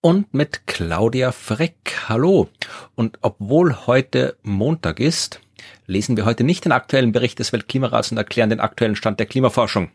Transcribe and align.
und 0.00 0.32
mit 0.32 0.66
Claudia 0.66 1.32
Freck. 1.32 2.08
Hallo. 2.08 2.48
Und 2.94 3.18
obwohl 3.22 3.86
heute 3.86 4.36
Montag 4.42 5.00
ist, 5.00 5.40
lesen 5.86 6.16
wir 6.16 6.24
heute 6.24 6.44
nicht 6.44 6.64
den 6.64 6.72
aktuellen 6.72 7.12
Bericht 7.12 7.38
des 7.38 7.52
Weltklimarats 7.52 8.10
und 8.10 8.18
erklären 8.18 8.50
den 8.50 8.60
aktuellen 8.60 8.96
Stand 8.96 9.18
der 9.18 9.26
Klimaforschung. 9.26 9.90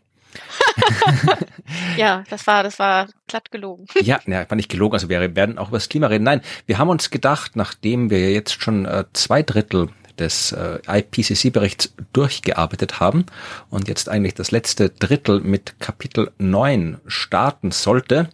ja, 1.96 2.24
das 2.28 2.46
war, 2.46 2.62
das 2.62 2.78
war 2.78 3.08
glatt 3.28 3.50
gelogen. 3.50 3.86
ja, 4.00 4.20
ne, 4.26 4.44
war 4.48 4.56
nicht 4.56 4.70
gelogen. 4.70 4.94
Also 4.94 5.08
wir 5.08 5.36
werden 5.36 5.58
auch 5.58 5.68
über 5.68 5.78
das 5.78 5.88
Klima 5.88 6.08
reden. 6.08 6.24
Nein, 6.24 6.42
wir 6.66 6.78
haben 6.78 6.88
uns 6.88 7.10
gedacht, 7.10 7.56
nachdem 7.56 8.10
wir 8.10 8.32
jetzt 8.32 8.60
schon 8.62 8.84
äh, 8.84 9.04
zwei 9.12 9.42
Drittel 9.42 9.88
des 10.18 10.52
äh, 10.52 10.78
IPCC-Berichts 10.86 11.94
durchgearbeitet 12.12 13.00
haben 13.00 13.26
und 13.70 13.88
jetzt 13.88 14.08
eigentlich 14.08 14.34
das 14.34 14.50
letzte 14.50 14.90
Drittel 14.90 15.40
mit 15.40 15.80
Kapitel 15.80 16.30
9 16.38 17.00
starten 17.06 17.70
sollte, 17.70 18.28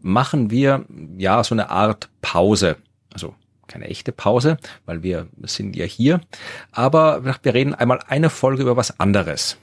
machen 0.00 0.50
wir 0.50 0.84
ja 1.16 1.42
so 1.44 1.54
eine 1.54 1.70
Art 1.70 2.08
Pause. 2.20 2.76
Also 3.12 3.34
keine 3.66 3.86
echte 3.86 4.12
Pause, 4.12 4.56
weil 4.86 5.02
wir 5.02 5.28
sind 5.42 5.76
ja 5.76 5.84
hier. 5.84 6.20
Aber 6.72 7.24
wir 7.24 7.54
reden 7.54 7.74
einmal 7.74 8.00
eine 8.08 8.30
Folge 8.30 8.62
über 8.62 8.76
was 8.76 8.98
anderes. 8.98 9.58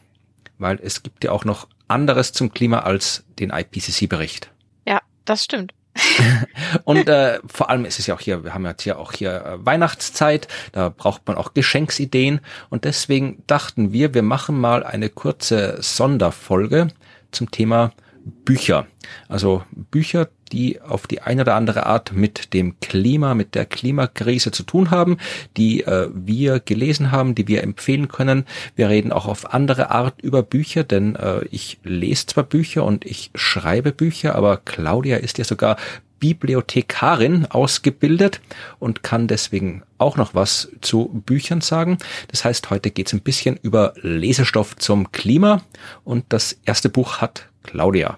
Weil 0.57 0.79
es 0.81 1.03
gibt 1.03 1.23
ja 1.23 1.31
auch 1.31 1.43
noch 1.43 1.67
anderes 1.87 2.31
zum 2.31 2.53
Klima 2.53 2.79
als 2.79 3.25
den 3.39 3.49
IPCC-Bericht. 3.49 4.51
Ja, 4.87 5.01
das 5.25 5.43
stimmt. 5.43 5.73
und 6.83 7.07
äh, 7.07 7.39
vor 7.45 7.69
allem 7.69 7.85
ist 7.85 7.99
es 7.99 8.07
ja 8.07 8.15
auch 8.15 8.19
hier, 8.19 8.43
wir 8.43 8.53
haben 8.53 8.65
jetzt 8.65 8.83
ja 8.83 8.97
auch 8.97 9.13
hier 9.13 9.45
äh, 9.45 9.65
Weihnachtszeit, 9.65 10.47
da 10.73 10.89
braucht 10.89 11.25
man 11.25 11.37
auch 11.37 11.53
Geschenksideen 11.53 12.41
und 12.69 12.83
deswegen 12.83 13.43
dachten 13.47 13.93
wir, 13.93 14.13
wir 14.13 14.23
machen 14.23 14.59
mal 14.59 14.83
eine 14.83 15.09
kurze 15.09 15.81
Sonderfolge 15.81 16.89
zum 17.31 17.49
Thema 17.49 17.93
Bücher. 18.25 18.87
Also 19.27 19.63
Bücher, 19.71 20.29
die 20.51 20.81
auf 20.81 21.05
die 21.05 21.21
eine 21.21 21.41
oder 21.41 21.55
andere 21.55 21.85
Art 21.85 22.11
mit 22.13 22.53
dem 22.53 22.79
Klima, 22.79 23.35
mit 23.35 23.53
der 23.53 23.65
Klimakrise 23.65 24.51
zu 24.51 24.63
tun 24.63 24.89
haben, 24.89 25.17
die 25.57 25.83
äh, 25.83 26.09
wir 26.13 26.59
gelesen 26.59 27.11
haben, 27.11 27.35
die 27.35 27.47
wir 27.47 27.63
empfehlen 27.63 28.07
können. 28.07 28.45
Wir 28.75 28.89
reden 28.89 29.11
auch 29.11 29.27
auf 29.27 29.53
andere 29.53 29.91
Art 29.91 30.21
über 30.21 30.41
Bücher, 30.41 30.83
denn 30.83 31.15
äh, 31.15 31.45
ich 31.51 31.79
lese 31.83 32.25
zwar 32.25 32.43
Bücher 32.43 32.83
und 32.83 33.05
ich 33.05 33.29
schreibe 33.35 33.91
Bücher, 33.91 34.35
aber 34.35 34.57
Claudia 34.57 35.17
ist 35.17 35.37
ja 35.37 35.43
sogar 35.43 35.77
Bibliothekarin 36.19 37.45
ausgebildet 37.45 38.41
und 38.79 39.03
kann 39.03 39.27
deswegen 39.27 39.83
auch 39.97 40.17
noch 40.17 40.33
was 40.33 40.71
zu 40.81 41.09
Büchern 41.25 41.61
sagen. 41.61 41.99
Das 42.29 42.45
heißt, 42.45 42.69
heute 42.71 42.89
geht 42.89 43.07
es 43.07 43.13
ein 43.13 43.21
bisschen 43.21 43.57
über 43.61 43.93
Lesestoff 44.01 44.75
zum 44.77 45.11
Klima 45.11 45.61
und 46.03 46.25
das 46.29 46.57
erste 46.65 46.89
Buch 46.89 47.17
hat 47.17 47.49
Claudia. 47.65 48.17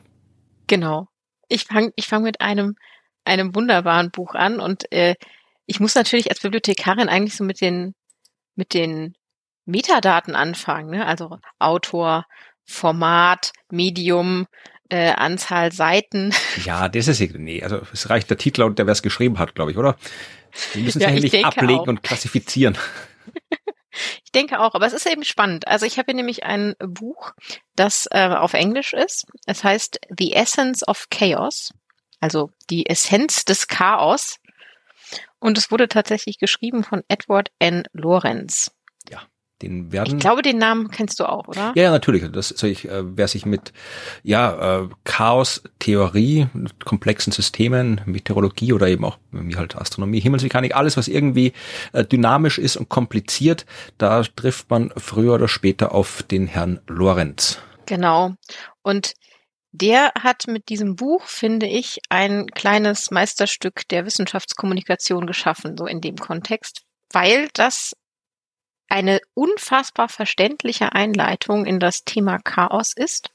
Genau. 0.67 1.07
Ich 1.49 1.63
fange 1.65 1.91
ich 1.95 2.07
fang 2.07 2.23
mit 2.23 2.41
einem, 2.41 2.75
einem 3.25 3.55
wunderbaren 3.55 4.11
Buch 4.11 4.35
an 4.35 4.59
und 4.59 4.91
äh, 4.91 5.15
ich 5.65 5.79
muss 5.79 5.95
natürlich 5.95 6.29
als 6.29 6.41
Bibliothekarin 6.41 7.09
eigentlich 7.09 7.35
so 7.35 7.43
mit 7.43 7.61
den, 7.61 7.93
mit 8.55 8.73
den 8.73 9.15
Metadaten 9.65 10.35
anfangen, 10.35 10.91
ne? 10.91 11.05
also 11.05 11.37
Autor, 11.59 12.25
Format, 12.63 13.51
Medium, 13.69 14.47
äh, 14.89 15.11
Anzahl 15.11 15.71
Seiten. 15.71 16.33
Ja, 16.63 16.89
das 16.89 17.07
ist 17.07 17.19
nee, 17.35 17.61
also 17.61 17.81
es 17.93 18.09
reicht 18.09 18.29
der 18.29 18.37
Titel 18.37 18.63
und 18.63 18.79
der, 18.79 18.87
wer 18.87 18.93
es 18.93 19.03
geschrieben 19.03 19.39
hat, 19.39 19.55
glaube 19.55 19.71
ich, 19.71 19.77
oder? 19.77 19.95
Wir 20.73 20.83
müssen 20.83 21.01
es 21.01 21.03
ja, 21.03 21.11
nicht 21.11 21.45
ablegen 21.45 21.79
auch. 21.81 21.87
und 21.87 22.03
klassifizieren. 22.03 22.77
Ich 24.23 24.31
denke 24.31 24.59
auch, 24.59 24.75
aber 24.75 24.85
es 24.85 24.93
ist 24.93 25.07
eben 25.07 25.23
spannend. 25.23 25.67
Also 25.67 25.85
ich 25.85 25.97
habe 25.97 26.07
hier 26.07 26.15
nämlich 26.15 26.43
ein 26.43 26.75
Buch, 26.79 27.33
das 27.75 28.07
äh, 28.11 28.27
auf 28.27 28.53
Englisch 28.53 28.93
ist. 28.93 29.25
Es 29.45 29.63
heißt 29.63 29.99
The 30.17 30.33
Essence 30.33 30.87
of 30.87 31.07
Chaos, 31.09 31.73
also 32.19 32.51
die 32.69 32.87
Essenz 32.87 33.45
des 33.45 33.67
Chaos. 33.67 34.37
Und 35.39 35.57
es 35.57 35.71
wurde 35.71 35.87
tatsächlich 35.87 36.39
geschrieben 36.39 36.83
von 36.83 37.03
Edward 37.07 37.51
N. 37.59 37.83
Lorenz. 37.93 38.71
Den 39.61 39.91
werden. 39.91 40.15
Ich 40.15 40.21
glaube, 40.21 40.43
den 40.43 40.57
Namen 40.57 40.89
kennst 40.91 41.19
du 41.19 41.25
auch, 41.25 41.47
oder? 41.47 41.73
Ja, 41.75 41.83
ja 41.83 41.91
natürlich. 41.91 42.23
Das 42.31 42.49
soll 42.49 42.69
ich, 42.69 42.87
äh, 42.87 43.03
wer 43.17 43.27
sich 43.27 43.45
mit 43.45 43.73
ja 44.21 44.81
äh, 44.81 44.89
Chaos, 45.03 45.63
Theorie, 45.79 46.47
komplexen 46.85 47.33
Systemen, 47.33 48.01
Meteorologie 48.05 48.73
oder 48.73 48.87
eben 48.87 49.03
auch 49.03 49.17
wie 49.31 49.55
halt 49.55 49.75
Astronomie, 49.75 50.19
Himmelsmechanik, 50.19 50.75
alles 50.75 50.95
was 50.97 51.07
irgendwie 51.07 51.53
äh, 51.93 52.03
dynamisch 52.03 52.59
ist 52.59 52.77
und 52.77 52.89
kompliziert, 52.89 53.65
da 53.97 54.21
trifft 54.23 54.69
man 54.69 54.91
früher 54.95 55.33
oder 55.33 55.47
später 55.47 55.93
auf 55.93 56.23
den 56.23 56.47
Herrn 56.47 56.79
Lorenz. 56.87 57.59
Genau. 57.87 58.33
Und 58.83 59.13
der 59.71 60.11
hat 60.19 60.47
mit 60.47 60.69
diesem 60.69 60.95
Buch, 60.95 61.23
finde 61.23 61.67
ich, 61.67 61.99
ein 62.09 62.47
kleines 62.47 63.11
Meisterstück 63.11 63.87
der 63.89 64.05
Wissenschaftskommunikation 64.05 65.27
geschaffen, 65.27 65.77
so 65.77 65.85
in 65.85 66.01
dem 66.01 66.15
Kontext, 66.15 66.81
weil 67.11 67.49
das 67.53 67.93
eine 68.89 69.19
unfassbar 69.33 70.09
verständliche 70.09 70.93
Einleitung 70.93 71.65
in 71.65 71.79
das 71.79 72.03
Thema 72.03 72.39
Chaos 72.39 72.93
ist. 72.93 73.29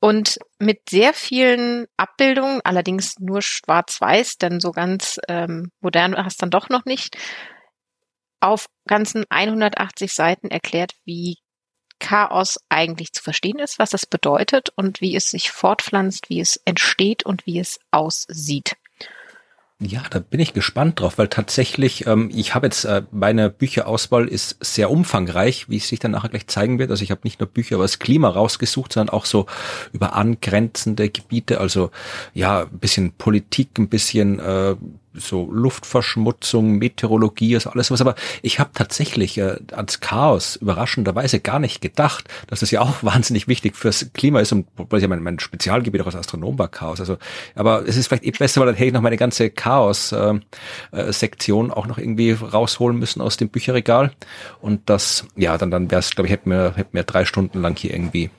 Und 0.00 0.38
mit 0.58 0.90
sehr 0.90 1.14
vielen 1.14 1.86
Abbildungen, 1.96 2.60
allerdings 2.62 3.18
nur 3.18 3.40
schwarz-weiß, 3.40 4.36
denn 4.36 4.60
so 4.60 4.70
ganz 4.70 5.18
ähm, 5.28 5.70
modern 5.80 6.14
hast 6.16 6.42
dann 6.42 6.50
doch 6.50 6.68
noch 6.68 6.84
nicht, 6.84 7.16
auf 8.40 8.66
ganzen 8.86 9.24
180 9.30 10.12
Seiten 10.12 10.48
erklärt, 10.48 10.92
wie 11.04 11.38
Chaos 11.98 12.58
eigentlich 12.68 13.12
zu 13.12 13.22
verstehen 13.22 13.58
ist, 13.58 13.78
was 13.78 13.90
das 13.90 14.04
bedeutet 14.04 14.68
und 14.76 15.00
wie 15.00 15.16
es 15.16 15.30
sich 15.30 15.50
fortpflanzt, 15.50 16.28
wie 16.28 16.40
es 16.40 16.60
entsteht 16.66 17.24
und 17.24 17.46
wie 17.46 17.58
es 17.58 17.80
aussieht. 17.90 18.76
Ja, 19.86 20.02
da 20.08 20.18
bin 20.18 20.40
ich 20.40 20.54
gespannt 20.54 21.00
drauf, 21.00 21.18
weil 21.18 21.28
tatsächlich, 21.28 22.06
ähm, 22.06 22.30
ich 22.34 22.54
habe 22.54 22.66
jetzt, 22.66 22.84
äh, 22.84 23.02
meine 23.10 23.50
Bücherauswahl 23.50 24.26
ist 24.28 24.56
sehr 24.64 24.90
umfangreich, 24.90 25.68
wie 25.68 25.76
es 25.76 25.88
sich 25.88 25.98
dann 25.98 26.12
nachher 26.12 26.30
gleich 26.30 26.46
zeigen 26.46 26.78
wird. 26.78 26.90
Also 26.90 27.02
ich 27.02 27.10
habe 27.10 27.20
nicht 27.24 27.40
nur 27.40 27.48
Bücher 27.48 27.76
über 27.76 27.84
das 27.84 27.98
Klima 27.98 28.28
rausgesucht, 28.28 28.92
sondern 28.92 29.14
auch 29.14 29.26
so 29.26 29.46
über 29.92 30.14
angrenzende 30.14 31.10
Gebiete, 31.10 31.60
also 31.60 31.90
ja, 32.32 32.62
ein 32.62 32.78
bisschen 32.78 33.12
Politik, 33.12 33.78
ein 33.78 33.88
bisschen 33.88 34.38
äh, 34.38 34.76
so 35.14 35.50
Luftverschmutzung, 35.50 36.78
Meteorologie, 36.78 37.54
also 37.54 37.70
alles 37.70 37.90
was. 37.90 38.00
Aber 38.00 38.14
ich 38.42 38.58
habe 38.58 38.70
tatsächlich 38.74 39.38
äh, 39.38 39.56
ans 39.72 40.00
Chaos 40.00 40.56
überraschenderweise 40.56 41.40
gar 41.40 41.58
nicht 41.58 41.80
gedacht, 41.80 42.28
dass 42.48 42.60
das 42.60 42.70
ja 42.70 42.80
auch 42.80 42.92
wahnsinnig 43.02 43.48
wichtig 43.48 43.76
fürs 43.76 44.10
Klima 44.12 44.40
ist 44.40 44.52
und 44.52 44.66
weil 44.76 45.00
ja 45.00 45.08
mein, 45.08 45.22
mein 45.22 45.38
Spezialgebiet 45.38 46.02
auch 46.02 46.06
als 46.06 46.16
Astronom 46.16 46.58
war 46.58 46.68
Chaos. 46.68 47.00
Also, 47.00 47.16
aber 47.54 47.86
es 47.86 47.96
ist 47.96 48.08
vielleicht 48.08 48.24
eh 48.24 48.32
besser, 48.32 48.60
weil 48.60 48.66
dann 48.66 48.76
hätte 48.76 48.86
ich 48.86 48.92
noch 48.92 49.00
meine 49.00 49.16
ganze 49.16 49.50
Chaos-Sektion 49.50 51.66
äh, 51.66 51.68
äh, 51.68 51.74
auch 51.74 51.86
noch 51.86 51.98
irgendwie 51.98 52.32
rausholen 52.32 52.98
müssen 52.98 53.20
aus 53.20 53.36
dem 53.36 53.48
Bücherregal. 53.48 54.12
Und 54.60 54.90
das, 54.90 55.26
ja, 55.36 55.56
dann, 55.58 55.70
dann 55.70 55.90
wäre 55.90 56.00
es, 56.00 56.14
glaube 56.14 56.26
ich, 56.26 56.32
hätte 56.32 56.48
mir, 56.48 56.72
hätte 56.76 56.90
mir 56.92 57.04
drei 57.04 57.24
Stunden 57.24 57.60
lang 57.60 57.76
hier 57.76 57.92
irgendwie 57.92 58.30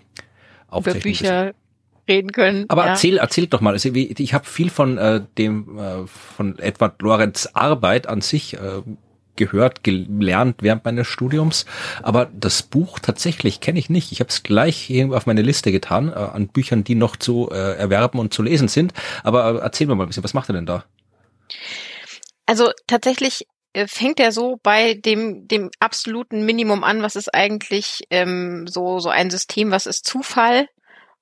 Über 0.71 0.93
Bücher 0.93 1.45
müssen 1.45 1.64
reden 2.07 2.31
können. 2.31 2.65
Aber 2.69 2.85
ja. 2.85 2.91
erzähl, 2.91 3.17
erzähl 3.17 3.47
doch 3.47 3.61
mal. 3.61 3.73
Also, 3.73 3.89
ich 3.93 4.33
habe 4.33 4.45
viel 4.45 4.69
von 4.69 4.97
äh, 4.97 5.21
dem 5.37 5.77
äh, 5.77 6.07
von 6.07 6.59
Edward 6.59 7.01
Lorenz 7.01 7.49
Arbeit 7.53 8.07
an 8.07 8.21
sich 8.21 8.55
äh, 8.55 8.81
gehört, 9.35 9.83
gelernt 9.83 10.57
während 10.61 10.85
meines 10.85 11.07
Studiums, 11.07 11.65
aber 12.03 12.29
das 12.33 12.63
Buch 12.63 12.99
tatsächlich 12.99 13.59
kenne 13.59 13.79
ich 13.79 13.89
nicht. 13.89 14.11
Ich 14.11 14.19
habe 14.19 14.29
es 14.29 14.43
gleich 14.43 14.91
auf 15.11 15.25
meine 15.25 15.41
Liste 15.41 15.71
getan 15.71 16.09
äh, 16.09 16.15
an 16.15 16.47
Büchern, 16.47 16.83
die 16.83 16.95
noch 16.95 17.15
zu 17.15 17.49
äh, 17.51 17.75
erwerben 17.77 18.19
und 18.19 18.33
zu 18.33 18.43
lesen 18.43 18.67
sind. 18.67 18.93
Aber 19.23 19.55
äh, 19.55 19.57
erzähl 19.57 19.87
mir 19.87 19.95
mal 19.95 20.05
ein 20.05 20.07
bisschen, 20.07 20.23
was 20.23 20.33
macht 20.33 20.49
er 20.49 20.53
denn 20.53 20.65
da? 20.65 20.85
Also 22.45 22.69
tatsächlich 22.87 23.45
äh, 23.73 23.87
fängt 23.87 24.19
er 24.19 24.31
so 24.31 24.57
bei 24.63 24.93
dem 24.93 25.47
dem 25.47 25.69
absoluten 25.79 26.45
Minimum 26.45 26.83
an, 26.83 27.01
was 27.01 27.15
ist 27.15 27.33
eigentlich 27.33 28.03
ähm, 28.09 28.67
so 28.67 28.99
so 28.99 29.09
ein 29.09 29.29
System, 29.29 29.71
was 29.71 29.85
ist 29.85 30.05
Zufall 30.05 30.67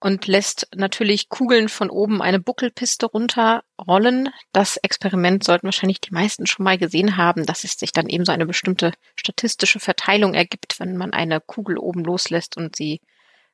und 0.03 0.27
lässt 0.27 0.67
natürlich 0.75 1.29
Kugeln 1.29 1.69
von 1.69 1.89
oben 1.89 2.21
eine 2.21 2.41
Buckelpiste 2.41 3.05
runterrollen. 3.05 4.31
Das 4.51 4.75
Experiment 4.75 5.45
sollten 5.45 5.67
wahrscheinlich 5.67 6.01
die 6.01 6.13
meisten 6.13 6.45
schon 6.45 6.65
mal 6.65 6.77
gesehen 6.77 7.15
haben, 7.15 7.45
dass 7.45 7.63
es 7.63 7.79
sich 7.79 7.93
dann 7.93 8.09
eben 8.09 8.25
so 8.25 8.33
eine 8.33 8.45
bestimmte 8.45 8.91
statistische 9.15 9.79
Verteilung 9.79 10.33
ergibt, 10.33 10.77
wenn 10.81 10.97
man 10.97 11.13
eine 11.13 11.39
Kugel 11.39 11.77
oben 11.77 12.03
loslässt 12.03 12.57
und 12.57 12.75
sie 12.75 12.99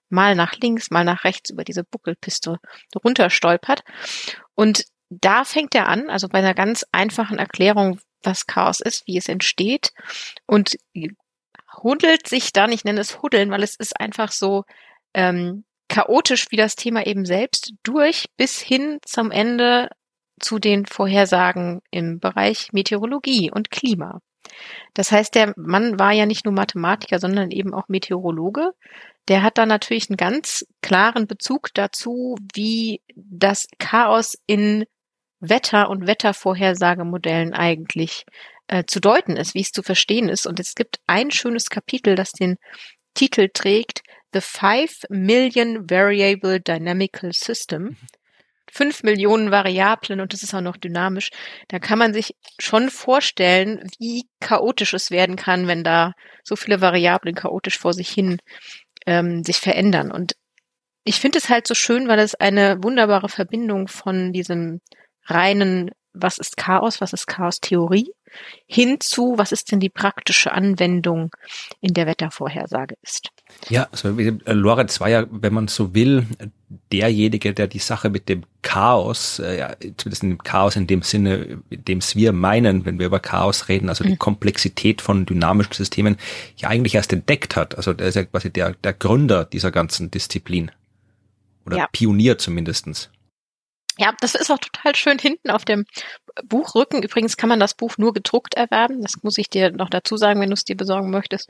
mal 0.10 0.34
nach 0.34 0.56
links, 0.56 0.90
mal 0.90 1.04
nach 1.04 1.24
rechts 1.24 1.52
über 1.52 1.64
diese 1.64 1.84
Buckelpiste 1.84 2.58
runterstolpert. 2.96 3.84
Und 4.56 4.86
da 5.12 5.46
fängt 5.46 5.76
er 5.76 5.88
an, 5.88 6.10
also 6.10 6.30
bei 6.30 6.40
einer 6.40 6.56
ganz 6.56 6.84
einfachen 6.92 7.38
Erklärung, 7.38 8.00
was 8.24 8.48
Chaos 8.48 8.80
ist, 8.80 9.06
wie 9.06 9.20
es 9.20 9.30
entsteht 9.30 9.92
und 10.48 10.80
huddelt 11.84 12.28
sich 12.28 12.54
dann, 12.54 12.72
ich 12.72 12.86
nenne 12.86 13.02
es 13.02 13.22
Huddeln, 13.22 13.52
weil 13.52 13.62
es 13.62 13.76
ist 13.76 14.00
einfach 14.00 14.32
so 14.32 14.64
ähm, 15.14 15.64
chaotisch 15.90 16.48
wie 16.52 16.56
das 16.56 16.76
Thema 16.76 17.06
eben 17.06 17.26
selbst 17.26 17.74
durch 17.84 18.26
bis 18.38 18.60
hin 18.60 19.00
zum 19.04 19.32
Ende 19.32 19.90
zu 20.40 20.60
den 20.60 20.86
Vorhersagen 20.86 21.82
im 21.92 22.20
Bereich 22.20 22.70
Meteorologie 22.72 23.52
und 23.52 23.72
Klima. 23.72 24.22
Das 24.94 25.12
heißt, 25.12 25.36
der 25.36 25.54
Mann 25.58 26.00
war 26.00 26.12
ja 26.12 26.26
nicht 26.26 26.46
nur 26.46 26.54
Mathematiker, 26.54 27.20
sondern 27.20 27.52
eben 27.52 27.74
auch 27.74 27.88
Meteorologe. 27.88 28.72
Der 29.28 29.44
hat 29.44 29.58
da 29.58 29.66
natürlich 29.66 30.10
einen 30.10 30.18
ganz 30.18 30.66
klaren 30.82 31.28
Bezug 31.28 31.70
dazu, 31.74 32.38
wie 32.54 33.02
das 33.16 33.68
Chaos 33.78 34.38
in 34.48 34.86
Wetter- 35.40 35.90
und 35.90 36.08
Wettervorhersagemodellen 36.08 37.54
eigentlich 37.54 38.26
äh, 38.68 38.84
zu 38.86 39.00
deuten 39.00 39.38
ist, 39.38 39.54
wie 39.54 39.62
es 39.62 39.72
zu 39.72 39.84
verstehen 39.84 40.30
ist. 40.30 40.48
Und 40.48 40.60
es 40.60 40.76
gibt 40.76 41.00
ein 41.08 41.32
schönes 41.32 41.70
Kapitel, 41.70 42.16
das 42.16 42.32
den 42.32 42.58
Titel 43.14 43.50
trägt 43.54 44.02
The 44.34 44.42
Five 44.42 45.06
Million 45.10 45.90
Variable 45.90 46.60
Dynamical 46.60 47.32
System. 47.34 47.98
Fünf 48.72 49.02
Millionen 49.02 49.50
Variablen 49.50 50.20
und 50.20 50.32
das 50.32 50.44
ist 50.44 50.54
auch 50.54 50.62
noch 50.62 50.78
dynamisch. 50.78 51.32
Da 51.70 51.80
kann 51.80 51.98
man 51.98 52.14
sich 52.14 52.36
schon 52.60 52.92
vorstellen, 52.92 53.90
wie 53.98 54.28
chaotisch 54.40 54.94
es 54.94 55.10
werden 55.10 55.36
kann, 55.36 55.68
wenn 55.68 55.84
da 55.84 56.14
so 56.44 56.56
viele 56.56 56.80
Variablen 56.80 57.34
chaotisch 57.34 57.80
vor 57.80 57.94
sich 57.94 58.10
hin 58.10 58.38
ähm, 59.08 59.44
sich 59.44 59.58
verändern. 59.58 60.12
Und 60.12 60.34
ich 61.04 61.20
finde 61.20 61.40
es 61.40 61.50
halt 61.50 61.66
so 61.66 61.74
schön, 61.74 62.08
weil 62.08 62.20
es 62.20 62.36
eine 62.36 62.84
wunderbare 62.84 63.30
Verbindung 63.30 63.88
von 63.88 64.32
diesem 64.34 64.82
reinen, 65.26 65.90
was 66.14 66.38
ist 66.38 66.58
Chaos, 66.58 67.02
was 67.02 67.14
ist 67.14 67.26
Chaos-Theorie, 67.26 68.12
hinzu, 68.68 69.34
was 69.38 69.52
ist 69.52 69.72
denn 69.72 69.80
die 69.80 69.90
praktische 69.90 70.52
Anwendung 70.52 71.36
in 71.82 71.94
der 71.94 72.08
Wettervorhersage 72.08 72.96
ist. 73.02 73.30
Ja, 73.70 73.88
also 73.92 74.18
äh, 74.20 74.54
Lorenz 74.54 75.00
war 75.00 75.10
ja, 75.10 75.26
wenn 75.32 75.54
man 75.54 75.68
so 75.68 75.94
will, 75.94 76.28
derjenige, 76.92 77.54
der 77.54 77.68
die 77.68 77.80
Sache 77.80 78.10
mit 78.10 78.30
dem 78.30 78.44
Chaos, 78.62 79.40
äh, 79.40 79.58
ja, 79.58 79.76
zumindest 79.98 80.24
in 80.24 80.30
dem 80.30 80.44
Chaos 80.44 80.76
in 80.76 80.88
dem 80.88 81.02
Sinne, 81.02 81.62
in 81.70 81.86
dem 81.86 81.98
es 81.98 82.16
wir 82.16 82.32
meinen, 82.32 82.86
wenn 82.86 83.00
wir 83.00 83.08
über 83.08 83.20
Chaos 83.20 83.68
reden, 83.68 83.90
also 83.90 84.04
die 84.04 84.12
mhm. 84.12 84.20
Komplexität 84.20 85.02
von 85.02 85.26
dynamischen 85.26 85.74
Systemen, 85.74 86.18
ja 86.58 86.70
eigentlich 86.70 86.96
erst 86.96 87.12
entdeckt 87.12 87.56
hat. 87.56 87.76
Also 87.76 87.94
der 87.94 88.08
ist 88.08 88.16
ja 88.16 88.24
quasi 88.24 88.52
der, 88.52 88.76
der 88.84 88.94
Gründer 88.94 89.46
dieser 89.46 89.72
ganzen 89.72 90.12
Disziplin. 90.12 90.72
Oder 91.66 91.78
ja. 91.78 91.88
Pionier 91.92 92.38
zumindestens. 92.38 93.10
Ja, 94.00 94.14
das 94.22 94.34
ist 94.34 94.50
auch 94.50 94.60
total 94.60 94.96
schön 94.96 95.20
hinten 95.20 95.50
auf 95.50 95.66
dem 95.66 95.86
Buchrücken. 96.46 97.04
Übrigens 97.04 97.36
kann 97.36 97.50
man 97.50 97.60
das 97.60 97.74
Buch 97.74 97.98
nur 97.98 98.14
gedruckt 98.14 98.54
erwerben. 98.54 99.02
Das 99.02 99.24
muss 99.24 99.38
ich 99.38 99.50
dir 99.50 99.72
noch 99.72 99.90
dazu 99.90 100.16
sagen, 100.16 100.40
wenn 100.40 100.50
du 100.50 100.54
es 100.54 100.64
dir 100.64 100.78
besorgen 100.78 101.10
möchtest. 101.10 101.50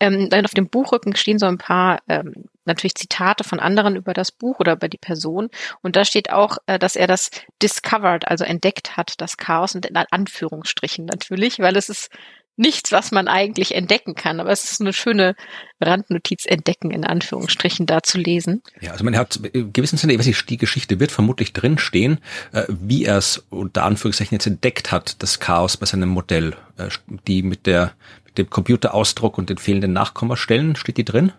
Ähm, 0.00 0.30
dann 0.30 0.46
auf 0.46 0.54
dem 0.54 0.70
Buchrücken 0.70 1.14
stehen 1.16 1.38
so 1.38 1.44
ein 1.44 1.58
paar 1.58 2.00
ähm, 2.08 2.46
natürlich 2.64 2.94
Zitate 2.94 3.44
von 3.44 3.60
anderen 3.60 3.94
über 3.94 4.14
das 4.14 4.32
Buch 4.32 4.58
oder 4.58 4.72
über 4.72 4.88
die 4.88 4.96
Person. 4.96 5.50
Und 5.82 5.96
da 5.96 6.06
steht 6.06 6.30
auch, 6.30 6.56
äh, 6.64 6.78
dass 6.78 6.96
er 6.96 7.08
das 7.08 7.30
discovered, 7.62 8.26
also 8.26 8.44
entdeckt 8.44 8.96
hat, 8.96 9.20
das 9.20 9.36
Chaos 9.36 9.74
und 9.74 9.84
in 9.84 9.96
Anführungsstrichen 9.96 11.04
natürlich, 11.04 11.58
weil 11.58 11.76
es 11.76 11.90
ist 11.90 12.08
nichts, 12.56 12.92
was 12.92 13.12
man 13.12 13.28
eigentlich 13.28 13.74
entdecken 13.74 14.14
kann. 14.14 14.40
Aber 14.40 14.50
es 14.50 14.70
ist 14.70 14.80
eine 14.80 14.92
schöne 14.92 15.34
Randnotiz 15.80 16.46
entdecken, 16.46 16.90
in 16.90 17.04
Anführungsstrichen, 17.04 17.86
da 17.86 18.02
zu 18.02 18.18
lesen. 18.18 18.62
Ja, 18.80 18.92
also 18.92 19.04
man 19.04 19.16
hat 19.16 19.36
in 19.36 19.72
gewissem 19.72 19.98
Sinne, 19.98 20.18
weiß 20.18 20.26
ich, 20.26 20.46
die 20.46 20.56
Geschichte 20.56 20.98
wird 20.98 21.12
vermutlich 21.12 21.52
drinstehen, 21.52 22.18
äh, 22.52 22.64
wie 22.68 23.04
er 23.04 23.18
es 23.18 23.44
unter 23.50 23.84
Anführungszeichen 23.84 24.36
jetzt 24.36 24.46
entdeckt 24.46 24.90
hat, 24.90 25.22
das 25.22 25.40
Chaos 25.40 25.76
bei 25.76 25.86
seinem 25.86 26.08
Modell. 26.08 26.56
Äh, 26.76 26.88
die 27.26 27.42
mit 27.42 27.66
der, 27.66 27.92
mit 28.24 28.38
dem 28.38 28.50
Computerausdruck 28.50 29.38
und 29.38 29.50
den 29.50 29.58
fehlenden 29.58 29.92
Nachkommastellen, 29.92 30.76
steht 30.76 30.96
die 30.96 31.04
drin? 31.04 31.32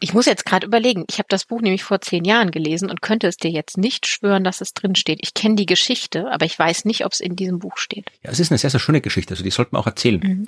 Ich 0.00 0.14
muss 0.14 0.26
jetzt 0.26 0.44
gerade 0.44 0.66
überlegen. 0.66 1.04
Ich 1.08 1.18
habe 1.18 1.26
das 1.28 1.44
Buch 1.44 1.60
nämlich 1.60 1.84
vor 1.84 2.00
zehn 2.00 2.24
Jahren 2.24 2.50
gelesen 2.50 2.90
und 2.90 3.02
könnte 3.02 3.26
es 3.26 3.36
dir 3.36 3.50
jetzt 3.50 3.78
nicht 3.78 4.06
schwören, 4.06 4.44
dass 4.44 4.60
es 4.60 4.74
drin 4.74 4.94
steht. 4.94 5.18
Ich 5.22 5.34
kenne 5.34 5.56
die 5.56 5.66
Geschichte, 5.66 6.30
aber 6.30 6.46
ich 6.46 6.58
weiß 6.58 6.84
nicht, 6.84 7.04
ob 7.04 7.12
es 7.12 7.20
in 7.20 7.36
diesem 7.36 7.58
Buch 7.58 7.76
steht. 7.76 8.06
Ja, 8.22 8.30
es 8.30 8.40
ist 8.40 8.50
eine 8.50 8.58
sehr, 8.58 8.70
sehr 8.70 8.80
schöne 8.80 9.00
Geschichte. 9.00 9.32
Also 9.32 9.44
die 9.44 9.50
sollten 9.50 9.74
wir 9.74 9.80
auch 9.80 9.86
erzählen. 9.86 10.20
Mhm. 10.20 10.46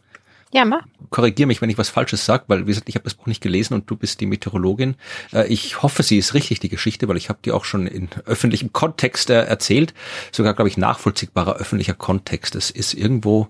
Ja, 0.52 0.64
mach. 0.64 0.84
Korrigier 1.10 1.46
mich, 1.46 1.60
wenn 1.60 1.68
ich 1.68 1.76
was 1.76 1.90
Falsches 1.90 2.24
sage, 2.24 2.44
weil 2.46 2.62
wie 2.62 2.70
gesagt, 2.70 2.88
ich 2.88 2.94
habe 2.94 3.04
das 3.04 3.14
Buch 3.14 3.26
nicht 3.26 3.42
gelesen 3.42 3.74
und 3.74 3.90
du 3.90 3.96
bist 3.96 4.20
die 4.20 4.26
Meteorologin. 4.26 4.96
Äh, 5.32 5.46
ich 5.48 5.82
hoffe, 5.82 6.02
sie 6.02 6.16
ist 6.16 6.34
richtig, 6.34 6.60
die 6.60 6.70
Geschichte, 6.70 7.06
weil 7.08 7.18
ich 7.18 7.28
habe 7.28 7.38
die 7.44 7.52
auch 7.52 7.64
schon 7.64 7.86
in 7.86 8.08
öffentlichem 8.24 8.72
Kontext 8.72 9.28
äh, 9.30 9.44
erzählt. 9.44 9.92
Sogar, 10.32 10.54
glaube 10.54 10.68
ich, 10.68 10.78
nachvollziehbarer 10.78 11.56
öffentlicher 11.56 11.94
Kontext. 11.94 12.54
Es 12.54 12.70
ist 12.70 12.94
irgendwo 12.94 13.48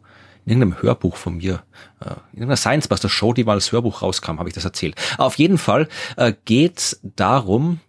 in 0.48 0.60
irgendeinem 0.62 0.82
Hörbuch 0.82 1.16
von 1.16 1.36
mir, 1.36 1.62
äh, 2.00 2.10
in 2.32 2.38
irgendeiner 2.38 2.56
Science 2.56 2.88
Buster 2.88 3.08
Show, 3.08 3.34
die 3.34 3.44
mal 3.44 3.52
als 3.52 3.70
Hörbuch 3.70 4.00
rauskam, 4.00 4.38
habe 4.38 4.48
ich 4.48 4.54
das 4.54 4.64
erzählt. 4.64 4.94
Auf 5.18 5.36
jeden 5.36 5.58
Fall 5.58 5.88
äh, 6.16 6.32
geht 6.46 6.98
darum, 7.02 7.80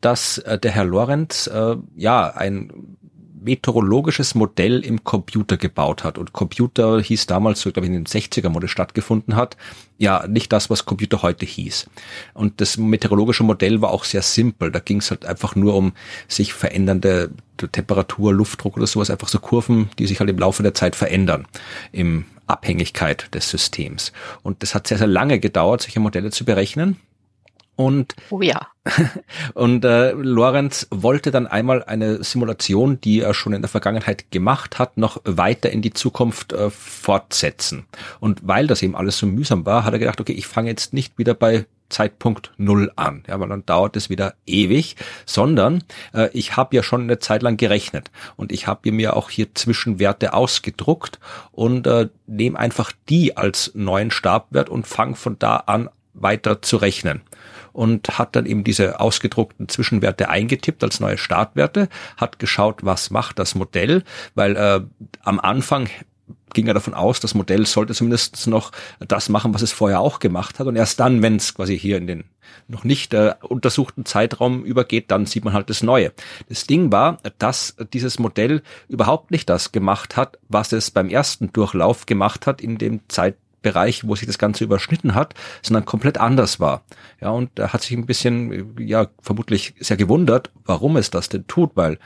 dass 0.00 0.38
äh, 0.38 0.58
der 0.58 0.70
Herr 0.70 0.84
Lorenz 0.84 1.48
äh, 1.48 1.76
ja 1.96 2.28
ein 2.28 2.96
meteorologisches 3.44 4.34
Modell 4.34 4.80
im 4.80 5.04
Computer 5.04 5.56
gebaut 5.56 6.04
hat. 6.04 6.18
Und 6.18 6.32
Computer 6.32 7.00
hieß 7.00 7.26
damals, 7.26 7.60
so 7.60 7.70
glaube 7.70 7.86
ich, 7.86 7.92
in 7.92 8.04
den 8.04 8.06
60er, 8.06 8.54
wo 8.54 8.60
das 8.60 8.70
stattgefunden 8.70 9.36
hat, 9.36 9.56
ja, 9.98 10.26
nicht 10.26 10.52
das, 10.52 10.70
was 10.70 10.84
Computer 10.84 11.22
heute 11.22 11.46
hieß. 11.46 11.86
Und 12.34 12.60
das 12.60 12.76
meteorologische 12.76 13.44
Modell 13.44 13.80
war 13.80 13.90
auch 13.90 14.04
sehr 14.04 14.22
simpel. 14.22 14.72
Da 14.72 14.80
ging 14.80 14.98
es 14.98 15.10
halt 15.10 15.24
einfach 15.24 15.54
nur 15.54 15.76
um 15.76 15.92
sich 16.26 16.52
verändernde 16.52 17.30
Temperatur, 17.56 18.32
Luftdruck 18.32 18.76
oder 18.76 18.86
sowas, 18.86 19.10
einfach 19.10 19.28
so 19.28 19.38
Kurven, 19.38 19.88
die 19.98 20.06
sich 20.06 20.18
halt 20.18 20.30
im 20.30 20.38
Laufe 20.38 20.62
der 20.62 20.74
Zeit 20.74 20.96
verändern, 20.96 21.46
im 21.92 22.24
Abhängigkeit 22.46 23.32
des 23.34 23.48
Systems. 23.48 24.12
Und 24.42 24.62
das 24.62 24.74
hat 24.74 24.86
sehr, 24.86 24.98
sehr 24.98 25.06
lange 25.06 25.38
gedauert, 25.38 25.82
solche 25.82 26.00
Modelle 26.00 26.30
zu 26.30 26.44
berechnen. 26.44 26.96
Und, 27.76 28.14
oh 28.30 28.40
ja. 28.40 28.68
und 29.54 29.84
äh, 29.84 30.12
Lorenz 30.12 30.86
wollte 30.90 31.30
dann 31.30 31.46
einmal 31.46 31.82
eine 31.84 32.22
Simulation, 32.22 33.00
die 33.00 33.20
er 33.20 33.34
schon 33.34 33.52
in 33.52 33.62
der 33.62 33.68
Vergangenheit 33.68 34.30
gemacht 34.30 34.78
hat, 34.78 34.96
noch 34.96 35.20
weiter 35.24 35.70
in 35.70 35.82
die 35.82 35.92
Zukunft 35.92 36.52
äh, 36.52 36.70
fortsetzen. 36.70 37.86
Und 38.20 38.46
weil 38.46 38.66
das 38.66 38.82
eben 38.82 38.94
alles 38.94 39.18
so 39.18 39.26
mühsam 39.26 39.66
war, 39.66 39.84
hat 39.84 39.92
er 39.92 39.98
gedacht, 39.98 40.20
okay, 40.20 40.32
ich 40.32 40.46
fange 40.46 40.70
jetzt 40.70 40.92
nicht 40.92 41.18
wieder 41.18 41.34
bei 41.34 41.66
Zeitpunkt 41.88 42.52
Null 42.56 42.92
an, 42.96 43.22
ja, 43.28 43.38
weil 43.38 43.48
dann 43.48 43.66
dauert 43.66 43.96
es 43.96 44.10
wieder 44.10 44.34
ewig, 44.46 44.96
sondern 45.26 45.84
äh, 46.12 46.28
ich 46.32 46.56
habe 46.56 46.74
ja 46.74 46.82
schon 46.82 47.02
eine 47.02 47.18
Zeit 47.18 47.42
lang 47.42 47.56
gerechnet 47.56 48.10
und 48.36 48.52
ich 48.52 48.66
habe 48.66 48.90
mir 48.90 49.14
auch 49.14 49.30
hier 49.30 49.54
Zwischenwerte 49.54 50.32
ausgedruckt 50.32 51.20
und 51.52 51.86
äh, 51.86 52.08
nehme 52.26 52.58
einfach 52.58 52.92
die 53.08 53.36
als 53.36 53.72
neuen 53.74 54.10
Stabwert 54.10 54.70
und 54.70 54.86
fange 54.86 55.14
von 55.14 55.38
da 55.38 55.56
an 55.56 55.88
weiter 56.14 56.62
zu 56.62 56.78
rechnen 56.78 57.22
und 57.74 58.18
hat 58.18 58.36
dann 58.36 58.46
eben 58.46 58.64
diese 58.64 59.00
ausgedruckten 59.00 59.68
Zwischenwerte 59.68 60.30
eingetippt 60.30 60.82
als 60.82 61.00
neue 61.00 61.18
Startwerte, 61.18 61.88
hat 62.16 62.38
geschaut, 62.38 62.84
was 62.84 63.10
macht 63.10 63.38
das 63.38 63.54
Modell, 63.54 64.04
weil 64.34 64.56
äh, 64.56 64.80
am 65.22 65.40
Anfang 65.40 65.88
ging 66.54 66.68
er 66.68 66.74
davon 66.74 66.94
aus, 66.94 67.20
das 67.20 67.34
Modell 67.34 67.66
sollte 67.66 67.94
zumindest 67.94 68.46
noch 68.46 68.70
das 69.00 69.28
machen, 69.28 69.52
was 69.52 69.62
es 69.62 69.72
vorher 69.72 70.00
auch 70.00 70.20
gemacht 70.20 70.58
hat. 70.58 70.66
Und 70.68 70.76
erst 70.76 71.00
dann, 71.00 71.20
wenn 71.20 71.36
es 71.36 71.52
quasi 71.54 71.78
hier 71.78 71.98
in 71.98 72.06
den 72.06 72.24
noch 72.68 72.84
nicht 72.84 73.12
äh, 73.12 73.34
untersuchten 73.42 74.06
Zeitraum 74.06 74.64
übergeht, 74.64 75.10
dann 75.10 75.26
sieht 75.26 75.44
man 75.44 75.52
halt 75.52 75.68
das 75.68 75.82
Neue. 75.82 76.12
Das 76.48 76.66
Ding 76.66 76.92
war, 76.92 77.18
dass 77.38 77.76
dieses 77.92 78.18
Modell 78.18 78.62
überhaupt 78.88 79.32
nicht 79.32 79.50
das 79.50 79.72
gemacht 79.72 80.16
hat, 80.16 80.38
was 80.48 80.72
es 80.72 80.90
beim 80.90 81.08
ersten 81.08 81.52
Durchlauf 81.52 82.06
gemacht 82.06 82.46
hat 82.46 82.60
in 82.60 82.78
dem 82.78 83.00
Zeit 83.08 83.36
Bereich, 83.64 84.06
wo 84.06 84.14
sich 84.14 84.28
das 84.28 84.38
Ganze 84.38 84.62
überschnitten 84.62 85.16
hat, 85.16 85.34
sondern 85.62 85.84
komplett 85.84 86.18
anders 86.18 86.60
war. 86.60 86.84
Ja, 87.20 87.30
und 87.30 87.58
er 87.58 87.72
hat 87.72 87.82
sich 87.82 87.96
ein 87.96 88.06
bisschen, 88.06 88.76
ja, 88.78 89.08
vermutlich 89.20 89.74
sehr 89.80 89.96
gewundert, 89.96 90.52
warum 90.64 90.96
es 90.96 91.10
das 91.10 91.28
denn 91.28 91.48
tut, 91.48 91.72
weil 91.74 91.98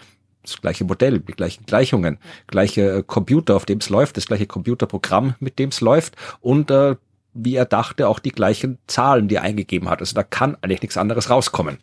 das 0.43 0.61
gleiche 0.63 0.85
Modell, 0.85 1.19
die 1.19 1.33
gleichen 1.33 1.67
Gleichungen, 1.67 2.19
gleiche 2.47 3.03
Computer, 3.03 3.57
auf 3.57 3.67
dem 3.67 3.79
es 3.79 3.91
läuft, 3.91 4.17
das 4.17 4.27
gleiche 4.27 4.47
Computerprogramm, 4.47 5.35
mit 5.41 5.59
dem 5.59 5.69
es 5.69 5.83
läuft 5.83 6.17
und 6.41 6.71
äh, 6.71 6.97
wie 7.35 7.55
er 7.55 7.67
dachte, 7.67 8.09
auch 8.09 8.19
die 8.19 8.33
gleichen 8.33 8.79
Zahlen, 8.87 9.29
die 9.29 9.37
er 9.37 9.43
eingegeben 9.43 9.89
hat. 9.89 10.01
Also 10.01 10.15
da 10.15 10.23
kann 10.23 10.57
eigentlich 10.63 10.83
nichts 10.83 10.97
anderes 10.97 11.29
rauskommen. 11.29 11.79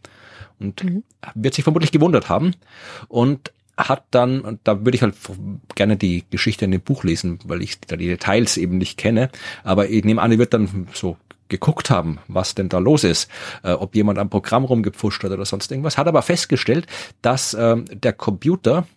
Und 0.60 0.84
mhm. 0.84 1.04
wird 1.36 1.54
sich 1.54 1.64
vermutlich 1.64 1.92
gewundert 1.92 2.30
haben. 2.30 2.56
Und 3.08 3.52
hat 3.78 4.06
dann, 4.12 4.42
und 4.42 4.62
da 4.64 4.86
würde 4.86 4.96
ich 4.96 5.02
halt 5.02 5.16
gerne 5.76 5.98
die 5.98 6.24
Geschichte 6.30 6.66
in 6.66 6.72
dem 6.72 6.82
Buch 6.82 7.04
lesen, 7.04 7.40
weil 7.44 7.62
ich 7.62 7.80
da 7.82 7.96
die 7.96 8.08
Details 8.08 8.58
eben 8.58 8.78
nicht 8.78 8.98
kenne, 8.98 9.30
aber 9.64 9.90
ich 9.90 10.04
nehme 10.06 10.22
an, 10.22 10.32
er 10.32 10.38
wird 10.38 10.54
dann 10.54 10.88
so 10.94 11.18
geguckt 11.48 11.90
haben, 11.90 12.20
was 12.28 12.56
denn 12.56 12.70
da 12.70 12.80
los 12.80 13.04
ist, 13.04 13.30
äh, 13.64 13.72
ob 13.72 13.96
jemand 13.96 14.18
am 14.18 14.30
Programm 14.30 14.66
rumgepfuscht 14.66 15.24
hat 15.24 15.32
oder 15.32 15.46
sonst 15.46 15.72
irgendwas, 15.72 15.98
hat 15.98 16.08
aber 16.08 16.22
festgestellt, 16.22 16.88
dass 17.22 17.54
äh, 17.54 17.76
der 17.78 18.14
Computer 18.14 18.88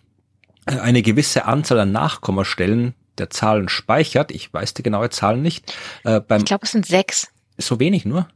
äh, 0.65 0.79
eine 0.79 1.01
gewisse 1.01 1.45
Anzahl 1.45 1.79
an 1.79 1.91
Nachkommastellen 1.91 2.95
der 3.17 3.29
Zahlen 3.29 3.69
speichert. 3.69 4.31
Ich 4.31 4.51
weiß 4.53 4.73
die 4.73 4.83
genaue 4.83 5.09
Zahl 5.09 5.37
nicht. 5.37 5.73
Äh, 6.03 6.21
beim 6.21 6.39
ich 6.39 6.45
glaube, 6.45 6.65
es 6.65 6.71
sind 6.71 6.85
sechs. 6.85 7.27
So 7.57 7.79
wenig 7.79 8.05
nur? 8.05 8.27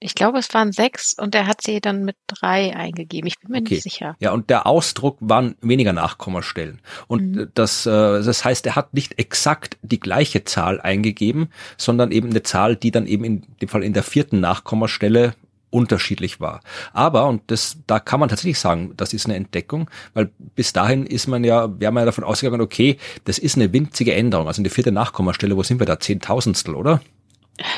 Ich 0.00 0.14
glaube, 0.14 0.38
es 0.38 0.52
waren 0.52 0.72
sechs 0.72 1.14
und 1.18 1.34
er 1.34 1.46
hat 1.46 1.62
sie 1.62 1.80
dann 1.80 2.04
mit 2.04 2.16
drei 2.26 2.76
eingegeben. 2.76 3.26
Ich 3.26 3.38
bin 3.38 3.52
mir 3.52 3.58
okay. 3.58 3.74
nicht 3.74 3.82
sicher. 3.82 4.16
Ja, 4.18 4.32
und 4.32 4.50
der 4.50 4.66
Ausdruck 4.66 5.16
waren 5.20 5.54
weniger 5.62 5.92
Nachkommastellen. 5.92 6.80
Und 7.06 7.36
mhm. 7.36 7.50
das, 7.54 7.86
äh, 7.86 7.90
das 7.90 8.44
heißt, 8.44 8.66
er 8.66 8.76
hat 8.76 8.92
nicht 8.92 9.18
exakt 9.18 9.78
die 9.82 10.00
gleiche 10.00 10.44
Zahl 10.44 10.80
eingegeben, 10.80 11.48
sondern 11.78 12.12
eben 12.12 12.30
eine 12.30 12.42
Zahl, 12.42 12.76
die 12.76 12.90
dann 12.90 13.06
eben 13.06 13.24
in 13.24 13.46
dem 13.62 13.68
Fall 13.68 13.82
in 13.82 13.94
der 13.94 14.02
vierten 14.02 14.40
Nachkommastelle 14.40 15.34
unterschiedlich 15.74 16.40
war. 16.40 16.60
Aber, 16.92 17.26
und 17.26 17.42
das, 17.48 17.78
da 17.88 17.98
kann 17.98 18.20
man 18.20 18.28
tatsächlich 18.28 18.60
sagen, 18.60 18.92
das 18.96 19.12
ist 19.12 19.26
eine 19.26 19.34
Entdeckung, 19.34 19.90
weil 20.14 20.30
bis 20.54 20.72
dahin 20.72 21.04
ist 21.04 21.26
man 21.26 21.42
ja, 21.42 21.80
wäre 21.80 21.90
man 21.90 22.02
ja 22.02 22.06
davon 22.06 22.22
ausgegangen, 22.22 22.60
okay, 22.60 22.96
das 23.24 23.38
ist 23.38 23.56
eine 23.56 23.72
winzige 23.72 24.14
Änderung. 24.14 24.46
Also 24.46 24.60
in 24.60 24.64
der 24.64 24.70
vierten 24.70 24.94
Nachkommastelle, 24.94 25.56
wo 25.56 25.64
sind 25.64 25.80
wir 25.80 25.86
da? 25.86 25.98
Zehntausendstel, 25.98 26.76
oder? 26.76 27.00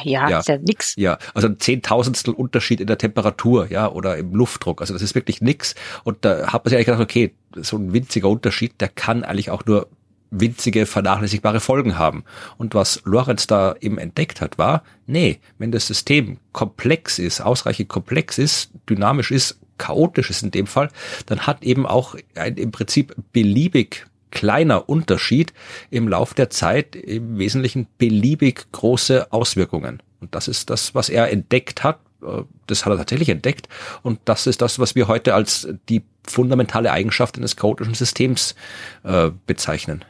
Ja, 0.05 0.29
ja, 0.29 0.39
ist 0.39 0.49
ja 0.49 0.59
nix. 0.59 0.95
Ja, 0.97 1.19
also 1.35 1.49
ein 1.49 1.59
Zehntausendstel 1.59 2.33
Unterschied 2.33 2.81
in 2.81 2.87
der 2.87 2.99
Temperatur, 2.99 3.71
ja, 3.71 3.91
oder 3.91 4.17
im 4.17 4.35
Luftdruck. 4.35 4.81
Also 4.81 4.95
das 4.95 5.03
ist 5.03 5.15
wirklich 5.15 5.41
nix. 5.41 5.75
Und 6.05 6.25
da 6.25 6.53
hat 6.53 6.65
man 6.65 6.71
sich 6.71 6.77
eigentlich 6.77 6.87
gedacht, 6.87 7.03
okay, 7.03 7.35
so 7.57 7.77
ein 7.77 7.93
winziger 7.93 8.29
Unterschied, 8.29 8.81
der 8.81 8.89
kann 8.89 9.23
eigentlich 9.23 9.51
auch 9.51 9.65
nur 9.67 9.89
winzige, 10.31 10.87
vernachlässigbare 10.87 11.61
Folgen 11.61 11.99
haben. 11.99 12.25
Und 12.59 12.75
was 12.75 13.03
Lorenz 13.05 13.47
da 13.47 13.75
eben 13.81 13.99
entdeckt 13.99 14.41
hat, 14.41 14.59
war, 14.59 14.83
nee, 15.07 15.39
wenn 15.59 15.73
das 15.73 15.87
System 15.87 16.39
komplex 16.53 17.19
ist, 17.19 17.41
ausreichend 17.41 17.89
komplex 17.89 18.39
ist, 18.39 18.71
dynamisch 18.89 19.31
ist, 19.31 19.59
chaotisch 19.79 20.31
ist 20.31 20.43
in 20.43 20.51
dem 20.51 20.67
Fall, 20.67 20.89
dann 21.27 21.41
hat 21.41 21.63
eben 21.63 21.87
auch 21.87 22.17
ein 22.35 22.57
im 22.57 22.73
Prinzip 22.73 23.15
beliebig 23.33 24.07
kleiner 24.31 24.89
Unterschied 24.89 25.53
im 25.91 26.09
Lauf 26.09 26.35
der 26.35 26.51
Zeit 26.51 26.97
im 26.97 27.39
Wesentlichen 27.39 27.87
beliebig 27.99 28.71
große 28.73 29.33
Auswirkungen. 29.33 30.03
Und 30.21 30.35
das 30.35 30.49
ist 30.49 30.71
das, 30.71 30.95
was 30.95 31.09
er 31.09 31.31
entdeckt 31.31 31.85
hat. 31.85 32.01
Äh, 32.23 32.43
das 32.67 32.85
hat 32.85 32.93
er 32.93 32.99
tatsächlich 32.99 33.29
entdeckt. 33.29 33.69
Und 34.03 34.21
das 34.25 34.47
ist 34.47 34.63
das, 34.63 34.79
was 34.79 34.95
wir 34.95 35.09
heute 35.09 35.35
als 35.35 35.69
die 35.89 36.03
fundamentale 36.27 36.91
Eigenschaft 36.91 37.37
eines 37.37 37.57
chaotischen 37.57 37.95
Systems 37.95 38.55
äh, 39.05 39.31
bezeichnen. 39.47 40.05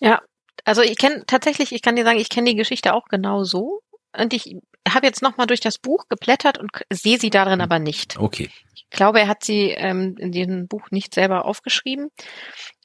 Ja, 0.00 0.20
also 0.64 0.82
ich 0.82 0.96
kenne 0.96 1.24
tatsächlich, 1.26 1.72
ich 1.72 1.82
kann 1.82 1.96
dir 1.96 2.04
sagen, 2.04 2.18
ich 2.18 2.28
kenne 2.28 2.50
die 2.50 2.56
Geschichte 2.56 2.94
auch 2.94 3.06
genau 3.08 3.44
so. 3.44 3.82
Und 4.16 4.34
ich 4.34 4.56
habe 4.88 5.06
jetzt 5.06 5.22
nochmal 5.22 5.46
durch 5.46 5.60
das 5.60 5.78
Buch 5.78 6.06
geblättert 6.08 6.58
und 6.58 6.70
sehe 6.90 7.18
sie 7.18 7.30
darin 7.30 7.54
hm. 7.54 7.60
aber 7.60 7.78
nicht. 7.78 8.18
Okay. 8.18 8.50
Ich 8.74 8.90
glaube, 8.90 9.20
er 9.20 9.28
hat 9.28 9.44
sie 9.44 9.70
ähm, 9.70 10.16
in 10.18 10.32
diesem 10.32 10.68
Buch 10.68 10.90
nicht 10.90 11.14
selber 11.14 11.46
aufgeschrieben. 11.46 12.08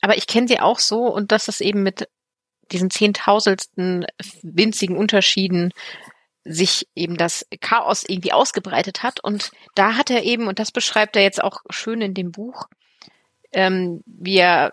Aber 0.01 0.18
ich 0.18 0.27
kenne 0.27 0.48
sie 0.48 0.60
auch 0.60 0.80
so 0.80 1.06
und 1.08 1.32
dass 1.32 1.48
es 1.48 1.62
eben 1.62 1.84
mit 1.84 2.08
diesen 2.72 2.89
zehntausendstelsten 2.89 4.06
winzigen 4.44 4.98
Unterschieden 4.98 5.72
sich 6.44 6.88
eben 6.96 7.18
das 7.18 7.46
Chaos 7.60 8.04
irgendwie 8.08 8.34
ausgebreitet 8.34 9.04
hat. 9.04 9.22
Und 9.24 9.51
da 9.75 9.96
hat 9.96 10.10
er 10.10 10.24
eben, 10.24 10.48
und 10.48 10.60
das 10.60 10.72
beschreibt 10.72 11.16
er 11.16 11.22
jetzt 11.22 11.44
auch 11.44 11.62
schön 11.70 12.01
in 12.01 12.13
dem 12.13 12.32
Buch, 12.32 12.68
ähm, 13.51 14.01
wie 14.06 14.38
er 14.38 14.72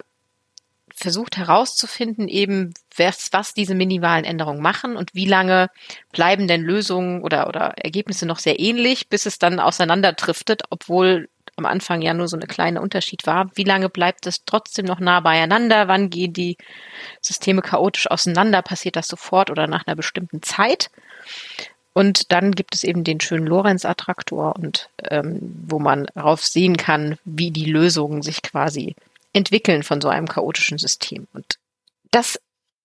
versucht 0.95 1.37
herauszufinden, 1.37 2.29
eben 2.29 2.73
was, 2.97 3.33
was 3.33 3.53
diese 3.53 3.75
minimalen 3.75 4.25
Änderungen 4.25 4.63
machen 4.63 4.97
und 4.97 5.13
wie 5.15 5.27
lange 5.27 5.69
bleiben 6.13 6.47
denn 6.47 6.63
Lösungen 6.63 7.23
oder, 7.23 7.49
oder 7.49 7.75
Ergebnisse 7.77 8.27
noch 8.27 8.39
sehr 8.39 8.61
ähnlich, 8.61 9.09
bis 9.09 9.27
es 9.27 9.41
dann 9.41 9.59
auseinanderdriftet, 9.59 10.63
obwohl 10.71 11.29
am 11.57 11.67
Anfang 11.67 12.03
ja 12.03 12.15
nur 12.15 12.29
so 12.29 12.37
eine 12.37 12.47
kleine 12.47 12.81
Unterschied 12.81 13.27
war. 13.27 13.51
Wie 13.55 13.65
lange 13.65 13.89
bleibt 13.89 14.27
es 14.27 14.45
trotzdem 14.45 14.87
noch 14.87 15.01
nah 15.01 15.21
beieinander? 15.21 15.89
Wann 15.89 16.11
gehen 16.11 16.33
die 16.33 16.57
Systeme 17.21 17.63
chaotisch 17.63 18.11
auseinander? 18.11 18.63
Passiert 18.63 18.97
das 18.97 19.09
sofort 19.09 19.51
oder 19.51 19.67
nach 19.67 19.87
einer 19.87 19.97
bestimmten 19.97 20.43
Zeit? 20.43 20.91
Und 21.93 22.33
dann 22.33 22.53
gibt 22.53 22.75
es 22.75 22.83
eben 22.83 23.05
den 23.05 23.21
schönen 23.21 23.47
Lorenz-Attraktor 23.47 24.57
und 24.57 24.91
ähm, 25.11 25.39
wo 25.67 25.79
man 25.79 26.07
darauf 26.15 26.45
sehen 26.45 26.77
kann, 26.77 27.19
wie 27.25 27.53
die 27.53 27.71
Lösungen 27.71 28.23
sich 28.23 28.43
quasi 28.43 28.97
entwickeln 29.33 29.85
von 29.85 30.01
so 30.01 30.09
einem 30.09 30.27
chaotischen 30.27 30.79
System. 30.79 31.29
Und 31.33 31.59
das 32.11 32.41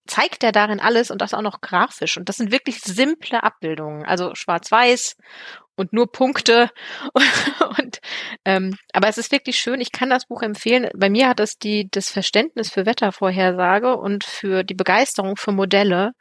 zeigt 0.10 0.44
er 0.44 0.51
darin 0.51 0.80
alles 0.80 1.12
und 1.12 1.22
das 1.22 1.34
auch 1.34 1.42
noch 1.42 1.62
grafisch. 1.62 2.18
Und 2.18 2.30
das 2.30 2.38
sind 2.38 2.51
wirklich 2.51 2.80
simple 2.82 3.44
Abbildungen, 3.44 4.06
also 4.06 4.36
schwarz-weiß 4.36 5.16
und 5.75 5.94
nur 5.94 6.12
Punkte. 6.12 6.70
und 7.78 8.00
ähm, 8.46 8.75
aber 8.94 9.08
es 9.08 9.18
ist 9.18 9.32
wirklich 9.32 9.58
schön. 9.58 9.82
Ich 9.82 9.92
kann 9.92 10.10
das 10.10 10.28
Buch 10.28 10.42
empfehlen. 10.42 10.89
Bei 10.96 11.10
mir 11.10 11.30
hat 11.30 11.39
es 11.39 11.58
die 11.58 11.88
das 11.89 12.10
Verständnis 12.10 12.70
für 12.70 12.86
Wettervorhersage 12.86 13.96
und 13.98 14.24
für 14.24 14.63
die 14.63 14.75
Begeisterung 14.75 15.38
für 15.38 15.51
Modelle 15.51 16.12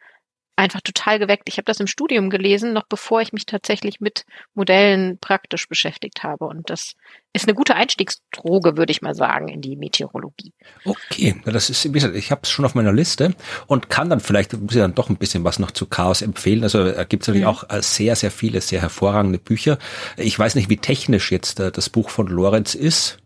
einfach 0.59 0.81
total 0.81 1.19
geweckt. 1.19 1.45
Ich 1.49 1.57
habe 1.57 1.65
das 1.65 1.79
im 1.81 1.87
Studium 1.87 2.31
gelesen, 2.31 2.73
noch 2.73 2.85
bevor 2.89 3.21
ich 3.21 3.33
mich 3.33 3.47
tatsächlich 3.47 4.01
mit 4.01 4.25
Modellen 4.55 5.19
praktisch 5.19 5.69
beschäftigt 5.69 6.25
habe. 6.25 6.47
Und 6.47 6.69
das 6.69 6.95
ist 7.33 7.47
eine 7.47 7.55
gute 7.55 7.77
Einstiegsdroge, 7.77 8.77
würde 8.77 8.91
ich 8.91 9.01
mal 9.01 9.15
sagen, 9.15 9.49
in 9.49 9.61
die 9.61 9.77
Meteorologie. 9.77 10.53
Okay, 10.85 11.41
das 11.45 11.71
ist, 11.71 11.85
wie 11.85 11.93
gesagt, 11.93 12.17
ich 12.17 12.33
habe 12.33 12.41
es 12.43 12.51
schon 12.51 12.65
auf 12.65 12.75
meiner 12.75 12.93
Liste 12.93 13.35
und 13.67 13.89
kann 13.89 14.11
dann 14.11 14.21
vielleicht 14.21 14.53
muss 14.55 14.75
ich 14.75 14.81
dann 14.81 14.95
doch 14.95 15.09
ein 15.09 15.17
bisschen 15.17 15.45
was 15.45 15.61
noch 15.61 15.71
zu 15.71 15.87
Chaos 15.87 16.23
empfehlen. 16.23 16.65
Also 16.65 16.91
da 16.91 17.05
gibt 17.05 17.23
es 17.23 17.29
natürlich 17.29 17.47
mhm. 17.47 17.51
auch 17.51 17.71
äh, 17.71 17.81
sehr, 17.81 18.17
sehr 18.17 18.33
viele, 18.33 18.61
sehr 18.61 18.81
hervorragende 18.81 19.39
Bücher. 19.39 19.79
Ich 20.17 20.37
weiß 20.37 20.57
nicht, 20.57 20.69
wie 20.69 20.79
technisch 20.79 21.31
jetzt 21.31 21.61
äh, 21.61 21.71
das 21.71 21.89
Buch 21.89 22.11
von 22.11 22.27
Lorenz 22.27 22.75
ist. 22.75 23.19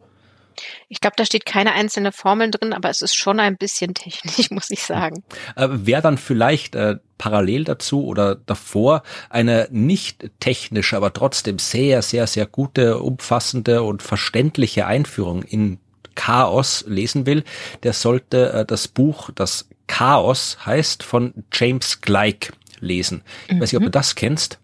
Ich 0.89 1.01
glaube, 1.01 1.15
da 1.17 1.25
steht 1.25 1.47
keine 1.47 1.73
einzelne 1.73 2.13
Formel 2.13 2.51
drin, 2.51 2.73
aber 2.73 2.91
es 2.91 3.03
ist 3.03 3.15
schon 3.15 3.41
ein 3.41 3.57
bisschen 3.57 3.95
technisch, 3.95 4.51
muss 4.51 4.71
ich 4.71 4.83
sagen. 4.83 5.23
Äh, 5.57 5.69
Wäre 5.71 6.03
dann 6.03 6.19
vielleicht 6.19 6.75
äh, 6.75 6.97
parallel 7.19 7.65
dazu 7.65 8.05
oder 8.07 8.35
davor 8.35 9.03
eine 9.31 9.69
nicht 9.71 10.31
technische, 10.41 10.97
aber 10.97 11.13
trotzdem 11.13 11.59
sehr, 11.59 12.03
sehr, 12.03 12.27
sehr 12.27 12.47
gute, 12.47 12.99
umfassende 12.99 13.83
und 13.83 14.03
verständliche 14.03 14.87
Einführung 14.87 15.43
in 15.43 15.79
Chaos 16.15 16.85
lesen 16.87 17.27
will, 17.27 17.45
der 17.83 17.93
sollte 17.93 18.53
äh, 18.53 18.65
das 18.67 18.89
Buch, 18.89 19.31
das 19.35 19.69
Chaos 19.87 20.59
heißt, 20.65 21.03
von 21.03 21.33
James 21.53 22.01
Gleick 22.01 22.53
lesen. 22.81 23.23
Ich 23.49 23.61
weiß 23.61 23.73
nicht, 23.73 23.77
ob 23.77 23.83
du 23.83 23.89
mhm. 23.89 23.93
das 23.93 24.15
kennst. 24.15 24.59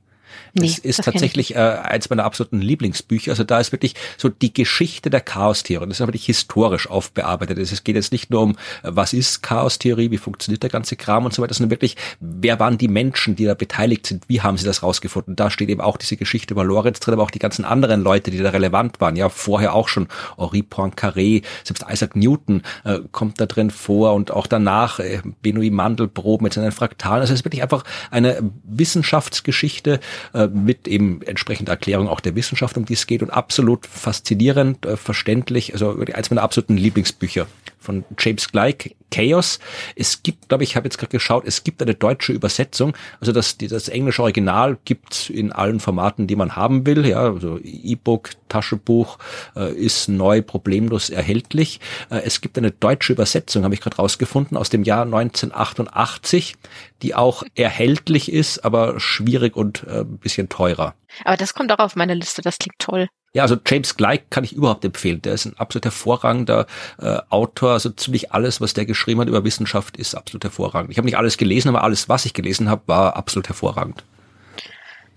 Nee, 0.60 0.68
das 0.68 0.78
ist 0.78 1.04
tatsächlich 1.04 1.54
äh, 1.54 1.58
eins 1.58 2.10
meiner 2.10 2.24
absoluten 2.24 2.60
Lieblingsbücher. 2.60 3.32
Also 3.32 3.44
da 3.44 3.60
ist 3.60 3.72
wirklich 3.72 3.94
so 4.16 4.28
die 4.28 4.52
Geschichte 4.52 5.10
der 5.10 5.20
Chaostheorie. 5.20 5.86
Das 5.86 6.00
ist 6.00 6.06
wirklich 6.06 6.26
historisch 6.26 6.88
aufbearbeitet. 6.88 7.58
Es 7.58 7.84
geht 7.84 7.96
jetzt 7.96 8.12
nicht 8.12 8.30
nur 8.30 8.42
um, 8.42 8.52
äh, 8.82 8.90
was 8.90 9.12
ist 9.12 9.42
Chaostheorie, 9.42 10.10
wie 10.10 10.18
funktioniert 10.18 10.62
der 10.62 10.70
ganze 10.70 10.96
Kram 10.96 11.24
und 11.24 11.34
so 11.34 11.42
weiter, 11.42 11.54
sondern 11.54 11.70
wirklich, 11.70 11.96
wer 12.20 12.58
waren 12.60 12.78
die 12.78 12.88
Menschen, 12.88 13.36
die 13.36 13.44
da 13.44 13.54
beteiligt 13.54 14.06
sind, 14.06 14.24
wie 14.28 14.40
haben 14.40 14.56
sie 14.56 14.64
das 14.64 14.82
rausgefunden. 14.82 15.36
Da 15.36 15.50
steht 15.50 15.68
eben 15.68 15.80
auch 15.80 15.96
diese 15.96 16.16
Geschichte 16.16 16.54
über 16.54 16.64
Lorenz 16.64 17.00
drin, 17.00 17.14
aber 17.14 17.22
auch 17.22 17.30
die 17.30 17.38
ganzen 17.38 17.64
anderen 17.64 18.02
Leute, 18.02 18.30
die 18.30 18.38
da 18.38 18.50
relevant 18.50 19.00
waren. 19.00 19.16
Ja, 19.16 19.28
vorher 19.28 19.74
auch 19.74 19.88
schon 19.88 20.08
Henri 20.36 20.62
Poincaré, 20.62 21.42
selbst 21.64 21.84
Isaac 21.88 22.16
Newton 22.16 22.62
äh, 22.84 23.00
kommt 23.12 23.40
da 23.40 23.46
drin 23.46 23.70
vor 23.70 24.14
und 24.14 24.30
auch 24.30 24.46
danach 24.46 24.98
äh, 24.98 25.20
Benoit 25.42 25.72
Mandelbrot 25.72 26.42
mit 26.42 26.52
seinen 26.52 26.72
Fraktalen. 26.72 27.20
Also 27.20 27.32
es 27.32 27.40
ist 27.40 27.44
wirklich 27.44 27.62
einfach 27.62 27.84
eine 28.10 28.38
Wissenschaftsgeschichte, 28.64 30.00
äh, 30.32 30.47
mit 30.48 30.88
eben 30.88 31.22
entsprechender 31.22 31.72
Erklärung 31.72 32.08
auch 32.08 32.20
der 32.20 32.34
Wissenschaft, 32.34 32.76
um 32.76 32.84
die 32.84 32.94
es 32.94 33.06
geht. 33.06 33.22
Und 33.22 33.30
absolut 33.30 33.86
faszinierend, 33.86 34.86
äh, 34.86 34.96
verständlich, 34.96 35.72
also 35.72 35.98
eins 36.12 36.30
meiner 36.30 36.42
absoluten 36.42 36.76
Lieblingsbücher 36.76 37.46
von 37.78 38.04
James 38.18 38.50
Gleick, 38.50 38.96
Chaos. 39.10 39.58
Es 39.96 40.22
gibt, 40.22 40.48
glaube 40.48 40.64
ich, 40.64 40.70
ich 40.70 40.76
habe 40.76 40.86
jetzt 40.86 40.98
gerade 40.98 41.10
geschaut, 41.10 41.44
es 41.46 41.64
gibt 41.64 41.82
eine 41.82 41.94
deutsche 41.94 42.32
Übersetzung. 42.32 42.94
Also 43.20 43.32
das, 43.32 43.56
das 43.58 43.88
englische 43.88 44.22
Original 44.22 44.78
gibt 44.84 45.30
in 45.30 45.52
allen 45.52 45.80
Formaten, 45.80 46.26
die 46.26 46.36
man 46.36 46.56
haben 46.56 46.86
will. 46.86 47.06
Ja, 47.06 47.22
also 47.22 47.58
E-Book, 47.62 48.30
Taschenbuch 48.48 49.18
äh, 49.56 49.72
ist 49.72 50.08
neu 50.08 50.42
problemlos 50.42 51.10
erhältlich. 51.10 51.80
Äh, 52.10 52.20
es 52.24 52.40
gibt 52.40 52.58
eine 52.58 52.70
deutsche 52.70 53.12
Übersetzung, 53.12 53.64
habe 53.64 53.74
ich 53.74 53.80
gerade 53.80 53.96
rausgefunden, 53.96 54.56
aus 54.56 54.70
dem 54.70 54.82
Jahr 54.82 55.02
1988, 55.02 56.56
die 57.02 57.14
auch 57.14 57.42
erhältlich 57.54 58.32
ist, 58.32 58.64
aber 58.64 59.00
schwierig 59.00 59.56
und 59.56 59.84
äh, 59.86 60.00
ein 60.00 60.18
bisschen 60.18 60.48
teurer. 60.48 60.94
Aber 61.24 61.36
das 61.36 61.54
kommt 61.54 61.72
auch 61.72 61.78
auf 61.78 61.96
meine 61.96 62.14
Liste, 62.14 62.42
das 62.42 62.58
klingt 62.58 62.78
toll. 62.78 63.08
Ja, 63.38 63.44
also 63.44 63.56
James 63.64 63.96
Gleick 63.96 64.32
kann 64.32 64.42
ich 64.42 64.52
überhaupt 64.52 64.84
empfehlen. 64.84 65.22
Der 65.22 65.32
ist 65.32 65.44
ein 65.44 65.56
absolut 65.56 65.84
hervorragender 65.84 66.66
äh, 67.00 67.18
Autor. 67.28 67.70
Also 67.70 67.88
ziemlich 67.90 68.32
alles, 68.32 68.60
was 68.60 68.74
der 68.74 68.84
geschrieben 68.84 69.20
hat 69.20 69.28
über 69.28 69.44
Wissenschaft, 69.44 69.96
ist 69.96 70.16
absolut 70.16 70.42
hervorragend. 70.42 70.90
Ich 70.90 70.98
habe 70.98 71.06
nicht 71.06 71.16
alles 71.16 71.36
gelesen, 71.36 71.68
aber 71.68 71.84
alles, 71.84 72.08
was 72.08 72.24
ich 72.24 72.34
gelesen 72.34 72.68
habe, 72.68 72.82
war 72.86 73.14
absolut 73.14 73.46
hervorragend. 73.46 74.02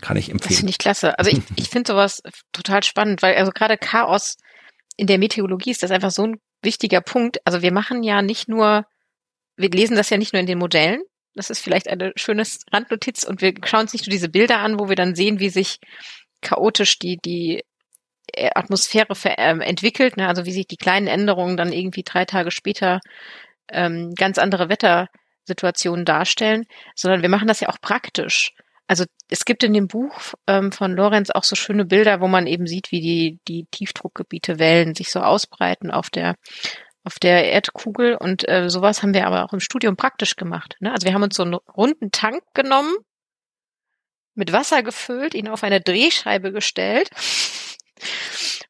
Kann 0.01 0.17
ich 0.17 0.29
empfehlen. 0.29 0.49
Das 0.49 0.57
finde 0.59 0.69
ich 0.69 0.77
klasse. 0.77 1.17
Also 1.17 1.31
ich, 1.31 1.39
ich 1.55 1.69
finde 1.69 1.91
sowas 1.91 2.21
total 2.51 2.83
spannend, 2.83 3.23
weil 3.23 3.33
also 3.37 3.51
gerade 3.51 3.75
Chaos 3.75 4.37
in 4.97 5.07
der 5.07 5.17
Meteorologie 5.17 5.71
ist 5.71 5.81
das 5.81 5.89
einfach 5.89 6.11
so 6.11 6.27
ein 6.27 6.35
wichtiger 6.61 7.01
Punkt. 7.01 7.39
Also 7.43 7.63
wir 7.63 7.73
machen 7.73 8.03
ja 8.03 8.21
nicht 8.21 8.47
nur, 8.47 8.85
wir 9.57 9.69
lesen 9.71 9.97
das 9.97 10.11
ja 10.11 10.17
nicht 10.17 10.33
nur 10.33 10.41
in 10.41 10.45
den 10.45 10.59
Modellen. 10.59 11.01
Das 11.33 11.49
ist 11.49 11.61
vielleicht 11.61 11.87
eine 11.87 12.11
schöne 12.17 12.43
Randnotiz 12.71 13.23
und 13.23 13.41
wir 13.41 13.55
schauen 13.63 13.81
uns 13.81 13.93
nicht 13.93 14.05
nur 14.05 14.11
diese 14.11 14.29
Bilder 14.29 14.59
an, 14.59 14.79
wo 14.79 14.89
wir 14.89 14.95
dann 14.95 15.15
sehen, 15.15 15.39
wie 15.39 15.49
sich 15.49 15.79
chaotisch 16.41 16.99
die, 16.99 17.17
die 17.17 17.63
Atmosphäre 18.55 19.15
ver 19.15 19.37
ähm, 19.37 19.61
entwickelt, 19.61 20.17
ne? 20.17 20.27
also 20.27 20.45
wie 20.45 20.51
sich 20.51 20.67
die 20.67 20.77
kleinen 20.77 21.07
Änderungen 21.07 21.57
dann 21.57 21.71
irgendwie 21.71 22.03
drei 22.03 22.25
Tage 22.25 22.51
später 22.51 22.99
ähm, 23.69 24.13
ganz 24.15 24.37
andere 24.37 24.69
Wettersituationen 24.69 26.05
darstellen, 26.05 26.65
sondern 26.95 27.21
wir 27.21 27.29
machen 27.29 27.47
das 27.47 27.59
ja 27.59 27.69
auch 27.69 27.79
praktisch. 27.81 28.53
also 28.87 29.05
es 29.29 29.45
gibt 29.45 29.63
in 29.63 29.73
dem 29.73 29.87
Buch 29.87 30.33
ähm, 30.47 30.71
von 30.71 30.93
Lorenz 30.93 31.29
auch 31.29 31.43
so 31.43 31.55
schöne 31.55 31.85
Bilder, 31.85 32.21
wo 32.21 32.27
man 32.27 32.47
eben 32.47 32.67
sieht, 32.67 32.91
wie 32.91 33.01
die, 33.01 33.39
die 33.47 33.65
Tiefdruckgebiete 33.71 34.59
Wellen 34.59 34.95
sich 34.95 35.11
so 35.11 35.21
ausbreiten 35.21 35.91
auf 35.91 36.09
der 36.09 36.35
auf 37.03 37.17
der 37.17 37.51
Erdkugel 37.51 38.15
und 38.15 38.47
äh, 38.47 38.69
sowas 38.69 39.01
haben 39.01 39.15
wir 39.15 39.25
aber 39.25 39.43
auch 39.43 39.53
im 39.53 39.59
Studium 39.59 39.95
praktisch 39.95 40.35
gemacht. 40.35 40.75
Ne? 40.81 40.91
Also 40.91 41.07
wir 41.07 41.15
haben 41.15 41.23
uns 41.23 41.35
so 41.35 41.41
einen 41.41 41.55
runden 41.55 42.11
Tank 42.11 42.43
genommen, 42.53 42.93
mit 44.35 44.53
Wasser 44.53 44.83
gefüllt, 44.83 45.33
ihn 45.33 45.47
auf 45.47 45.63
eine 45.63 45.81
Drehscheibe 45.81 46.51
gestellt 46.51 47.09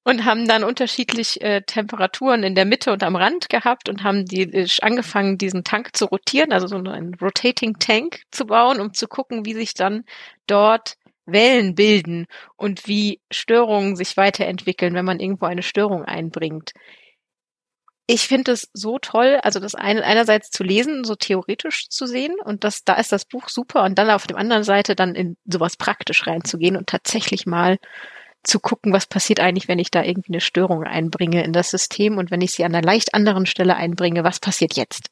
und 0.04 0.26
haben 0.26 0.48
dann 0.48 0.64
unterschiedlich 0.64 1.42
äh, 1.42 1.62
Temperaturen 1.62 2.44
in 2.44 2.56
der 2.56 2.66
Mitte 2.66 2.92
und 2.92 3.04
am 3.04 3.16
Rand 3.16 3.50
gehabt 3.50 3.90
und 3.90 4.04
haben 4.04 4.26
die 4.26 4.44
äh, 4.44 4.68
angefangen, 4.82 5.38
diesen 5.38 5.64
Tank 5.64 5.96
zu 5.96 6.06
rotieren, 6.06 6.52
also 6.52 6.68
so 6.68 6.78
einen 6.78 7.14
Rotating 7.16 7.78
Tank 7.80 8.22
zu 8.32 8.46
bauen, 8.46 8.80
um 8.80 8.94
zu 8.94 9.08
gucken, 9.08 9.46
wie 9.46 9.54
sich 9.54 9.74
dann 9.74 10.04
dort 10.48 10.96
Wellen 11.26 11.76
bilden 11.76 12.26
und 12.58 12.88
wie 12.88 13.22
Störungen 13.32 13.96
sich 13.96 14.18
weiterentwickeln, 14.18 14.94
wenn 14.94 15.06
man 15.06 15.20
irgendwo 15.20 15.46
eine 15.46 15.64
Störung 15.64 16.04
einbringt. 16.04 16.74
Ich 18.08 18.28
finde 18.28 18.52
es 18.52 18.70
so 18.74 18.98
toll, 19.00 19.40
also 19.42 19.60
das 19.60 19.76
eine, 19.76 20.04
einerseits 20.04 20.50
zu 20.50 20.64
lesen, 20.64 21.04
so 21.06 21.16
theoretisch 21.16 21.88
zu 21.88 22.08
sehen 22.08 22.36
und 22.44 22.64
das, 22.64 22.84
da 22.84 22.96
ist 22.96 23.12
das 23.12 23.26
Buch 23.26 23.48
super 23.48 23.84
und 23.84 23.98
dann 23.98 24.10
auf 24.10 24.28
der 24.28 24.38
anderen 24.38 24.64
Seite 24.64 24.96
dann 24.96 25.16
in 25.16 25.38
sowas 25.46 25.78
praktisch 25.78 26.28
reinzugehen 26.28 26.76
und 26.76 26.88
tatsächlich 26.88 27.46
mal 27.46 27.78
zu 28.44 28.60
gucken, 28.60 28.94
was 28.94 29.06
passiert 29.06 29.40
eigentlich, 29.40 29.68
wenn 29.68 29.80
ich 29.80 29.92
da 29.92 30.04
irgendwie 30.04 30.34
eine 30.34 30.42
Störung 30.42 30.84
einbringe 30.84 31.44
in 31.44 31.54
das 31.54 31.70
System 31.70 32.18
und 32.18 32.32
wenn 32.32 32.42
ich 32.42 32.52
sie 32.52 32.64
an 32.64 32.74
einer 32.74 32.86
leicht 32.86 33.14
anderen 33.14 33.46
Stelle 33.46 33.76
einbringe, 33.76 34.24
was 34.24 34.40
passiert 34.40 34.76
jetzt? 34.76 35.10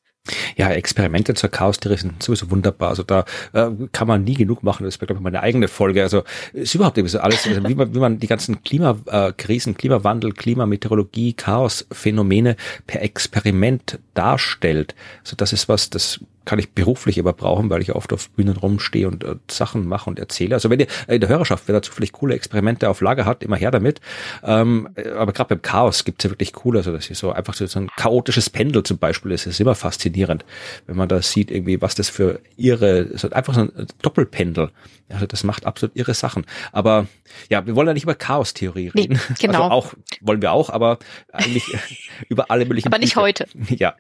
Ja, 0.58 0.70
Experimente 0.70 1.34
zur 1.34 1.50
Chaostheorie 1.50 1.98
sind 1.98 2.22
sowieso 2.22 2.52
wunderbar. 2.52 2.90
Also 2.90 3.04
da 3.04 3.26
äh, 3.54 3.70
kann 3.92 4.08
man 4.08 4.24
nie 4.24 4.36
genug 4.36 4.64
machen. 4.64 4.84
Das 4.84 4.98
wäre, 4.98 5.08
glaube 5.08 5.20
ich, 5.20 5.24
meine 5.24 5.42
eigene 5.42 5.68
Folge. 5.68 6.04
Also 6.04 6.24
ist 6.54 6.76
überhaupt 6.76 6.98
irgendwie 6.98 7.12
so 7.12 7.20
alles, 7.20 7.48
also 7.48 7.68
wie, 7.68 7.76
man, 7.76 7.94
wie 7.96 8.00
man 8.00 8.20
die 8.20 8.28
ganzen 8.28 8.64
Klimakrisen, 8.64 9.76
Klimawandel, 9.76 10.34
Klimameteorologie, 10.34 11.34
Chaosphänomene 11.34 12.58
per 12.86 13.02
Experiment 13.02 14.00
darstellt. 14.14 14.94
Also 15.24 15.36
das 15.36 15.54
ist 15.54 15.70
was, 15.70 15.90
das 15.90 16.20
kann 16.46 16.60
ich 16.60 16.72
beruflich 16.72 17.20
aber 17.20 17.34
brauchen, 17.34 17.70
weil 17.70 17.82
ich 17.82 17.94
oft 17.94 18.12
auf 18.14 18.30
Bühnen 18.32 18.58
rumstehe 18.58 19.08
und 19.08 19.24
äh, 19.24 19.36
Sachen 19.50 19.88
mache 19.88 20.10
und 20.10 20.20
erzähle. 20.20 20.56
Also 20.56 20.70
wenn 20.70 20.80
ihr 20.80 20.88
äh, 21.08 21.16
in 21.16 21.22
der 21.22 21.30
Hörerschaft, 21.30 21.64
wer 21.68 21.74
dazu 21.74 21.92
vielleicht 21.92 22.14
coole 22.14 22.36
Experimente 22.36 22.90
auf 22.90 23.02
Lager 23.02 23.26
hat, 23.26 23.44
immer 23.44 23.56
her 23.56 23.72
damit. 23.72 24.02
Ähm, 24.44 24.90
äh, 24.96 25.10
aber 25.10 25.32
gerade 25.34 25.50
beim 25.50 25.62
Chaos 25.62 26.06
gibt's 26.06 26.24
ja 26.24 26.30
wirklich 26.30 26.54
coole, 26.54 26.80
also 26.80 26.92
das 26.92 27.10
ist 27.10 27.20
so 27.20 27.32
einfach 27.32 27.54
so, 27.54 27.66
so 27.66 27.80
ein 27.80 27.90
chaotisches 27.96 28.50
Pendel 28.50 28.84
zum 28.84 28.98
Beispiel, 28.98 29.32
das 29.32 29.46
ist 29.46 29.60
immer 29.60 29.76
faszinierend, 29.76 30.46
wenn 30.88 30.96
man 30.96 31.10
da 31.10 31.22
sieht 31.22 31.52
irgendwie, 31.52 31.82
was 31.82 31.96
das 31.96 32.10
für 32.10 32.40
ihre, 32.58 33.18
so 33.18 33.30
einfach 33.30 33.54
so 33.54 33.62
ein 33.62 33.88
Doppelpendel. 34.02 34.72
Also 35.10 35.26
das 35.26 35.44
macht 35.44 35.66
absolut 35.66 35.96
irre 35.96 36.14
Sachen. 36.14 36.46
Aber 36.72 37.08
ja, 37.50 37.66
wir 37.66 37.76
wollen 37.76 37.88
ja 37.88 37.94
nicht 37.94 38.04
über 38.04 38.14
Chaos-Theorie 38.14 38.90
reden. 38.90 39.20
Nee, 39.30 39.36
genau. 39.40 39.64
Also 39.64 39.74
auch 39.74 39.94
wollen 40.22 40.42
wir 40.42 40.52
auch, 40.52 40.70
aber 40.70 41.00
eigentlich 41.32 41.64
über 42.30 42.52
alle 42.52 42.66
möglichen. 42.66 42.88
aber 42.88 43.00
nicht 43.00 43.14
Bücher. 43.14 43.22
heute. 43.22 43.46
Ja, 43.70 43.96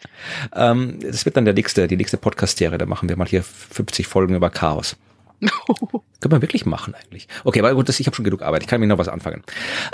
ähm, 0.53 0.99
das 0.99 1.25
wird 1.25 1.37
dann 1.37 1.45
der 1.45 1.53
nächste, 1.53 1.87
die 1.87 1.95
nächste 1.95 2.17
Podcast-Serie. 2.29 2.77
Da 2.77 2.85
machen 2.85 3.09
wir 3.09 3.17
mal 3.17 3.27
hier 3.27 3.43
50 3.43 4.05
Folgen 4.05 4.35
über 4.35 4.51
Chaos. 4.51 4.95
Können 6.21 6.33
wir 6.33 6.41
wirklich 6.41 6.65
machen 6.65 6.93
eigentlich. 6.93 7.27
Okay, 7.43 7.59
aber 7.59 7.73
gut, 7.73 7.89
das, 7.89 7.99
ich 7.99 8.05
habe 8.05 8.15
schon 8.15 8.25
genug 8.25 8.43
Arbeit. 8.43 8.61
Ich 8.61 8.67
kann 8.67 8.81
mir 8.81 8.87
noch 8.87 8.97
was 8.99 9.07
anfangen. 9.07 9.41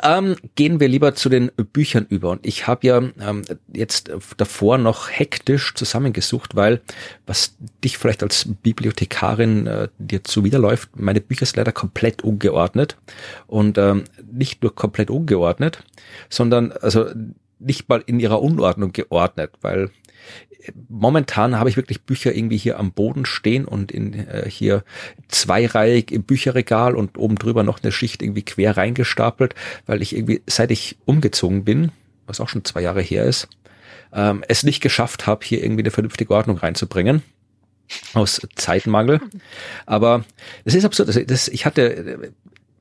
Ähm, 0.04 0.36
gehen 0.56 0.80
wir 0.82 0.90
lieber 0.90 1.16
zu 1.16 1.30
den 1.30 1.50
Büchern 1.72 2.06
über. 2.10 2.32
Und 2.32 2.46
ich 2.46 2.68
habe 2.68 2.88
ja 2.88 2.98
ähm, 2.98 3.44
jetzt 3.72 4.12
davor 4.36 4.78
noch 4.78 5.10
hektisch 5.10 5.76
zusammengesucht, 5.76 6.56
weil 6.56 6.82
was 7.26 7.56
dich 7.84 7.98
vielleicht 7.98 8.22
als 8.24 8.50
Bibliothekarin 8.64 9.68
äh, 9.68 9.88
dir 9.98 10.24
zuwiderläuft, 10.24 10.90
meine 11.00 11.22
Bücher 11.22 11.46
sind 11.46 11.58
leider 11.58 11.72
komplett 11.72 12.24
ungeordnet. 12.24 12.98
Und 13.48 13.78
ähm, 13.78 14.06
nicht 14.30 14.62
nur 14.62 14.76
komplett 14.76 15.10
ungeordnet, 15.10 15.84
sondern 16.30 16.74
also 16.74 17.06
nicht 17.60 17.88
mal 17.88 18.04
in 18.06 18.20
ihrer 18.20 18.42
Unordnung 18.42 18.92
geordnet, 18.92 19.52
weil 19.62 19.92
momentan 20.90 21.58
habe 21.60 21.70
ich 21.70 21.78
wirklich 21.78 22.04
Bücher 22.04 22.34
irgendwie 22.34 22.58
hier 22.58 22.80
am 22.80 22.92
Boden 22.92 23.26
stehen 23.26 23.66
und 23.66 23.92
in 23.92 24.14
äh, 24.14 24.50
hier 24.50 24.84
zweireihig 25.28 26.12
im 26.12 26.24
Bücherregal 26.24 26.96
und 26.96 27.18
oben 27.18 27.38
drüber 27.38 27.64
noch 27.64 27.82
eine 27.82 27.92
Schicht 27.92 28.22
irgendwie 28.22 28.44
quer 28.44 28.78
reingestapelt, 28.78 29.56
weil 29.86 30.02
ich 30.02 30.16
irgendwie, 30.16 30.42
seit 30.48 30.72
ich 30.72 30.98
umgezogen 31.06 31.64
bin, 31.64 31.92
was 32.28 32.40
auch 32.40 32.50
schon 32.50 32.66
zwei 32.66 32.82
Jahre 32.82 33.02
her 33.02 33.26
ist, 33.26 33.48
ähm, 34.14 34.44
es 34.48 34.64
nicht 34.64 34.82
geschafft 34.82 35.28
habe, 35.28 35.46
hier 35.46 35.64
irgendwie 35.64 35.84
eine 35.84 35.92
vernünftige 35.92 36.34
Ordnung 36.34 36.58
reinzubringen 36.58 37.22
aus 38.14 38.42
Zeitmangel. 38.56 39.22
Aber 39.86 40.26
es 40.64 40.74
ist 40.74 40.86
absurd. 40.86 41.10
Das, 41.10 41.20
das, 41.26 41.48
ich 41.48 41.66
hatte 41.66 42.32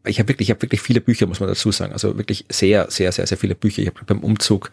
ich 0.06 0.18
habe 0.18 0.28
wirklich, 0.28 0.48
ich 0.48 0.50
habe 0.50 0.62
wirklich 0.62 0.82
viele 0.82 1.00
Bücher, 1.00 1.26
muss 1.26 1.40
man 1.40 1.48
dazu 1.48 1.72
sagen. 1.72 1.92
Also 1.92 2.16
wirklich 2.18 2.44
sehr, 2.50 2.90
sehr, 2.90 3.10
sehr, 3.12 3.26
sehr 3.26 3.38
viele 3.38 3.54
Bücher. 3.54 3.82
Ich 3.82 3.88
habe 3.88 4.04
beim 4.04 4.20
Umzug 4.20 4.70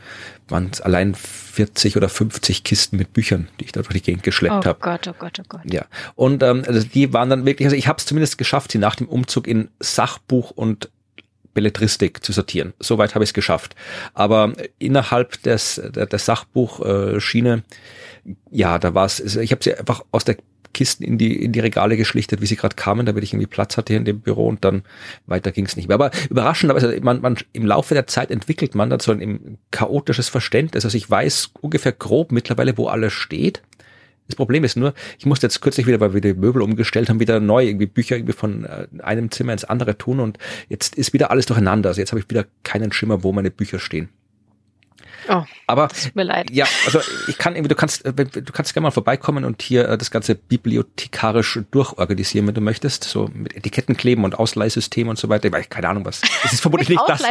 waren 0.49 0.69
es 0.71 0.81
allein 0.81 1.15
40 1.15 1.95
oder 1.95 2.09
50 2.09 2.63
Kisten 2.63 2.97
mit 2.97 3.13
Büchern, 3.13 3.47
die 3.59 3.65
ich 3.65 3.71
da 3.71 3.81
durch 3.81 3.93
die 3.93 4.01
Gegend 4.01 4.23
geschleppt 4.23 4.65
habe. 4.65 4.79
Oh 4.81 4.83
Gott, 4.83 5.07
oh 5.07 5.13
Gott, 5.17 5.39
oh 5.39 5.45
Gott. 5.47 5.61
Ja. 5.71 5.85
Und 6.15 6.43
ähm, 6.43 6.63
also 6.67 6.85
die 6.85 7.13
waren 7.13 7.29
dann 7.29 7.45
wirklich, 7.45 7.65
also 7.65 7.77
ich 7.77 7.87
habe 7.87 7.97
es 7.99 8.05
zumindest 8.05 8.37
geschafft, 8.37 8.73
sie 8.73 8.77
nach 8.77 8.95
dem 8.95 9.07
Umzug 9.07 9.47
in 9.47 9.69
Sachbuch 9.79 10.51
und 10.51 10.89
Belletristik 11.53 12.23
zu 12.23 12.31
sortieren. 12.31 12.73
Soweit 12.79 13.15
habe 13.15 13.23
ich 13.23 13.29
es 13.29 13.33
geschafft. 13.33 13.75
Aber 14.13 14.53
innerhalb 14.79 15.41
des 15.43 15.81
der, 15.95 16.05
der 16.05 16.19
Sachbuchschiene, 16.19 17.63
äh, 18.25 18.31
ja, 18.51 18.79
da 18.79 18.93
war 18.93 19.05
es, 19.05 19.21
also 19.21 19.39
ich 19.39 19.51
habe 19.51 19.63
sie 19.63 19.75
einfach 19.75 20.03
aus 20.11 20.25
der 20.25 20.37
Kisten 20.73 21.03
in 21.03 21.17
die, 21.17 21.43
in 21.43 21.51
die 21.51 21.59
Regale 21.59 21.97
geschlichtet, 21.97 22.41
wie 22.41 22.45
sie 22.45 22.55
gerade 22.55 22.75
kamen, 22.75 23.05
damit 23.05 23.23
ich 23.23 23.33
irgendwie 23.33 23.47
Platz 23.47 23.77
hatte 23.77 23.93
in 23.93 24.05
dem 24.05 24.21
Büro 24.21 24.47
und 24.47 24.63
dann 24.63 24.83
weiter 25.25 25.51
ging 25.51 25.65
es 25.65 25.75
nicht 25.75 25.87
mehr. 25.87 25.95
Aber 25.95 26.11
überraschenderweise, 26.29 26.99
man, 27.01 27.21
man, 27.21 27.37
im 27.53 27.65
Laufe 27.65 27.93
der 27.93 28.07
Zeit 28.07 28.31
entwickelt 28.31 28.75
man 28.75 28.89
dann 28.89 28.99
so 28.99 29.11
ein 29.11 29.57
chaotisches 29.71 30.29
Verständnis. 30.29 30.85
Also 30.85 30.97
ich 30.97 31.09
weiß 31.09 31.51
ungefähr 31.61 31.91
grob 31.91 32.31
mittlerweile, 32.31 32.77
wo 32.77 32.87
alles 32.87 33.13
steht. 33.13 33.61
Das 34.27 34.35
Problem 34.35 34.63
ist 34.63 34.77
nur, 34.77 34.93
ich 35.19 35.25
musste 35.25 35.47
jetzt 35.47 35.61
kürzlich 35.61 35.87
wieder, 35.87 35.99
weil 35.99 36.13
wir 36.13 36.21
die 36.21 36.33
Möbel 36.33 36.61
umgestellt 36.61 37.09
haben, 37.09 37.19
wieder 37.19 37.39
neu 37.41 37.65
irgendwie 37.65 37.87
Bücher 37.87 38.15
irgendwie 38.15 38.33
von 38.33 38.63
äh, 38.63 38.87
einem 39.03 39.29
Zimmer 39.29 39.51
ins 39.51 39.65
andere 39.65 39.97
tun 39.97 40.21
und 40.21 40.37
jetzt 40.69 40.95
ist 40.95 41.11
wieder 41.11 41.31
alles 41.31 41.47
durcheinander. 41.47 41.89
Also 41.89 41.99
jetzt 41.99 42.11
habe 42.11 42.21
ich 42.21 42.29
wieder 42.29 42.45
keinen 42.63 42.93
Schimmer, 42.93 43.23
wo 43.23 43.33
meine 43.33 43.51
Bücher 43.51 43.79
stehen. 43.79 44.09
Oh, 45.29 45.43
aber 45.67 45.89
tut 45.89 46.15
mir 46.15 46.23
leid. 46.23 46.49
Ja, 46.51 46.65
also 46.85 46.99
ich 47.27 47.37
kann 47.37 47.55
irgendwie, 47.55 47.69
du 47.69 47.75
kannst, 47.75 48.05
äh, 48.05 48.13
du 48.13 48.51
kannst 48.51 48.73
gerne 48.73 48.85
mal 48.85 48.91
vorbeikommen 48.91 49.45
und 49.45 49.61
hier 49.61 49.87
äh, 49.87 49.97
das 49.97 50.11
ganze 50.11 50.35
bibliothekarisch 50.35 51.59
durchorganisieren, 51.71 52.47
wenn 52.47 52.55
du 52.55 52.61
möchtest, 52.61 53.03
so 53.03 53.29
mit 53.33 53.55
Etiketten 53.55 53.97
kleben 53.97 54.23
und 54.23 54.37
Ausleihsystem 54.37 55.07
und 55.07 55.17
so 55.17 55.29
weiter. 55.29 55.47
Ich 55.47 55.53
weiß 55.53 55.69
keine 55.69 55.89
Ahnung 55.89 56.05
was. 56.05 56.21
Es 56.43 56.53
ist 56.53 56.61
vermutlich 56.61 56.89
nicht 56.89 57.01
das, 57.07 57.21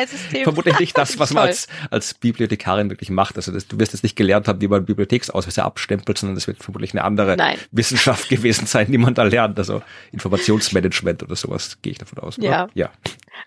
vermutlich 0.43 0.79
nicht 0.79 0.97
das, 0.97 1.19
was 1.19 1.33
man 1.33 1.45
als 1.45 1.69
als 1.91 2.15
Bibliothekarin 2.15 2.91
wirklich 2.91 3.11
macht. 3.11 3.37
Also 3.37 3.53
das, 3.53 3.67
du 3.67 3.79
wirst 3.79 3.93
jetzt 3.93 4.03
nicht 4.03 4.17
gelernt 4.17 4.49
haben, 4.49 4.61
wie 4.61 4.69
man 4.69 4.85
Bibliotheksausweise 4.85 5.65
abstempelt, 5.65 6.19
sondern 6.19 6.35
das 6.35 6.47
wird 6.47 6.63
vermutlich 6.63 6.93
eine 6.93 7.05
andere 7.05 7.37
Nein. 7.37 7.59
Wissenschaft 7.73 8.29
gewesen 8.29 8.67
sein, 8.67 8.91
die 8.91 8.99
man 8.99 9.15
da 9.15 9.25
lernt. 9.25 9.59
Also 9.59 9.83
Informationsmanagement 10.13 11.23
oder 11.23 11.37
sowas 11.37 11.79
gehe 11.83 11.93
ich 11.93 11.99
davon 11.99 12.19
aus. 12.19 12.37
Ja. 12.39 12.65
Oder? 12.65 12.71
Ja. 12.75 12.91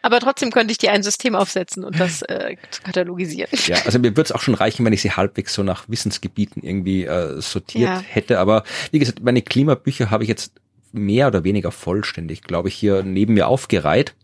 Aber 0.01 0.19
trotzdem 0.19 0.51
könnte 0.51 0.71
ich 0.71 0.77
dir 0.77 0.91
ein 0.91 1.03
System 1.03 1.36
aufsetzen 1.36 1.84
und 1.84 1.99
das 1.99 2.21
äh, 2.23 2.56
katalogisieren. 2.84 3.49
Ja, 3.67 3.77
also 3.86 3.97
mir 3.97 4.12
würde 4.12 4.23
es 4.23 4.32
auch 4.34 4.41
schon 4.41 4.56
reichen, 4.56 4.86
wenn 4.86 4.91
ich 4.91 5.01
sie 5.01 5.12
halbwegs 5.12 5.53
so 5.53 5.63
nach 5.63 5.86
Wissensgebieten 5.88 6.63
irgendwie 6.63 7.06
äh, 7.06 7.39
sortiert 7.41 7.89
ja. 7.89 7.99
hätte. 8.01 8.39
Aber 8.39 8.63
wie 8.91 8.99
gesagt, 8.99 9.23
meine 9.23 9.41
Klimabücher 9.41 10.12
habe 10.12 10.23
ich 10.23 10.29
jetzt 10.29 10.51
mehr 10.91 11.27
oder 11.27 11.43
weniger 11.43 11.71
vollständig, 11.71 12.43
glaube 12.43 12.67
ich, 12.67 12.75
hier 12.75 13.03
neben 13.03 13.36
mir 13.36 13.47
aufgereiht. 13.47 14.15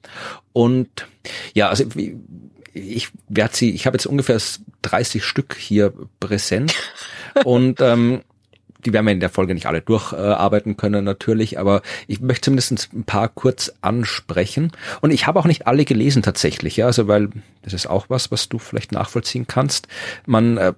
Und 0.51 1.07
ja, 1.53 1.69
also 1.69 1.85
ich 2.73 3.09
werde 3.27 3.55
sie, 3.55 3.71
ich 3.71 3.85
habe 3.85 3.95
jetzt 3.95 4.05
ungefähr 4.05 4.39
30 4.81 5.23
Stück 5.23 5.55
hier 5.57 5.93
präsent. 6.19 6.75
und 7.43 7.81
ähm, 7.81 8.21
die 8.85 8.93
werden 8.93 9.05
wir 9.05 9.13
in 9.13 9.19
der 9.19 9.29
Folge 9.29 9.53
nicht 9.53 9.65
alle 9.65 9.81
durcharbeiten 9.81 10.77
können 10.77 11.03
natürlich, 11.03 11.59
aber 11.59 11.81
ich 12.07 12.21
möchte 12.21 12.45
zumindest 12.45 12.93
ein 12.93 13.03
paar 13.03 13.27
kurz 13.27 13.73
ansprechen. 13.81 14.71
Und 15.01 15.11
ich 15.11 15.27
habe 15.27 15.39
auch 15.39 15.45
nicht 15.45 15.67
alle 15.67 15.85
gelesen 15.85 16.21
tatsächlich, 16.21 16.77
ja, 16.77 16.85
also 16.85 17.07
weil 17.07 17.29
das 17.61 17.73
ist 17.73 17.87
auch 17.87 18.09
was, 18.09 18.31
was 18.31 18.49
du 18.49 18.57
vielleicht 18.57 18.91
nachvollziehen 18.91 19.47
kannst. 19.47 19.87
Man 20.25 20.57
äh, 20.57 20.73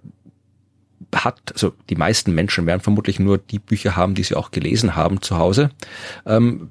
hat, 1.15 1.39
also 1.53 1.73
die 1.89 1.95
meisten 1.95 2.33
Menschen 2.33 2.65
werden 2.65 2.81
vermutlich 2.81 3.19
nur 3.19 3.37
die 3.37 3.59
Bücher 3.59 3.95
haben, 3.95 4.15
die 4.15 4.23
sie 4.23 4.35
auch 4.35 4.51
gelesen 4.51 4.95
haben 4.95 5.21
zu 5.21 5.37
Hause. 5.37 5.71
Ähm, 6.25 6.69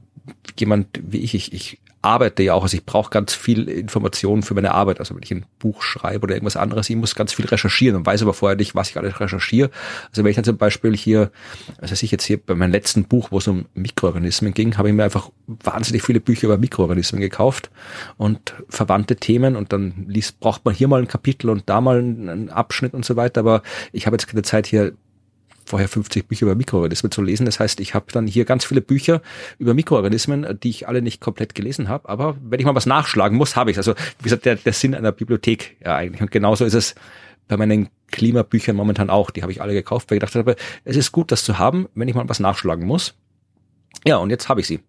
jemand 0.58 0.88
wie 1.02 1.18
ich, 1.18 1.34
ich, 1.34 1.52
ich 1.52 1.78
arbeite 2.02 2.42
ja 2.42 2.54
auch, 2.54 2.62
also 2.62 2.76
ich 2.76 2.84
brauche 2.84 3.10
ganz 3.10 3.34
viel 3.34 3.68
Informationen 3.68 4.42
für 4.42 4.54
meine 4.54 4.72
Arbeit. 4.72 5.00
Also 5.00 5.14
wenn 5.14 5.22
ich 5.22 5.30
ein 5.30 5.44
Buch 5.58 5.82
schreibe 5.82 6.24
oder 6.24 6.34
irgendwas 6.34 6.56
anderes, 6.56 6.88
ich 6.88 6.96
muss 6.96 7.14
ganz 7.14 7.34
viel 7.34 7.46
recherchieren 7.46 7.96
und 7.96 8.06
weiß 8.06 8.22
aber 8.22 8.32
vorher 8.32 8.56
nicht, 8.56 8.74
was 8.74 8.90
ich 8.90 8.96
alles 8.96 9.20
recherchiere. 9.20 9.70
Also 10.08 10.24
wenn 10.24 10.30
ich 10.30 10.36
dann 10.36 10.44
zum 10.44 10.56
Beispiel 10.56 10.96
hier, 10.96 11.30
also 11.78 11.92
ich 11.92 12.10
jetzt 12.10 12.24
hier 12.24 12.38
bei 12.38 12.54
meinem 12.54 12.72
letzten 12.72 13.04
Buch, 13.04 13.30
wo 13.30 13.38
es 13.38 13.48
um 13.48 13.66
Mikroorganismen 13.74 14.54
ging, 14.54 14.78
habe 14.78 14.88
ich 14.88 14.94
mir 14.94 15.04
einfach 15.04 15.30
wahnsinnig 15.46 16.02
viele 16.02 16.20
Bücher 16.20 16.46
über 16.46 16.56
Mikroorganismen 16.56 17.20
gekauft 17.20 17.70
und 18.16 18.54
verwandte 18.68 19.16
Themen 19.16 19.56
und 19.56 19.72
dann 19.72 20.06
liest, 20.08 20.40
braucht 20.40 20.64
man 20.64 20.74
hier 20.74 20.88
mal 20.88 21.00
ein 21.00 21.08
Kapitel 21.08 21.50
und 21.50 21.68
da 21.68 21.82
mal 21.82 21.98
einen 21.98 22.48
Abschnitt 22.48 22.94
und 22.94 23.04
so 23.04 23.16
weiter. 23.16 23.40
Aber 23.40 23.62
ich 23.92 24.06
habe 24.06 24.14
jetzt 24.14 24.26
keine 24.26 24.42
Zeit 24.42 24.66
hier 24.66 24.92
vorher 25.64 25.88
50 25.88 26.26
Bücher 26.26 26.46
über 26.46 26.54
Mikroorganismen 26.54 27.12
zu 27.12 27.22
lesen. 27.22 27.46
Das 27.46 27.60
heißt, 27.60 27.80
ich 27.80 27.94
habe 27.94 28.06
dann 28.12 28.26
hier 28.26 28.44
ganz 28.44 28.64
viele 28.64 28.80
Bücher 28.80 29.22
über 29.58 29.74
Mikroorganismen, 29.74 30.58
die 30.60 30.70
ich 30.70 30.88
alle 30.88 31.02
nicht 31.02 31.20
komplett 31.20 31.54
gelesen 31.54 31.88
habe. 31.88 32.08
Aber 32.08 32.36
wenn 32.42 32.60
ich 32.60 32.66
mal 32.66 32.74
was 32.74 32.86
nachschlagen 32.86 33.38
muss, 33.38 33.56
habe 33.56 33.70
ich 33.70 33.76
Also 33.76 33.94
wie 34.18 34.24
gesagt, 34.24 34.44
der, 34.44 34.56
der 34.56 34.72
Sinn 34.72 34.94
einer 34.94 35.12
Bibliothek 35.12 35.76
ja 35.84 35.96
eigentlich. 35.96 36.20
Und 36.20 36.30
genauso 36.30 36.64
ist 36.64 36.74
es 36.74 36.94
bei 37.48 37.56
meinen 37.56 37.88
Klimabüchern 38.10 38.76
momentan 38.76 39.10
auch. 39.10 39.30
Die 39.30 39.42
habe 39.42 39.52
ich 39.52 39.60
alle 39.60 39.72
gekauft, 39.72 40.10
weil 40.10 40.16
ich 40.16 40.20
gedacht 40.20 40.34
habe, 40.34 40.56
es 40.84 40.96
ist 40.96 41.12
gut, 41.12 41.32
das 41.32 41.44
zu 41.44 41.58
haben, 41.58 41.88
wenn 41.94 42.08
ich 42.08 42.14
mal 42.14 42.28
was 42.28 42.40
nachschlagen 42.40 42.86
muss. 42.86 43.14
Ja, 44.06 44.16
und 44.16 44.30
jetzt 44.30 44.48
habe 44.48 44.60
ich 44.60 44.66
sie. 44.66 44.80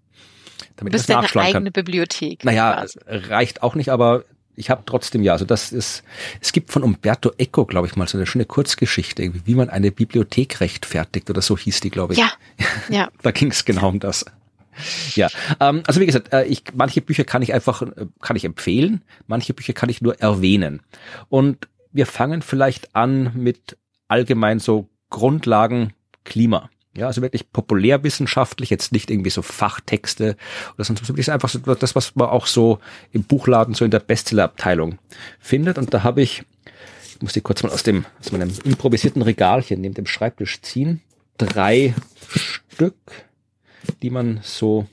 Damit 0.75 0.93
du 0.93 0.97
bist 0.97 1.09
ich 1.09 1.15
das 1.15 1.23
nachschlagen 1.23 1.55
eigene 1.55 1.71
kann. 1.71 1.83
Bibliothek. 1.83 2.45
Naja, 2.45 2.73
quasi. 2.73 2.99
reicht 3.07 3.63
auch 3.63 3.75
nicht, 3.75 3.89
aber 3.89 4.25
ich 4.61 4.69
habe 4.69 4.83
trotzdem 4.85 5.23
ja, 5.23 5.33
also 5.33 5.43
das 5.43 5.71
ist, 5.71 6.03
es 6.39 6.53
gibt 6.53 6.71
von 6.71 6.83
Umberto 6.83 7.31
Eco, 7.39 7.65
glaube 7.65 7.87
ich 7.87 7.95
mal, 7.95 8.07
so 8.07 8.17
eine 8.17 8.27
schöne 8.27 8.45
Kurzgeschichte, 8.45 9.31
wie 9.45 9.55
man 9.55 9.69
eine 9.69 9.91
Bibliothek 9.91 10.61
rechtfertigt 10.61 11.29
oder 11.31 11.41
so 11.41 11.57
hieß 11.57 11.79
die, 11.79 11.89
glaube 11.89 12.13
ich. 12.13 12.19
Ja, 12.19 12.31
ja. 12.89 13.09
da 13.23 13.31
ging 13.31 13.49
es 13.49 13.65
genau 13.65 13.89
um 13.89 13.99
das. 13.99 14.23
Ja, 15.15 15.29
ähm, 15.59 15.81
also 15.87 15.99
wie 15.99 16.05
gesagt, 16.05 16.31
äh, 16.31 16.45
ich, 16.45 16.63
manche 16.75 17.01
Bücher 17.01 17.23
kann 17.23 17.41
ich 17.41 17.53
einfach, 17.53 17.81
äh, 17.81 18.05
kann 18.21 18.35
ich 18.35 18.45
empfehlen, 18.45 19.01
manche 19.27 19.53
Bücher 19.53 19.73
kann 19.73 19.89
ich 19.89 20.01
nur 20.01 20.21
erwähnen. 20.21 20.81
Und 21.27 21.67
wir 21.91 22.05
fangen 22.05 22.43
vielleicht 22.43 22.95
an 22.95 23.31
mit 23.33 23.77
allgemein 24.07 24.59
so 24.59 24.87
Grundlagen 25.09 25.93
Klima. 26.23 26.69
Ja, 26.95 27.07
also 27.07 27.21
wirklich 27.21 27.51
populärwissenschaftlich, 27.51 28.69
jetzt 28.69 28.91
nicht 28.91 29.09
irgendwie 29.09 29.29
so 29.29 29.41
Fachtexte 29.41 30.35
oder 30.75 30.83
sonst 30.83 31.01
was. 31.01 31.09
Wirklich 31.09 31.31
einfach 31.31 31.47
so 31.47 31.59
das, 31.59 31.95
was 31.95 32.15
man 32.15 32.27
auch 32.27 32.47
so 32.47 32.79
im 33.11 33.23
Buchladen, 33.23 33.73
so 33.73 33.85
in 33.85 33.91
der 33.91 33.99
Bestsellerabteilung 33.99 34.99
findet. 35.39 35.77
Und 35.77 35.93
da 35.93 36.03
habe 36.03 36.21
ich, 36.21 36.43
ich 37.15 37.21
muss 37.21 37.31
die 37.31 37.41
kurz 37.41 37.63
mal 37.63 37.71
aus 37.71 37.83
dem, 37.83 38.05
aus 38.19 38.33
meinem 38.33 38.51
improvisierten 38.65 39.21
Regalchen 39.21 39.79
neben 39.79 39.93
dem 39.93 40.05
Schreibtisch 40.05 40.61
ziehen, 40.61 41.01
drei 41.37 41.95
Stück, 42.27 42.97
die 44.01 44.09
man 44.09 44.41
so 44.43 44.85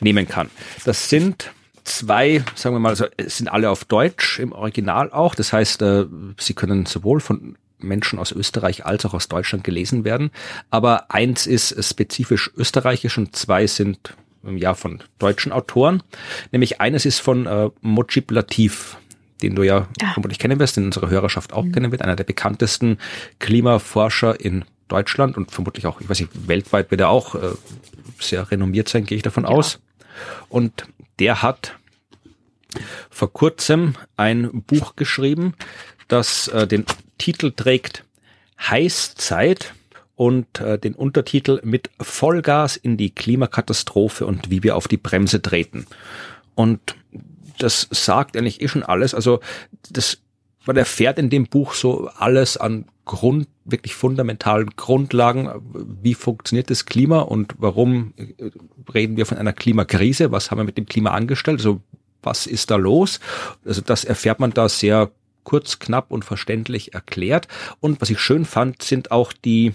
nehmen 0.00 0.28
kann. 0.28 0.50
Das 0.84 1.08
sind 1.08 1.52
zwei, 1.84 2.44
sagen 2.54 2.74
wir 2.74 2.80
mal, 2.80 2.90
also 2.90 3.06
es 3.16 3.38
sind 3.38 3.48
alle 3.48 3.70
auf 3.70 3.86
Deutsch 3.86 4.38
im 4.38 4.52
Original 4.52 5.10
auch. 5.10 5.34
Das 5.34 5.54
heißt, 5.54 5.80
äh, 5.80 6.06
sie 6.38 6.54
können 6.54 6.84
sowohl 6.84 7.20
von 7.20 7.56
Menschen 7.82 8.18
aus 8.18 8.32
Österreich 8.32 8.86
als 8.86 9.04
auch 9.04 9.14
aus 9.14 9.28
Deutschland 9.28 9.64
gelesen 9.64 10.04
werden. 10.04 10.30
Aber 10.70 11.10
eins 11.10 11.46
ist 11.46 11.82
spezifisch 11.84 12.50
österreichisch 12.56 13.18
und 13.18 13.36
zwei 13.36 13.66
sind 13.66 14.14
ja 14.42 14.74
von 14.74 15.02
deutschen 15.18 15.52
Autoren. 15.52 16.02
Nämlich 16.52 16.80
eines 16.80 17.04
ist 17.04 17.20
von 17.20 17.46
äh, 17.46 17.70
Mojib 17.80 18.30
Latif, 18.30 18.96
den 19.42 19.54
du 19.54 19.62
ja, 19.62 19.88
ja. 20.00 20.12
vermutlich 20.12 20.38
kennen 20.38 20.58
wirst, 20.58 20.76
den 20.76 20.86
unsere 20.86 21.10
Hörerschaft 21.10 21.52
auch 21.52 21.64
mhm. 21.64 21.72
kennen 21.72 21.92
wird, 21.92 22.02
einer 22.02 22.16
der 22.16 22.24
bekanntesten 22.24 22.98
Klimaforscher 23.38 24.40
in 24.40 24.64
Deutschland 24.88 25.36
und 25.36 25.50
vermutlich 25.50 25.86
auch, 25.86 26.00
ich 26.00 26.08
weiß 26.08 26.20
nicht, 26.20 26.48
weltweit 26.48 26.90
wird 26.90 27.00
er 27.00 27.10
auch 27.10 27.34
äh, 27.34 27.52
sehr 28.18 28.50
renommiert 28.50 28.88
sein, 28.88 29.06
gehe 29.06 29.16
ich 29.16 29.22
davon 29.22 29.44
ja. 29.44 29.50
aus. 29.50 29.80
Und 30.48 30.86
der 31.18 31.42
hat 31.42 31.76
vor 33.10 33.32
kurzem 33.32 33.94
ein 34.16 34.62
Buch 34.62 34.96
geschrieben, 34.96 35.54
das 36.12 36.48
äh, 36.48 36.66
den 36.66 36.84
Titel 37.18 37.52
trägt 37.52 38.04
Heißzeit 38.60 39.74
und 40.16 40.60
äh, 40.60 40.78
den 40.78 40.94
Untertitel 40.94 41.60
mit 41.64 41.90
Vollgas 42.00 42.76
in 42.76 42.96
die 42.96 43.10
Klimakatastrophe 43.10 44.26
und 44.26 44.50
wie 44.50 44.62
wir 44.62 44.76
auf 44.76 44.86
die 44.86 44.98
Bremse 44.98 45.40
treten. 45.40 45.86
Und 46.54 46.94
das 47.58 47.88
sagt 47.90 48.36
eigentlich 48.36 48.60
eh 48.60 48.68
schon 48.68 48.82
alles. 48.82 49.14
Also 49.14 49.40
das, 49.90 50.18
man 50.66 50.76
erfährt 50.76 51.18
in 51.18 51.30
dem 51.30 51.46
Buch 51.46 51.74
so 51.74 52.08
alles 52.08 52.56
an 52.56 52.86
Grund, 53.06 53.48
wirklich 53.64 53.94
fundamentalen 53.94 54.70
Grundlagen. 54.76 55.48
Wie 56.02 56.14
funktioniert 56.14 56.70
das 56.70 56.86
Klima 56.86 57.20
und 57.20 57.54
warum 57.58 58.12
äh, 58.16 58.50
reden 58.92 59.16
wir 59.16 59.26
von 59.26 59.38
einer 59.38 59.52
Klimakrise? 59.52 60.32
Was 60.32 60.50
haben 60.50 60.58
wir 60.58 60.64
mit 60.64 60.76
dem 60.76 60.86
Klima 60.86 61.10
angestellt? 61.10 61.60
Also 61.60 61.80
was 62.22 62.46
ist 62.46 62.70
da 62.70 62.76
los? 62.76 63.20
Also 63.64 63.80
das 63.80 64.04
erfährt 64.04 64.40
man 64.40 64.50
da 64.50 64.68
sehr 64.68 65.10
kurz, 65.50 65.80
knapp 65.80 66.12
und 66.12 66.24
verständlich 66.24 66.94
erklärt. 66.94 67.48
Und 67.80 68.00
was 68.00 68.08
ich 68.08 68.20
schön 68.20 68.44
fand, 68.44 68.84
sind 68.84 69.10
auch 69.10 69.32
die 69.32 69.74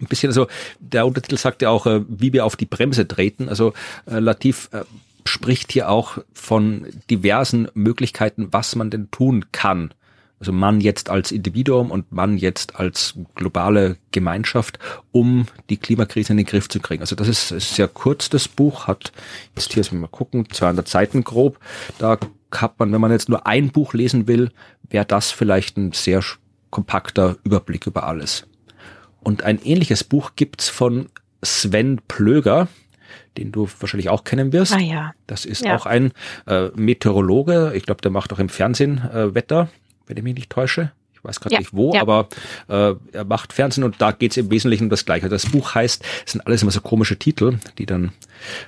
ein 0.00 0.06
bisschen, 0.06 0.30
also 0.30 0.48
der 0.80 1.06
Untertitel 1.06 1.36
sagt 1.36 1.62
ja 1.62 1.70
auch, 1.70 1.86
äh, 1.86 2.00
wie 2.08 2.32
wir 2.32 2.44
auf 2.44 2.56
die 2.56 2.66
Bremse 2.66 3.06
treten. 3.06 3.48
Also 3.48 3.74
äh, 4.10 4.18
Latif 4.18 4.70
äh, 4.72 4.82
spricht 5.24 5.70
hier 5.70 5.88
auch 5.88 6.18
von 6.32 6.86
diversen 7.10 7.68
Möglichkeiten, 7.74 8.48
was 8.50 8.74
man 8.74 8.90
denn 8.90 9.08
tun 9.12 9.44
kann. 9.52 9.94
Also 10.40 10.50
man 10.50 10.80
jetzt 10.80 11.10
als 11.10 11.30
Individuum 11.30 11.92
und 11.92 12.10
man 12.10 12.36
jetzt 12.36 12.74
als 12.74 13.14
globale 13.36 13.98
Gemeinschaft, 14.10 14.80
um 15.12 15.46
die 15.70 15.76
Klimakrise 15.76 16.32
in 16.32 16.38
den 16.38 16.46
Griff 16.46 16.68
zu 16.68 16.80
kriegen. 16.80 17.02
Also 17.02 17.14
das 17.14 17.28
ist 17.28 17.76
sehr 17.76 17.86
kurz, 17.86 18.30
das 18.30 18.48
Buch, 18.48 18.88
hat, 18.88 19.12
jetzt 19.54 19.72
hier 19.72 19.84
mal 19.96 20.08
gucken, 20.08 20.48
200 20.50 20.88
Seiten 20.88 21.22
grob. 21.22 21.60
Da 21.98 22.18
hat 22.60 22.78
man, 22.78 22.92
wenn 22.92 23.00
man 23.00 23.10
jetzt 23.10 23.28
nur 23.28 23.46
ein 23.46 23.70
Buch 23.70 23.94
lesen 23.94 24.26
will, 24.28 24.50
wäre 24.88 25.04
das 25.04 25.30
vielleicht 25.30 25.76
ein 25.76 25.92
sehr 25.92 26.22
kompakter 26.70 27.36
Überblick 27.44 27.86
über 27.86 28.04
alles. 28.04 28.46
Und 29.20 29.44
ein 29.44 29.60
ähnliches 29.62 30.04
Buch 30.04 30.32
gibt's 30.36 30.68
von 30.68 31.08
Sven 31.42 32.00
Plöger, 32.08 32.68
den 33.36 33.52
du 33.52 33.68
wahrscheinlich 33.78 34.08
auch 34.08 34.24
kennen 34.24 34.52
wirst. 34.52 34.72
Ah 34.72 34.78
ja. 34.78 35.12
Das 35.26 35.44
ist 35.44 35.64
ja. 35.64 35.76
auch 35.76 35.86
ein 35.86 36.12
äh, 36.46 36.68
Meteorologe. 36.74 37.72
Ich 37.74 37.84
glaube, 37.84 38.00
der 38.00 38.10
macht 38.10 38.32
auch 38.32 38.38
im 38.38 38.48
Fernsehen 38.48 38.98
äh, 39.12 39.34
Wetter, 39.34 39.68
wenn 40.06 40.16
ich 40.16 40.22
mich 40.22 40.34
nicht 40.34 40.50
täusche. 40.50 40.92
Ich 41.22 41.28
weiß 41.28 41.40
gerade 41.40 41.54
ja, 41.54 41.60
nicht 41.60 41.72
wo, 41.72 41.94
ja. 41.94 42.00
aber 42.02 42.28
äh, 42.68 42.94
er 43.12 43.24
macht 43.24 43.52
Fernsehen 43.52 43.84
und 43.84 44.00
da 44.00 44.10
geht 44.10 44.32
es 44.32 44.36
im 44.38 44.50
Wesentlichen 44.50 44.84
um 44.84 44.90
das 44.90 45.04
Gleiche. 45.04 45.28
Das 45.28 45.46
Buch 45.46 45.76
heißt, 45.76 46.04
es 46.26 46.32
sind 46.32 46.44
alles 46.44 46.62
immer 46.62 46.72
so 46.72 46.80
komische 46.80 47.16
Titel, 47.16 47.58
die 47.78 47.86
dann 47.86 48.10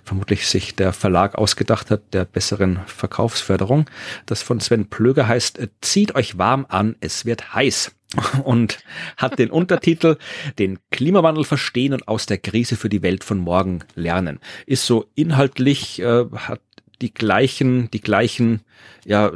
vermutlich 0.04 0.46
sich 0.46 0.76
der 0.76 0.92
Verlag 0.92 1.34
ausgedacht 1.34 1.90
hat, 1.90 2.14
der 2.14 2.24
besseren 2.24 2.78
Verkaufsförderung. 2.86 3.90
Das 4.26 4.42
von 4.42 4.60
Sven 4.60 4.86
Plöger 4.86 5.26
heißt, 5.26 5.58
zieht 5.80 6.14
euch 6.14 6.38
warm 6.38 6.64
an, 6.68 6.94
es 7.00 7.24
wird 7.24 7.54
heiß 7.54 7.90
und 8.44 8.78
hat 9.16 9.40
den 9.40 9.50
Untertitel 9.50 10.16
den 10.60 10.78
Klimawandel 10.92 11.42
verstehen 11.42 11.92
und 11.92 12.06
aus 12.06 12.26
der 12.26 12.38
Krise 12.38 12.76
für 12.76 12.88
die 12.88 13.02
Welt 13.02 13.24
von 13.24 13.38
morgen 13.38 13.80
lernen. 13.96 14.38
Ist 14.66 14.86
so 14.86 15.06
inhaltlich 15.16 16.00
äh, 16.00 16.26
hat 16.32 16.60
die 17.00 17.12
gleichen 17.12 17.90
die 17.90 18.00
gleichen 18.00 18.60
ja 19.04 19.32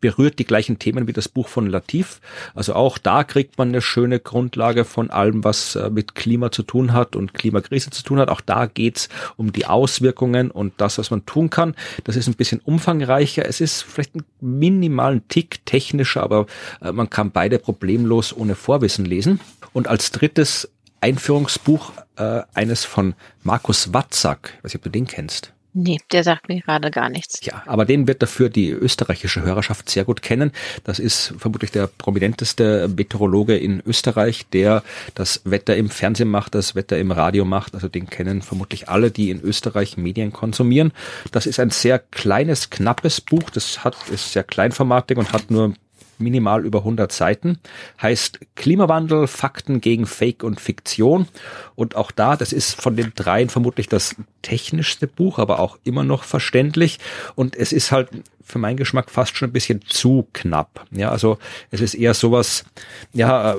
berührt 0.00 0.38
die 0.38 0.44
gleichen 0.44 0.78
Themen 0.78 1.06
wie 1.06 1.12
das 1.12 1.28
Buch 1.28 1.48
von 1.48 1.66
Latif. 1.66 2.20
Also 2.54 2.74
auch 2.74 2.98
da 2.98 3.24
kriegt 3.24 3.58
man 3.58 3.68
eine 3.68 3.82
schöne 3.82 4.20
Grundlage 4.20 4.84
von 4.84 5.10
allem, 5.10 5.44
was 5.44 5.76
äh, 5.76 5.90
mit 5.90 6.14
Klima 6.14 6.50
zu 6.50 6.62
tun 6.62 6.92
hat 6.92 7.16
und 7.16 7.34
Klimakrise 7.34 7.90
zu 7.90 8.02
tun 8.02 8.18
hat. 8.18 8.28
Auch 8.28 8.40
da 8.40 8.66
geht's 8.66 9.08
um 9.36 9.52
die 9.52 9.66
Auswirkungen 9.66 10.50
und 10.50 10.72
das, 10.78 10.98
was 10.98 11.10
man 11.10 11.26
tun 11.26 11.50
kann. 11.50 11.74
Das 12.04 12.16
ist 12.16 12.28
ein 12.28 12.34
bisschen 12.34 12.60
umfangreicher. 12.60 13.44
Es 13.46 13.60
ist 13.60 13.82
vielleicht 13.82 14.14
ein 14.16 14.24
minimalen 14.40 15.26
Tick 15.28 15.64
technischer, 15.66 16.22
aber 16.22 16.46
äh, 16.80 16.92
man 16.92 17.10
kann 17.10 17.30
beide 17.30 17.58
problemlos 17.58 18.36
ohne 18.36 18.54
Vorwissen 18.54 19.04
lesen. 19.04 19.40
Und 19.72 19.88
als 19.88 20.10
drittes 20.10 20.70
Einführungsbuch 21.00 21.92
äh, 22.16 22.42
eines 22.54 22.84
von 22.84 23.14
Markus 23.42 23.92
Watzak. 23.92 24.54
Ich 24.58 24.64
weiß 24.64 24.74
nicht, 24.74 24.76
ob 24.76 24.82
du 24.84 24.90
den 24.90 25.06
kennst. 25.06 25.52
Nee, 25.72 25.98
der 26.10 26.24
sagt 26.24 26.48
mir 26.48 26.60
gerade 26.60 26.90
gar 26.90 27.08
nichts. 27.08 27.44
Ja, 27.44 27.62
aber 27.66 27.84
den 27.84 28.08
wird 28.08 28.22
dafür 28.22 28.48
die 28.48 28.70
österreichische 28.70 29.42
Hörerschaft 29.42 29.88
sehr 29.88 30.04
gut 30.04 30.20
kennen. 30.20 30.50
Das 30.82 30.98
ist 30.98 31.34
vermutlich 31.38 31.70
der 31.70 31.86
prominenteste 31.86 32.88
Meteorologe 32.88 33.56
in 33.56 33.80
Österreich, 33.86 34.46
der 34.52 34.82
das 35.14 35.42
Wetter 35.44 35.76
im 35.76 35.88
Fernsehen 35.88 36.28
macht, 36.28 36.56
das 36.56 36.74
Wetter 36.74 36.98
im 36.98 37.12
Radio 37.12 37.44
macht. 37.44 37.74
Also 37.74 37.88
den 37.88 38.10
kennen 38.10 38.42
vermutlich 38.42 38.88
alle, 38.88 39.12
die 39.12 39.30
in 39.30 39.40
Österreich 39.40 39.96
Medien 39.96 40.32
konsumieren. 40.32 40.92
Das 41.30 41.46
ist 41.46 41.60
ein 41.60 41.70
sehr 41.70 42.00
kleines, 42.00 42.70
knappes 42.70 43.20
Buch. 43.20 43.50
Das 43.50 43.84
hat, 43.84 43.96
ist 44.10 44.32
sehr 44.32 44.42
kleinformatig 44.42 45.18
und 45.18 45.32
hat 45.32 45.52
nur 45.52 45.74
minimal 46.20 46.64
über 46.64 46.80
100 46.80 47.10
Seiten, 47.10 47.58
heißt 48.00 48.40
Klimawandel, 48.54 49.26
Fakten 49.26 49.80
gegen 49.80 50.06
Fake 50.06 50.42
und 50.42 50.60
Fiktion. 50.60 51.26
Und 51.74 51.96
auch 51.96 52.10
da, 52.10 52.36
das 52.36 52.52
ist 52.52 52.80
von 52.80 52.96
den 52.96 53.12
dreien 53.14 53.48
vermutlich 53.48 53.88
das 53.88 54.16
technischste 54.42 55.06
Buch, 55.06 55.38
aber 55.38 55.60
auch 55.60 55.78
immer 55.84 56.04
noch 56.04 56.24
verständlich. 56.24 56.98
Und 57.34 57.56
es 57.56 57.72
ist 57.72 57.92
halt 57.92 58.08
für 58.42 58.58
meinen 58.58 58.76
Geschmack 58.76 59.10
fast 59.10 59.36
schon 59.36 59.50
ein 59.50 59.52
bisschen 59.52 59.82
zu 59.86 60.26
knapp. 60.32 60.86
Ja, 60.90 61.10
also 61.10 61.38
es 61.70 61.80
ist 61.80 61.94
eher 61.94 62.14
sowas, 62.14 62.64
ja, 63.12 63.56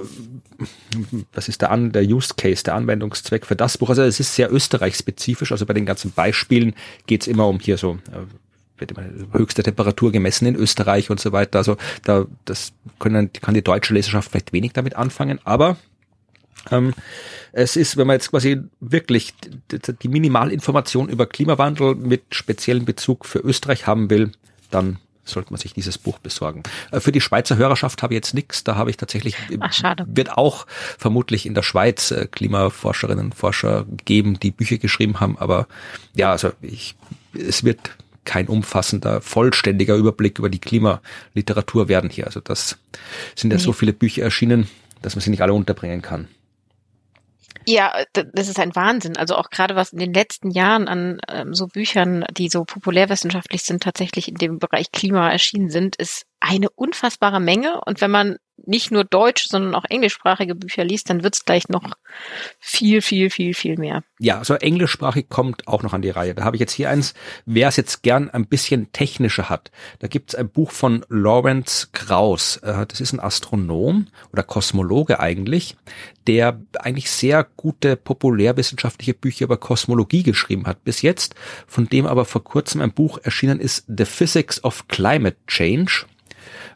was 1.34 1.48
ist 1.48 1.62
der 1.62 1.72
an, 1.72 1.92
der 1.92 2.04
Use 2.04 2.34
Case, 2.36 2.64
der 2.64 2.76
Anwendungszweck 2.76 3.46
für 3.46 3.56
das 3.56 3.78
Buch? 3.78 3.90
Also 3.90 4.04
es 4.04 4.20
ist 4.20 4.36
sehr 4.36 4.52
österreichspezifisch. 4.52 5.52
Also 5.52 5.66
bei 5.66 5.74
den 5.74 5.86
ganzen 5.86 6.12
Beispielen 6.12 6.76
geht 7.08 7.22
es 7.22 7.28
immer 7.28 7.48
um 7.48 7.60
hier 7.60 7.78
so 7.78 7.94
äh, 8.12 8.26
wird 8.82 8.92
immer 8.92 9.04
höchste 9.32 9.64
Temperatur 9.64 10.12
gemessen 10.12 10.46
in 10.46 10.56
Österreich 10.56 11.10
und 11.10 11.20
so 11.20 11.32
weiter. 11.32 11.60
Also 11.60 11.78
da 12.04 12.26
das 12.46 12.74
können, 13.00 13.32
kann 13.34 13.54
die 13.54 13.64
deutsche 13.64 13.94
Leserschaft 13.94 14.32
vielleicht 14.32 14.52
wenig 14.52 14.74
damit 14.74 14.96
anfangen, 14.96 15.40
aber 15.44 15.78
ähm, 16.70 16.94
es 17.54 17.76
ist, 17.76 17.98
wenn 17.98 18.08
man 18.08 18.16
jetzt 18.16 18.30
quasi 18.30 18.62
wirklich 18.80 19.34
die, 19.72 20.08
Minimalinformation 20.08 21.10
über 21.10 21.26
Klimawandel 21.26 21.96
mit 21.96 22.24
speziellem 22.32 22.86
Bezug 22.86 23.26
für 23.26 23.40
Österreich 23.40 23.88
haben 23.88 24.10
will, 24.10 24.32
dann 24.70 25.00
sollte 25.24 25.52
man 25.52 25.60
sich 25.60 25.74
dieses 25.74 25.98
Buch 25.98 26.20
besorgen. 26.20 26.64
Äh, 26.92 27.00
für 27.00 27.12
die 27.12 27.22
Schweizer 27.22 27.58
Hörerschaft 27.58 28.04
habe 28.04 28.14
ich 28.14 28.18
jetzt 28.18 28.34
nichts. 28.34 28.64
Da 28.64 28.76
habe 28.76 28.90
ich 28.90 28.98
tatsächlich, 28.98 29.36
Ach, 29.60 29.74
schade. 29.74 30.06
wird 30.08 30.32
auch 30.38 30.66
vermutlich 30.98 31.46
in 31.46 31.54
der 31.54 31.64
Schweiz 31.64 32.12
äh, 32.12 32.28
Klimaforscherinnen 32.30 33.26
und 33.26 33.36
Forscher 33.36 33.86
geben, 34.06 34.40
die 34.40 34.52
Bücher 34.52 34.78
geschrieben 34.78 35.20
haben. 35.20 35.38
Aber 35.38 35.68
ja, 36.16 36.32
also 36.32 36.52
ich, 36.62 36.96
es 37.34 37.64
wird 37.64 37.80
kein 38.26 38.48
umfassender, 38.48 39.22
vollständiger 39.22 39.96
Überblick 39.96 40.40
über 40.40 40.50
die 40.50 40.60
Klimaliteratur 40.60 41.88
werden 41.88 42.10
hier. 42.10 42.28
Also 42.28 42.40
das 42.40 42.78
sind 43.36 43.52
ja 43.52 43.60
so 43.60 43.74
viele 43.74 43.94
Bücher 43.94 44.24
erschienen, 44.24 44.68
dass 45.02 45.16
man 45.16 45.22
sie 45.22 45.32
nicht 45.32 45.42
alle 45.42 45.54
unterbringen 45.54 46.02
kann. 46.02 46.28
Ja, 47.66 47.94
das 48.14 48.48
ist 48.48 48.60
ein 48.60 48.76
Wahnsinn. 48.76 49.18
Also 49.18 49.36
auch 49.36 49.50
gerade 49.50 49.76
was 49.76 49.94
in 49.94 50.00
den 50.00 50.14
letzten 50.14 50.50
Jahren 50.50 50.88
an 50.88 51.20
ähm, 51.30 51.54
so 51.54 51.68
Büchern, 51.68 52.26
die 52.32 52.50
so 52.50 52.64
populärwissenschaftlich 52.64 53.64
sind, 53.64 53.84
tatsächlich 53.84 54.28
in 54.28 54.36
dem 54.36 54.58
Bereich 54.58 54.92
Klima 54.92 55.30
erschienen 55.30 55.70
sind, 55.70 55.96
ist 55.96 56.26
eine 56.40 56.70
unfassbare 56.70 57.40
Menge. 57.40 57.82
Und 57.86 58.02
wenn 58.02 58.12
man 58.12 58.38
nicht 58.66 58.92
nur 58.92 59.04
deutsch, 59.04 59.48
sondern 59.48 59.76
auch 59.76 59.86
englischsprachige 59.90 60.56
Bücher 60.56 60.84
liest, 60.84 61.10
dann 61.10 61.24
wird's 61.24 61.46
gleich 61.46 61.70
noch 61.70 61.94
viel, 62.60 63.02
viel, 63.02 63.30
viel, 63.30 63.54
viel 63.54 63.78
mehr. 63.78 64.04
Ja, 64.20 64.38
also 64.38 64.56
englischsprachig 64.56 65.30
kommt 65.30 65.68
auch 65.68 65.84
noch 65.84 65.94
an 65.94 66.02
die 66.02 66.10
Reihe. 66.10 66.36
Da 66.36 66.44
habe 66.44 66.56
ich 66.56 66.60
jetzt 66.60 66.74
hier 66.74 66.90
eins, 66.90 67.14
wer 67.46 67.68
es 67.68 67.76
jetzt 67.76 68.04
gern 68.04 68.30
ein 68.30 68.48
bisschen 68.48 68.92
technischer 68.92 69.50
hat. 69.50 69.72
Da 70.00 70.08
gibt's 70.08 70.36
ein 70.36 70.50
Buch 70.50 70.72
von 70.72 71.06
Lawrence 71.10 71.90
Krauss. 71.92 72.58
Äh, 72.58 72.86
das 72.88 73.02
ist 73.02 73.14
ein 73.14 73.20
Astronom 73.20 74.08
oder 74.32 74.44
Kosmologe 74.44 75.20
eigentlich, 75.20 75.76
der 76.28 76.62
eigentlich 76.80 77.10
sehr 77.10 77.44
gute 77.44 77.96
populärwissenschaftliche 77.96 79.14
Bücher 79.14 79.46
über 79.46 79.58
Kosmologie 79.58 80.24
geschrieben 80.24 80.68
hat 80.68 80.84
bis 80.84 81.02
jetzt, 81.02 81.36
von 81.68 81.88
dem 81.88 82.06
aber 82.06 82.26
vor 82.26 82.44
kurzem 82.44 82.82
ein 82.82 82.94
Buch 82.94 83.18
erschienen 83.24 83.60
ist, 83.60 83.86
The 83.88 84.06
Physics 84.06 84.64
of 84.64 84.88
Climate 84.88 85.38
Change 85.48 86.06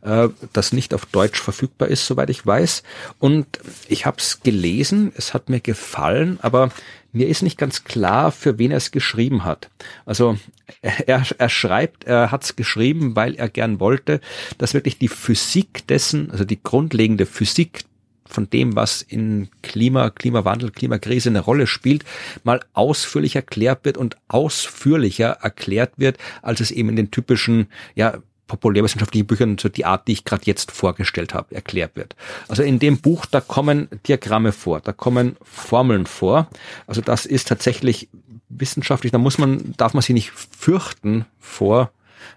äh, 0.06 0.30
das 0.54 0.72
nicht 0.72 0.94
auf 0.94 1.06
Deutsch 1.08 1.42
verfügbar 1.42 1.88
ist, 1.88 2.06
soweit 2.06 2.30
ich 2.30 2.46
weiß. 2.46 2.84
Und 3.20 3.48
ich 3.88 4.06
habe 4.06 4.18
es 4.20 4.42
gelesen, 4.42 5.12
es 5.18 5.34
hat 5.34 5.50
mir 5.50 5.60
gefallen, 5.60 6.40
aber 6.42 6.70
mir 7.12 7.28
ist 7.28 7.42
nicht 7.42 7.58
ganz 7.58 7.86
klar, 7.86 8.32
für 8.32 8.60
wen 8.60 8.72
er 8.72 8.78
es 8.78 8.92
geschrieben 8.92 9.44
hat. 9.44 9.70
Also 10.06 10.38
er, 10.82 11.26
er 11.38 11.50
schreibt, 11.50 12.04
er 12.04 12.32
hat 12.32 12.44
es 12.44 12.56
geschrieben, 12.56 13.16
weil 13.16 13.36
er 13.36 13.50
gern 13.50 13.80
wollte, 13.80 14.22
dass 14.58 14.74
wirklich 14.74 15.00
die 15.00 15.08
Physik 15.08 15.88
dessen, 15.88 16.30
also 16.30 16.44
die 16.44 16.62
grundlegende 16.62 17.26
Physik 17.26 17.86
von 18.28 18.50
dem, 18.50 18.76
was 18.76 19.02
in 19.02 19.50
Klima, 19.62 20.10
Klimawandel, 20.10 20.72
Klimakrise 20.72 21.30
eine 21.30 21.40
Rolle 21.40 21.68
spielt, 21.68 22.04
mal 22.44 22.60
ausführlich 22.74 23.36
erklärt 23.36 23.86
wird 23.86 23.98
und 23.98 24.18
ausführlicher 24.28 25.38
erklärt 25.42 25.94
wird, 25.98 26.18
als 26.42 26.60
es 26.60 26.72
eben 26.72 26.90
in 26.90 26.96
den 26.96 27.12
typischen, 27.12 27.68
ja, 27.96 28.20
populärwissenschaftlichen 28.48 29.28
Büchern 29.28 29.58
so 29.58 29.70
die 29.70 29.86
Art, 29.86 30.08
die 30.08 30.14
ich 30.14 30.26
gerade 30.26 30.44
jetzt 30.46 30.72
vorgestellt 30.72 31.34
habe, 31.34 31.56
erklärt 31.56 31.96
wird. 31.96 32.16
Also 32.48 32.64
in 32.64 32.80
dem 32.80 33.00
Buch, 33.00 33.26
da 33.26 33.42
kommen 33.42 33.90
Diagramme 34.08 34.52
vor, 34.52 34.82
da 34.82 34.94
kommen 34.94 35.38
Formeln 35.42 36.06
vor. 36.06 36.48
Also 36.88 37.02
das 37.02 37.26
ist 37.26 37.48
tatsächlich 37.48 38.10
wissenschaftlich, 38.50 39.12
da 39.12 39.18
muss 39.18 39.38
man, 39.38 39.74
darf 39.78 39.94
man 39.94 40.02
sich 40.02 40.14
nicht 40.14 40.32
fürchten 40.32 41.26
vor 41.40 41.92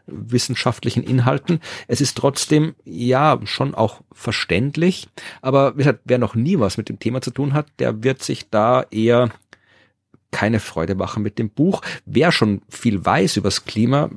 wissenschaftlichen 0.07 1.03
Inhalten. 1.03 1.61
Es 1.87 2.01
ist 2.01 2.17
trotzdem, 2.17 2.75
ja, 2.85 3.39
schon 3.45 3.75
auch 3.75 4.01
verständlich. 4.13 5.09
Aber 5.43 5.75
wie 5.75 5.79
gesagt, 5.79 6.01
wer 6.05 6.19
noch 6.19 6.35
nie 6.35 6.59
was 6.59 6.77
mit 6.77 6.89
dem 6.89 6.99
Thema 6.99 7.21
zu 7.21 7.31
tun 7.31 7.55
hat, 7.55 7.67
der 7.79 8.03
wird 8.03 8.23
sich 8.23 8.51
da 8.51 8.85
eher 8.91 9.31
keine 10.31 10.61
Freude 10.61 10.95
machen 10.95 11.23
mit 11.23 11.39
dem 11.39 11.51
Buch. 11.51 11.81
Wer 12.05 12.33
schon 12.33 12.63
viel 12.69 13.05
weiß 13.05 13.37
übers 13.39 13.65
Klima, 13.65 14.11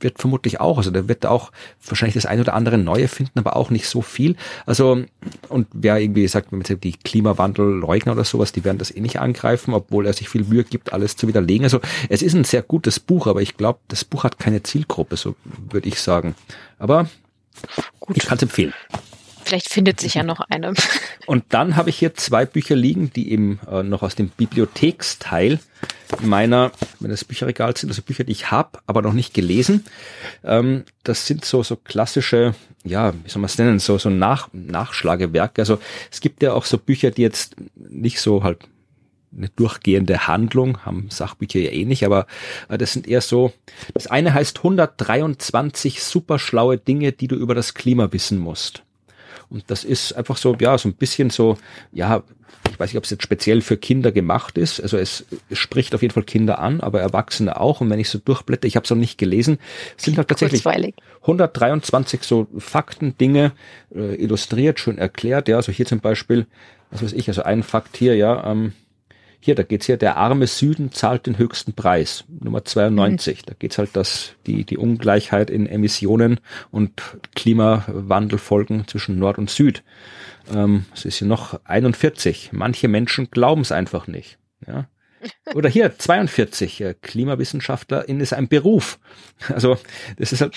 wird 0.00 0.18
vermutlich 0.18 0.60
auch, 0.60 0.78
also 0.78 0.90
der 0.90 1.08
wird 1.08 1.26
auch 1.26 1.52
wahrscheinlich 1.86 2.14
das 2.14 2.26
ein 2.26 2.40
oder 2.40 2.54
andere 2.54 2.78
Neue 2.78 3.08
finden, 3.08 3.38
aber 3.38 3.56
auch 3.56 3.70
nicht 3.70 3.88
so 3.88 4.02
viel. 4.02 4.36
Also, 4.66 5.04
und 5.48 5.66
wer 5.72 5.98
irgendwie 5.98 6.26
sagt, 6.28 6.50
die 6.52 6.92
Klimawandelleugner 6.92 8.12
oder 8.12 8.24
sowas, 8.24 8.52
die 8.52 8.64
werden 8.64 8.78
das 8.78 8.94
eh 8.94 9.00
nicht 9.00 9.20
angreifen, 9.20 9.74
obwohl 9.74 10.06
er 10.06 10.12
sich 10.12 10.28
viel 10.28 10.44
Mühe 10.44 10.64
gibt, 10.64 10.92
alles 10.92 11.16
zu 11.16 11.28
widerlegen. 11.28 11.64
Also, 11.64 11.80
es 12.08 12.22
ist 12.22 12.34
ein 12.34 12.44
sehr 12.44 12.62
gutes 12.62 13.00
Buch, 13.00 13.26
aber 13.26 13.42
ich 13.42 13.56
glaube, 13.56 13.78
das 13.88 14.04
Buch 14.04 14.24
hat 14.24 14.38
keine 14.38 14.62
Zielgruppe, 14.62 15.16
so 15.16 15.34
würde 15.70 15.88
ich 15.88 16.00
sagen. 16.00 16.34
Aber 16.78 17.08
Gut. 18.00 18.16
ich 18.16 18.26
kann 18.26 18.36
es 18.36 18.42
empfehlen. 18.42 18.74
Vielleicht 19.46 19.68
findet 19.68 20.00
sich 20.00 20.14
ja 20.14 20.24
noch 20.24 20.40
eine. 20.40 20.74
Und 21.26 21.44
dann 21.50 21.76
habe 21.76 21.90
ich 21.90 21.96
hier 21.96 22.14
zwei 22.14 22.44
Bücher 22.44 22.74
liegen, 22.74 23.12
die 23.12 23.30
eben 23.30 23.60
äh, 23.70 23.84
noch 23.84 24.02
aus 24.02 24.16
dem 24.16 24.28
Bibliotheksteil 24.28 25.60
meiner, 26.20 26.72
wenn 26.98 27.10
das 27.10 27.24
Bücherregal 27.24 27.76
sind, 27.76 27.90
also 27.90 28.02
Bücher, 28.02 28.24
die 28.24 28.32
ich 28.32 28.50
habe, 28.50 28.80
aber 28.88 29.02
noch 29.02 29.12
nicht 29.12 29.34
gelesen. 29.34 29.84
Ähm, 30.42 30.82
das 31.04 31.28
sind 31.28 31.44
so 31.44 31.62
so 31.62 31.76
klassische, 31.76 32.56
ja, 32.82 33.14
wie 33.22 33.28
soll 33.28 33.40
man 33.40 33.46
es 33.48 33.56
nennen, 33.56 33.78
so 33.78 33.98
so 33.98 34.10
Nach 34.10 34.48
Nachschlagewerke. 34.52 35.62
Also 35.62 35.78
es 36.10 36.20
gibt 36.20 36.42
ja 36.42 36.52
auch 36.52 36.64
so 36.64 36.76
Bücher, 36.76 37.12
die 37.12 37.22
jetzt 37.22 37.54
nicht 37.76 38.20
so 38.20 38.42
halt 38.42 38.64
eine 39.36 39.48
durchgehende 39.50 40.26
Handlung, 40.26 40.84
haben 40.84 41.08
Sachbücher 41.08 41.60
ja 41.60 41.70
eh 41.70 41.84
nicht, 41.84 42.04
aber 42.04 42.26
äh, 42.68 42.78
das 42.78 42.92
sind 42.92 43.06
eher 43.06 43.20
so, 43.20 43.52
das 43.94 44.08
eine 44.08 44.34
heißt 44.34 44.58
123 44.58 46.02
super 46.02 46.40
schlaue 46.40 46.78
Dinge, 46.78 47.12
die 47.12 47.28
du 47.28 47.36
über 47.36 47.54
das 47.54 47.74
Klima 47.74 48.12
wissen 48.12 48.38
musst. 48.38 48.82
Und 49.50 49.64
das 49.68 49.84
ist 49.84 50.12
einfach 50.12 50.36
so, 50.36 50.56
ja, 50.60 50.76
so 50.78 50.88
ein 50.88 50.94
bisschen 50.94 51.30
so, 51.30 51.56
ja, 51.92 52.22
ich 52.70 52.80
weiß 52.80 52.90
nicht, 52.90 52.98
ob 52.98 53.04
es 53.04 53.10
jetzt 53.10 53.22
speziell 53.22 53.60
für 53.60 53.76
Kinder 53.76 54.12
gemacht 54.12 54.58
ist. 54.58 54.80
Also 54.80 54.98
es, 54.98 55.24
es 55.48 55.58
spricht 55.58 55.94
auf 55.94 56.02
jeden 56.02 56.12
Fall 56.12 56.24
Kinder 56.24 56.58
an, 56.58 56.80
aber 56.80 57.00
Erwachsene 57.00 57.60
auch. 57.60 57.80
Und 57.80 57.90
wenn 57.90 58.00
ich 58.00 58.08
so 58.08 58.18
durchblätter, 58.18 58.66
ich 58.66 58.76
habe 58.76 58.84
es 58.84 58.90
noch 58.90 58.96
nicht 58.96 59.18
gelesen, 59.18 59.58
sind 59.96 60.18
halt 60.18 60.28
tatsächlich 60.28 60.62
Kurzweilig. 60.62 60.94
123 61.22 62.22
so 62.22 62.46
Fakten, 62.58 63.16
Dinge 63.18 63.52
äh, 63.94 64.14
illustriert, 64.16 64.80
schön 64.80 64.98
erklärt. 64.98 65.48
Ja, 65.48 65.56
also 65.56 65.72
hier 65.72 65.86
zum 65.86 66.00
Beispiel, 66.00 66.46
was 66.90 67.02
weiß 67.02 67.12
ich, 67.12 67.28
also 67.28 67.42
ein 67.42 67.62
Fakt 67.62 67.96
hier, 67.96 68.16
ja, 68.16 68.50
ähm, 68.50 68.72
hier, 69.46 69.54
da 69.54 69.62
geht's 69.62 69.86
hier, 69.86 69.96
der 69.96 70.16
arme 70.16 70.46
Süden 70.46 70.92
zahlt 70.92 71.26
den 71.26 71.38
höchsten 71.38 71.72
Preis. 71.72 72.24
Nummer 72.28 72.64
92. 72.64 73.38
Mhm. 73.38 73.42
Da 73.46 73.54
geht's 73.58 73.78
halt, 73.78 73.96
dass 73.96 74.32
die, 74.46 74.64
die 74.64 74.76
Ungleichheit 74.76 75.48
in 75.48 75.66
Emissionen 75.66 76.40
und 76.70 76.92
Klimawandelfolgen 77.34 78.86
zwischen 78.86 79.18
Nord 79.18 79.38
und 79.38 79.48
Süd. 79.48 79.82
Ähm, 80.54 80.84
es 80.94 81.04
ist 81.04 81.18
hier 81.18 81.28
noch 81.28 81.58
41. 81.64 82.50
Manche 82.52 82.88
Menschen 82.88 83.30
glauben 83.30 83.62
es 83.62 83.72
einfach 83.72 84.06
nicht. 84.06 84.38
Ja. 84.66 84.88
Oder 85.54 85.68
hier 85.68 85.98
42. 85.98 86.80
Äh, 86.80 86.94
Klimawissenschaftlerin 87.00 88.20
ist 88.20 88.34
ein 88.34 88.48
Beruf. 88.48 88.98
Also 89.48 89.78
das 90.18 90.32
ist 90.32 90.40
halt. 90.40 90.54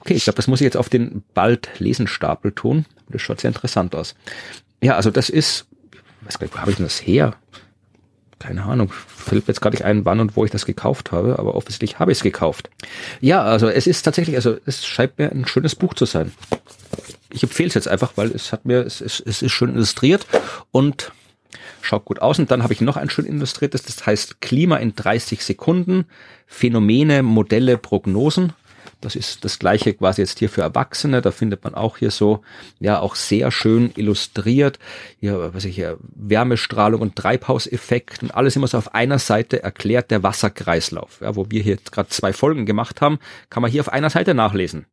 Okay, 0.00 0.14
ich 0.14 0.24
glaube, 0.24 0.36
das 0.36 0.48
muss 0.48 0.60
ich 0.60 0.64
jetzt 0.66 0.76
auf 0.76 0.90
den 0.90 1.24
bald 1.32 1.68
Lesenstapel 1.78 2.52
tun. 2.52 2.84
Das 3.08 3.22
schaut 3.22 3.40
sehr 3.40 3.48
interessant 3.48 3.94
aus. 3.94 4.14
Ja, 4.82 4.96
also 4.96 5.10
das 5.10 5.30
ist, 5.30 5.66
was 6.20 6.38
wo 6.40 6.58
habe 6.58 6.70
ich 6.70 6.76
denn 6.76 6.84
das 6.84 6.98
her? 7.06 7.36
Keine 8.44 8.64
Ahnung, 8.64 8.92
fällt 8.92 9.46
mir 9.48 9.52
jetzt 9.52 9.62
gar 9.62 9.70
nicht 9.70 9.84
ein, 9.84 10.04
wann 10.04 10.20
und 10.20 10.36
wo 10.36 10.44
ich 10.44 10.50
das 10.50 10.66
gekauft 10.66 11.12
habe, 11.12 11.38
aber 11.38 11.54
offensichtlich 11.54 11.98
habe 11.98 12.12
ich 12.12 12.18
es 12.18 12.22
gekauft. 12.22 12.68
Ja, 13.22 13.42
also 13.42 13.70
es 13.70 13.86
ist 13.86 14.02
tatsächlich, 14.02 14.36
also 14.36 14.58
es 14.66 14.84
scheint 14.84 15.18
mir 15.18 15.32
ein 15.32 15.46
schönes 15.46 15.74
Buch 15.74 15.94
zu 15.94 16.04
sein. 16.04 16.30
Ich 17.30 17.42
empfehle 17.42 17.68
es 17.68 17.74
jetzt 17.74 17.88
einfach, 17.88 18.12
weil 18.16 18.30
es 18.32 18.52
hat 18.52 18.66
mir, 18.66 18.84
es, 18.84 19.00
es, 19.00 19.20
es 19.20 19.40
ist 19.40 19.52
schön 19.52 19.70
illustriert 19.74 20.26
und 20.72 21.12
schaut 21.80 22.04
gut 22.04 22.20
aus. 22.20 22.38
Und 22.38 22.50
dann 22.50 22.62
habe 22.62 22.74
ich 22.74 22.82
noch 22.82 22.98
ein 22.98 23.08
schön 23.08 23.24
illustriertes, 23.24 23.82
das 23.82 24.04
heißt 24.04 24.42
Klima 24.42 24.76
in 24.76 24.94
30 24.94 25.42
Sekunden, 25.42 26.04
Phänomene, 26.46 27.22
Modelle, 27.22 27.78
Prognosen. 27.78 28.52
Das 29.04 29.16
ist 29.16 29.44
das 29.44 29.58
gleiche 29.58 29.94
quasi 29.94 30.22
jetzt 30.22 30.38
hier 30.38 30.48
für 30.48 30.62
Erwachsene. 30.62 31.22
Da 31.22 31.30
findet 31.30 31.62
man 31.64 31.74
auch 31.74 31.98
hier 31.98 32.10
so, 32.10 32.42
ja, 32.80 33.00
auch 33.00 33.14
sehr 33.14 33.50
schön 33.50 33.92
illustriert. 33.96 34.78
Hier, 35.20 35.52
was 35.52 35.64
ich 35.64 35.74
hier, 35.74 35.98
Wärmestrahlung 36.14 37.00
und 37.00 37.16
Treibhauseffekt 37.16 38.22
und 38.22 38.34
alles 38.34 38.56
immer 38.56 38.66
so 38.66 38.78
auf 38.78 38.94
einer 38.94 39.18
Seite 39.18 39.62
erklärt 39.62 40.10
der 40.10 40.22
Wasserkreislauf. 40.22 41.20
Ja, 41.20 41.36
wo 41.36 41.50
wir 41.50 41.62
hier 41.62 41.74
jetzt 41.74 41.92
gerade 41.92 42.08
zwei 42.08 42.32
Folgen 42.32 42.66
gemacht 42.66 43.00
haben, 43.00 43.18
kann 43.50 43.60
man 43.60 43.70
hier 43.70 43.80
auf 43.80 43.92
einer 43.92 44.10
Seite 44.10 44.34
nachlesen. 44.34 44.86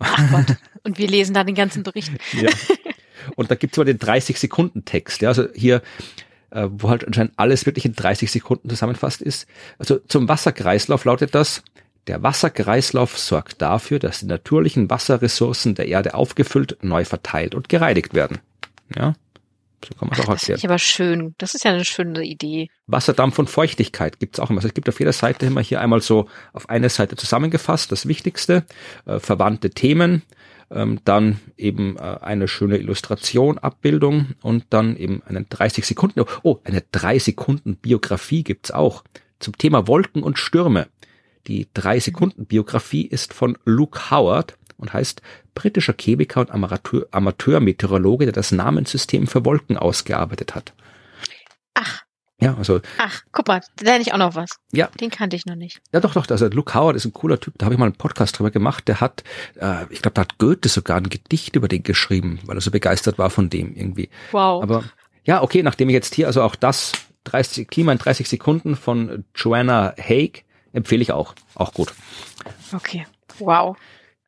Ach 0.00 0.30
Gott. 0.30 0.56
Und 0.82 0.98
wir 0.98 1.08
lesen 1.08 1.34
da 1.34 1.42
den 1.42 1.54
ganzen 1.54 1.82
Bericht. 1.82 2.12
ja. 2.32 2.50
Und 3.36 3.50
da 3.50 3.54
gibt's 3.54 3.78
aber 3.78 3.86
den 3.86 3.98
30-Sekunden-Text. 3.98 5.22
Ja, 5.22 5.28
also 5.30 5.46
hier 5.54 5.82
äh, 6.54 6.68
wo 6.70 6.88
halt 6.88 7.06
anscheinend 7.06 7.32
alles 7.36 7.66
wirklich 7.66 7.84
in 7.84 7.94
30 7.94 8.30
Sekunden 8.30 8.70
zusammenfasst 8.70 9.20
ist. 9.20 9.46
Also 9.78 9.98
zum 9.98 10.28
Wasserkreislauf 10.28 11.04
lautet 11.04 11.34
das, 11.34 11.62
der 12.06 12.22
Wasserkreislauf 12.22 13.18
sorgt 13.18 13.62
dafür, 13.62 13.98
dass 13.98 14.20
die 14.20 14.26
natürlichen 14.26 14.90
Wasserressourcen 14.90 15.74
der 15.74 15.88
Erde 15.88 16.14
aufgefüllt, 16.14 16.78
neu 16.82 17.04
verteilt 17.04 17.54
und 17.54 17.68
gereinigt 17.68 18.14
werden. 18.14 18.38
Ja, 18.94 19.14
so 19.84 19.94
kann 19.98 20.08
man 20.08 20.18
es 20.18 20.24
auch 20.24 20.30
erklären. 20.30 20.56
Das 20.56 20.58
ist 20.58 20.64
aber 20.64 20.78
schön. 20.78 21.34
Das 21.38 21.54
ist 21.54 21.64
ja 21.64 21.72
eine 21.72 21.84
schöne 21.84 22.24
Idee. 22.24 22.68
Wasserdampf 22.86 23.38
und 23.38 23.50
Feuchtigkeit 23.50 24.18
gibt's 24.18 24.40
auch 24.40 24.50
immer. 24.50 24.58
Also 24.58 24.68
es 24.68 24.74
gibt 24.74 24.88
auf 24.88 24.98
jeder 24.98 25.12
Seite 25.12 25.46
immer 25.46 25.60
hier 25.60 25.80
einmal 25.80 26.00
so 26.00 26.28
auf 26.52 26.68
eine 26.68 26.88
Seite 26.88 27.16
zusammengefasst, 27.16 27.92
das 27.92 28.06
Wichtigste, 28.06 28.64
äh, 29.06 29.18
verwandte 29.18 29.70
Themen, 29.70 30.22
ähm, 30.70 31.00
dann 31.04 31.40
eben 31.56 31.96
äh, 31.96 32.00
eine 32.00 32.48
schöne 32.48 32.78
Illustration, 32.78 33.58
Abbildung 33.58 34.28
und 34.42 34.66
dann 34.70 34.96
eben 34.96 35.22
einen 35.26 35.46
30 35.48 35.84
Sekunden, 35.84 36.24
oh, 36.42 36.58
eine 36.64 36.82
3 36.92 37.18
Sekunden 37.18 37.76
Biografie 37.76 38.44
gibt's 38.44 38.70
auch 38.70 39.04
zum 39.38 39.56
Thema 39.58 39.86
Wolken 39.86 40.22
und 40.22 40.38
Stürme. 40.38 40.88
Die 41.46 41.68
drei 41.74 42.00
Sekunden 42.00 42.46
Biografie 42.46 43.06
ist 43.06 43.34
von 43.34 43.58
Luke 43.64 44.10
Howard 44.10 44.56
und 44.78 44.92
heißt 44.92 45.22
britischer 45.54 45.94
Chemiker 45.98 46.40
und 46.40 46.50
Amateur, 46.50 47.06
Amateurmeteorologe, 47.10 48.26
der 48.26 48.32
das 48.32 48.52
Namenssystem 48.52 49.26
für 49.26 49.44
Wolken 49.44 49.76
ausgearbeitet 49.76 50.54
hat. 50.54 50.72
Ach. 51.74 52.02
Ja, 52.40 52.56
also. 52.56 52.80
Ach, 52.98 53.22
guck 53.30 53.46
mal, 53.46 53.60
da 53.76 53.84
lerne 53.84 54.02
ich 54.02 54.12
auch 54.12 54.18
noch 54.18 54.34
was. 54.34 54.58
Ja. 54.72 54.88
Den 55.00 55.10
kannte 55.10 55.36
ich 55.36 55.46
noch 55.46 55.54
nicht. 55.54 55.80
Ja, 55.92 56.00
doch, 56.00 56.14
doch. 56.14 56.28
Also 56.28 56.48
Luke 56.48 56.74
Howard 56.74 56.96
ist 56.96 57.04
ein 57.04 57.12
cooler 57.12 57.38
Typ. 57.38 57.54
Da 57.58 57.66
habe 57.66 57.74
ich 57.74 57.78
mal 57.78 57.86
einen 57.86 57.94
Podcast 57.94 58.38
drüber 58.38 58.50
gemacht. 58.50 58.88
Der 58.88 59.00
hat, 59.00 59.22
äh, 59.60 59.84
ich 59.90 60.02
glaube, 60.02 60.14
da 60.14 60.22
hat 60.22 60.38
Goethe 60.38 60.68
sogar 60.68 60.96
ein 60.96 61.08
Gedicht 61.08 61.56
über 61.56 61.68
den 61.68 61.82
geschrieben, 61.82 62.40
weil 62.44 62.56
er 62.56 62.60
so 62.60 62.70
begeistert 62.70 63.18
war 63.18 63.30
von 63.30 63.50
dem 63.50 63.74
irgendwie. 63.76 64.10
Wow. 64.32 64.62
Aber 64.62 64.84
ja, 65.24 65.42
okay, 65.42 65.62
nachdem 65.62 65.88
ich 65.88 65.94
jetzt 65.94 66.14
hier 66.14 66.26
also 66.26 66.42
auch 66.42 66.56
das 66.56 66.92
30, 67.24 67.68
Klima 67.68 67.92
in 67.92 67.98
30 67.98 68.28
Sekunden 68.28 68.76
von 68.76 69.24
Joanna 69.34 69.94
Haig 69.98 70.44
empfehle 70.74 71.02
ich 71.02 71.12
auch. 71.12 71.34
Auch 71.54 71.72
gut. 71.72 71.94
Okay. 72.72 73.06
Wow. 73.38 73.76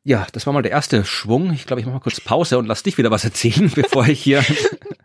Ja, 0.03 0.27
das 0.33 0.47
war 0.47 0.53
mal 0.53 0.63
der 0.63 0.71
erste 0.71 1.05
Schwung. 1.05 1.53
Ich 1.53 1.67
glaube, 1.67 1.81
ich 1.81 1.87
mache 1.87 1.97
mal 1.97 2.01
kurz 2.01 2.21
Pause 2.21 2.59
und 2.59 2.67
lass 2.67 2.83
dich 2.83 2.97
wieder 2.97 3.11
was 3.11 3.25
erzählen, 3.25 3.71
bevor 3.75 4.07
ich 4.07 4.23
hier 4.23 4.45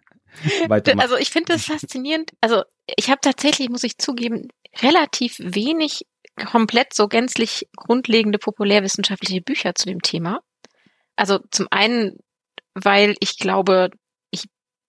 weitermache. 0.67 1.03
Also 1.03 1.17
ich 1.17 1.31
finde 1.31 1.53
das 1.53 1.65
faszinierend. 1.65 2.31
Also 2.39 2.63
ich 2.85 3.09
habe 3.09 3.19
tatsächlich, 3.21 3.69
muss 3.69 3.83
ich 3.83 3.97
zugeben, 3.97 4.49
relativ 4.81 5.35
wenig 5.39 6.05
komplett 6.35 6.93
so 6.93 7.07
gänzlich 7.07 7.67
grundlegende 7.75 8.37
populärwissenschaftliche 8.39 9.41
Bücher 9.41 9.75
zu 9.75 9.87
dem 9.87 10.01
Thema. 10.01 10.41
Also 11.15 11.39
zum 11.51 11.67
einen, 11.71 12.17
weil 12.73 13.15
ich 13.19 13.37
glaube, 13.37 13.89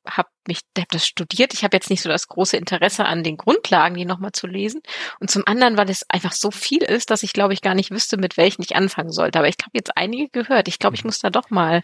habe 0.08 0.28
mich 0.46 0.60
hab 0.76 0.88
das 0.90 1.06
studiert. 1.06 1.54
Ich 1.54 1.64
habe 1.64 1.76
jetzt 1.76 1.90
nicht 1.90 2.02
so 2.02 2.08
das 2.08 2.28
große 2.28 2.56
Interesse 2.56 3.04
an 3.04 3.22
den 3.22 3.36
Grundlagen, 3.36 3.96
die 3.96 4.04
nochmal 4.04 4.32
zu 4.32 4.46
lesen. 4.46 4.82
Und 5.20 5.30
zum 5.30 5.42
anderen, 5.46 5.76
weil 5.76 5.88
es 5.88 6.08
einfach 6.08 6.32
so 6.32 6.50
viel 6.50 6.82
ist, 6.82 7.10
dass 7.10 7.22
ich 7.22 7.32
glaube 7.32 7.54
ich 7.54 7.62
gar 7.62 7.74
nicht 7.74 7.90
wüsste, 7.90 8.16
mit 8.16 8.36
welchen 8.36 8.62
ich 8.62 8.74
anfangen 8.76 9.12
sollte. 9.12 9.38
Aber 9.38 9.48
ich 9.48 9.56
habe 9.62 9.72
jetzt 9.74 9.96
einige 9.96 10.28
gehört. 10.28 10.68
Ich 10.68 10.78
glaube, 10.78 10.96
ich 10.96 11.04
muss 11.04 11.20
da 11.20 11.30
doch 11.30 11.50
mal. 11.50 11.82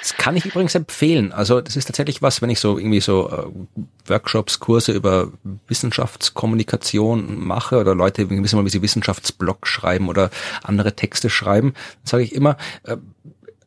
Das 0.00 0.16
kann 0.16 0.36
ich 0.36 0.44
übrigens 0.44 0.74
empfehlen. 0.74 1.32
Also 1.32 1.60
das 1.60 1.76
ist 1.76 1.86
tatsächlich 1.86 2.22
was, 2.22 2.42
wenn 2.42 2.50
ich 2.50 2.60
so 2.60 2.78
irgendwie 2.78 3.00
so 3.00 3.30
äh, 3.30 4.08
Workshops, 4.08 4.60
Kurse 4.60 4.92
über 4.92 5.32
Wissenschaftskommunikation 5.66 7.38
mache 7.38 7.78
oder 7.78 7.94
Leute 7.94 8.28
wissen 8.28 8.56
mal, 8.56 8.64
wie 8.64 8.70
sie 8.70 8.82
Wissenschaftsblog 8.82 9.66
schreiben 9.66 10.08
oder 10.08 10.30
andere 10.62 10.94
Texte 10.94 11.30
schreiben, 11.30 11.74
sage 12.04 12.22
ich 12.22 12.34
immer, 12.34 12.56
äh, 12.84 12.96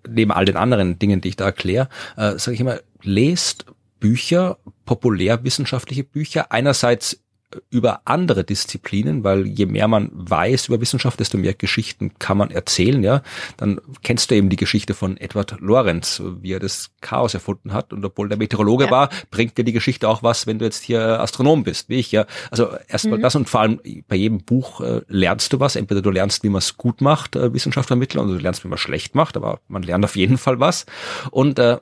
neben 0.08 0.32
all 0.32 0.46
den 0.46 0.58
anderen 0.58 1.00
Dingen, 1.00 1.22
die 1.22 1.30
ich 1.30 1.36
da 1.36 1.46
erkläre, 1.46 1.90
äh, 2.18 2.38
sage 2.38 2.54
ich 2.54 2.62
immer, 2.62 2.80
lest 3.02 3.66
Bücher, 4.02 4.58
populärwissenschaftliche 4.86 6.04
Bücher, 6.04 6.52
einerseits 6.52 7.22
über 7.70 8.02
andere 8.06 8.44
Disziplinen, 8.44 9.24
weil 9.24 9.48
je 9.48 9.66
mehr 9.66 9.88
man 9.88 10.10
weiß 10.14 10.68
über 10.68 10.80
Wissenschaft, 10.80 11.20
desto 11.20 11.38
mehr 11.38 11.54
Geschichten 11.54 12.14
kann 12.20 12.38
man 12.38 12.52
erzählen, 12.52 13.04
ja. 13.04 13.22
Dann 13.58 13.82
kennst 14.04 14.32
du 14.32 14.36
eben 14.36 14.50
die 14.50 14.56
Geschichte 14.56 14.94
von 14.94 15.18
Edward 15.18 15.58
Lorenz, 15.60 16.22
wie 16.42 16.54
er 16.54 16.60
das 16.60 16.92
Chaos 17.02 17.34
erfunden 17.34 17.74
hat. 17.74 17.94
Und 17.94 18.06
obwohl 18.06 18.30
der 18.30 18.38
Meteorologe 18.38 18.86
ja. 18.86 18.92
war, 18.92 19.10
bringt 19.32 19.58
dir 19.58 19.64
die 19.64 19.74
Geschichte 19.74 20.08
auch 20.08 20.24
was, 20.24 20.48
wenn 20.48 20.60
du 20.60 20.66
jetzt 20.66 20.82
hier 20.82 21.20
Astronom 21.20 21.64
bist, 21.64 21.90
wie 21.90 22.00
ich, 22.00 22.12
ja. 22.12 22.26
Also 22.50 22.70
erstmal 22.88 23.18
mhm. 23.18 23.24
das 23.24 23.36
und 23.36 23.50
vor 23.50 23.62
allem 23.62 23.82
bei 24.08 24.16
jedem 24.16 24.44
Buch 24.44 24.82
äh, 24.82 25.02
lernst 25.08 25.54
du 25.54 25.60
was. 25.60 25.76
Entweder 25.76 26.02
du 26.02 26.10
lernst, 26.10 26.44
wie 26.44 26.50
man 26.50 26.60
es 26.60 26.78
gut 26.78 27.02
macht, 27.02 27.36
äh, 27.36 27.54
Wissenschaft 27.54 27.88
vermitteln, 27.88 28.22
oder 28.22 28.34
du 28.34 28.40
lernst, 28.40 28.64
wie 28.64 28.70
man 28.70 28.78
schlecht 28.78 29.16
macht, 29.16 29.36
aber 29.36 29.60
man 29.68 29.84
lernt 29.84 30.06
auf 30.06 30.16
jeden 30.16 30.38
Fall 30.38 30.60
was. 30.60 30.86
Und 31.32 31.60
äh, 31.60 31.80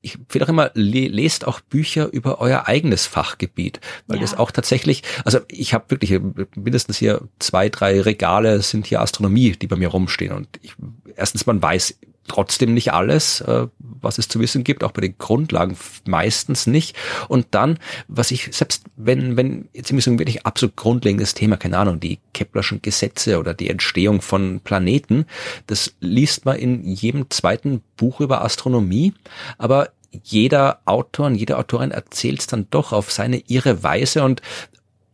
ich 0.00 0.18
will 0.28 0.44
auch 0.44 0.48
immer, 0.48 0.70
lest 0.74 1.46
auch 1.46 1.60
Bücher 1.60 2.12
über 2.12 2.40
euer 2.40 2.68
eigenes 2.68 3.06
Fachgebiet, 3.06 3.80
weil 4.06 4.18
ja. 4.18 4.22
das 4.22 4.38
auch 4.38 4.50
tatsächlich, 4.50 5.02
also 5.24 5.40
ich 5.48 5.74
habe 5.74 5.90
wirklich 5.90 6.20
mindestens 6.54 6.98
hier 6.98 7.22
zwei, 7.40 7.68
drei 7.68 8.00
Regale 8.00 8.62
sind 8.62 8.86
hier 8.86 9.00
Astronomie, 9.00 9.52
die 9.52 9.66
bei 9.66 9.76
mir 9.76 9.88
rumstehen 9.88 10.32
und 10.32 10.48
ich, 10.62 10.74
erstens 11.16 11.46
man 11.46 11.60
weiß 11.60 11.98
trotzdem 12.28 12.74
nicht 12.74 12.92
alles, 12.92 13.40
äh, 13.40 13.66
was 13.78 14.18
es 14.18 14.28
zu 14.28 14.40
wissen 14.40 14.64
gibt, 14.64 14.84
auch 14.84 14.92
bei 14.92 15.00
den 15.00 15.18
Grundlagen 15.18 15.76
meistens 16.06 16.66
nicht. 16.66 16.96
Und 17.28 17.46
dann, 17.50 17.78
was 18.06 18.30
ich 18.30 18.48
selbst, 18.52 18.84
wenn, 18.96 19.36
wenn 19.36 19.68
jetzt 19.72 19.90
irgendwie 19.90 20.02
so 20.02 20.10
ein 20.10 20.18
wirklich 20.18 20.46
absolut 20.46 20.76
grundlegendes 20.76 21.34
Thema, 21.34 21.56
keine 21.56 21.78
Ahnung, 21.78 22.00
die 22.00 22.18
Keplerschen 22.32 22.82
Gesetze 22.82 23.38
oder 23.38 23.54
die 23.54 23.70
Entstehung 23.70 24.20
von 24.20 24.60
Planeten, 24.60 25.26
das 25.66 25.94
liest 26.00 26.44
man 26.44 26.56
in 26.56 26.84
jedem 26.84 27.30
zweiten 27.30 27.82
Buch 27.96 28.20
über 28.20 28.44
Astronomie, 28.44 29.14
aber 29.56 29.90
jeder 30.22 30.80
Autor 30.84 31.26
und 31.26 31.34
jede 31.34 31.58
Autorin 31.58 31.90
erzählt 31.90 32.40
es 32.40 32.46
dann 32.46 32.66
doch 32.70 32.92
auf 32.92 33.12
seine 33.12 33.42
ihre 33.46 33.82
Weise 33.82 34.24
und 34.24 34.40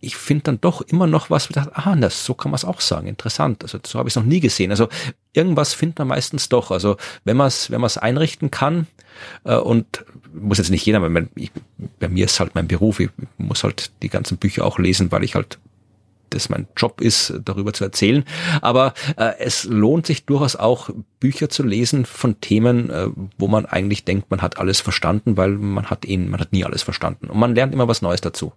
ich 0.05 0.17
finde 0.17 0.45
dann 0.45 0.61
doch 0.61 0.81
immer 0.83 1.07
noch 1.07 1.31
was, 1.31 1.49
wo 1.49 1.51
ich 1.51 1.55
dachte, 1.55 1.73
ah, 1.75 1.97
das, 1.97 2.25
so 2.25 2.35
kann 2.35 2.51
man 2.51 2.57
es 2.57 2.64
auch 2.64 2.81
sagen. 2.81 3.07
Interessant. 3.07 3.62
Also 3.62 3.79
so 3.85 3.99
habe 3.99 4.09
ich 4.09 4.12
es 4.12 4.17
noch 4.17 4.25
nie 4.25 4.40
gesehen. 4.40 4.71
Also 4.71 4.88
irgendwas 5.33 5.75
findet 5.75 5.99
man 5.99 6.09
meistens 6.09 6.49
doch. 6.49 6.71
Also 6.71 6.97
wenn 7.25 7.37
man 7.37 7.49
es 7.49 7.71
wenn 7.71 7.81
man 7.81 7.90
einrichten 7.97 8.51
kann 8.51 8.87
äh, 9.45 9.57
und 9.57 10.05
muss 10.33 10.59
jetzt 10.59 10.71
nicht 10.71 10.85
jeder, 10.85 11.01
weil 11.03 11.29
ich, 11.37 11.51
bei 11.99 12.09
mir 12.09 12.25
ist 12.27 12.40
halt 12.40 12.55
mein 12.55 12.69
Beruf, 12.69 13.01
ich 13.01 13.11
muss 13.38 13.64
halt 13.64 13.93
die 14.03 14.09
ganzen 14.09 14.37
Bücher 14.37 14.64
auch 14.64 14.79
lesen, 14.79 15.12
weil 15.12 15.25
ich 15.25 15.35
halt 15.35 15.59
das 16.31 16.49
mein 16.49 16.67
Job 16.77 17.01
ist, 17.01 17.33
darüber 17.45 17.73
zu 17.73 17.85
erzählen. 17.85 18.25
Aber 18.61 18.95
äh, 19.17 19.33
es 19.38 19.64
lohnt 19.64 20.07
sich 20.07 20.25
durchaus 20.25 20.57
auch, 20.57 20.90
Bücher 21.21 21.49
zu 21.49 21.62
lesen 21.62 22.05
von 22.05 22.40
Themen, 22.40 22.90
äh, 22.90 23.07
wo 23.38 23.47
man 23.47 23.67
eigentlich 23.67 24.05
denkt, 24.05 24.31
man 24.31 24.43
hat 24.43 24.59
alles 24.59 24.81
verstanden, 24.81 25.37
weil 25.37 25.51
man 25.51 25.87
hat 25.90 26.05
ihn, 26.05 26.29
man 26.31 26.40
hat 26.40 26.53
nie 26.53 26.64
alles 26.64 26.83
verstanden. 26.83 27.29
Und 27.29 27.38
man 27.38 27.55
lernt 27.55 27.73
immer 27.73 27.88
was 27.88 28.03
Neues 28.03 28.21
dazu. 28.21 28.53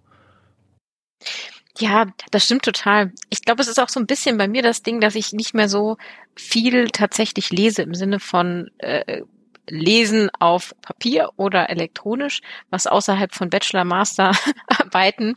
Ja, 1.79 2.07
das 2.31 2.45
stimmt 2.45 2.63
total. 2.63 3.11
Ich 3.29 3.43
glaube, 3.43 3.61
es 3.61 3.67
ist 3.67 3.79
auch 3.79 3.89
so 3.89 3.99
ein 3.99 4.07
bisschen 4.07 4.37
bei 4.37 4.47
mir 4.47 4.63
das 4.63 4.83
Ding, 4.83 4.99
dass 4.99 5.15
ich 5.15 5.33
nicht 5.33 5.53
mehr 5.53 5.69
so 5.69 5.97
viel 6.35 6.87
tatsächlich 6.87 7.51
lese 7.51 7.83
im 7.83 7.93
Sinne 7.93 8.19
von 8.19 8.71
äh, 8.79 9.21
Lesen 9.69 10.29
auf 10.39 10.73
Papier 10.81 11.29
oder 11.35 11.69
elektronisch, 11.69 12.41
was 12.69 12.87
außerhalb 12.87 13.33
von 13.33 13.49
Bachelor-Master-Arbeiten 13.49 15.35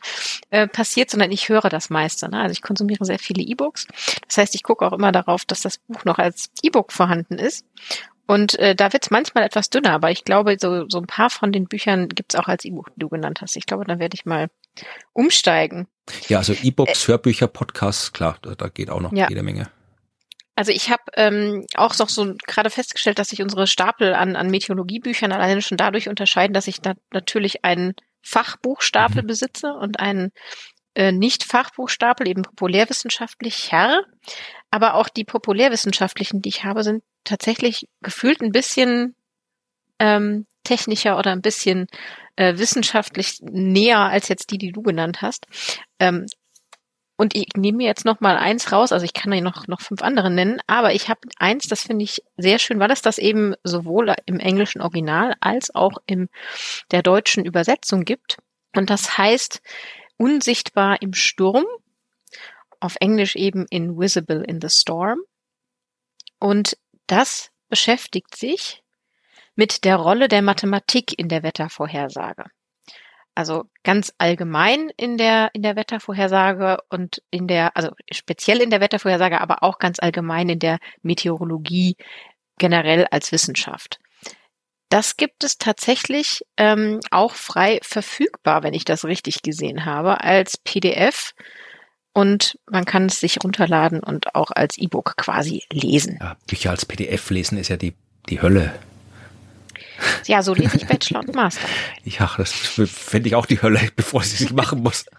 äh, 0.50 0.68
passiert, 0.68 1.10
sondern 1.10 1.32
ich 1.32 1.48
höre 1.48 1.68
das 1.68 1.90
meiste. 1.90 2.28
Ne? 2.28 2.40
Also 2.40 2.52
ich 2.52 2.62
konsumiere 2.62 3.04
sehr 3.04 3.18
viele 3.18 3.42
E-Books. 3.42 3.86
Das 4.26 4.38
heißt, 4.38 4.54
ich 4.54 4.62
gucke 4.62 4.86
auch 4.86 4.92
immer 4.92 5.12
darauf, 5.12 5.44
dass 5.44 5.62
das 5.62 5.78
Buch 5.78 6.04
noch 6.04 6.18
als 6.18 6.50
E-Book 6.62 6.92
vorhanden 6.92 7.38
ist. 7.38 7.66
Und 8.30 8.56
äh, 8.60 8.76
da 8.76 8.92
wird 8.92 9.02
es 9.02 9.10
manchmal 9.10 9.42
etwas 9.42 9.70
dünner, 9.70 9.90
aber 9.90 10.12
ich 10.12 10.22
glaube, 10.22 10.56
so, 10.56 10.88
so 10.88 10.98
ein 10.98 11.08
paar 11.08 11.30
von 11.30 11.50
den 11.50 11.66
Büchern 11.66 12.08
gibt 12.08 12.32
es 12.32 12.38
auch 12.38 12.46
als 12.46 12.64
E-Book, 12.64 12.94
die 12.94 13.00
du 13.00 13.08
genannt 13.08 13.40
hast. 13.40 13.56
Ich 13.56 13.66
glaube, 13.66 13.84
da 13.84 13.98
werde 13.98 14.14
ich 14.14 14.24
mal 14.24 14.50
umsteigen. 15.12 15.88
Ja, 16.28 16.38
also 16.38 16.52
E-Books, 16.52 17.08
äh, 17.08 17.08
Hörbücher, 17.08 17.48
Podcasts, 17.48 18.12
klar, 18.12 18.38
da, 18.42 18.54
da 18.54 18.68
geht 18.68 18.88
auch 18.88 19.00
noch 19.00 19.12
ja. 19.12 19.26
jede 19.28 19.42
Menge. 19.42 19.68
Also 20.54 20.70
ich 20.70 20.90
habe 20.90 21.02
ähm, 21.16 21.66
auch 21.74 21.98
noch 21.98 22.08
so 22.08 22.34
gerade 22.46 22.70
festgestellt, 22.70 23.18
dass 23.18 23.30
sich 23.30 23.42
unsere 23.42 23.66
Stapel 23.66 24.14
an, 24.14 24.36
an 24.36 24.48
Meteorologiebüchern 24.48 25.32
alleine 25.32 25.60
schon 25.60 25.76
dadurch 25.76 26.08
unterscheiden, 26.08 26.54
dass 26.54 26.68
ich 26.68 26.80
da 26.80 26.94
natürlich 27.12 27.64
einen 27.64 27.94
Fachbuchstapel 28.22 29.24
mhm. 29.24 29.26
besitze 29.26 29.72
und 29.72 29.98
einen 29.98 30.30
äh, 30.94 31.12
Nicht-Fachbuchstapel, 31.12 32.28
eben 32.28 32.42
populärwissenschaftlich 32.42 33.72
Herr. 33.72 34.04
Aber 34.70 34.94
auch 34.94 35.08
die 35.08 35.24
populärwissenschaftlichen, 35.24 36.42
die 36.42 36.48
ich 36.50 36.64
habe, 36.64 36.82
sind 36.84 37.02
tatsächlich 37.24 37.88
gefühlt 38.02 38.40
ein 38.40 38.52
bisschen 38.52 39.14
ähm, 39.98 40.46
technischer 40.64 41.18
oder 41.18 41.32
ein 41.32 41.42
bisschen 41.42 41.86
äh, 42.36 42.56
wissenschaftlich 42.58 43.38
näher 43.42 43.98
als 43.98 44.28
jetzt 44.28 44.50
die, 44.50 44.58
die 44.58 44.72
du 44.72 44.82
genannt 44.82 45.22
hast. 45.22 45.46
Ähm, 45.98 46.26
und 47.16 47.36
ich 47.36 47.48
nehme 47.54 47.78
mir 47.78 47.86
jetzt 47.86 48.06
noch 48.06 48.20
mal 48.20 48.38
eins 48.38 48.72
raus, 48.72 48.92
also 48.92 49.04
ich 49.04 49.12
kann 49.12 49.30
ja 49.30 49.42
noch, 49.42 49.68
noch 49.68 49.82
fünf 49.82 50.00
andere 50.00 50.30
nennen, 50.30 50.58
aber 50.66 50.94
ich 50.94 51.10
habe 51.10 51.20
eins, 51.38 51.68
das 51.68 51.82
finde 51.82 52.04
ich 52.04 52.22
sehr 52.38 52.58
schön, 52.58 52.80
weil 52.80 52.90
es 52.90 53.02
das 53.02 53.18
eben 53.18 53.54
sowohl 53.62 54.14
im 54.24 54.40
englischen 54.40 54.80
Original 54.80 55.34
als 55.40 55.74
auch 55.74 55.98
in 56.06 56.30
der 56.92 57.02
deutschen 57.02 57.44
Übersetzung 57.44 58.06
gibt. 58.06 58.38
Und 58.74 58.88
das 58.88 59.18
heißt 59.18 59.60
Unsichtbar 60.20 61.00
im 61.00 61.14
Sturm, 61.14 61.64
auf 62.78 62.96
Englisch 63.00 63.36
eben 63.36 63.64
Invisible 63.70 64.44
in 64.44 64.60
the 64.60 64.68
Storm. 64.68 65.20
Und 66.38 66.76
das 67.06 67.50
beschäftigt 67.70 68.36
sich 68.36 68.82
mit 69.54 69.84
der 69.86 69.96
Rolle 69.96 70.28
der 70.28 70.42
Mathematik 70.42 71.18
in 71.18 71.30
der 71.30 71.42
Wettervorhersage. 71.42 72.44
Also 73.34 73.64
ganz 73.82 74.12
allgemein 74.18 74.90
in 74.98 75.16
der, 75.16 75.54
in 75.54 75.62
der 75.62 75.74
Wettervorhersage 75.74 76.76
und 76.90 77.22
in 77.30 77.46
der, 77.46 77.74
also 77.74 77.88
speziell 78.12 78.60
in 78.60 78.68
der 78.68 78.82
Wettervorhersage, 78.82 79.40
aber 79.40 79.62
auch 79.62 79.78
ganz 79.78 80.00
allgemein 80.00 80.50
in 80.50 80.58
der 80.58 80.80
Meteorologie 81.00 81.96
generell 82.58 83.06
als 83.10 83.32
Wissenschaft. 83.32 83.98
Das 84.90 85.16
gibt 85.16 85.44
es 85.44 85.56
tatsächlich 85.56 86.44
ähm, 86.56 86.98
auch 87.12 87.34
frei 87.34 87.78
verfügbar, 87.82 88.64
wenn 88.64 88.74
ich 88.74 88.84
das 88.84 89.04
richtig 89.04 89.42
gesehen 89.42 89.84
habe, 89.84 90.20
als 90.20 90.58
PDF. 90.58 91.32
Und 92.12 92.58
man 92.68 92.84
kann 92.84 93.06
es 93.06 93.20
sich 93.20 93.38
runterladen 93.42 94.00
und 94.00 94.34
auch 94.34 94.50
als 94.50 94.76
E-Book 94.76 95.16
quasi 95.16 95.62
lesen. 95.72 96.18
Ja, 96.20 96.36
Bücher 96.48 96.70
als 96.70 96.84
PDF 96.84 97.30
lesen 97.30 97.56
ist 97.56 97.68
ja 97.68 97.76
die, 97.76 97.94
die 98.28 98.42
Hölle. 98.42 98.74
Ja, 100.26 100.42
so 100.42 100.54
lese 100.54 100.76
ich 100.76 100.86
Bachelor 100.88 101.20
und 101.20 101.36
Master. 101.36 101.68
Ja, 102.04 102.34
das 102.36 102.52
fände 102.52 103.28
ich 103.28 103.36
auch 103.36 103.46
die 103.46 103.62
Hölle, 103.62 103.80
bevor 103.96 104.22
ich 104.22 104.30
sie 104.30 104.52
machen 104.52 104.82
muss. 104.82 105.06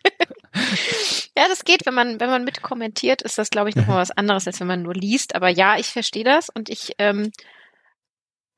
Ja, 1.38 1.48
das 1.48 1.64
geht, 1.64 1.86
wenn 1.86 1.94
man, 1.94 2.20
wenn 2.20 2.30
man 2.30 2.44
mitkommentiert, 2.44 3.22
ist 3.22 3.38
das, 3.38 3.50
glaube 3.50 3.70
ich, 3.70 3.76
nochmal 3.78 3.98
was 3.98 4.12
anderes, 4.12 4.46
als 4.48 4.60
wenn 4.60 4.68
man 4.68 4.82
nur 4.82 4.94
liest. 4.94 5.34
Aber 5.34 5.48
ja, 5.48 5.78
ich 5.78 5.88
verstehe 5.88 6.26
das 6.26 6.50
und 6.50 6.68
ich, 6.68 6.92
ähm, 6.98 7.32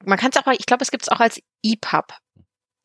man 0.06 0.18
kann 0.18 0.32
es 0.34 0.38
auch, 0.38 0.52
ich 0.52 0.66
glaube, 0.66 0.84
es 0.84 0.92
gibt 0.92 1.04
es 1.04 1.10
auch 1.10 1.20
als 1.20 1.40
EPUB. 1.64 2.14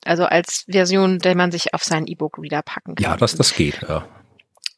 Also 0.04 0.24
als 0.24 0.64
Version, 0.70 1.18
der 1.18 1.34
man 1.34 1.50
sich 1.50 1.74
auf 1.74 1.82
seinen 1.82 2.06
E-Book-Reader 2.06 2.62
packen 2.62 2.94
kann. 2.94 3.02
Ja, 3.02 3.16
das, 3.16 3.34
das 3.34 3.54
geht, 3.54 3.82
ja. 3.82 4.08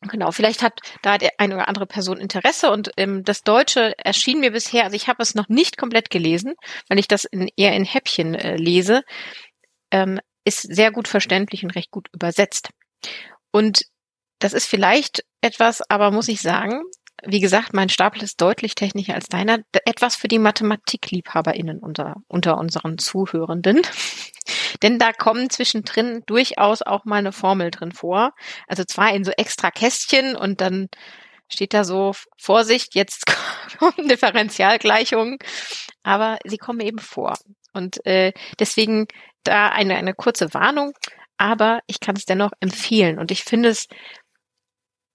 Genau, 0.02 0.30
vielleicht 0.32 0.62
hat 0.62 0.80
da 1.02 1.18
der 1.18 1.32
eine 1.36 1.56
oder 1.56 1.68
andere 1.68 1.86
Person 1.86 2.16
Interesse 2.16 2.70
und 2.70 2.90
ähm, 2.96 3.22
das 3.22 3.42
Deutsche 3.42 3.92
erschien 3.98 4.40
mir 4.40 4.50
bisher, 4.50 4.84
also 4.84 4.96
ich 4.96 5.08
habe 5.08 5.22
es 5.22 5.34
noch 5.34 5.48
nicht 5.48 5.76
komplett 5.76 6.08
gelesen, 6.08 6.54
weil 6.88 6.98
ich 6.98 7.06
das 7.06 7.26
in, 7.26 7.50
eher 7.54 7.74
in 7.74 7.84
Häppchen 7.84 8.34
äh, 8.34 8.56
lese, 8.56 9.02
ähm, 9.90 10.18
ist 10.44 10.62
sehr 10.62 10.90
gut 10.90 11.06
verständlich 11.06 11.64
und 11.64 11.72
recht 11.72 11.90
gut 11.90 12.08
übersetzt. 12.14 12.70
Und 13.52 13.84
das 14.38 14.54
ist 14.54 14.66
vielleicht 14.66 15.22
etwas, 15.42 15.82
aber 15.90 16.10
muss 16.10 16.28
ich 16.28 16.40
sagen, 16.40 16.82
wie 17.26 17.40
gesagt, 17.40 17.74
mein 17.74 17.88
Stapel 17.88 18.22
ist 18.22 18.40
deutlich 18.40 18.74
technischer 18.74 19.14
als 19.14 19.26
deiner. 19.26 19.58
Etwas 19.84 20.16
für 20.16 20.28
die 20.28 20.38
Mathematikliebhaberinnen 20.38 21.78
unter, 21.78 22.16
unter 22.28 22.58
unseren 22.58 22.98
Zuhörenden. 22.98 23.82
Denn 24.82 24.98
da 24.98 25.12
kommen 25.12 25.50
zwischendrin 25.50 26.22
durchaus 26.26 26.82
auch 26.82 27.04
mal 27.04 27.16
eine 27.16 27.32
Formel 27.32 27.70
drin 27.70 27.92
vor. 27.92 28.32
Also 28.66 28.84
zwar 28.84 29.12
in 29.14 29.24
so 29.24 29.32
extra 29.32 29.70
Kästchen 29.70 30.36
und 30.36 30.60
dann 30.60 30.88
steht 31.48 31.74
da 31.74 31.84
so, 31.84 32.14
Vorsicht, 32.36 32.94
jetzt 32.94 33.26
kommen 33.78 34.08
Differentialgleichungen, 34.08 35.38
aber 36.02 36.38
sie 36.44 36.58
kommen 36.58 36.80
eben 36.80 36.98
vor. 36.98 37.36
Und 37.72 38.04
äh, 38.06 38.32
deswegen 38.58 39.06
da 39.44 39.68
eine, 39.68 39.96
eine 39.96 40.14
kurze 40.14 40.52
Warnung, 40.54 40.92
aber 41.38 41.80
ich 41.86 42.00
kann 42.00 42.16
es 42.16 42.24
dennoch 42.24 42.52
empfehlen. 42.60 43.18
Und 43.18 43.30
ich 43.30 43.44
finde 43.44 43.70
es 43.70 43.88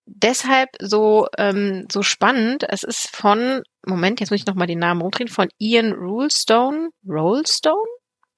deshalb 0.05 0.69
so, 0.79 1.27
ähm, 1.37 1.87
so 1.91 2.03
spannend. 2.03 2.65
Es 2.67 2.83
ist 2.83 3.15
von, 3.15 3.61
Moment, 3.85 4.19
jetzt 4.19 4.31
muss 4.31 4.39
ich 4.39 4.45
nochmal 4.45 4.67
den 4.67 4.79
Namen 4.79 5.01
rumdrehen, 5.01 5.27
von 5.27 5.49
Ian 5.57 5.93
Rulestone, 5.93 6.89
Rollstone? 7.07 7.89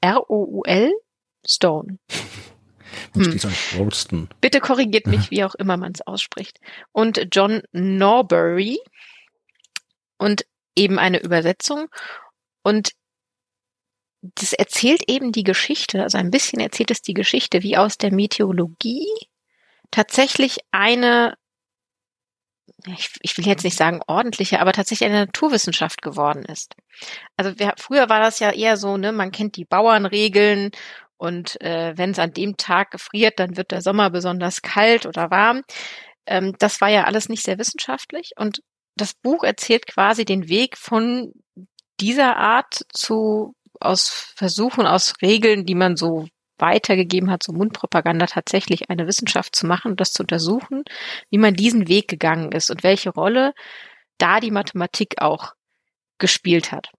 R-O-U-L? 0.01 0.93
Stone. 1.45 1.99
Hm. 3.13 4.27
Bitte 4.41 4.59
korrigiert 4.59 5.07
mich, 5.07 5.29
wie 5.29 5.43
auch 5.43 5.55
immer 5.55 5.77
man 5.77 5.91
es 5.91 6.05
ausspricht. 6.05 6.59
Und 6.91 7.27
John 7.31 7.61
Norbury 7.71 8.79
und 10.17 10.45
eben 10.75 10.99
eine 10.99 11.21
Übersetzung. 11.21 11.87
Und 12.63 12.91
das 14.21 14.53
erzählt 14.53 15.03
eben 15.07 15.31
die 15.31 15.43
Geschichte, 15.43 16.03
also 16.03 16.17
ein 16.17 16.31
bisschen 16.31 16.59
erzählt 16.59 16.91
es 16.91 17.01
die 17.01 17.13
Geschichte, 17.13 17.61
wie 17.63 17.77
aus 17.77 17.97
der 17.97 18.13
Meteorologie 18.13 19.07
tatsächlich 19.91 20.57
eine 20.71 21.37
ich, 22.85 23.09
ich 23.21 23.37
will 23.37 23.47
jetzt 23.47 23.63
nicht 23.63 23.77
sagen 23.77 24.01
ordentliche, 24.07 24.59
aber 24.59 24.71
tatsächlich 24.71 25.09
eine 25.09 25.25
Naturwissenschaft 25.25 26.01
geworden 26.01 26.43
ist. 26.45 26.75
Also 27.35 27.57
wir, 27.57 27.73
früher 27.77 28.09
war 28.09 28.19
das 28.19 28.39
ja 28.39 28.51
eher 28.51 28.77
so, 28.77 28.97
ne, 28.97 29.11
man 29.11 29.31
kennt 29.31 29.55
die 29.55 29.65
Bauernregeln 29.65 30.71
und 31.17 31.59
äh, 31.61 31.97
wenn 31.97 32.11
es 32.11 32.19
an 32.19 32.33
dem 32.33 32.57
Tag 32.57 32.91
gefriert, 32.91 33.39
dann 33.39 33.57
wird 33.57 33.71
der 33.71 33.81
Sommer 33.81 34.09
besonders 34.09 34.61
kalt 34.61 35.05
oder 35.05 35.31
warm. 35.31 35.63
Ähm, 36.27 36.55
das 36.59 36.79
war 36.81 36.89
ja 36.89 37.05
alles 37.05 37.29
nicht 37.29 37.43
sehr 37.43 37.57
wissenschaftlich 37.57 38.31
und 38.37 38.61
das 38.95 39.13
Buch 39.13 39.43
erzählt 39.43 39.87
quasi 39.87 40.25
den 40.25 40.47
Weg 40.49 40.77
von 40.77 41.33
dieser 41.99 42.37
Art 42.37 42.85
zu 42.93 43.55
aus 43.79 44.33
Versuchen, 44.35 44.87
aus 44.87 45.15
Regeln, 45.21 45.65
die 45.65 45.75
man 45.75 45.95
so 45.97 46.27
weitergegeben 46.59 47.29
hat, 47.29 47.43
so 47.43 47.53
Mundpropaganda 47.53 48.25
tatsächlich 48.27 48.89
eine 48.89 49.07
Wissenschaft 49.07 49.55
zu 49.55 49.65
machen 49.65 49.91
und 49.91 50.01
das 50.01 50.13
zu 50.13 50.23
untersuchen, 50.23 50.83
wie 51.29 51.37
man 51.37 51.53
diesen 51.53 51.87
Weg 51.87 52.07
gegangen 52.07 52.51
ist 52.51 52.69
und 52.69 52.83
welche 52.83 53.09
Rolle 53.09 53.53
da 54.17 54.39
die 54.39 54.51
Mathematik 54.51 55.21
auch 55.21 55.53
gespielt 56.17 56.71
hat. 56.71 56.89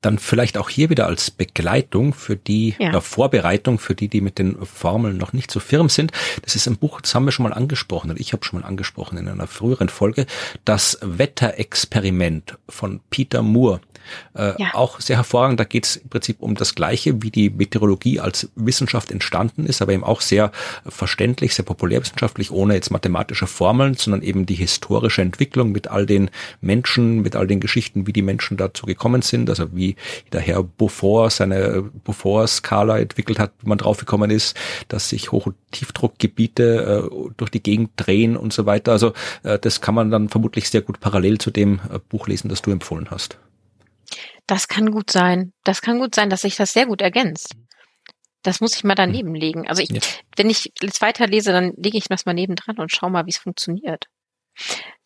Dann 0.00 0.18
vielleicht 0.18 0.58
auch 0.58 0.68
hier 0.68 0.90
wieder 0.90 1.06
als 1.06 1.30
Begleitung 1.30 2.12
für 2.12 2.36
die 2.36 2.74
ja. 2.78 2.90
oder 2.90 3.00
Vorbereitung 3.00 3.78
für 3.78 3.94
die, 3.94 4.08
die 4.08 4.20
mit 4.20 4.38
den 4.38 4.62
Formeln 4.66 5.16
noch 5.16 5.32
nicht 5.32 5.50
so 5.50 5.60
firm 5.60 5.88
sind. 5.88 6.12
Das 6.42 6.54
ist 6.56 6.66
ein 6.66 6.76
Buch, 6.76 7.00
das 7.00 7.14
haben 7.14 7.24
wir 7.24 7.32
schon 7.32 7.44
mal 7.44 7.54
angesprochen 7.54 8.10
und 8.10 8.20
ich 8.20 8.34
habe 8.34 8.44
schon 8.44 8.60
mal 8.60 8.66
angesprochen 8.66 9.16
in 9.16 9.28
einer 9.28 9.46
früheren 9.46 9.88
Folge, 9.88 10.26
das 10.66 10.98
Wetterexperiment 11.00 12.58
von 12.68 13.00
Peter 13.08 13.42
Moore. 13.42 13.80
Äh, 14.34 14.54
ja. 14.58 14.74
Auch 14.74 15.00
sehr 15.00 15.16
hervorragend. 15.16 15.60
Da 15.60 15.64
geht 15.64 15.86
es 15.86 15.96
im 15.96 16.08
Prinzip 16.08 16.36
um 16.40 16.54
das 16.54 16.74
Gleiche, 16.74 17.22
wie 17.22 17.30
die 17.30 17.50
Meteorologie 17.50 18.20
als 18.20 18.50
Wissenschaft 18.56 19.10
entstanden 19.10 19.66
ist, 19.66 19.82
aber 19.82 19.92
eben 19.92 20.04
auch 20.04 20.20
sehr 20.20 20.52
verständlich, 20.86 21.54
sehr 21.54 21.64
populärwissenschaftlich, 21.64 22.50
ohne 22.50 22.74
jetzt 22.74 22.90
mathematische 22.90 23.46
Formeln, 23.46 23.94
sondern 23.94 24.22
eben 24.22 24.46
die 24.46 24.54
historische 24.54 25.22
Entwicklung 25.22 25.72
mit 25.72 25.88
all 25.88 26.06
den 26.06 26.30
Menschen, 26.60 27.22
mit 27.22 27.36
all 27.36 27.46
den 27.46 27.60
Geschichten, 27.60 28.06
wie 28.06 28.12
die 28.12 28.22
Menschen 28.22 28.56
dazu 28.56 28.86
gekommen 28.86 29.22
sind, 29.22 29.48
also 29.50 29.74
wie 29.74 29.96
der 30.32 30.40
Herr 30.40 30.62
Beaufort 30.62 31.30
seine 31.30 31.90
Beaufort-Skala 32.04 32.98
entwickelt 32.98 33.38
hat, 33.38 33.52
wie 33.60 33.68
man 33.68 33.78
draufgekommen 33.78 34.30
ist, 34.30 34.56
dass 34.88 35.08
sich 35.08 35.32
Hoch- 35.32 35.46
und 35.46 35.56
Tiefdruckgebiete 35.72 37.10
äh, 37.10 37.30
durch 37.36 37.50
die 37.50 37.62
Gegend 37.62 37.90
drehen 37.96 38.36
und 38.36 38.52
so 38.52 38.66
weiter. 38.66 38.92
Also 38.92 39.12
äh, 39.42 39.58
das 39.58 39.80
kann 39.80 39.94
man 39.94 40.10
dann 40.10 40.28
vermutlich 40.28 40.68
sehr 40.70 40.82
gut 40.82 41.00
parallel 41.00 41.38
zu 41.38 41.50
dem 41.50 41.80
äh, 41.92 41.98
Buch 41.98 42.28
lesen, 42.28 42.48
das 42.48 42.62
du 42.62 42.70
empfohlen 42.70 43.10
hast. 43.10 43.38
Das 44.46 44.68
kann 44.68 44.90
gut 44.90 45.10
sein. 45.10 45.52
Das 45.64 45.82
kann 45.82 45.98
gut 45.98 46.14
sein, 46.14 46.30
dass 46.30 46.42
sich 46.42 46.56
das 46.56 46.72
sehr 46.72 46.86
gut 46.86 47.00
ergänzt. 47.00 47.54
Das 48.42 48.60
muss 48.60 48.76
ich 48.76 48.84
mal 48.84 48.94
daneben 48.94 49.28
hm. 49.28 49.34
legen. 49.34 49.68
Also 49.68 49.82
ich, 49.82 49.90
ja. 49.90 50.00
wenn 50.36 50.50
ich 50.50 50.72
jetzt 50.80 51.00
weiterlese, 51.00 51.52
dann 51.52 51.72
lege 51.76 51.96
ich 51.96 52.04
das 52.08 52.26
mal 52.26 52.34
nebendran 52.34 52.78
und 52.78 52.92
schau 52.92 53.08
mal, 53.08 53.26
wie 53.26 53.30
es 53.30 53.38
funktioniert. 53.38 54.06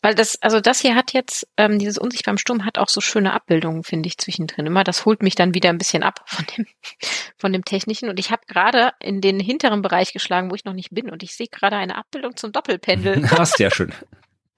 Weil 0.01 0.15
das, 0.15 0.41
also 0.41 0.61
das 0.61 0.79
hier 0.79 0.95
hat 0.95 1.13
jetzt, 1.13 1.47
ähm, 1.57 1.79
dieses 1.79 1.97
Unsichtbar 1.97 2.33
im 2.33 2.37
Sturm 2.37 2.65
hat 2.65 2.77
auch 2.77 2.87
so 2.87 3.01
schöne 3.01 3.33
Abbildungen, 3.33 3.83
finde 3.83 4.07
ich, 4.07 4.17
zwischendrin. 4.17 4.65
Immer, 4.65 4.83
das 4.83 5.05
holt 5.05 5.23
mich 5.23 5.35
dann 5.35 5.53
wieder 5.53 5.69
ein 5.69 5.77
bisschen 5.77 6.03
ab 6.03 6.21
von 6.25 6.45
dem, 6.55 6.65
von 7.37 7.51
dem 7.51 7.65
Technischen. 7.65 8.09
Und 8.09 8.19
ich 8.19 8.31
habe 8.31 8.43
gerade 8.47 8.93
in 9.01 9.21
den 9.21 9.39
hinteren 9.39 9.81
Bereich 9.81 10.13
geschlagen, 10.13 10.51
wo 10.51 10.55
ich 10.55 10.65
noch 10.65 10.73
nicht 10.73 10.91
bin. 10.91 11.09
Und 11.09 11.23
ich 11.23 11.35
sehe 11.35 11.47
gerade 11.47 11.77
eine 11.77 11.97
Abbildung 11.97 12.37
zum 12.37 12.51
Doppelpendel. 12.51 13.21
Das 13.21 13.39
ist 13.49 13.57
sehr 13.57 13.71
schön. 13.71 13.93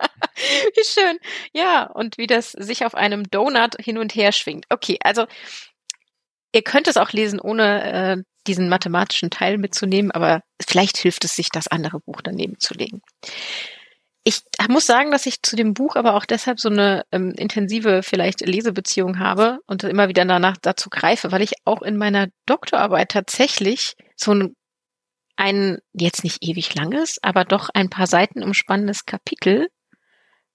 wie 0.76 0.84
schön. 0.84 1.18
Ja, 1.54 1.84
und 1.84 2.18
wie 2.18 2.28
das 2.28 2.52
sich 2.52 2.86
auf 2.86 2.96
einem 2.96 3.30
Donut 3.30 3.76
hin 3.80 3.98
und 3.98 4.16
her 4.16 4.32
schwingt. 4.32 4.66
Okay, 4.70 4.98
also 5.04 5.26
ihr 6.54 6.62
könnt 6.64 6.88
es 6.88 6.98
auch 6.98 7.12
lesen, 7.12 7.40
ohne 7.40 7.84
äh, 7.84 8.24
diesen 8.48 8.70
mathematischen 8.70 9.30
Teil 9.30 9.58
mitzunehmen, 9.58 10.12
aber 10.12 10.42
vielleicht 10.66 10.98
hilft 10.98 11.26
es 11.26 11.36
sich, 11.36 11.50
das 11.50 11.68
andere 11.68 12.00
Buch 12.00 12.22
daneben 12.22 12.60
zu 12.60 12.74
legen. 12.74 13.02
Ich 14.24 14.42
muss 14.70 14.86
sagen, 14.86 15.10
dass 15.10 15.26
ich 15.26 15.42
zu 15.42 15.56
dem 15.56 15.74
Buch 15.74 15.96
aber 15.96 16.14
auch 16.14 16.26
deshalb 16.26 16.60
so 16.60 16.70
eine 16.70 17.04
ähm, 17.12 17.32
intensive 17.32 18.04
vielleicht 18.04 18.42
Lesebeziehung 18.42 19.18
habe 19.18 19.60
und 19.66 19.84
immer 19.84 20.10
wieder 20.10 20.24
danach 20.26 20.58
dazu 20.62 20.90
greife, 20.90 21.32
weil 21.32 21.42
ich 21.42 21.54
auch 21.66 21.82
in 21.82 21.98
meiner 21.98 22.28
Doktorarbeit 22.46 23.10
tatsächlich 23.10 23.96
so 24.16 24.34
ein, 24.34 24.56
ein 25.38 25.80
jetzt 25.94 26.24
nicht 26.24 26.44
ewig 26.44 26.76
langes, 26.76 27.18
aber 27.24 27.46
doch 27.46 27.70
ein 27.74 27.90
paar 27.90 28.06
Seiten 28.06 28.44
umspannendes 28.44 29.06
Kapitel 29.06 29.70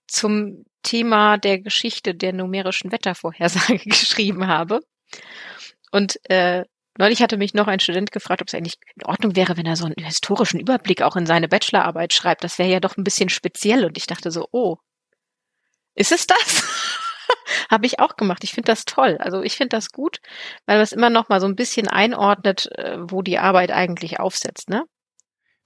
zum 0.07 0.65
Thema 0.83 1.37
der 1.37 1.59
Geschichte 1.59 2.15
der 2.15 2.33
numerischen 2.33 2.93
Wettervorhersage 2.93 3.79
geschrieben 3.85 4.47
habe. 4.47 4.81
Und 5.91 6.19
äh, 6.31 6.65
neulich 6.99 7.23
hatte 7.23 7.37
mich 7.37 7.55
noch 7.55 7.67
ein 7.67 7.81
Student 7.81 8.13
gefragt, 8.13 8.43
ob 8.43 8.49
es 8.49 8.55
eigentlich 8.55 8.79
in 8.95 9.05
Ordnung 9.05 9.37
wäre, 9.37 9.57
wenn 9.57 9.67
er 9.67 9.77
so 9.77 9.87
einen 9.87 10.05
historischen 10.05 10.61
Überblick 10.61 11.03
auch 11.03 11.17
in 11.17 11.27
seine 11.27 11.49
Bachelorarbeit 11.49 12.13
schreibt. 12.13 12.45
Das 12.45 12.59
wäre 12.59 12.71
ja 12.71 12.81
doch 12.81 12.97
ein 12.97 13.05
bisschen 13.05 13.29
speziell. 13.29 13.85
Und 13.85 13.97
ich 13.99 14.07
dachte 14.07 14.31
so, 14.31 14.49
oh, 14.53 14.77
ist 15.95 16.13
es 16.13 16.27
das? 16.27 16.65
Habe 17.71 17.87
ich 17.87 17.99
auch 17.99 18.17
gemacht. 18.17 18.45
Ich 18.45 18.53
finde 18.53 18.71
das 18.71 18.85
toll. 18.85 19.17
Also 19.19 19.43
ich 19.43 19.57
finde 19.57 19.77
das 19.77 19.91
gut, 19.91 20.19
weil 20.67 20.81
es 20.81 20.93
immer 20.93 21.11
noch 21.11 21.29
mal 21.29 21.41
so 21.41 21.47
ein 21.47 21.57
bisschen 21.57 21.89
einordnet, 21.89 22.71
äh, 22.77 22.99
wo 23.01 23.23
die 23.23 23.39
Arbeit 23.39 23.73
eigentlich 23.73 24.21
aufsetzt, 24.21 24.69
ne? 24.69 24.85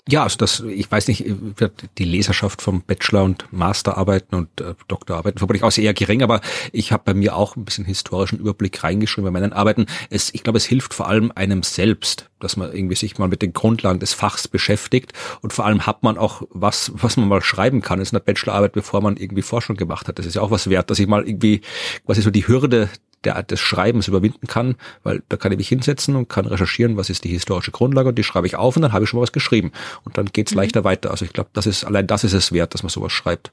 Ja, 0.08 0.22
also 0.22 0.38
das, 0.38 0.60
ich 0.60 0.90
weiß 0.90 1.08
nicht, 1.08 1.24
wird 1.28 1.84
die 1.98 2.04
Leserschaft 2.04 2.62
vom 2.62 2.82
Bachelor- 2.82 3.24
und 3.24 3.52
Masterarbeiten 3.52 4.34
und 4.34 4.60
äh, 4.60 4.74
Doktorarbeiten 4.88 5.38
vermutlich 5.38 5.62
auch 5.62 5.76
eher 5.76 5.92
gering, 5.94 6.22
aber 6.22 6.40
ich 6.72 6.90
habe 6.90 7.02
bei 7.04 7.14
mir 7.14 7.36
auch 7.36 7.54
ein 7.54 7.64
bisschen 7.64 7.84
historischen 7.84 8.38
Überblick 8.38 8.82
reingeschrieben 8.82 9.30
bei 9.30 9.38
meinen 9.38 9.52
Arbeiten. 9.52 9.86
Es, 10.08 10.32
ich 10.32 10.42
glaube, 10.42 10.56
es 10.56 10.64
hilft 10.64 10.94
vor 10.94 11.06
allem 11.06 11.32
einem 11.34 11.62
selbst, 11.62 12.30
dass 12.40 12.56
man 12.56 12.72
irgendwie 12.72 12.96
sich 12.96 13.18
mal 13.18 13.28
mit 13.28 13.42
den 13.42 13.52
Grundlagen 13.52 14.00
des 14.00 14.14
Fachs 14.14 14.48
beschäftigt 14.48 15.12
und 15.42 15.52
vor 15.52 15.66
allem 15.66 15.86
hat 15.86 16.02
man 16.02 16.16
auch 16.16 16.42
was, 16.50 16.92
was 16.94 17.16
man 17.18 17.28
mal 17.28 17.42
schreiben 17.42 17.82
kann. 17.82 17.98
Das 17.98 18.08
ist 18.08 18.14
eine 18.14 18.20
Bachelorarbeit, 18.20 18.72
bevor 18.72 19.02
man 19.02 19.16
irgendwie 19.16 19.42
Forschung 19.42 19.76
gemacht 19.76 20.08
hat. 20.08 20.18
Das 20.18 20.26
ist 20.26 20.34
ja 20.34 20.42
auch 20.42 20.50
was 20.50 20.70
wert, 20.70 20.90
dass 20.90 20.98
ich 20.98 21.06
mal 21.06 21.26
irgendwie 21.28 21.60
quasi 22.06 22.22
so 22.22 22.30
die 22.30 22.48
Hürde 22.48 22.88
der, 23.24 23.42
des 23.42 23.60
Schreibens 23.60 24.08
überwinden 24.08 24.46
kann, 24.46 24.76
weil 25.02 25.22
da 25.28 25.36
kann 25.36 25.52
ich 25.52 25.58
mich 25.58 25.68
hinsetzen 25.68 26.16
und 26.16 26.28
kann 26.28 26.46
recherchieren, 26.46 26.96
was 26.96 27.10
ist 27.10 27.24
die 27.24 27.28
historische 27.28 27.70
Grundlage 27.70 28.08
und 28.08 28.16
die 28.16 28.24
schreibe 28.24 28.46
ich 28.46 28.56
auf 28.56 28.76
und 28.76 28.82
dann 28.82 28.92
habe 28.92 29.04
ich 29.04 29.10
schon 29.10 29.18
mal 29.18 29.22
was 29.22 29.32
geschrieben 29.32 29.72
und 30.04 30.16
dann 30.18 30.26
geht's 30.26 30.52
mhm. 30.52 30.58
leichter 30.58 30.84
weiter. 30.84 31.10
Also 31.10 31.24
ich 31.24 31.32
glaube, 31.32 31.50
das 31.52 31.66
ist 31.66 31.84
allein 31.84 32.06
das 32.06 32.24
ist 32.24 32.32
es 32.32 32.52
wert, 32.52 32.74
dass 32.74 32.82
man 32.82 32.90
sowas 32.90 33.12
schreibt. 33.12 33.52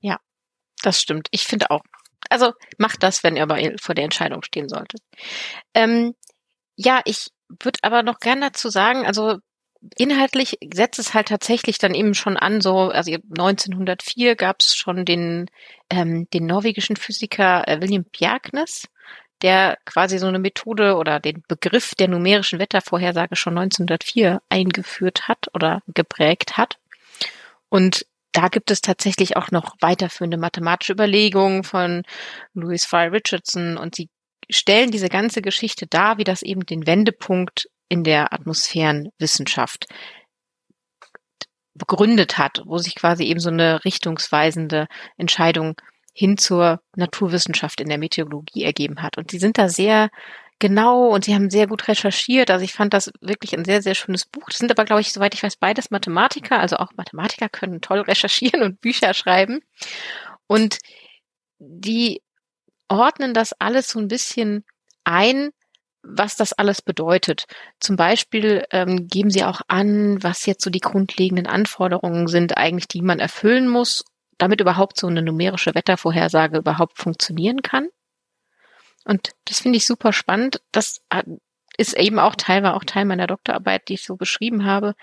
Ja, 0.00 0.18
das 0.82 1.00
stimmt. 1.00 1.28
Ich 1.30 1.44
finde 1.44 1.70
auch. 1.70 1.82
Also 2.30 2.52
macht 2.78 3.02
das, 3.02 3.22
wenn 3.22 3.36
ihr 3.36 3.42
aber 3.42 3.58
vor 3.80 3.94
der 3.94 4.04
Entscheidung 4.04 4.42
stehen 4.42 4.68
solltet. 4.68 5.02
Ähm, 5.74 6.14
ja, 6.76 7.02
ich 7.04 7.28
würde 7.48 7.78
aber 7.82 8.02
noch 8.02 8.18
gerne 8.18 8.42
dazu 8.52 8.70
sagen, 8.70 9.04
also 9.04 9.38
inhaltlich 9.96 10.58
setzt 10.72 10.98
es 10.98 11.14
halt 11.14 11.28
tatsächlich 11.28 11.78
dann 11.78 11.94
eben 11.94 12.14
schon 12.14 12.36
an, 12.36 12.60
so, 12.60 12.90
also 12.90 13.12
1904 13.12 14.36
gab 14.36 14.60
es 14.60 14.74
schon 14.74 15.04
den, 15.04 15.50
ähm, 15.90 16.28
den 16.32 16.46
norwegischen 16.46 16.96
Physiker 16.96 17.66
äh, 17.68 17.80
William 17.80 18.04
Bjerknes, 18.04 18.88
der 19.42 19.78
quasi 19.84 20.18
so 20.18 20.26
eine 20.26 20.38
Methode 20.38 20.96
oder 20.96 21.20
den 21.20 21.42
Begriff 21.48 21.94
der 21.94 22.08
numerischen 22.08 22.58
Wettervorhersage 22.58 23.36
schon 23.36 23.58
1904 23.58 24.40
eingeführt 24.48 25.28
hat 25.28 25.48
oder 25.54 25.82
geprägt 25.88 26.56
hat. 26.56 26.78
Und 27.68 28.06
da 28.32 28.48
gibt 28.48 28.70
es 28.70 28.80
tatsächlich 28.80 29.36
auch 29.36 29.50
noch 29.50 29.76
weiterführende 29.80 30.36
mathematische 30.36 30.92
Überlegungen 30.92 31.62
von 31.62 32.02
Louis 32.52 32.84
Fry 32.84 33.06
Richardson 33.06 33.76
und 33.76 33.94
sie 33.94 34.08
stellen 34.50 34.90
diese 34.90 35.08
ganze 35.08 35.40
Geschichte 35.42 35.86
dar, 35.86 36.18
wie 36.18 36.24
das 36.24 36.42
eben 36.42 36.66
den 36.66 36.86
Wendepunkt 36.86 37.68
in 37.88 38.04
der 38.04 38.32
Atmosphärenwissenschaft 38.32 39.86
begründet 41.74 42.38
hat, 42.38 42.62
wo 42.64 42.78
sich 42.78 42.94
quasi 42.94 43.24
eben 43.24 43.40
so 43.40 43.50
eine 43.50 43.84
richtungsweisende 43.84 44.86
Entscheidung 45.16 45.74
hin 46.12 46.36
zur 46.36 46.80
Naturwissenschaft 46.96 47.80
in 47.80 47.88
der 47.88 47.98
Meteorologie 47.98 48.62
ergeben 48.62 49.02
hat. 49.02 49.18
Und 49.18 49.32
sie 49.32 49.38
sind 49.38 49.58
da 49.58 49.68
sehr 49.68 50.10
genau 50.60 51.08
und 51.08 51.24
sie 51.24 51.34
haben 51.34 51.50
sehr 51.50 51.66
gut 51.66 51.88
recherchiert. 51.88 52.50
Also 52.50 52.64
ich 52.64 52.72
fand 52.72 52.94
das 52.94 53.10
wirklich 53.20 53.56
ein 53.56 53.64
sehr, 53.64 53.82
sehr 53.82 53.96
schönes 53.96 54.24
Buch. 54.24 54.44
Das 54.46 54.58
sind 54.58 54.70
aber, 54.70 54.84
glaube 54.84 55.00
ich, 55.00 55.12
soweit 55.12 55.34
ich 55.34 55.42
weiß, 55.42 55.56
beides 55.56 55.90
Mathematiker. 55.90 56.60
Also 56.60 56.76
auch 56.76 56.92
Mathematiker 56.96 57.48
können 57.48 57.80
toll 57.80 58.00
recherchieren 58.00 58.62
und 58.62 58.80
Bücher 58.80 59.12
schreiben. 59.12 59.60
Und 60.46 60.78
die 61.58 62.22
ordnen 62.88 63.34
das 63.34 63.52
alles 63.58 63.88
so 63.88 63.98
ein 63.98 64.08
bisschen 64.08 64.64
ein, 65.02 65.50
was 66.04 66.36
das 66.36 66.52
alles 66.52 66.82
bedeutet. 66.82 67.44
Zum 67.80 67.96
Beispiel 67.96 68.64
ähm, 68.70 69.08
geben 69.08 69.30
sie 69.30 69.44
auch 69.44 69.62
an, 69.68 70.22
was 70.22 70.46
jetzt 70.46 70.62
so 70.62 70.70
die 70.70 70.80
grundlegenden 70.80 71.46
Anforderungen 71.46 72.28
sind, 72.28 72.56
eigentlich, 72.56 72.88
die 72.88 73.02
man 73.02 73.20
erfüllen 73.20 73.68
muss, 73.68 74.04
damit 74.38 74.60
überhaupt 74.60 74.98
so 74.98 75.06
eine 75.06 75.22
numerische 75.22 75.74
Wettervorhersage 75.74 76.58
überhaupt 76.58 76.98
funktionieren 76.98 77.62
kann. 77.62 77.88
Und 79.04 79.30
das 79.46 79.60
finde 79.60 79.76
ich 79.78 79.86
super 79.86 80.12
spannend. 80.12 80.60
Das 80.72 81.00
ist 81.76 81.96
eben 81.96 82.18
auch 82.18 82.34
Teil, 82.36 82.62
war 82.62 82.74
auch 82.74 82.84
Teil 82.84 83.04
meiner 83.04 83.26
Doktorarbeit, 83.26 83.88
die 83.88 83.94
ich 83.94 84.04
so 84.04 84.16
beschrieben 84.16 84.64
habe, 84.64 84.94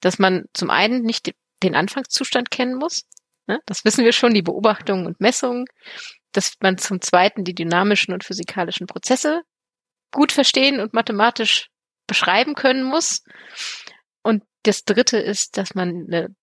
dass 0.00 0.18
man 0.18 0.44
zum 0.52 0.70
einen 0.70 1.02
nicht 1.02 1.34
den 1.62 1.74
Anfangszustand 1.74 2.50
kennen 2.50 2.76
muss. 2.76 3.06
Ne? 3.46 3.60
Das 3.66 3.84
wissen 3.84 4.04
wir 4.04 4.12
schon, 4.12 4.34
die 4.34 4.42
Beobachtungen 4.42 5.06
und 5.06 5.20
Messungen. 5.20 5.66
Dass 6.32 6.54
man 6.60 6.78
zum 6.78 7.00
zweiten 7.00 7.42
die 7.42 7.56
dynamischen 7.56 8.14
und 8.14 8.22
physikalischen 8.22 8.86
Prozesse 8.86 9.42
gut 10.12 10.32
verstehen 10.32 10.80
und 10.80 10.94
mathematisch 10.94 11.70
beschreiben 12.06 12.54
können 12.54 12.82
muss. 12.82 13.22
Und 14.22 14.42
das 14.64 14.84
dritte 14.84 15.18
ist, 15.18 15.56
dass 15.56 15.74
man 15.74 16.06
eine 16.06 16.34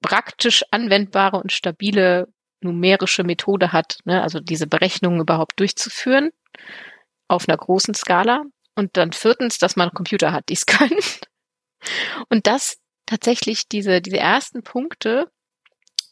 praktisch 0.00 0.64
anwendbare 0.70 1.38
und 1.38 1.52
stabile 1.52 2.28
numerische 2.60 3.24
Methode 3.24 3.72
hat, 3.72 3.98
ne? 4.04 4.22
also 4.22 4.38
diese 4.40 4.66
Berechnungen 4.66 5.20
überhaupt 5.20 5.58
durchzuführen 5.58 6.30
auf 7.28 7.48
einer 7.48 7.56
großen 7.56 7.94
Skala. 7.94 8.42
Und 8.76 8.96
dann 8.96 9.12
viertens, 9.12 9.58
dass 9.58 9.76
man 9.76 9.90
Computer 9.90 10.32
hat, 10.32 10.48
die 10.48 10.54
es 10.54 10.66
können. 10.66 11.00
Und 12.28 12.46
das 12.46 12.78
tatsächlich 13.06 13.68
diese, 13.68 14.00
diese 14.00 14.18
ersten 14.18 14.62
Punkte 14.62 15.30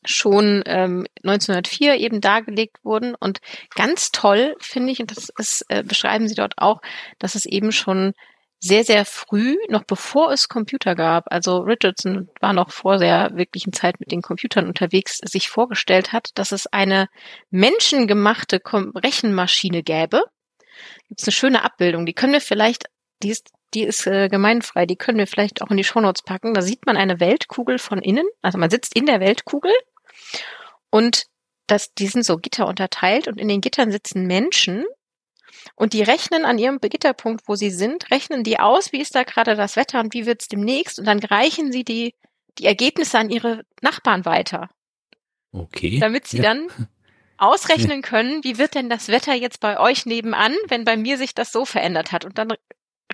schon 0.08 0.62
ähm, 0.66 1.06
1904 1.22 1.96
eben 1.96 2.20
dargelegt 2.20 2.78
wurden. 2.84 3.14
Und 3.14 3.40
ganz 3.74 4.10
toll 4.10 4.56
finde 4.58 4.92
ich, 4.92 5.00
und 5.00 5.16
das 5.16 5.30
ist, 5.38 5.64
äh, 5.68 5.82
beschreiben 5.82 6.28
Sie 6.28 6.34
dort 6.34 6.54
auch, 6.56 6.80
dass 7.18 7.34
es 7.34 7.44
eben 7.44 7.72
schon 7.72 8.14
sehr, 8.60 8.82
sehr 8.84 9.04
früh, 9.04 9.56
noch 9.68 9.84
bevor 9.84 10.32
es 10.32 10.48
Computer 10.48 10.96
gab, 10.96 11.30
also 11.30 11.58
Richardson 11.58 12.28
war 12.40 12.52
noch 12.52 12.72
vor 12.72 12.98
der 12.98 13.30
wirklichen 13.34 13.72
Zeit 13.72 14.00
mit 14.00 14.10
den 14.10 14.20
Computern 14.20 14.66
unterwegs, 14.66 15.18
sich 15.18 15.48
vorgestellt 15.48 16.12
hat, 16.12 16.30
dass 16.34 16.50
es 16.50 16.66
eine 16.66 17.08
menschengemachte 17.50 18.60
Rechenmaschine 18.64 19.84
gäbe. 19.84 20.24
Gibt 21.06 21.20
es 21.20 21.28
eine 21.28 21.32
schöne 21.32 21.64
Abbildung, 21.64 22.04
die 22.04 22.14
können 22.14 22.32
wir 22.32 22.40
vielleicht, 22.40 22.86
die 23.22 23.30
ist, 23.30 23.50
die 23.74 23.84
ist 23.84 24.06
äh, 24.08 24.28
gemeinfrei, 24.28 24.86
die 24.86 24.96
können 24.96 25.18
wir 25.18 25.26
vielleicht 25.28 25.62
auch 25.62 25.70
in 25.70 25.76
die 25.76 25.84
Shownotes 25.84 26.22
packen. 26.22 26.54
Da 26.54 26.62
sieht 26.62 26.84
man 26.86 26.96
eine 26.96 27.20
Weltkugel 27.20 27.78
von 27.78 28.00
innen, 28.00 28.26
also 28.42 28.58
man 28.58 28.70
sitzt 28.70 28.96
in 28.96 29.06
der 29.06 29.20
Weltkugel 29.20 29.72
und 30.90 31.24
das, 31.66 31.92
die 31.94 32.06
sind 32.06 32.24
so 32.24 32.38
Gitter 32.38 32.66
unterteilt 32.66 33.28
und 33.28 33.38
in 33.38 33.48
den 33.48 33.60
Gittern 33.60 33.90
sitzen 33.90 34.26
Menschen 34.26 34.84
und 35.74 35.92
die 35.92 36.02
rechnen 36.02 36.44
an 36.44 36.58
ihrem 36.58 36.80
Gitterpunkt, 36.80 37.46
wo 37.46 37.54
sie 37.54 37.70
sind, 37.70 38.10
rechnen 38.10 38.42
die 38.42 38.58
aus, 38.58 38.92
wie 38.92 39.00
ist 39.00 39.14
da 39.14 39.22
gerade 39.22 39.54
das 39.54 39.76
Wetter 39.76 40.00
und 40.00 40.14
wie 40.14 40.26
wird 40.26 40.42
es 40.42 40.48
demnächst 40.48 40.98
und 40.98 41.04
dann 41.04 41.18
reichen 41.18 41.72
sie 41.72 41.84
die, 41.84 42.14
die 42.58 42.66
Ergebnisse 42.66 43.18
an 43.18 43.30
ihre 43.30 43.64
Nachbarn 43.82 44.24
weiter. 44.24 44.70
Okay. 45.52 45.98
Damit 45.98 46.26
sie 46.26 46.38
ja. 46.38 46.54
dann 46.54 46.68
ausrechnen 47.38 48.02
können, 48.02 48.42
wie 48.44 48.58
wird 48.58 48.74
denn 48.74 48.90
das 48.90 49.08
Wetter 49.08 49.34
jetzt 49.34 49.60
bei 49.60 49.78
euch 49.78 50.06
nebenan, 50.06 50.54
wenn 50.68 50.84
bei 50.84 50.96
mir 50.96 51.18
sich 51.18 51.34
das 51.34 51.52
so 51.52 51.64
verändert 51.64 52.12
hat. 52.12 52.24
Und 52.24 52.38
dann 52.38 52.52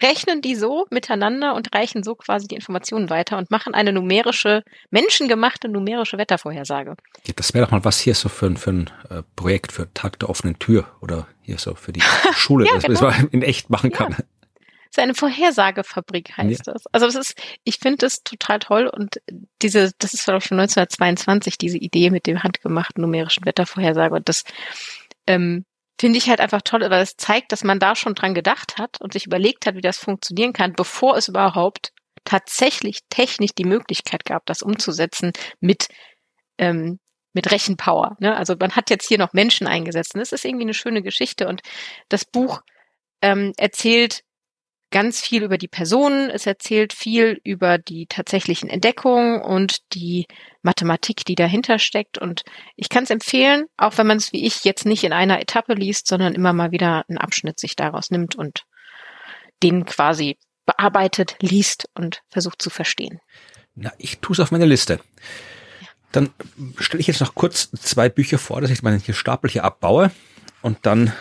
rechnen 0.03 0.43
die 0.43 0.55
so 0.55 0.87
miteinander 0.91 1.55
und 1.55 1.75
reichen 1.75 2.03
so 2.03 2.15
quasi 2.15 2.49
die 2.49 2.55
Informationen 2.55 3.11
weiter 3.11 3.39
und 3.39 3.51
machen 3.51 3.75
eine 3.75 3.93
numerische, 3.93 4.65
menschengemachte 4.91 5.69
numerische 5.69 6.19
Wettervorhersage. 6.19 6.97
Ja, 7.27 7.33
das 7.37 7.55
wäre 7.55 7.65
doch 7.65 7.73
mal 7.73 7.85
was 7.85 8.01
hier 8.01 8.15
so 8.15 8.29
für, 8.29 8.55
für 8.57 8.71
ein 8.71 8.91
äh, 9.11 9.23
Projekt 9.37 9.73
für 9.73 9.93
Tag 9.95 10.19
der 10.19 10.31
offenen 10.31 10.59
Tür 10.59 10.87
oder 11.01 11.27
hier 11.43 11.59
so 11.59 11.75
für 11.75 11.93
die 11.93 12.03
Schule, 12.35 12.67
ja, 12.67 12.75
dass 12.75 12.85
genau. 12.85 13.01
man 13.03 13.11
das 13.11 13.25
in 13.31 13.43
echt 13.43 13.71
machen 13.71 13.93
kann. 13.93 14.13
Ja. 14.13 14.19
Das 14.19 15.03
ist 15.03 15.09
eine 15.09 15.15
Vorhersagefabrik, 15.15 16.37
heißt 16.37 16.67
ja. 16.67 16.73
das. 16.73 16.85
Also 16.93 17.07
das 17.07 17.17
ist, 17.17 17.41
ich 17.65 17.79
finde 17.79 17.99
das 17.99 18.23
total 18.23 18.61
toll 18.61 18.87
und 18.87 19.21
diese, 19.61 19.91
das 19.99 20.15
ist 20.15 20.25
glaube 20.25 20.39
ich 20.39 20.45
schon 20.45 20.61
1922, 20.61 21.59
diese 21.59 21.79
Idee 21.79 22.11
mit 22.11 22.27
dem 22.27 22.43
handgemachten 22.45 23.03
numerischen 23.03 23.45
Wettervorhersage 23.45 24.15
und 24.15 24.29
das 24.29 24.45
ähm, 25.27 25.65
finde 26.01 26.19
ich 26.19 26.29
halt 26.29 26.41
einfach 26.41 26.63
toll, 26.63 26.81
weil 26.81 27.03
es 27.03 27.17
zeigt, 27.17 27.53
dass 27.53 27.65
man 27.65 27.79
da 27.79 27.95
schon 27.95 28.15
dran 28.15 28.35
gedacht 28.35 28.79
hat 28.79 29.01
und 29.01 29.13
sich 29.13 29.27
überlegt 29.27 29.67
hat, 29.67 29.77
wie 29.77 29.81
das 29.81 29.99
funktionieren 29.99 30.53
kann, 30.53 30.73
bevor 30.73 31.17
es 31.17 31.29
überhaupt 31.29 31.93
tatsächlich 32.25 33.01
technisch 33.11 33.53
die 33.57 33.65
Möglichkeit 33.65 34.25
gab, 34.25 34.47
das 34.47 34.63
umzusetzen 34.63 35.33
mit 35.61 35.89
ähm, 36.59 36.99
mit 37.35 37.51
Rechenpower. 37.51 38.17
Ne? 38.21 38.35
Also 38.35 38.55
man 38.59 38.77
hat 38.77 38.91
jetzt 38.91 39.09
hier 39.09 39.19
noch 39.19 39.33
Menschen 39.33 39.67
eingesetzt 39.67 40.15
und 40.15 40.21
das 40.21 40.33
ist 40.33 40.45
irgendwie 40.45 40.65
eine 40.65 40.75
schöne 40.75 41.03
Geschichte 41.03 41.49
und 41.49 41.63
das 42.09 42.25
Buch 42.25 42.61
ähm, 43.21 43.53
erzählt 43.57 44.23
ganz 44.95 45.21
viel 45.21 45.43
über 45.43 45.59
die 45.59 45.67
Personen, 45.67 46.31
es 46.31 46.47
erzählt 46.47 46.93
viel 46.93 47.41
über 47.43 47.79
die 47.79 48.07
tatsächlichen 48.07 48.71
Entdeckungen 48.71 49.43
und 49.43 49.79
die 49.93 50.29
Mathematik, 50.63 51.25
die 51.25 51.35
dahinter 51.35 51.81
steckt. 51.81 52.17
Und 52.17 52.45
ich 52.77 52.89
kann 52.91 53.03
es 53.03 53.11
empfehlen, 53.11 53.65
auch 53.77 53.99
wenn 53.99 54.07
man 54.07 54.19
es 54.19 54.33
wie 54.33 54.47
ich 54.47 54.63
jetzt 54.63 54.87
nicht 54.87 55.03
in 55.03 55.13
einer 55.13 55.41
Etappe 55.41 55.75
liest, 55.75 56.07
sondern 56.07 56.33
immer 56.33 56.53
mal 56.53 56.71
wieder 56.71 57.05
einen 57.09 57.19
Abschnitt 57.19 57.59
sich 57.59 57.75
daraus 57.75 58.13
nimmt 58.13 58.37
und 58.37 58.67
den 59.65 59.85
quasi 59.85 60.39
bearbeitet, 60.65 61.35
liest 61.41 61.89
und 61.95 62.23
versucht 62.29 62.63
zu 62.63 62.71
verstehen. 62.71 63.19
Na, 63.75 63.93
ich 63.99 64.21
tue 64.21 64.35
es 64.35 64.41
auf 64.41 64.53
meine 64.53 64.65
Liste. 64.65 65.01
Dann 66.13 66.31
stelle 66.79 67.01
ich 67.01 67.09
jetzt 67.09 67.21
noch 67.21 67.35
kurz 67.35 67.69
zwei 67.73 68.09
Bücher 68.09 68.39
vor, 68.39 68.61
dass 68.61 68.71
ich 68.71 68.85
meinen 68.85 69.01
hier 69.01 69.15
Stapel 69.15 69.51
hier 69.51 69.65
abbaue 69.65 70.13
und 70.63 70.87
dann 70.87 71.13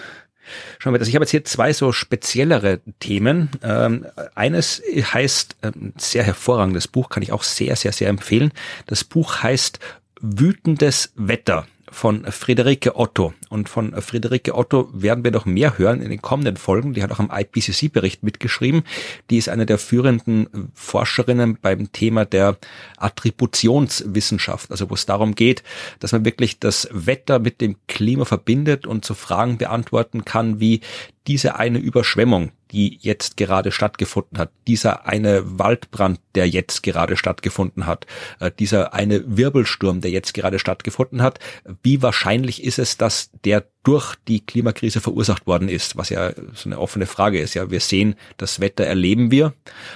Schauen 0.80 0.94
wir 0.94 1.00
das. 1.00 1.08
Ich 1.08 1.16
habe 1.16 1.24
jetzt 1.24 1.32
hier 1.32 1.46
zwei 1.46 1.74
so 1.74 1.92
speziellere 1.92 2.82
Themen. 3.00 3.50
Ähm, 3.64 4.06
eines 4.36 4.82
heißt, 4.96 5.58
ähm, 5.64 5.94
sehr 5.98 6.24
hervorragendes 6.24 6.88
Buch, 6.88 7.10
kann 7.10 7.24
ich 7.24 7.32
auch 7.32 7.44
sehr, 7.44 7.76
sehr, 7.76 7.92
sehr 7.92 8.10
empfehlen. 8.10 8.52
Das 8.86 9.04
Buch 9.04 9.44
heißt 9.44 9.80
Wütendes 10.22 11.12
Wetter 11.16 11.68
von 11.94 12.26
Friederike 12.26 12.96
Otto. 12.96 13.34
Und 13.50 13.70
von 13.70 13.94
Friederike 14.02 14.56
Otto 14.56 14.90
werden 14.94 15.24
wir 15.24 15.32
noch 15.32 15.46
mehr 15.46 15.78
hören 15.78 16.02
in 16.02 16.10
den 16.10 16.22
kommenden 16.22 16.58
Folgen. 16.58 16.94
Die 16.94 17.04
hat 17.04 17.12
auch 17.12 17.20
am 17.20 17.32
IPCC-Bericht 17.32 18.24
mitgeschrieben. 18.24 18.84
Die 19.30 19.38
ist 19.38 19.48
eine 19.48 19.66
der 19.66 19.78
führenden 19.78 20.72
Forscherinnen 20.74 21.58
beim 21.62 21.92
Thema 21.92 22.26
der 22.26 22.58
Attributionswissenschaft, 22.98 24.72
also 24.72 24.90
wo 24.90 24.96
es 24.96 25.06
darum 25.06 25.36
geht, 25.36 25.64
dass 26.00 26.12
man 26.12 26.26
wirklich 26.26 26.60
das 26.60 26.90
Wetter 26.92 27.40
mit 27.40 27.62
dem 27.62 27.76
Klima 27.88 28.26
verbindet 28.26 28.88
und 28.88 29.06
so 29.06 29.14
Fragen 29.14 29.58
beantworten 29.58 30.26
kann, 30.26 30.60
wie 30.60 30.82
diese 31.28 31.56
eine 31.56 31.80
Überschwemmung, 31.80 32.52
die 32.72 32.98
jetzt 33.02 33.38
gerade 33.38 33.72
stattgefunden 33.72 34.38
hat, 34.38 34.52
dieser 34.68 35.06
eine 35.06 35.60
Waldbrand, 35.60 36.20
der 36.36 36.50
jetzt 36.50 36.84
gerade 36.84 37.16
stattgefunden 37.16 37.86
hat, 37.86 38.06
äh, 38.40 38.52
dieser 38.52 38.94
eine 38.94 39.24
Wirbelsturm, 39.38 40.02
der 40.02 40.12
jetzt 40.12 40.34
gerade 40.34 40.60
stattgefunden 40.60 41.22
hat, 41.22 41.40
wie 41.82 42.02
wahrscheinlich 42.02 42.64
ist 42.64 42.80
es, 42.80 42.98
dass 42.98 43.32
der 43.46 43.66
durch 43.84 44.16
die 44.28 44.46
Klimakrise 44.46 45.00
verursacht 45.00 45.48
worden 45.48 45.70
ist, 45.70 45.96
was 45.96 46.10
ja 46.10 46.34
so 46.54 46.70
eine 46.70 46.80
offene 46.80 47.06
Frage 47.06 47.40
ist. 47.40 47.54
Ja, 47.54 47.72
wir 47.72 47.80
sehen, 47.80 48.16
das 48.38 48.60
Wetter 48.60 48.86
erleben 48.86 49.32
wir 49.32 49.54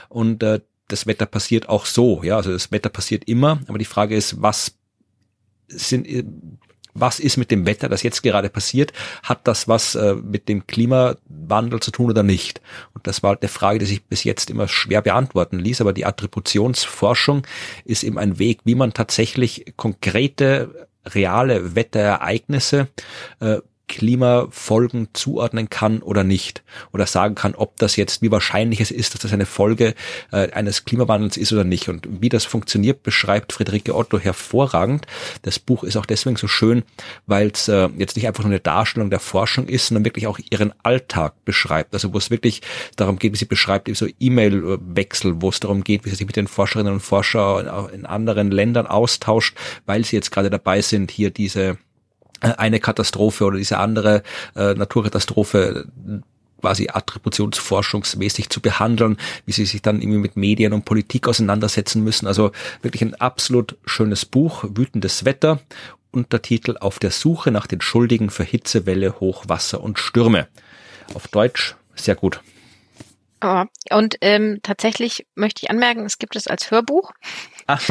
und 0.09 0.43
äh, 0.43 0.61
das 0.87 1.07
Wetter 1.07 1.25
passiert 1.25 1.67
auch 1.67 1.85
so. 1.85 2.23
Ja, 2.23 2.37
also 2.37 2.51
das 2.51 2.71
Wetter 2.71 2.89
passiert 2.89 3.25
immer, 3.27 3.59
aber 3.67 3.77
die 3.77 3.85
Frage 3.85 4.15
ist, 4.15 4.41
was 4.41 4.77
sind 5.67 6.07
was 6.99 7.19
ist 7.19 7.37
mit 7.37 7.51
dem 7.51 7.65
Wetter, 7.65 7.89
das 7.89 8.03
jetzt 8.03 8.23
gerade 8.23 8.49
passiert? 8.49 8.93
Hat 9.23 9.47
das 9.47 9.67
was 9.67 9.95
äh, 9.95 10.15
mit 10.15 10.49
dem 10.49 10.67
Klimawandel 10.67 11.79
zu 11.79 11.91
tun 11.91 12.09
oder 12.09 12.23
nicht? 12.23 12.61
Und 12.93 13.07
das 13.07 13.23
war 13.23 13.31
halt 13.31 13.41
eine 13.41 13.49
Frage, 13.49 13.79
die 13.79 13.85
sich 13.85 14.03
bis 14.03 14.23
jetzt 14.23 14.49
immer 14.49 14.67
schwer 14.67 15.01
beantworten 15.01 15.59
ließ. 15.59 15.81
Aber 15.81 15.93
die 15.93 16.05
Attributionsforschung 16.05 17.45
ist 17.85 18.03
eben 18.03 18.17
ein 18.17 18.39
Weg, 18.39 18.61
wie 18.63 18.75
man 18.75 18.93
tatsächlich 18.93 19.73
konkrete 19.75 20.87
reale 21.05 21.75
Wetterereignisse 21.75 22.87
äh, 23.39 23.57
Klimafolgen 23.87 25.09
zuordnen 25.13 25.69
kann 25.69 26.01
oder 26.01 26.23
nicht. 26.23 26.63
Oder 26.91 27.05
sagen 27.05 27.35
kann, 27.35 27.55
ob 27.55 27.77
das 27.77 27.95
jetzt, 27.95 28.21
wie 28.21 28.31
wahrscheinlich 28.31 28.81
es 28.81 28.91
ist, 28.91 29.13
dass 29.13 29.21
das 29.21 29.33
eine 29.33 29.45
Folge 29.45 29.95
äh, 30.31 30.51
eines 30.51 30.85
Klimawandels 30.85 31.37
ist 31.37 31.53
oder 31.53 31.63
nicht. 31.63 31.89
Und 31.89 32.07
wie 32.21 32.29
das 32.29 32.45
funktioniert, 32.45 33.03
beschreibt 33.03 33.53
Friederike 33.53 33.95
Otto 33.95 34.19
hervorragend. 34.19 35.07
Das 35.41 35.59
Buch 35.59 35.83
ist 35.83 35.97
auch 35.97 36.05
deswegen 36.05 36.35
so 36.35 36.47
schön, 36.47 36.83
weil 37.25 37.47
es 37.47 37.67
äh, 37.67 37.89
jetzt 37.97 38.15
nicht 38.15 38.27
einfach 38.27 38.43
nur 38.43 38.51
eine 38.51 38.59
Darstellung 38.59 39.09
der 39.09 39.19
Forschung 39.19 39.67
ist, 39.67 39.87
sondern 39.87 40.05
wirklich 40.05 40.27
auch 40.27 40.39
ihren 40.51 40.73
Alltag 40.83 41.33
beschreibt. 41.45 41.93
Also 41.93 42.13
wo 42.13 42.17
es 42.17 42.29
wirklich 42.29 42.61
darum 42.97 43.17
geht, 43.19 43.33
wie 43.33 43.37
sie 43.37 43.45
beschreibt, 43.45 43.87
so 43.95 44.07
E-Mail-Wechsel, 44.19 45.41
wo 45.41 45.49
es 45.49 45.59
darum 45.59 45.83
geht, 45.83 46.05
wie 46.05 46.09
sie 46.09 46.15
sich 46.15 46.27
mit 46.27 46.35
den 46.35 46.47
Forscherinnen 46.47 46.93
und 46.93 46.99
Forschern 46.99 47.89
in 47.93 48.05
anderen 48.05 48.51
Ländern 48.51 48.85
austauscht, 48.85 49.55
weil 49.85 50.03
sie 50.03 50.15
jetzt 50.15 50.31
gerade 50.31 50.49
dabei 50.49 50.81
sind, 50.81 51.09
hier 51.11 51.29
diese 51.29 51.77
eine 52.41 52.79
Katastrophe 52.79 53.45
oder 53.45 53.57
diese 53.57 53.77
andere 53.77 54.23
äh, 54.55 54.73
Naturkatastrophe 54.73 55.87
quasi 56.61 56.89
attributionsforschungsmäßig 56.91 58.49
zu 58.49 58.61
behandeln, 58.61 59.17
wie 59.45 59.51
sie 59.51 59.65
sich 59.65 59.81
dann 59.81 60.01
irgendwie 60.01 60.19
mit 60.19 60.37
Medien 60.37 60.73
und 60.73 60.85
Politik 60.85 61.27
auseinandersetzen 61.27 62.03
müssen. 62.03 62.27
Also 62.27 62.51
wirklich 62.81 63.01
ein 63.01 63.15
absolut 63.15 63.77
schönes 63.85 64.25
Buch, 64.25 64.65
Wütendes 64.67 65.25
Wetter, 65.25 65.59
Untertitel 66.11 66.77
Auf 66.79 66.99
der 66.99 67.11
Suche 67.11 67.51
nach 67.51 67.67
den 67.67 67.81
Schuldigen 67.81 68.29
für 68.29 68.43
Hitzewelle, 68.43 69.19
Hochwasser 69.19 69.81
und 69.81 69.99
Stürme. 69.99 70.47
Auf 71.13 71.27
Deutsch 71.27 71.75
sehr 71.95 72.15
gut. 72.15 72.41
Oh, 73.43 73.65
und 73.91 74.15
ähm, 74.21 74.59
tatsächlich 74.63 75.27
möchte 75.35 75.61
ich 75.63 75.69
anmerken, 75.69 76.05
es 76.05 76.17
gibt 76.17 76.35
es 76.35 76.47
als 76.47 76.71
Hörbuch. 76.71 77.11
Ach, 77.67 77.87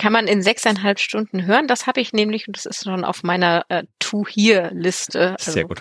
kann 0.00 0.12
man 0.12 0.26
in 0.26 0.42
sechseinhalb 0.42 0.98
Stunden 0.98 1.46
hören. 1.46 1.68
Das 1.68 1.86
habe 1.86 2.00
ich 2.00 2.12
nämlich 2.12 2.48
und 2.48 2.56
das 2.56 2.66
ist 2.66 2.84
schon 2.84 3.04
auf 3.04 3.22
meiner 3.22 3.64
äh, 3.68 3.84
To-Hear-Liste. 3.98 5.36
Also, 5.38 5.52
Sehr 5.52 5.64
gut. 5.64 5.80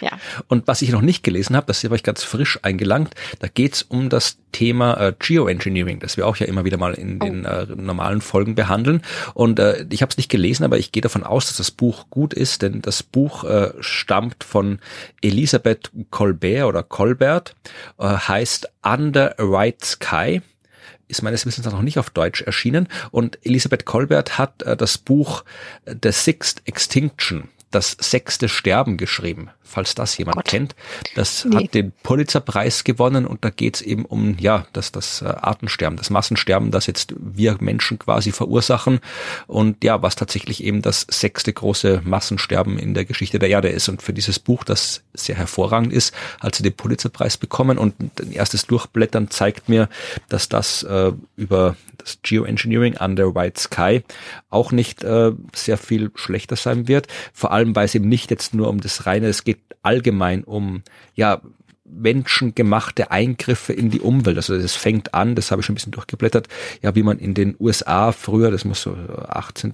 Ja. 0.00 0.10
Und 0.48 0.68
was 0.68 0.82
ich 0.82 0.90
noch 0.90 1.00
nicht 1.00 1.22
gelesen 1.22 1.56
habe, 1.56 1.66
das 1.66 1.82
habe 1.82 1.96
ich 1.96 2.02
ganz 2.02 2.22
frisch 2.22 2.58
eingelangt, 2.62 3.14
da 3.38 3.48
geht's 3.48 3.82
um 3.82 4.10
das 4.10 4.38
Thema 4.52 4.94
äh, 5.00 5.14
Geoengineering, 5.18 6.00
das 6.00 6.16
wir 6.16 6.26
auch 6.26 6.36
ja 6.36 6.46
immer 6.46 6.64
wieder 6.64 6.76
mal 6.76 6.94
in 6.94 7.16
oh. 7.16 7.24
den 7.24 7.44
äh, 7.44 7.66
normalen 7.74 8.20
Folgen 8.20 8.54
behandeln. 8.54 9.02
Und 9.32 9.58
äh, 9.58 9.86
ich 9.90 10.02
habe 10.02 10.10
es 10.10 10.18
nicht 10.18 10.30
gelesen, 10.30 10.64
aber 10.64 10.78
ich 10.78 10.92
gehe 10.92 11.00
davon 11.00 11.24
aus, 11.24 11.46
dass 11.46 11.56
das 11.56 11.70
Buch 11.70 12.10
gut 12.10 12.34
ist, 12.34 12.62
denn 12.62 12.82
das 12.82 13.02
Buch 13.02 13.44
äh, 13.44 13.72
stammt 13.80 14.44
von 14.44 14.80
Elisabeth 15.22 15.90
Colbert 16.10 16.64
oder 16.64 16.82
Colbert, 16.82 17.54
äh, 17.98 18.06
heißt 18.06 18.70
Under 18.82 19.34
a 19.40 19.44
White 19.44 19.84
Sky 19.84 20.42
ist 21.08 21.22
meines 21.22 21.46
Wissens 21.46 21.66
noch 21.66 21.82
nicht 21.82 21.98
auf 21.98 22.10
Deutsch 22.10 22.42
erschienen. 22.42 22.88
Und 23.10 23.38
Elisabeth 23.44 23.84
Kolbert 23.84 24.38
hat 24.38 24.62
äh, 24.62 24.76
das 24.76 24.98
Buch 24.98 25.44
The 25.86 26.12
Sixth 26.12 26.62
Extinction 26.64 27.48
das 27.70 27.96
sechste 27.98 28.48
Sterben 28.48 28.96
geschrieben, 28.96 29.50
falls 29.62 29.94
das 29.94 30.16
jemand 30.18 30.36
Gott. 30.36 30.44
kennt. 30.46 30.76
Das 31.14 31.44
nee. 31.44 31.56
hat 31.56 31.74
den 31.74 31.92
Pulitzerpreis 32.02 32.84
gewonnen 32.84 33.26
und 33.26 33.44
da 33.44 33.50
geht 33.50 33.76
es 33.76 33.82
eben 33.82 34.04
um 34.04 34.36
ja, 34.38 34.66
das, 34.72 34.92
das 34.92 35.20
äh, 35.22 35.26
Artensterben, 35.26 35.96
das 35.96 36.10
Massensterben, 36.10 36.70
das 36.70 36.86
jetzt 36.86 37.14
wir 37.18 37.56
Menschen 37.60 37.98
quasi 37.98 38.30
verursachen 38.30 39.00
und 39.46 39.82
ja, 39.82 40.00
was 40.00 40.14
tatsächlich 40.14 40.62
eben 40.62 40.80
das 40.80 41.06
sechste 41.10 41.52
große 41.52 42.02
Massensterben 42.04 42.78
in 42.78 42.94
der 42.94 43.04
Geschichte 43.04 43.38
der 43.38 43.48
Erde 43.48 43.68
ist. 43.68 43.88
Und 43.88 44.00
für 44.00 44.12
dieses 44.12 44.38
Buch, 44.38 44.62
das 44.62 45.02
sehr 45.12 45.36
hervorragend 45.36 45.92
ist, 45.92 46.14
hat 46.40 46.54
sie 46.54 46.62
den 46.62 46.74
Pulitzerpreis 46.74 47.36
bekommen 47.36 47.78
und 47.78 47.94
ein 48.20 48.32
erstes 48.32 48.66
Durchblättern 48.66 49.30
zeigt 49.30 49.68
mir, 49.68 49.88
dass 50.28 50.48
das 50.48 50.84
äh, 50.84 51.12
über 51.36 51.76
das 51.98 52.18
Geoengineering 52.22 52.96
Under 52.98 53.34
White 53.34 53.60
Sky 53.60 54.02
auch 54.50 54.70
nicht 54.70 55.02
äh, 55.02 55.32
sehr 55.54 55.76
viel 55.76 56.10
schlechter 56.14 56.56
sein 56.56 56.88
wird. 56.88 57.08
Vor 57.32 57.52
allem, 57.56 57.74
weil 57.74 57.86
es 57.86 57.94
eben 57.94 58.08
nicht 58.08 58.30
jetzt 58.30 58.54
nur 58.54 58.68
um 58.68 58.80
das 58.80 59.06
reine, 59.06 59.26
es 59.28 59.44
geht 59.44 59.58
allgemein 59.82 60.44
um, 60.44 60.82
ja, 61.14 61.40
menschengemachte 61.88 63.10
Eingriffe 63.10 63.72
in 63.72 63.90
die 63.90 64.00
Umwelt. 64.00 64.36
Also 64.36 64.60
das 64.60 64.74
fängt 64.74 65.14
an, 65.14 65.34
das 65.34 65.50
habe 65.50 65.60
ich 65.60 65.66
schon 65.66 65.74
ein 65.74 65.76
bisschen 65.76 65.92
durchgeblättert, 65.92 66.48
ja, 66.82 66.94
wie 66.94 67.02
man 67.02 67.18
in 67.18 67.34
den 67.34 67.56
USA 67.58 68.12
früher, 68.12 68.50
das 68.50 68.64
muss 68.64 68.82
so 68.82 68.96
18., 69.28 69.72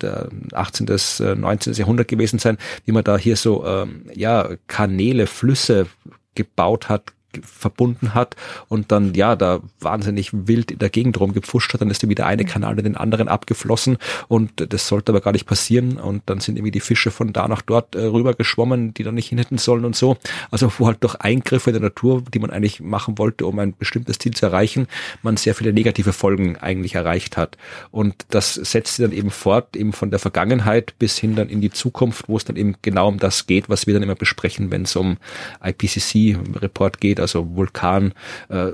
18., 0.52 1.40
19. 1.40 1.72
Jahrhundert 1.74 2.08
gewesen 2.08 2.38
sein, 2.38 2.58
wie 2.84 2.92
man 2.92 3.04
da 3.04 3.16
hier 3.16 3.36
so, 3.36 3.66
ähm, 3.66 4.06
ja, 4.14 4.50
Kanäle, 4.66 5.26
Flüsse 5.26 5.86
gebaut 6.34 6.88
hat, 6.88 7.12
verbunden 7.42 8.14
hat 8.14 8.36
und 8.68 8.92
dann 8.92 9.14
ja 9.14 9.36
da 9.36 9.60
wahnsinnig 9.80 10.30
wild 10.32 10.70
in 10.70 10.78
der 10.78 10.90
Gegend 10.90 11.18
rumgepfuscht 11.18 11.72
hat, 11.72 11.80
dann 11.80 11.90
ist 11.90 12.02
wieder 12.08 12.26
eine. 12.26 12.42
Kanal 12.52 12.76
in 12.76 12.84
den 12.84 12.96
anderen 12.96 13.28
abgeflossen 13.28 13.96
und 14.28 14.72
das 14.72 14.88
sollte 14.88 15.12
aber 15.12 15.20
gar 15.20 15.32
nicht 15.32 15.46
passieren 15.46 15.96
und 15.96 16.22
dann 16.26 16.40
sind 16.40 16.56
irgendwie 16.56 16.70
die 16.70 16.80
Fische 16.80 17.10
von 17.10 17.32
da 17.32 17.48
nach 17.48 17.62
dort 17.62 17.94
äh, 17.94 18.04
rüber 18.04 18.34
geschwommen, 18.34 18.92
die 18.92 19.04
da 19.04 19.12
nicht 19.12 19.28
hin 19.28 19.38
hätten 19.38 19.58
sollen 19.58 19.84
und 19.84 19.96
so. 19.96 20.16
Also 20.50 20.70
wo 20.78 20.86
halt 20.86 21.02
durch 21.02 21.14
Eingriffe 21.14 21.70
in 21.70 21.74
der 21.74 21.82
Natur, 21.82 22.22
die 22.34 22.38
man 22.40 22.50
eigentlich 22.50 22.80
machen 22.80 23.16
wollte, 23.18 23.46
um 23.46 23.58
ein 23.58 23.74
bestimmtes 23.76 24.18
Ziel 24.18 24.34
zu 24.34 24.46
erreichen, 24.46 24.86
man 25.22 25.36
sehr 25.36 25.54
viele 25.54 25.72
negative 25.72 26.12
Folgen 26.12 26.56
eigentlich 26.58 26.94
erreicht 26.94 27.36
hat. 27.36 27.56
Und 27.90 28.14
das 28.30 28.54
setzt 28.54 28.96
sich 28.96 29.04
dann 29.04 29.16
eben 29.16 29.30
fort, 29.30 29.76
eben 29.76 29.92
von 29.92 30.10
der 30.10 30.18
Vergangenheit 30.18 30.94
bis 30.98 31.18
hin 31.18 31.36
dann 31.36 31.48
in 31.48 31.60
die 31.60 31.70
Zukunft, 31.70 32.28
wo 32.28 32.36
es 32.36 32.44
dann 32.44 32.56
eben 32.56 32.74
genau 32.82 33.08
um 33.08 33.18
das 33.18 33.46
geht, 33.46 33.68
was 33.68 33.86
wir 33.86 33.94
dann 33.94 34.02
immer 34.02 34.14
besprechen, 34.14 34.70
wenn 34.70 34.82
es 34.82 34.94
um 34.96 35.16
IPCC-Report 35.64 37.00
geht, 37.00 37.18
also 37.22 37.56
Vulkan, 37.56 38.12
äh, 38.48 38.68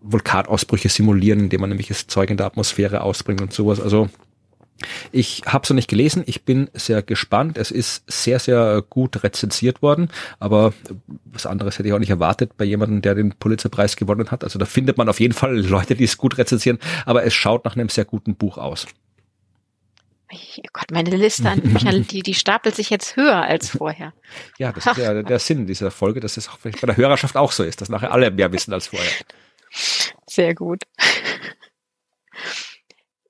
Vulkanausbrüche 0.00 0.88
simulieren, 0.88 1.40
indem 1.40 1.60
man 1.60 1.70
nämlich 1.70 1.88
das 1.88 2.06
Zeug 2.06 2.30
in 2.30 2.36
der 2.36 2.46
Atmosphäre 2.46 3.02
ausbringt 3.02 3.42
und 3.42 3.52
sowas. 3.52 3.80
Also 3.80 4.08
ich 5.10 5.42
habe 5.46 5.64
es 5.64 5.70
noch 5.70 5.74
nicht 5.74 5.90
gelesen, 5.90 6.22
ich 6.26 6.44
bin 6.44 6.70
sehr 6.72 7.02
gespannt. 7.02 7.58
Es 7.58 7.70
ist 7.70 8.04
sehr, 8.06 8.38
sehr 8.38 8.82
gut 8.88 9.24
rezensiert 9.24 9.82
worden, 9.82 10.08
aber 10.38 10.72
was 11.24 11.46
anderes 11.46 11.78
hätte 11.78 11.88
ich 11.88 11.94
auch 11.94 11.98
nicht 11.98 12.10
erwartet 12.10 12.56
bei 12.56 12.64
jemandem, 12.64 13.02
der 13.02 13.14
den 13.14 13.32
Pulitzerpreis 13.32 13.96
gewonnen 13.96 14.30
hat. 14.30 14.44
Also 14.44 14.58
da 14.58 14.66
findet 14.66 14.96
man 14.96 15.08
auf 15.08 15.20
jeden 15.20 15.34
Fall 15.34 15.58
Leute, 15.58 15.96
die 15.96 16.04
es 16.04 16.16
gut 16.16 16.38
rezensieren, 16.38 16.78
aber 17.06 17.24
es 17.24 17.34
schaut 17.34 17.64
nach 17.64 17.74
einem 17.74 17.88
sehr 17.88 18.04
guten 18.04 18.36
Buch 18.36 18.58
aus. 18.58 18.86
Oh 20.30 20.68
Gott, 20.72 20.90
meine 20.90 21.16
Liste 21.16 21.48
an 21.48 21.60
Büchern, 21.60 22.06
die, 22.10 22.22
die 22.22 22.34
stapelt 22.34 22.74
sich 22.74 22.90
jetzt 22.90 23.16
höher 23.16 23.42
als 23.42 23.70
vorher. 23.70 24.12
Ja, 24.58 24.72
das 24.72 24.86
ist 24.86 24.98
ja 24.98 25.22
der 25.22 25.38
Sinn 25.38 25.66
dieser 25.66 25.90
Folge, 25.90 26.20
dass 26.20 26.36
es 26.36 26.48
auch 26.48 26.58
vielleicht 26.58 26.80
bei 26.80 26.86
der 26.86 26.96
Hörerschaft 26.96 27.36
auch 27.36 27.52
so 27.52 27.64
ist, 27.64 27.80
dass 27.80 27.88
nachher 27.88 28.12
alle 28.12 28.30
mehr 28.30 28.52
wissen 28.52 28.72
als 28.72 28.88
vorher. 28.88 29.10
Sehr 30.26 30.54
gut. 30.54 30.82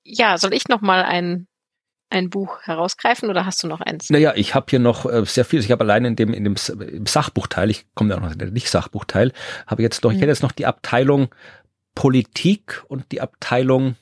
Ja, 0.03 0.38
soll 0.38 0.55
ich 0.55 0.68
noch 0.68 0.80
mal 0.80 1.03
ein 1.03 1.46
ein 2.11 2.30
Buch 2.30 2.62
herausgreifen 2.62 3.28
oder 3.28 3.44
hast 3.44 3.62
du 3.62 3.68
noch 3.68 3.82
eins? 3.82 4.09
Naja, 4.09 4.32
ich 4.34 4.55
habe 4.55 4.66
hier 4.70 4.78
noch 4.78 5.05
äh, 5.05 5.24
sehr 5.26 5.44
viel. 5.44 5.61
Ich 5.61 5.70
habe 5.70 5.84
allein 5.84 6.07
in 6.07 6.16
dem 6.16 6.32
in 6.32 6.44
dem 6.44 6.55
im 6.80 7.07
Sachbuchteil, 7.07 7.70
ich 7.70 7.84
komme 7.94 8.11
ja 8.11 8.16
auch 8.16 8.22
noch 8.22 8.32
in 8.32 8.38
den 8.38 8.53
Nicht-Sachbuchteil, 8.55 9.32
habe 9.66 9.82
jetzt 9.82 10.03
noch, 10.03 10.11
mhm. 10.11 10.16
ich 10.16 10.22
hätte 10.22 10.30
jetzt 10.30 10.42
noch 10.42 10.53
die 10.53 10.66
Abteilung 10.66 11.28
Politik 11.94 12.84
und 12.88 13.11
die 13.12 13.20
Abteilung 13.20 13.96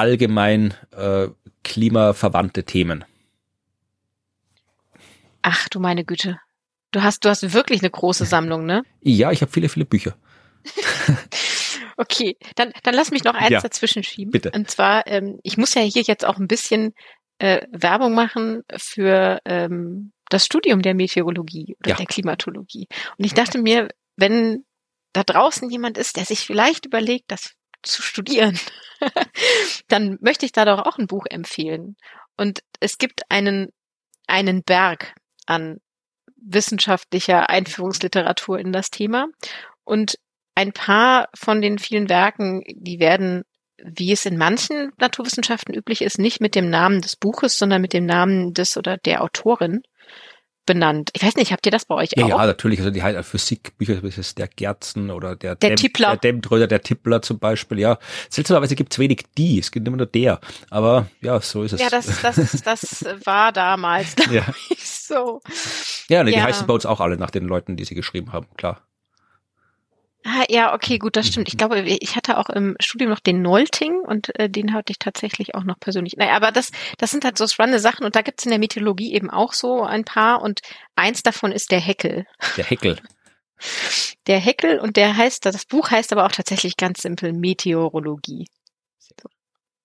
allgemein 0.00 0.74
äh, 0.92 1.28
klimaverwandte 1.62 2.64
Themen. 2.64 3.04
Ach 5.42 5.68
du 5.68 5.78
meine 5.78 6.04
Güte. 6.04 6.40
Du 6.90 7.02
hast, 7.02 7.24
du 7.24 7.28
hast 7.28 7.52
wirklich 7.52 7.82
eine 7.82 7.90
große 7.90 8.24
Sammlung, 8.24 8.66
ne? 8.66 8.82
Ja, 9.02 9.30
ich 9.30 9.42
habe 9.42 9.52
viele, 9.52 9.68
viele 9.68 9.84
Bücher. 9.84 10.16
okay, 11.96 12.36
dann, 12.56 12.72
dann 12.82 12.94
lass 12.94 13.10
mich 13.10 13.24
noch 13.24 13.34
eins 13.34 13.50
ja, 13.50 13.60
dazwischen 13.60 14.02
schieben. 14.02 14.32
Bitte. 14.32 14.50
Und 14.50 14.70
zwar, 14.70 15.06
ähm, 15.06 15.38
ich 15.42 15.56
muss 15.56 15.74
ja 15.74 15.82
hier 15.82 16.02
jetzt 16.02 16.24
auch 16.24 16.38
ein 16.38 16.48
bisschen 16.48 16.94
äh, 17.38 17.60
Werbung 17.70 18.14
machen 18.14 18.62
für 18.76 19.40
ähm, 19.44 20.12
das 20.30 20.46
Studium 20.46 20.82
der 20.82 20.94
Meteorologie 20.94 21.76
oder 21.78 21.90
ja. 21.90 21.96
der 21.96 22.06
Klimatologie. 22.06 22.88
Und 23.18 23.24
ich 23.24 23.34
dachte 23.34 23.58
mir, 23.58 23.88
wenn 24.16 24.64
da 25.12 25.24
draußen 25.24 25.68
jemand 25.70 25.98
ist, 25.98 26.16
der 26.16 26.24
sich 26.24 26.40
vielleicht 26.40 26.86
überlegt, 26.86 27.26
das 27.28 27.54
zu 27.82 28.02
studieren, 28.02 28.58
dann 29.88 30.18
möchte 30.20 30.46
ich 30.46 30.52
da 30.52 30.64
doch 30.64 30.86
auch 30.86 30.98
ein 30.98 31.06
Buch 31.06 31.26
empfehlen. 31.28 31.96
Und 32.36 32.62
es 32.80 32.98
gibt 32.98 33.22
einen, 33.30 33.72
einen 34.26 34.62
Berg 34.62 35.14
an 35.46 35.80
wissenschaftlicher 36.36 37.50
Einführungsliteratur 37.50 38.58
in 38.58 38.72
das 38.72 38.90
Thema. 38.90 39.26
Und 39.84 40.18
ein 40.54 40.72
paar 40.72 41.28
von 41.34 41.60
den 41.60 41.78
vielen 41.78 42.08
Werken, 42.08 42.62
die 42.66 42.98
werden, 42.98 43.44
wie 43.82 44.12
es 44.12 44.26
in 44.26 44.36
manchen 44.36 44.92
Naturwissenschaften 44.98 45.74
üblich 45.74 46.02
ist, 46.02 46.18
nicht 46.18 46.40
mit 46.40 46.54
dem 46.54 46.70
Namen 46.70 47.00
des 47.00 47.16
Buches, 47.16 47.58
sondern 47.58 47.80
mit 47.82 47.92
dem 47.92 48.06
Namen 48.06 48.52
des 48.54 48.76
oder 48.76 48.96
der 48.98 49.22
Autorin 49.22 49.82
benannt. 50.72 51.10
Ich 51.14 51.24
weiß 51.24 51.34
nicht, 51.34 51.50
habt 51.50 51.66
ihr 51.66 51.72
das 51.72 51.84
bei 51.84 51.96
euch 51.96 52.10
ja, 52.14 52.24
auch? 52.24 52.28
Ja, 52.28 52.46
natürlich. 52.46 52.78
Also 52.78 52.92
die 52.92 53.02
halt 53.02 53.24
Physikbücher, 53.24 53.96
das 53.96 54.18
ist 54.18 54.38
der 54.38 54.46
Gerzen 54.46 55.10
oder 55.10 55.34
der, 55.34 55.56
der 55.56 55.70
Dem, 55.70 55.76
Tippler. 55.76 56.10
Der 56.10 56.32
Demtröder, 56.32 56.68
der 56.68 56.80
Tippler 56.80 57.22
zum 57.22 57.40
Beispiel, 57.40 57.80
ja. 57.80 57.98
Seltsamerweise 58.28 58.76
gibt 58.76 58.92
es 58.92 59.00
wenig 59.00 59.24
die, 59.36 59.58
es 59.58 59.72
gibt 59.72 59.88
immer 59.88 59.96
nur 59.96 60.06
der. 60.06 60.38
Aber 60.70 61.08
ja, 61.22 61.40
so 61.40 61.64
ist 61.64 61.72
es. 61.72 61.80
Ja, 61.80 61.90
das, 61.90 62.22
das, 62.22 62.62
das 62.62 63.04
war 63.24 63.50
damals, 63.50 64.14
ja. 64.30 64.44
ich, 64.68 64.88
so. 64.88 65.40
Ja, 66.08 66.22
nee, 66.22 66.30
ja. 66.30 66.36
die 66.36 66.42
heißen 66.44 66.68
bei 66.68 66.74
uns 66.74 66.86
auch 66.86 67.00
alle 67.00 67.16
nach 67.16 67.30
den 67.30 67.46
Leuten, 67.46 67.76
die 67.76 67.84
sie 67.84 67.96
geschrieben 67.96 68.32
haben, 68.32 68.46
klar. 68.56 68.80
Ah, 70.24 70.44
ja, 70.50 70.74
okay, 70.74 70.98
gut, 70.98 71.16
das 71.16 71.28
stimmt. 71.28 71.48
Ich 71.48 71.56
glaube, 71.56 71.80
ich 71.80 72.14
hatte 72.14 72.36
auch 72.36 72.50
im 72.50 72.76
Studium 72.78 73.10
noch 73.10 73.20
den 73.20 73.40
Nolting 73.40 74.00
und 74.00 74.38
äh, 74.38 74.50
den 74.50 74.74
hatte 74.74 74.92
ich 74.92 74.98
tatsächlich 74.98 75.54
auch 75.54 75.64
noch 75.64 75.80
persönlich. 75.80 76.16
Naja, 76.16 76.32
aber 76.32 76.52
das, 76.52 76.70
das 76.98 77.10
sind 77.10 77.24
halt 77.24 77.38
so 77.38 77.46
spannende 77.46 77.80
Sachen 77.80 78.04
und 78.04 78.16
da 78.16 78.22
gibt's 78.22 78.44
in 78.44 78.50
der 78.50 78.58
Meteorologie 78.58 79.14
eben 79.14 79.30
auch 79.30 79.54
so 79.54 79.82
ein 79.82 80.04
paar 80.04 80.42
und 80.42 80.60
eins 80.94 81.22
davon 81.22 81.52
ist 81.52 81.70
der 81.70 81.80
Heckel. 81.80 82.26
Der 82.56 82.64
Heckel. 82.64 82.96
Der 84.26 84.38
Heckel 84.38 84.78
und 84.78 84.96
der 84.96 85.18
heißt, 85.18 85.44
das 85.44 85.66
Buch 85.66 85.90
heißt 85.90 86.12
aber 86.12 86.24
auch 86.24 86.32
tatsächlich 86.32 86.78
ganz 86.78 87.02
simpel 87.02 87.34
Meteorologie. 87.34 88.46
So, 88.98 89.14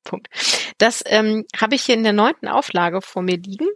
Punkt. 0.05 0.29
Das 0.77 1.03
ähm, 1.05 1.43
habe 1.59 1.75
ich 1.75 1.83
hier 1.83 1.95
in 1.95 2.03
der 2.03 2.13
neunten 2.13 2.47
Auflage 2.47 3.01
vor 3.01 3.21
mir 3.21 3.35
liegen 3.35 3.67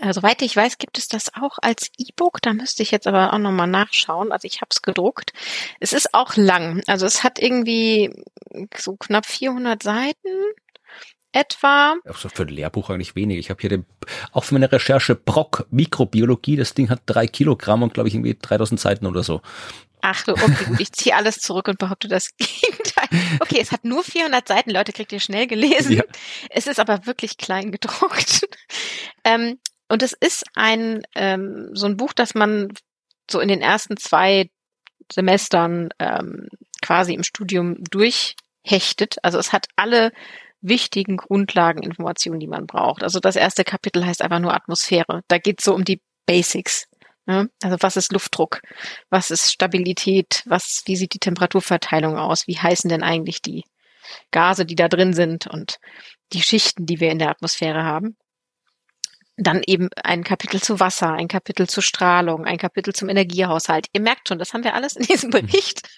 äh, 0.00 0.12
soweit 0.12 0.42
ich 0.42 0.54
weiß, 0.54 0.78
gibt 0.78 0.98
es 0.98 1.08
das 1.08 1.34
auch 1.34 1.58
als 1.60 1.90
E-Book. 1.98 2.40
Da 2.42 2.52
müsste 2.52 2.82
ich 2.82 2.90
jetzt 2.90 3.06
aber 3.06 3.32
auch 3.32 3.38
nochmal 3.38 3.66
nachschauen. 3.66 4.32
Also 4.32 4.46
ich 4.46 4.60
habe 4.60 4.68
es 4.70 4.82
gedruckt. 4.82 5.32
Es 5.80 5.92
ist 5.92 6.14
auch 6.14 6.36
lang. 6.36 6.82
Also 6.86 7.06
es 7.06 7.24
hat 7.24 7.38
irgendwie 7.38 8.12
so 8.76 8.96
knapp 8.96 9.26
400 9.26 9.82
Seiten 9.82 10.28
etwa. 11.32 11.96
Auch 12.08 12.16
so 12.16 12.28
für 12.28 12.42
ein 12.42 12.48
Lehrbuch 12.48 12.90
eigentlich 12.90 13.14
wenig. 13.14 13.38
Ich 13.38 13.50
habe 13.50 13.60
hier 13.60 13.70
den, 13.70 13.86
auch 14.32 14.44
für 14.44 14.54
meine 14.54 14.70
Recherche 14.70 15.14
Brock 15.14 15.66
Mikrobiologie. 15.70 16.56
Das 16.56 16.74
Ding 16.74 16.90
hat 16.90 17.02
drei 17.06 17.26
Kilogramm 17.26 17.82
und 17.82 17.94
glaube 17.94 18.08
ich 18.08 18.14
irgendwie 18.14 18.36
3000 18.40 18.80
Seiten 18.80 19.06
oder 19.06 19.22
so. 19.22 19.42
Ach 20.00 20.24
so, 20.24 20.32
okay, 20.32 20.64
gut. 20.66 20.80
Ich 20.80 20.92
ziehe 20.92 21.16
alles 21.16 21.38
zurück 21.40 21.68
und 21.68 21.78
behaupte 21.78 22.08
das 22.08 22.30
Gegenteil. 22.36 23.08
Okay, 23.40 23.58
es 23.60 23.72
hat 23.72 23.84
nur 23.84 24.04
400 24.04 24.46
Seiten. 24.46 24.70
Leute, 24.70 24.92
kriegt 24.92 25.12
ihr 25.12 25.20
schnell 25.20 25.46
gelesen. 25.46 25.96
Ja. 25.96 26.04
Es 26.50 26.66
ist 26.66 26.78
aber 26.78 27.06
wirklich 27.06 27.36
klein 27.36 27.72
gedruckt. 27.72 28.48
Ähm, 29.24 29.58
und 29.88 30.02
es 30.02 30.12
ist 30.12 30.44
ein 30.54 31.02
ähm, 31.14 31.70
so 31.72 31.86
ein 31.86 31.96
Buch, 31.96 32.12
das 32.12 32.34
man 32.34 32.72
so 33.30 33.40
in 33.40 33.48
den 33.48 33.60
ersten 33.60 33.96
zwei 33.96 34.50
Semestern 35.10 35.90
ähm, 35.98 36.48
quasi 36.82 37.14
im 37.14 37.22
Studium 37.22 37.82
durchhechtet. 37.90 39.16
Also 39.22 39.38
es 39.38 39.52
hat 39.52 39.68
alle 39.76 40.12
wichtigen 40.60 41.16
Grundlageninformationen, 41.16 42.40
die 42.40 42.48
man 42.48 42.66
braucht. 42.66 43.02
Also 43.02 43.20
das 43.20 43.36
erste 43.36 43.64
Kapitel 43.64 44.04
heißt 44.04 44.22
einfach 44.22 44.40
nur 44.40 44.54
Atmosphäre. 44.54 45.22
Da 45.28 45.38
geht 45.38 45.60
es 45.60 45.64
so 45.64 45.74
um 45.74 45.84
die 45.84 46.02
Basics. 46.26 46.88
Ne? 47.26 47.48
Also 47.62 47.76
was 47.80 47.96
ist 47.96 48.12
Luftdruck? 48.12 48.60
Was 49.10 49.30
ist 49.30 49.52
Stabilität? 49.52 50.42
Was, 50.46 50.82
wie 50.86 50.96
sieht 50.96 51.14
die 51.14 51.18
Temperaturverteilung 51.20 52.16
aus? 52.16 52.46
Wie 52.46 52.58
heißen 52.58 52.88
denn 52.88 53.02
eigentlich 53.02 53.40
die 53.40 53.64
Gase, 54.30 54.66
die 54.66 54.74
da 54.74 54.88
drin 54.88 55.12
sind 55.12 55.46
und 55.46 55.78
die 56.32 56.42
Schichten, 56.42 56.86
die 56.86 57.00
wir 57.00 57.10
in 57.10 57.18
der 57.18 57.30
Atmosphäre 57.30 57.84
haben? 57.84 58.16
Dann 59.40 59.62
eben 59.66 59.88
ein 60.02 60.24
Kapitel 60.24 60.60
zu 60.60 60.80
Wasser, 60.80 61.12
ein 61.12 61.28
Kapitel 61.28 61.68
zur 61.68 61.82
Strahlung, 61.82 62.44
ein 62.44 62.58
Kapitel 62.58 62.92
zum 62.92 63.08
Energiehaushalt. 63.08 63.86
Ihr 63.92 64.00
merkt 64.00 64.28
schon, 64.28 64.38
das 64.38 64.52
haben 64.52 64.64
wir 64.64 64.74
alles 64.74 64.96
in 64.96 65.06
diesem 65.06 65.30
mhm. 65.30 65.46
Bericht 65.46 65.88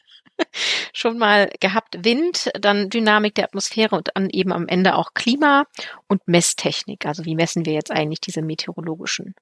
schon 0.92 1.18
mal 1.18 1.50
gehabt. 1.60 2.04
Wind, 2.04 2.50
dann 2.60 2.90
Dynamik 2.90 3.34
der 3.34 3.44
Atmosphäre 3.44 3.96
und 3.96 4.10
dann 4.14 4.30
eben 4.30 4.52
am 4.52 4.68
Ende 4.68 4.94
auch 4.94 5.14
Klima 5.14 5.64
und 6.06 6.26
Messtechnik. 6.26 7.06
Also 7.06 7.24
wie 7.24 7.34
messen 7.34 7.64
wir 7.64 7.72
jetzt 7.72 7.90
eigentlich 7.90 8.20
diese 8.20 8.42
meteorologischen 8.42 9.34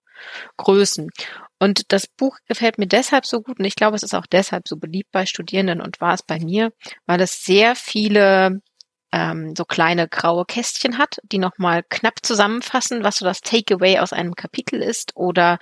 Größen? 0.56 1.10
Und 1.58 1.92
das 1.92 2.06
Buch 2.06 2.38
gefällt 2.46 2.78
mir 2.78 2.86
deshalb 2.86 3.26
so 3.26 3.40
gut 3.40 3.58
und 3.58 3.64
ich 3.64 3.76
glaube, 3.76 3.96
es 3.96 4.02
ist 4.02 4.14
auch 4.14 4.26
deshalb 4.26 4.68
so 4.68 4.76
beliebt 4.76 5.10
bei 5.12 5.26
Studierenden 5.26 5.80
und 5.80 6.00
war 6.00 6.14
es 6.14 6.22
bei 6.22 6.38
mir, 6.38 6.72
weil 7.06 7.20
es 7.20 7.44
sehr 7.44 7.74
viele 7.74 8.60
ähm, 9.12 9.54
so 9.56 9.64
kleine 9.64 10.08
graue 10.08 10.44
Kästchen 10.44 10.98
hat, 10.98 11.18
die 11.22 11.38
nochmal 11.38 11.82
knapp 11.88 12.24
zusammenfassen, 12.24 13.04
was 13.04 13.16
so 13.16 13.24
das 13.24 13.40
Takeaway 13.40 13.98
aus 13.98 14.12
einem 14.12 14.34
Kapitel 14.34 14.82
ist 14.82 15.16
oder 15.16 15.58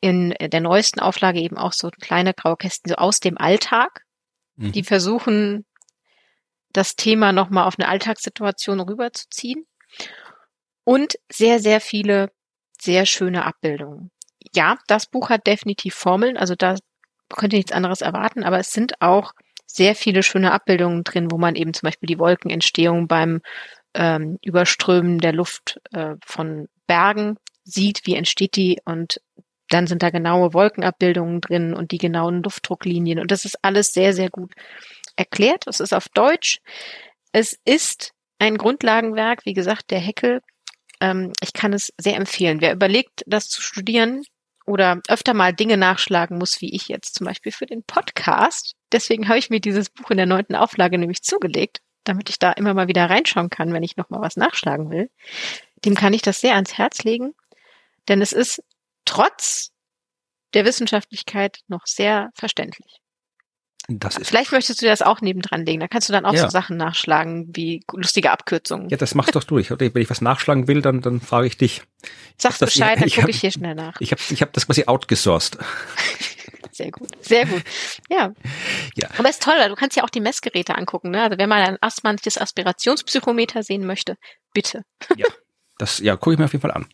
in 0.00 0.34
der 0.40 0.60
neuesten 0.60 1.00
Auflage 1.00 1.40
eben 1.40 1.58
auch 1.58 1.72
so 1.72 1.90
kleine 1.90 2.32
graue 2.32 2.56
Kästchen 2.56 2.90
so 2.90 2.96
aus 2.96 3.20
dem 3.20 3.36
Alltag, 3.36 4.04
mhm. 4.56 4.72
die 4.72 4.82
versuchen, 4.82 5.66
das 6.72 6.96
Thema 6.96 7.32
nochmal 7.32 7.66
auf 7.66 7.78
eine 7.78 7.88
Alltagssituation 7.88 8.80
rüberzuziehen 8.80 9.66
und 10.84 11.14
sehr, 11.30 11.60
sehr 11.60 11.80
viele 11.80 12.32
sehr 12.80 13.06
schöne 13.06 13.44
Abbildungen. 13.44 14.10
Ja, 14.54 14.78
das 14.88 15.06
Buch 15.06 15.30
hat 15.30 15.46
definitiv 15.46 15.94
Formeln, 15.94 16.36
also 16.36 16.54
da 16.54 16.76
könnt 17.28 17.52
ihr 17.52 17.58
nichts 17.58 17.72
anderes 17.72 18.00
erwarten, 18.00 18.42
aber 18.42 18.58
es 18.58 18.72
sind 18.72 19.00
auch 19.00 19.32
sehr 19.66 19.94
viele 19.94 20.22
schöne 20.22 20.52
Abbildungen 20.52 21.04
drin, 21.04 21.30
wo 21.30 21.38
man 21.38 21.54
eben 21.54 21.74
zum 21.74 21.86
Beispiel 21.86 22.06
die 22.06 22.18
Wolkenentstehung 22.18 23.08
beim 23.08 23.40
ähm, 23.94 24.38
Überströmen 24.42 25.18
der 25.18 25.32
Luft 25.32 25.80
äh, 25.92 26.14
von 26.24 26.68
Bergen 26.86 27.36
sieht, 27.64 28.02
wie 28.04 28.14
entsteht 28.14 28.56
die 28.56 28.80
und 28.84 29.20
dann 29.68 29.86
sind 29.86 30.02
da 30.02 30.10
genaue 30.10 30.52
Wolkenabbildungen 30.52 31.40
drin 31.40 31.74
und 31.74 31.90
die 31.90 31.98
genauen 31.98 32.42
Luftdrucklinien 32.42 33.18
und 33.18 33.30
das 33.30 33.44
ist 33.44 33.58
alles 33.62 33.92
sehr, 33.92 34.12
sehr 34.12 34.30
gut 34.30 34.52
erklärt. 35.16 35.66
Es 35.66 35.80
ist 35.80 35.94
auf 35.94 36.08
Deutsch. 36.08 36.58
Es 37.32 37.58
ist 37.64 38.12
ein 38.38 38.58
Grundlagenwerk, 38.58 39.46
wie 39.46 39.54
gesagt, 39.54 39.90
der 39.90 40.00
Heckel. 40.00 40.40
Ähm, 41.00 41.32
ich 41.40 41.52
kann 41.52 41.72
es 41.72 41.92
sehr 41.98 42.16
empfehlen. 42.16 42.60
Wer 42.60 42.72
überlegt, 42.74 43.22
das 43.26 43.48
zu 43.48 43.62
studieren, 43.62 44.22
oder 44.66 45.00
öfter 45.08 45.34
mal 45.34 45.52
Dinge 45.52 45.76
nachschlagen 45.76 46.38
muss, 46.38 46.60
wie 46.60 46.74
ich 46.74 46.88
jetzt 46.88 47.14
zum 47.14 47.26
Beispiel 47.26 47.52
für 47.52 47.66
den 47.66 47.82
Podcast. 47.82 48.74
Deswegen 48.94 49.26
habe 49.28 49.40
ich 49.40 49.50
mir 49.50 49.58
dieses 49.58 49.90
Buch 49.90 50.12
in 50.12 50.18
der 50.18 50.26
neunten 50.26 50.54
Auflage 50.54 50.98
nämlich 50.98 51.24
zugelegt, 51.24 51.80
damit 52.04 52.30
ich 52.30 52.38
da 52.38 52.52
immer 52.52 52.74
mal 52.74 52.86
wieder 52.86 53.10
reinschauen 53.10 53.50
kann, 53.50 53.72
wenn 53.72 53.82
ich 53.82 53.96
nochmal 53.96 54.20
was 54.20 54.36
nachschlagen 54.36 54.88
will. 54.88 55.10
Dem 55.84 55.96
kann 55.96 56.12
ich 56.12 56.22
das 56.22 56.40
sehr 56.40 56.54
ans 56.54 56.78
Herz 56.78 57.02
legen, 57.02 57.34
denn 58.06 58.22
es 58.22 58.32
ist 58.32 58.62
trotz 59.04 59.72
der 60.54 60.64
Wissenschaftlichkeit 60.64 61.62
noch 61.66 61.86
sehr 61.86 62.30
verständlich. 62.34 63.00
Das 63.88 64.16
ist 64.16 64.28
Vielleicht 64.28 64.52
möchtest 64.52 64.80
du 64.80 64.86
das 64.86 65.02
auch 65.02 65.20
nebendran 65.20 65.66
legen. 65.66 65.80
Da 65.80 65.88
kannst 65.88 66.08
du 66.08 66.12
dann 66.12 66.24
auch 66.24 66.32
ja. 66.32 66.42
so 66.42 66.48
Sachen 66.48 66.76
nachschlagen, 66.76 67.48
wie 67.52 67.82
lustige 67.92 68.30
Abkürzungen. 68.30 68.90
Ja, 68.90 68.96
das 68.96 69.16
mach 69.16 69.28
doch 69.30 69.42
du. 69.42 69.58
Ich, 69.58 69.70
wenn 69.70 69.90
ich 69.96 70.08
was 70.08 70.20
nachschlagen 70.20 70.68
will, 70.68 70.82
dann, 70.82 71.00
dann 71.00 71.20
frage 71.20 71.48
ich 71.48 71.58
dich. 71.58 71.82
Sagst 72.38 72.60
Bescheid, 72.60 73.00
dann 73.00 73.10
gucke 73.14 73.30
ich 73.30 73.40
hier 73.40 73.50
schnell 73.50 73.74
nach. 73.74 74.00
Ich 74.00 74.12
habe 74.12 74.22
ich 74.30 74.40
hab 74.40 74.52
das 74.52 74.66
quasi 74.66 74.84
outgesourced. 74.86 75.58
Sehr 76.72 76.90
gut, 76.90 77.08
sehr 77.20 77.46
gut. 77.46 77.62
Ja. 78.08 78.32
ja. 78.94 79.08
Aber 79.18 79.28
es 79.28 79.36
ist 79.36 79.42
toll, 79.42 79.54
du 79.68 79.74
kannst 79.74 79.96
ja 79.96 80.04
auch 80.04 80.10
die 80.10 80.20
Messgeräte 80.20 80.76
angucken. 80.76 81.10
Ne? 81.10 81.22
Also 81.22 81.38
wenn 81.38 81.48
man 81.48 81.62
ein 81.62 81.78
astmantisches 81.80 82.38
Aspirationspsychometer 82.38 83.62
sehen 83.62 83.86
möchte, 83.86 84.16
bitte. 84.52 84.82
Ja, 85.16 85.26
das 85.78 85.98
ja, 85.98 86.16
gucke 86.16 86.34
ich 86.34 86.38
mir 86.38 86.46
auf 86.46 86.52
jeden 86.52 86.62
Fall 86.62 86.72
an. 86.72 86.86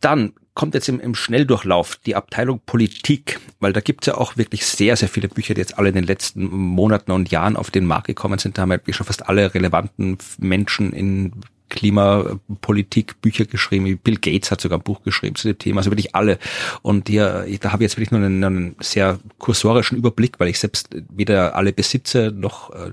Dann 0.00 0.34
kommt 0.54 0.74
jetzt 0.74 0.88
im, 0.88 1.00
im 1.00 1.14
Schnelldurchlauf 1.14 1.96
die 1.96 2.16
Abteilung 2.16 2.60
Politik, 2.60 3.40
weil 3.60 3.72
da 3.72 3.80
gibt's 3.80 4.06
ja 4.06 4.16
auch 4.16 4.36
wirklich 4.36 4.66
sehr, 4.66 4.96
sehr 4.96 5.08
viele 5.08 5.28
Bücher, 5.28 5.54
die 5.54 5.60
jetzt 5.60 5.78
alle 5.78 5.88
in 5.88 5.94
den 5.94 6.04
letzten 6.04 6.44
Monaten 6.44 7.12
und 7.12 7.30
Jahren 7.30 7.56
auf 7.56 7.70
den 7.70 7.86
Markt 7.86 8.08
gekommen 8.08 8.38
sind. 8.38 8.58
Da 8.58 8.62
haben 8.62 8.80
wir 8.84 8.94
schon 8.94 9.06
fast 9.06 9.28
alle 9.28 9.54
relevanten 9.54 10.18
Menschen 10.38 10.92
in 10.92 11.32
Klimapolitik 11.72 13.22
Bücher 13.22 13.46
geschrieben. 13.46 13.98
Bill 13.98 14.16
Gates 14.16 14.50
hat 14.50 14.60
sogar 14.60 14.78
ein 14.78 14.82
Buch 14.82 15.02
geschrieben 15.02 15.36
zu 15.36 15.48
dem 15.48 15.58
Thema, 15.58 15.78
also 15.78 15.90
wirklich 15.90 16.14
alle. 16.14 16.38
Und 16.82 17.08
hier, 17.08 17.46
da 17.60 17.72
habe 17.72 17.82
ich 17.82 17.88
jetzt 17.88 17.96
wirklich 17.96 18.10
nur 18.10 18.20
einen, 18.20 18.44
einen 18.44 18.76
sehr 18.80 19.18
kursorischen 19.38 19.96
Überblick, 19.96 20.38
weil 20.38 20.48
ich 20.48 20.60
selbst 20.60 20.90
weder 21.08 21.56
alle 21.56 21.72
besitze 21.72 22.30
noch 22.30 22.70
äh, 22.70 22.92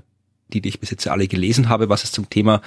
die, 0.50 0.60
die 0.60 0.68
ich 0.68 0.80
bis 0.80 0.90
jetzt 0.90 1.06
alle 1.08 1.28
gelesen 1.28 1.68
habe, 1.68 1.88
was 1.88 2.04
es 2.04 2.12
zum 2.12 2.28
Thema 2.28 2.60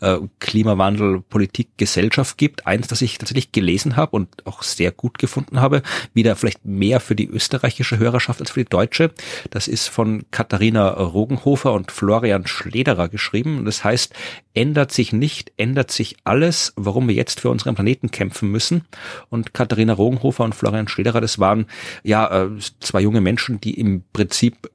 äh, 0.00 0.18
Klimawandel, 0.38 1.20
Politik, 1.20 1.70
Gesellschaft 1.76 2.38
gibt. 2.38 2.66
Eins, 2.66 2.88
das 2.88 3.02
ich 3.02 3.18
tatsächlich 3.18 3.52
gelesen 3.52 3.96
habe 3.96 4.16
und 4.16 4.46
auch 4.46 4.62
sehr 4.62 4.92
gut 4.92 5.18
gefunden 5.18 5.60
habe, 5.60 5.82
wieder 6.14 6.36
vielleicht 6.36 6.64
mehr 6.64 7.00
für 7.00 7.14
die 7.14 7.26
österreichische 7.26 7.98
Hörerschaft 7.98 8.40
als 8.40 8.52
für 8.52 8.60
die 8.60 8.68
deutsche. 8.68 9.10
Das 9.50 9.68
ist 9.68 9.88
von 9.88 10.24
Katharina 10.30 10.88
Rogenhofer 10.88 11.72
und 11.72 11.90
Florian 11.90 12.46
Schlederer 12.46 13.08
geschrieben. 13.08 13.64
Das 13.64 13.84
heißt, 13.84 14.14
ändert 14.54 14.92
sich 14.92 15.12
nicht, 15.12 15.52
ändert 15.56 15.90
sich 15.90 16.16
alles, 16.24 16.72
warum 16.76 17.08
wir 17.08 17.14
jetzt 17.14 17.40
für 17.40 17.50
unseren 17.50 17.74
Planeten 17.74 18.10
kämpfen 18.10 18.50
müssen. 18.50 18.82
Und 19.28 19.54
Katharina 19.54 19.92
Rogenhofer 19.92 20.44
und 20.44 20.54
Florian 20.54 20.88
Schlederer, 20.88 21.20
das 21.20 21.38
waren 21.38 21.66
ja 22.02 22.44
äh, 22.44 22.50
zwei 22.80 23.00
junge 23.00 23.20
Menschen, 23.20 23.60
die 23.60 23.78
im 23.78 24.02
Prinzip 24.12 24.70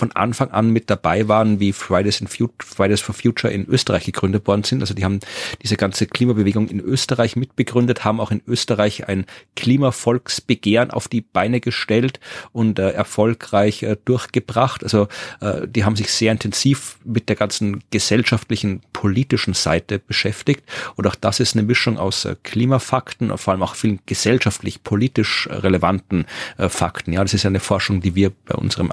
von 0.00 0.12
Anfang 0.12 0.50
an 0.50 0.70
mit 0.70 0.88
dabei 0.88 1.28
waren, 1.28 1.60
wie 1.60 1.74
Fridays, 1.74 2.22
in 2.22 2.26
Fridays 2.26 3.02
for 3.02 3.14
Future 3.14 3.52
in 3.52 3.66
Österreich 3.68 4.04
gegründet 4.04 4.46
worden 4.46 4.64
sind. 4.64 4.80
Also 4.80 4.94
die 4.94 5.04
haben 5.04 5.20
diese 5.62 5.76
ganze 5.76 6.06
Klimabewegung 6.06 6.68
in 6.68 6.80
Österreich 6.80 7.36
mitbegründet, 7.36 8.02
haben 8.02 8.18
auch 8.18 8.30
in 8.30 8.40
Österreich 8.46 9.08
ein 9.08 9.26
Klimavolksbegehren 9.56 10.90
auf 10.90 11.06
die 11.06 11.20
Beine 11.20 11.60
gestellt 11.60 12.18
und 12.52 12.78
äh, 12.78 12.92
erfolgreich 12.92 13.82
äh, 13.82 13.98
durchgebracht. 14.06 14.82
Also 14.82 15.08
äh, 15.42 15.68
die 15.68 15.84
haben 15.84 15.96
sich 15.96 16.10
sehr 16.10 16.32
intensiv 16.32 16.96
mit 17.04 17.28
der 17.28 17.36
ganzen 17.36 17.84
gesellschaftlichen, 17.90 18.80
politischen 18.94 19.52
Seite 19.52 19.98
beschäftigt. 19.98 20.64
Und 20.96 21.06
auch 21.06 21.14
das 21.14 21.40
ist 21.40 21.54
eine 21.54 21.62
Mischung 21.62 21.98
aus 21.98 22.24
äh, 22.24 22.36
Klimafakten, 22.42 23.36
vor 23.36 23.52
allem 23.52 23.62
auch 23.62 23.74
vielen 23.74 24.00
gesellschaftlich, 24.06 24.82
politisch 24.82 25.46
relevanten 25.50 26.24
äh, 26.56 26.70
Fakten. 26.70 27.12
Ja, 27.12 27.22
das 27.22 27.34
ist 27.34 27.44
eine 27.44 27.60
Forschung, 27.60 28.00
die 28.00 28.14
wir 28.14 28.30
bei 28.46 28.54
unserem 28.54 28.90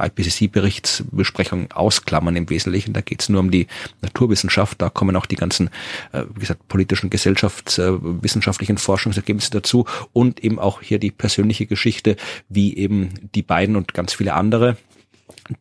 IPCC-Berichtsbesprechung 0.97 1.71
ausklammern 1.71 2.35
im 2.35 2.49
Wesentlichen. 2.49 2.93
Da 2.93 3.01
geht 3.01 3.21
es 3.21 3.29
nur 3.29 3.39
um 3.39 3.51
die 3.51 3.67
Naturwissenschaft. 4.01 4.81
Da 4.81 4.89
kommen 4.89 5.15
auch 5.15 5.25
die 5.25 5.35
ganzen, 5.35 5.69
äh, 6.11 6.23
wie 6.33 6.41
gesagt, 6.41 6.67
politischen, 6.67 7.09
gesellschaftswissenschaftlichen 7.09 8.77
Forschungsergebnisse 8.77 9.51
dazu 9.51 9.85
und 10.13 10.43
eben 10.43 10.59
auch 10.59 10.81
hier 10.81 10.99
die 10.99 11.11
persönliche 11.11 11.65
Geschichte, 11.65 12.15
wie 12.49 12.75
eben 12.77 13.29
die 13.35 13.43
beiden 13.43 13.75
und 13.75 13.93
ganz 13.93 14.13
viele 14.13 14.33
andere 14.33 14.77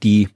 die 0.03 0.29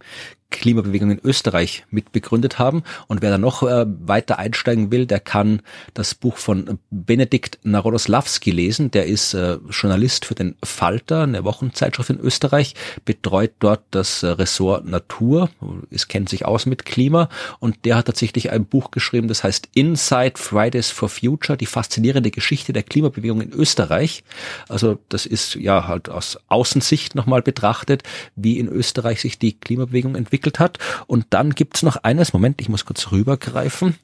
Klimabewegung 0.51 1.11
in 1.11 1.21
Österreich 1.23 1.85
mitbegründet 1.91 2.59
haben. 2.59 2.83
Und 3.07 3.23
wer 3.23 3.31
da 3.31 3.39
noch 3.39 3.63
äh, 3.63 3.87
weiter 3.87 4.39
einsteigen 4.39 4.91
will, 4.91 5.07
der 5.07 5.21
kann 5.21 5.63
das 5.95 6.15
Buch 6.15 6.37
von 6.37 6.79
Benedikt 6.91 7.59
Narodoslawski 7.63 8.51
lesen. 8.51 8.91
Der 8.91 9.07
ist 9.07 9.35
äh, 9.35 9.59
Journalist 9.71 10.25
für 10.25 10.35
den 10.35 10.57
Falter, 10.63 11.23
eine 11.23 11.45
Wochenzeitschrift 11.45 12.11
in 12.11 12.19
Österreich, 12.19 12.75
betreut 13.05 13.53
dort 13.61 13.83
das 13.91 14.23
äh, 14.23 14.29
Ressort 14.29 14.85
Natur, 14.87 15.51
es 15.91 16.09
kennt 16.09 16.29
sich 16.29 16.45
aus 16.45 16.67
mit 16.67 16.85
Klima. 16.85 17.29
Und 17.61 17.85
der 17.85 17.97
hat 17.97 18.07
tatsächlich 18.07 18.51
ein 18.51 18.67
Buch 18.67 18.91
geschrieben, 18.91 19.29
das 19.29 19.45
heißt 19.45 19.69
Inside 19.75 20.35
Fridays 20.37 20.91
for 20.91 21.09
Future, 21.09 21.57
die 21.57 21.67
faszinierende 21.67 22.31
Geschichte 22.31 22.73
der 22.73 22.83
Klimabewegung 22.83 23.41
in 23.41 23.53
Österreich. 23.53 24.25
Also 24.69 24.99
das 25.09 25.27
ist 25.27 25.55
ja 25.55 25.87
halt 25.87 26.09
aus 26.09 26.39
Außensicht 26.49 27.15
nochmal 27.15 27.43
betrachtet, 27.43 28.03
wie 28.37 28.59
in 28.59 28.69
Österreich 28.69 29.21
sich 29.21 29.39
die 29.39 29.53
Klimabewegung 29.53 30.17
entwickelt 30.17 30.40
entwickelt 30.41 30.59
hat. 30.59 30.79
Und 31.07 31.27
dann 31.31 31.55
gibt's 31.55 31.83
noch 31.83 31.97
eines, 31.97 32.33
Moment, 32.33 32.61
ich 32.61 32.69
muss 32.69 32.85
kurz 32.85 33.13
rübergreifen. 33.13 33.97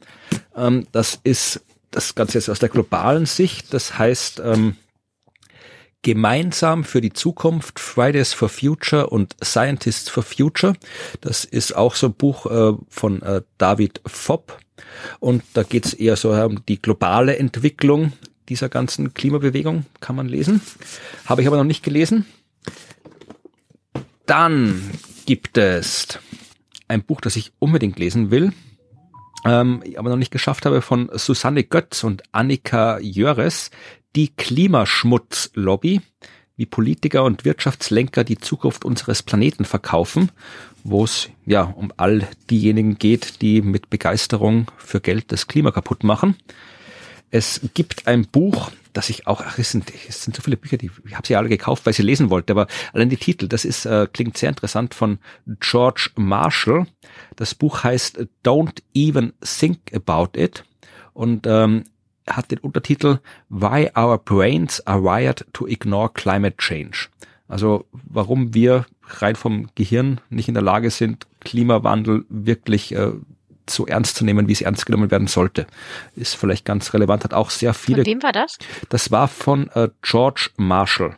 Ähm, 0.54 0.86
das 0.92 1.18
ist 1.24 1.62
das 1.90 2.14
Ganze 2.14 2.38
jetzt 2.38 2.50
aus 2.50 2.58
der 2.58 2.68
globalen 2.68 3.26
Sicht. 3.26 3.72
Das 3.72 3.98
heißt, 3.98 4.40
ähm, 4.44 4.76
Gemeinsam 6.02 6.84
für 6.84 7.00
die 7.00 7.12
Zukunft, 7.12 7.80
Fridays 7.80 8.32
for 8.32 8.48
Future 8.48 9.08
und 9.08 9.34
Scientists 9.42 10.08
for 10.08 10.22
Future. 10.22 10.74
Das 11.20 11.44
ist 11.44 11.74
auch 11.74 11.96
so 11.96 12.08
ein 12.08 12.14
Buch 12.14 12.46
äh, 12.46 12.74
von 12.88 13.22
äh, 13.22 13.42
David 13.58 14.02
Fopp. 14.06 14.56
Und 15.18 15.42
da 15.54 15.64
geht's 15.64 15.94
eher 15.94 16.14
so 16.14 16.30
um 16.30 16.64
die 16.66 16.80
globale 16.80 17.38
Entwicklung 17.38 18.12
dieser 18.48 18.68
ganzen 18.68 19.14
Klimabewegung, 19.14 19.84
kann 19.98 20.14
man 20.14 20.28
lesen. 20.28 20.60
Habe 21.24 21.42
ich 21.42 21.48
aber 21.48 21.56
noch 21.56 21.64
nicht 21.64 21.82
gelesen. 21.82 22.24
Dann 24.26 24.92
gibt 25.26 25.58
es 25.58 26.18
ein 26.88 27.02
Buch, 27.02 27.20
das 27.20 27.36
ich 27.36 27.52
unbedingt 27.58 27.98
lesen 27.98 28.30
will, 28.30 28.52
ähm, 29.44 29.82
aber 29.96 30.10
noch 30.10 30.16
nicht 30.16 30.30
geschafft 30.30 30.64
habe, 30.64 30.80
von 30.80 31.10
Susanne 31.12 31.64
Götz 31.64 32.04
und 32.04 32.22
Annika 32.32 32.98
Jöres, 33.00 33.70
die 34.14 34.28
Klimaschmutzlobby, 34.28 36.00
wie 36.56 36.66
Politiker 36.66 37.24
und 37.24 37.44
Wirtschaftslenker 37.44 38.24
die 38.24 38.38
Zukunft 38.38 38.84
unseres 38.84 39.22
Planeten 39.22 39.66
verkaufen, 39.66 40.32
wo 40.84 41.04
es 41.04 41.28
ja 41.44 41.62
um 41.62 41.92
all 41.96 42.26
diejenigen 42.48 42.96
geht, 42.96 43.42
die 43.42 43.60
mit 43.60 43.90
Begeisterung 43.90 44.70
für 44.78 45.00
Geld 45.00 45.32
das 45.32 45.48
Klima 45.48 45.70
kaputt 45.70 46.02
machen. 46.02 46.36
Es 47.30 47.60
gibt 47.74 48.06
ein 48.06 48.26
Buch, 48.26 48.70
das 48.92 49.10
ich 49.10 49.26
auch, 49.26 49.42
ach, 49.44 49.58
es 49.58 49.72
sind, 49.72 49.92
es 50.08 50.22
sind 50.22 50.36
so 50.36 50.42
viele 50.42 50.56
Bücher, 50.56 50.76
die 50.76 50.90
ich 51.06 51.14
habe 51.14 51.26
sie 51.26 51.36
alle 51.36 51.48
gekauft, 51.48 51.84
weil 51.84 51.90
ich 51.90 51.96
sie 51.96 52.02
lesen 52.02 52.30
wollte, 52.30 52.52
aber 52.52 52.66
allein 52.92 53.10
die 53.10 53.16
Titel, 53.16 53.48
das 53.48 53.64
ist 53.64 53.84
äh, 53.84 54.06
klingt 54.12 54.38
sehr 54.38 54.48
interessant 54.48 54.94
von 54.94 55.18
George 55.60 56.10
Marshall. 56.16 56.86
Das 57.34 57.54
Buch 57.54 57.84
heißt 57.84 58.26
Don't 58.44 58.82
Even 58.94 59.32
Think 59.42 59.92
About 59.92 60.38
It 60.38 60.64
und 61.12 61.46
ähm, 61.46 61.84
hat 62.28 62.50
den 62.50 62.58
Untertitel 62.58 63.18
Why 63.48 63.90
Our 63.96 64.18
Brains 64.18 64.86
Are 64.86 65.02
Wired 65.02 65.46
to 65.52 65.66
Ignore 65.66 66.10
Climate 66.14 66.56
Change. 66.58 67.08
Also 67.48 67.86
warum 67.92 68.54
wir 68.54 68.86
rein 69.20 69.36
vom 69.36 69.68
Gehirn 69.74 70.20
nicht 70.30 70.48
in 70.48 70.54
der 70.54 70.62
Lage 70.62 70.90
sind, 70.90 71.26
Klimawandel 71.40 72.24
wirklich 72.28 72.92
äh, 72.94 73.12
so 73.68 73.86
ernst 73.86 74.16
zu 74.16 74.24
nehmen, 74.24 74.48
wie 74.48 74.52
es 74.52 74.60
ernst 74.60 74.86
genommen 74.86 75.10
werden 75.10 75.26
sollte. 75.26 75.66
Ist 76.14 76.36
vielleicht 76.36 76.64
ganz 76.64 76.92
relevant, 76.94 77.24
hat 77.24 77.34
auch 77.34 77.50
sehr 77.50 77.74
viele. 77.74 77.98
Von 77.98 78.06
wem 78.06 78.22
war 78.22 78.32
das? 78.32 78.58
Das 78.88 79.10
war 79.10 79.28
von 79.28 79.68
äh, 79.74 79.88
George 80.02 80.50
Marshall. 80.56 81.16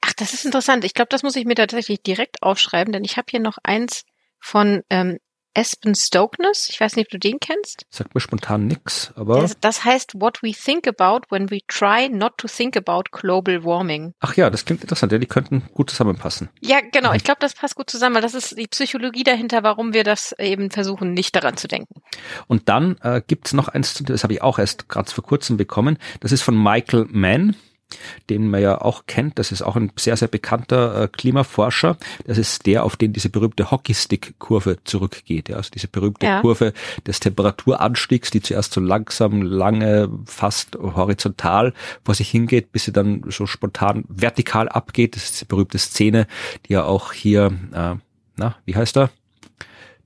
Ach, 0.00 0.12
das 0.14 0.34
ist 0.34 0.44
interessant. 0.44 0.84
Ich 0.84 0.94
glaube, 0.94 1.08
das 1.08 1.22
muss 1.22 1.36
ich 1.36 1.44
mir 1.44 1.54
tatsächlich 1.54 2.02
direkt 2.02 2.42
aufschreiben, 2.42 2.92
denn 2.92 3.04
ich 3.04 3.16
habe 3.16 3.26
hier 3.30 3.40
noch 3.40 3.58
eins 3.62 4.04
von 4.38 4.82
ähm, 4.90 5.18
Aspen 5.54 5.94
Stokeness. 5.94 6.68
Ich 6.70 6.80
weiß 6.80 6.96
nicht, 6.96 7.06
ob 7.06 7.10
du 7.10 7.18
den 7.18 7.38
kennst. 7.40 7.86
Sagt 7.90 8.14
mir 8.14 8.20
spontan 8.20 8.66
nix, 8.66 9.12
aber. 9.16 9.40
Das, 9.40 9.58
das, 9.60 9.84
heißt 9.84 10.20
What 10.20 10.42
We 10.42 10.52
Think 10.52 10.86
About 10.86 11.26
When 11.30 11.50
We 11.50 11.60
Try 11.66 12.08
Not 12.08 12.38
to 12.38 12.48
Think 12.48 12.76
About 12.76 13.04
Global 13.10 13.64
Warming. 13.64 14.14
Ach 14.20 14.34
ja, 14.34 14.50
das 14.50 14.64
klingt 14.64 14.82
interessant. 14.82 15.12
Ja, 15.12 15.18
die 15.18 15.26
könnten 15.26 15.62
gut 15.74 15.90
zusammenpassen. 15.90 16.48
Ja, 16.60 16.80
genau. 16.80 17.10
Mhm. 17.10 17.16
Ich 17.16 17.24
glaube, 17.24 17.40
das 17.40 17.54
passt 17.54 17.76
gut 17.76 17.90
zusammen, 17.90 18.14
weil 18.14 18.22
das 18.22 18.34
ist 18.34 18.56
die 18.58 18.66
Psychologie 18.66 19.24
dahinter, 19.24 19.62
warum 19.62 19.92
wir 19.92 20.04
das 20.04 20.32
eben 20.38 20.70
versuchen, 20.70 21.12
nicht 21.12 21.36
daran 21.36 21.56
zu 21.56 21.68
denken. 21.68 22.02
Und 22.46 22.68
dann 22.68 22.96
äh, 23.02 23.22
gibt's 23.26 23.52
noch 23.52 23.68
eins, 23.68 23.94
das 23.94 24.22
habe 24.22 24.34
ich 24.34 24.42
auch 24.42 24.58
erst 24.58 24.88
gerade 24.88 25.10
vor 25.10 25.24
kurzem 25.24 25.56
bekommen. 25.56 25.98
Das 26.20 26.32
ist 26.32 26.42
von 26.42 26.60
Michael 26.60 27.06
Mann 27.10 27.56
den 28.30 28.48
man 28.48 28.62
ja 28.62 28.80
auch 28.80 29.06
kennt. 29.06 29.38
Das 29.38 29.52
ist 29.52 29.62
auch 29.62 29.76
ein 29.76 29.92
sehr, 29.96 30.16
sehr 30.16 30.28
bekannter 30.28 31.02
äh, 31.02 31.08
Klimaforscher. 31.08 31.96
Das 32.26 32.38
ist 32.38 32.66
der, 32.66 32.84
auf 32.84 32.96
den 32.96 33.12
diese 33.12 33.28
berühmte 33.28 33.70
Hockeystick-Kurve 33.70 34.78
zurückgeht. 34.84 35.48
Ja, 35.48 35.56
also 35.56 35.70
diese 35.70 35.88
berühmte 35.88 36.26
ja. 36.26 36.40
Kurve 36.40 36.72
des 37.06 37.20
Temperaturanstiegs, 37.20 38.30
die 38.30 38.42
zuerst 38.42 38.72
so 38.72 38.80
langsam, 38.80 39.42
lange, 39.42 40.10
fast 40.26 40.76
horizontal 40.76 41.72
vor 42.04 42.14
sich 42.14 42.30
hingeht, 42.30 42.72
bis 42.72 42.84
sie 42.84 42.92
dann 42.92 43.22
so 43.28 43.46
spontan 43.46 44.04
vertikal 44.08 44.68
abgeht. 44.68 45.16
Das 45.16 45.24
ist 45.24 45.40
die 45.40 45.44
berühmte 45.44 45.78
Szene, 45.78 46.26
die 46.66 46.74
ja 46.74 46.84
auch 46.84 47.12
hier, 47.12 47.52
äh, 47.72 47.96
na, 48.36 48.56
wie 48.64 48.76
heißt 48.76 48.96
er? 48.96 49.10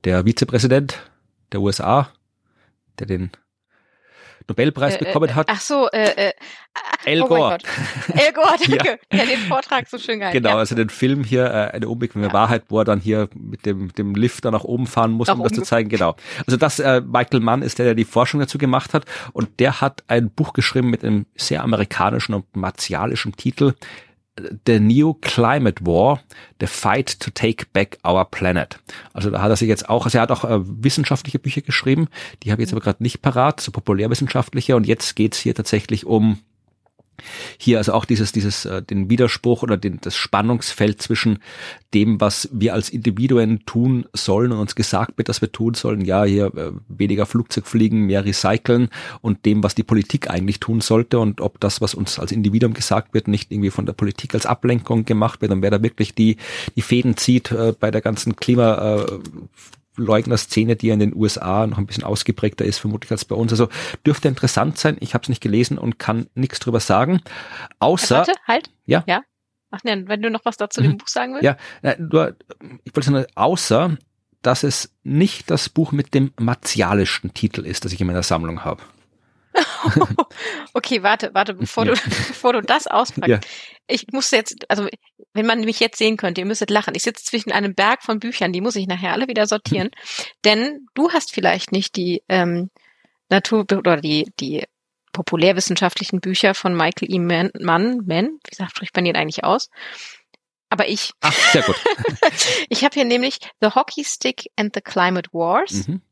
Der 0.05 0.24
Vizepräsident 0.24 1.11
der 1.53 1.61
USA, 1.61 2.11
der 2.99 3.07
den 3.07 3.30
Nobelpreis 4.49 4.95
äh, 4.95 4.99
äh, 4.99 5.05
bekommen 5.05 5.35
hat. 5.35 5.49
Ach 5.51 5.61
so, 5.61 5.89
äh, 5.91 6.29
äh, 6.29 6.33
El 7.05 7.23
oh 7.23 7.29
Gore. 7.29 7.59
El 8.15 8.33
Gore, 8.33 8.57
danke. 8.69 8.99
ja. 9.13 9.19
ja, 9.19 9.25
den 9.25 9.39
Vortrag 9.41 9.89
so 9.89 9.99
schön 9.99 10.19
gehalten. 10.19 10.39
Genau, 10.39 10.51
ja. 10.51 10.59
also 10.59 10.75
den 10.75 10.89
Film 10.89 11.25
hier, 11.25 11.47
äh, 11.47 11.75
eine 11.75 11.89
unbequeme 11.89 12.27
ja. 12.27 12.33
Wahrheit, 12.33 12.65
wo 12.69 12.79
er 12.79 12.85
dann 12.85 13.01
hier 13.01 13.29
mit 13.35 13.67
dem, 13.67 13.93
dem 13.93 14.15
Lift 14.15 14.45
da 14.45 14.51
nach 14.51 14.65
oben 14.65 14.87
fahren 14.87 15.13
muss, 15.13 15.29
nach 15.29 15.37
um 15.37 15.43
das 15.43 15.53
zu 15.53 15.63
zeigen. 15.63 15.89
Genau. 15.89 16.17
Also 16.47 16.57
das, 16.57 16.79
äh, 16.79 17.01
Michael 17.01 17.41
Mann 17.41 17.63
ist 17.63 17.79
der, 17.79 17.87
der 17.87 17.95
die 17.95 18.05
Forschung 18.05 18.41
dazu 18.41 18.59
gemacht 18.59 18.95
hat 18.95 19.05
und 19.33 19.61
der 19.61 19.81
hat 19.81 20.05
ein 20.09 20.31
Buch 20.31 20.53
geschrieben 20.53 20.91
mit 20.91 21.05
einem 21.05 21.27
sehr 21.35 21.63
amerikanischen 21.63 22.35
und 22.35 22.55
martialischen 22.55 23.33
Titel, 23.37 23.75
The 24.66 24.80
New 24.80 25.14
Climate 25.14 25.84
War, 25.87 26.20
The 26.61 26.66
Fight 26.66 27.20
to 27.20 27.30
Take 27.30 27.66
Back 27.72 27.99
Our 28.07 28.24
Planet. 28.26 28.78
Also 29.12 29.30
da 29.30 29.41
hat 29.41 29.51
er 29.51 29.57
sich 29.57 29.68
jetzt 29.68 29.89
auch, 29.89 30.05
also 30.05 30.18
er 30.18 30.22
hat 30.22 30.30
auch 30.30 30.45
äh, 30.45 30.59
wissenschaftliche 30.62 31.39
Bücher 31.39 31.62
geschrieben, 31.62 32.09
die 32.43 32.53
habe 32.53 32.61
ich 32.61 32.66
jetzt 32.66 32.74
aber 32.74 32.82
gerade 32.82 33.03
nicht 33.03 33.22
parat, 33.22 33.61
so 33.61 33.72
populärwissenschaftliche 33.72 34.76
und 34.76 34.87
jetzt 34.87 35.16
geht's 35.16 35.39
hier 35.39 35.55
tatsächlich 35.55 36.05
um 36.05 36.39
hier 37.59 37.79
also 37.79 37.93
auch 37.93 38.05
dieses, 38.05 38.33
dieses, 38.33 38.64
äh, 38.64 38.83
den 38.83 39.11
Widerspruch 39.11 39.62
oder 39.62 39.77
den, 39.77 39.99
das 40.01 40.17
Spannungsfeld 40.17 41.01
zwischen 41.03 41.39
dem, 41.95 42.21
was 42.21 42.49
wir 42.53 42.75
als 42.75 42.91
Individuen 42.91 43.64
tun 43.67 44.07
sollen 44.12 44.53
und 44.53 44.59
uns 44.59 44.75
gesagt 44.75 45.19
wird, 45.19 45.29
dass 45.29 45.41
wir 45.41 45.53
tun 45.53 45.75
sollen, 45.75 46.03
ja, 46.03 46.25
hier 46.25 46.47
äh, 46.55 46.73
weniger 46.89 47.27
Flugzeug 47.27 47.67
fliegen, 47.67 48.07
mehr 48.07 48.25
recyceln 48.25 48.89
und 49.21 49.45
dem, 49.47 49.62
was 49.62 49.75
die 49.75 49.83
Politik 49.83 50.31
eigentlich 50.31 50.61
tun 50.61 50.81
sollte 50.81 51.19
und 51.19 51.41
ob 51.41 51.61
das, 51.61 51.81
was 51.81 51.95
uns 51.95 52.19
als 52.19 52.33
Individuum 52.33 52.75
gesagt 52.75 53.14
wird, 53.14 53.29
nicht 53.29 53.51
irgendwie 53.51 53.71
von 53.71 53.87
der 53.87 53.93
Politik 53.93 54.35
als 54.35 54.47
Ablenkung 54.47 55.05
gemacht 55.05 55.41
wird. 55.41 55.53
Und 55.53 55.62
wer 55.62 55.71
da 55.71 55.83
wirklich 55.83 56.14
die, 56.14 56.37
die 56.75 56.83
Fäden 56.83 57.17
zieht 57.17 57.51
äh, 57.51 57.73
bei 57.79 57.91
der 57.91 58.01
ganzen 58.01 58.37
Klima, 58.37 58.97
äh, 58.97 59.19
Leugner-Szene, 59.97 60.77
die 60.77 60.91
in 60.91 60.99
den 60.99 61.15
USA 61.15 61.67
noch 61.67 61.79
ein 61.79 61.87
bisschen 61.87 62.05
ausgeprägter 62.05 62.65
ist, 62.65 62.79
vermutlich 62.79 63.11
als 63.11 63.25
bei 63.25 63.37
uns. 63.37 63.53
Also 63.53 63.69
dürfte 64.07 64.29
interessant 64.29 64.79
sein. 64.79 64.97
Ich 65.01 65.15
habe 65.15 65.23
es 65.23 65.29
nicht 65.29 65.43
gelesen 65.43 65.79
und 65.79 65.99
kann 65.99 66.29
nichts 66.35 66.59
drüber 66.61 66.81
sagen. 66.81 67.21
Außer. 67.79 68.19
Warte, 68.19 68.33
halt. 68.47 68.71
Ja. 68.85 69.05
Ja. 69.07 69.23
Ach 69.71 69.83
ne, 69.85 70.05
wenn 70.07 70.23
du 70.23 70.31
noch 70.31 70.45
was 70.45 70.57
dazu 70.57 70.81
mhm. 70.81 70.85
dem 70.85 70.99
Buch 70.99 71.09
sagen 71.09 71.35
willst. 71.35 71.45
Ja, 71.45 71.57
nur, 71.99 72.37
ich 72.85 72.95
wollte 72.95 73.11
sagen, 73.11 73.27
außer, 73.35 73.97
dass 74.43 74.63
es 74.63 74.95
nicht 75.03 75.51
das 75.51 75.69
Buch 75.69 75.93
mit 75.93 76.15
dem 76.15 76.33
martialischsten 76.39 77.35
Titel 77.35 77.67
ist, 77.67 77.85
das 77.85 77.93
ich 77.93 78.01
in 78.01 78.07
meiner 78.07 78.23
Sammlung 78.23 78.65
habe. 78.65 78.83
okay, 80.75 81.03
warte, 81.03 81.31
warte, 81.35 81.55
bevor 81.55 81.87
ja. 81.87 81.95
du, 81.95 82.01
bevor 82.29 82.53
du 82.53 82.63
das 82.63 82.87
auspackst. 82.87 83.29
Ja. 83.29 83.41
Ich 83.87 84.07
muss 84.13 84.31
jetzt, 84.31 84.69
also 84.69 84.89
wenn 85.33 85.47
man 85.47 85.61
mich 85.61 85.81
jetzt 85.81 85.99
sehen 85.99 86.17
könnte, 86.17 86.41
ihr 86.41 86.47
müsstet 86.47 86.71
lachen. 86.71 86.95
Ich 86.95 87.03
sitze 87.03 87.25
zwischen 87.25 87.53
einem 87.53 87.75
Berg 87.75 88.03
von 88.03 88.19
Büchern, 88.19 88.53
die 88.53 88.61
muss 88.61 88.77
ich 88.77 88.87
nachher 88.87 89.13
alle 89.13 89.29
wieder 89.29 89.47
sortieren. 89.47 89.91
Denn 90.45 90.87
du 90.95 91.11
hast 91.11 91.33
vielleicht 91.33 91.73
nicht 91.73 91.97
die 91.97 92.23
ähm, 92.29 92.71
Natur 93.29 93.67
oder 93.73 93.99
die, 93.99 94.33
die 94.41 94.65
populärwissenschaftlichen 95.13 96.21
Bücher 96.21 96.55
von 96.55 96.77
Michael 96.77 97.13
E. 97.13 97.19
Mann, 97.19 97.51
Mann, 97.61 98.03
Mann 98.07 98.39
wie 98.49 98.55
sagt, 98.55 98.73
spricht 98.73 98.95
man 98.95 99.05
den 99.05 99.17
eigentlich 99.17 99.45
aus? 99.45 99.71
Aber 100.69 100.89
ich. 100.89 101.13
Ach, 101.21 101.33
sehr 101.53 101.63
gut. 101.63 101.77
ich 102.69 102.85
habe 102.85 102.95
hier 102.95 103.05
nämlich 103.05 103.39
The 103.61 103.69
Hockey 103.69 104.05
Stick 104.05 104.51
and 104.57 104.75
the 104.75 104.81
Climate 104.81 105.31
Wars. 105.33 105.87
Mhm. 105.87 106.03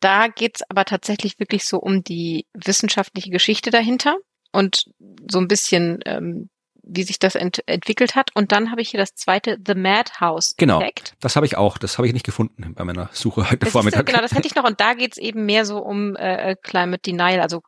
Da 0.00 0.28
geht's 0.28 0.62
aber 0.68 0.84
tatsächlich 0.84 1.38
wirklich 1.38 1.64
so 1.64 1.78
um 1.78 2.02
die 2.02 2.46
wissenschaftliche 2.54 3.30
Geschichte 3.30 3.70
dahinter 3.70 4.16
und 4.52 4.84
so 5.30 5.38
ein 5.38 5.48
bisschen 5.48 6.00
ähm, 6.06 6.48
wie 6.92 7.02
sich 7.02 7.18
das 7.18 7.34
ent 7.34 7.62
entwickelt 7.66 8.16
hat. 8.16 8.30
Und 8.34 8.52
dann 8.52 8.70
habe 8.70 8.80
ich 8.80 8.90
hier 8.90 8.98
das 8.98 9.14
zweite, 9.14 9.58
The 9.64 9.74
Madhouse 9.74 10.54
Genau, 10.56 10.82
das 11.20 11.36
habe 11.36 11.46
ich 11.46 11.56
auch. 11.56 11.78
Das 11.78 11.98
habe 11.98 12.06
ich 12.06 12.12
nicht 12.12 12.26
gefunden 12.26 12.74
bei 12.74 12.84
meiner 12.84 13.08
Suche 13.12 13.48
heute 13.50 13.58
das 13.58 13.70
Vormittag. 13.70 14.00
Ist, 14.00 14.06
genau, 14.06 14.22
das 14.22 14.32
hätte 14.32 14.46
ich 14.46 14.54
noch. 14.54 14.64
Und 14.64 14.80
da 14.80 14.94
geht's 14.94 15.18
eben 15.18 15.46
mehr 15.46 15.64
so 15.64 15.78
um 15.78 16.16
äh, 16.16 16.56
Climate 16.62 17.02
Denial, 17.02 17.40
also 17.40 17.62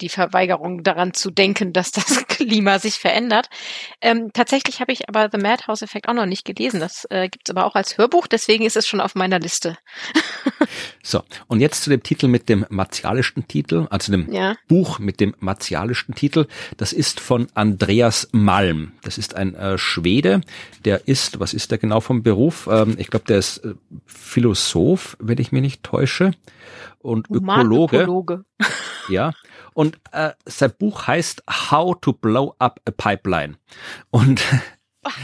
die 0.00 0.08
Verweigerung 0.08 0.82
daran 0.82 1.12
zu 1.12 1.30
denken, 1.30 1.72
dass 1.72 1.90
das 1.90 2.26
Klima 2.28 2.78
sich 2.78 2.94
verändert. 2.94 3.48
Ähm, 4.00 4.30
tatsächlich 4.32 4.80
habe 4.80 4.92
ich 4.92 5.08
aber 5.08 5.28
The 5.30 5.38
Madhouse 5.38 5.82
Effect 5.82 6.08
auch 6.08 6.14
noch 6.14 6.26
nicht 6.26 6.44
gelesen. 6.44 6.80
Das 6.80 7.06
äh, 7.10 7.28
gibt 7.28 7.48
es 7.48 7.54
aber 7.54 7.66
auch 7.66 7.74
als 7.74 7.98
Hörbuch, 7.98 8.26
deswegen 8.26 8.64
ist 8.64 8.76
es 8.76 8.86
schon 8.86 9.00
auf 9.00 9.14
meiner 9.14 9.38
Liste. 9.38 9.76
so, 11.02 11.22
und 11.46 11.60
jetzt 11.60 11.82
zu 11.82 11.90
dem 11.90 12.02
Titel 12.02 12.28
mit 12.28 12.48
dem 12.48 12.64
martialischen 12.68 13.48
Titel, 13.48 13.86
also 13.90 14.12
dem 14.12 14.32
ja. 14.32 14.54
Buch 14.68 14.98
mit 14.98 15.20
dem 15.20 15.34
martialischen 15.40 16.14
Titel. 16.14 16.46
Das 16.76 16.92
ist 16.92 17.20
von 17.20 17.48
Andreas 17.54 18.28
Malm. 18.32 18.92
Das 19.02 19.18
ist 19.18 19.34
ein 19.34 19.54
äh, 19.54 19.78
Schwede, 19.78 20.42
der 20.84 21.08
ist, 21.08 21.40
was 21.40 21.54
ist 21.54 21.70
der 21.70 21.78
genau 21.78 22.00
vom 22.00 22.22
Beruf? 22.22 22.68
Ähm, 22.70 22.94
ich 22.98 23.08
glaube, 23.08 23.26
der 23.26 23.38
ist 23.38 23.58
äh, 23.58 23.74
Philosoph, 24.06 25.16
wenn 25.18 25.38
ich 25.38 25.52
mich 25.52 25.62
nicht 25.62 25.82
täusche, 25.82 26.32
und 27.00 27.30
Ökologe. 27.30 28.02
Ökologe. 28.02 28.44
Ja, 29.08 29.32
und 29.78 30.00
äh, 30.10 30.32
sein 30.44 30.72
Buch 30.76 31.06
heißt 31.06 31.44
How 31.70 31.96
to 32.00 32.12
Blow 32.12 32.56
Up 32.58 32.80
a 32.84 32.90
Pipeline. 32.90 33.58
Und 34.10 34.42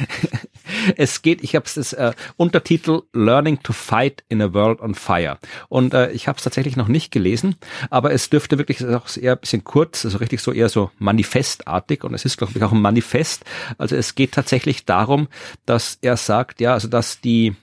es 0.96 1.22
geht, 1.22 1.42
ich 1.42 1.56
habe 1.56 1.66
es 1.66 1.92
äh, 1.92 2.12
Untertitel 2.36 3.02
Learning 3.12 3.60
to 3.64 3.72
Fight 3.72 4.22
in 4.28 4.40
a 4.40 4.54
World 4.54 4.80
on 4.80 4.94
Fire. 4.94 5.40
Und 5.68 5.92
äh, 5.92 6.12
ich 6.12 6.28
habe 6.28 6.38
es 6.38 6.44
tatsächlich 6.44 6.76
noch 6.76 6.86
nicht 6.86 7.10
gelesen, 7.10 7.56
aber 7.90 8.12
es 8.12 8.30
dürfte 8.30 8.56
wirklich 8.56 8.86
auch 8.86 9.08
eher 9.16 9.32
ein 9.32 9.40
bisschen 9.40 9.64
kurz, 9.64 10.04
also 10.04 10.18
richtig 10.18 10.40
so 10.40 10.52
eher 10.52 10.68
so 10.68 10.92
manifestartig 11.00 12.04
und 12.04 12.14
es 12.14 12.24
ist 12.24 12.38
glaube 12.38 12.52
ich 12.54 12.62
auch 12.62 12.70
ein 12.70 12.80
Manifest. 12.80 13.44
Also 13.76 13.96
es 13.96 14.14
geht 14.14 14.30
tatsächlich 14.30 14.84
darum, 14.84 15.26
dass 15.66 15.98
er 16.00 16.16
sagt, 16.16 16.60
ja, 16.60 16.74
also 16.74 16.86
dass 16.86 17.20
die 17.20 17.56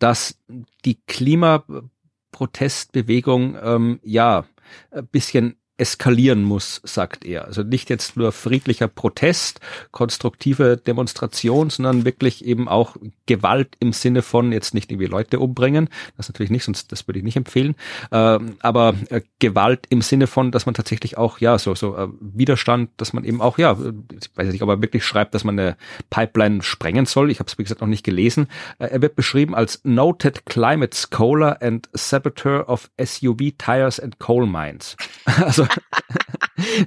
dass 0.00 0.40
die 0.84 0.98
Klimaprotestbewegung 1.06 3.56
ähm, 3.62 4.00
ja 4.02 4.44
ein 4.90 5.06
bisschen 5.06 5.57
eskalieren 5.78 6.42
muss, 6.42 6.80
sagt 6.84 7.24
er. 7.24 7.46
Also 7.46 7.62
nicht 7.62 7.88
jetzt 7.88 8.16
nur 8.16 8.32
friedlicher 8.32 8.88
Protest, 8.88 9.60
konstruktive 9.92 10.76
Demonstration, 10.76 11.70
sondern 11.70 12.04
wirklich 12.04 12.44
eben 12.44 12.68
auch 12.68 12.96
Gewalt 13.26 13.76
im 13.78 13.92
Sinne 13.92 14.22
von 14.22 14.52
jetzt 14.52 14.74
nicht 14.74 14.90
irgendwie 14.90 15.06
Leute 15.06 15.38
umbringen, 15.38 15.88
das 16.16 16.28
natürlich 16.28 16.50
nicht, 16.50 16.64
sonst 16.64 16.90
das 16.90 17.06
würde 17.06 17.20
ich 17.20 17.24
nicht 17.24 17.36
empfehlen, 17.36 17.76
ähm, 18.10 18.56
aber 18.60 18.94
äh, 19.10 19.20
Gewalt 19.38 19.86
im 19.88 20.02
Sinne 20.02 20.26
von, 20.26 20.50
dass 20.50 20.66
man 20.66 20.74
tatsächlich 20.74 21.16
auch 21.16 21.38
ja 21.38 21.58
so 21.58 21.74
so 21.74 21.96
äh, 21.96 22.08
Widerstand, 22.20 22.90
dass 22.96 23.12
man 23.12 23.24
eben 23.24 23.40
auch 23.40 23.56
ja, 23.58 23.76
ich 24.12 24.30
weiß 24.34 24.52
nicht, 24.52 24.62
ob 24.62 24.68
er 24.68 24.82
wirklich 24.82 25.04
schreibt, 25.04 25.34
dass 25.34 25.44
man 25.44 25.58
eine 25.58 25.76
Pipeline 26.10 26.62
sprengen 26.62 27.06
soll. 27.06 27.30
Ich 27.30 27.38
habe 27.38 27.48
es 27.48 27.56
wie 27.56 27.62
gesagt 27.62 27.80
noch 27.80 27.88
nicht 27.88 28.04
gelesen. 28.04 28.48
Äh, 28.78 28.86
er 28.86 29.02
wird 29.02 29.14
beschrieben 29.14 29.54
als 29.54 29.80
noted 29.84 30.44
climate 30.44 30.96
scholar 30.96 31.62
and 31.62 31.88
saboteur 31.92 32.68
of 32.68 32.90
SUV 33.00 33.52
tires 33.56 34.00
and 34.00 34.18
coal 34.18 34.46
mines. 34.46 34.96
Also 35.38 35.67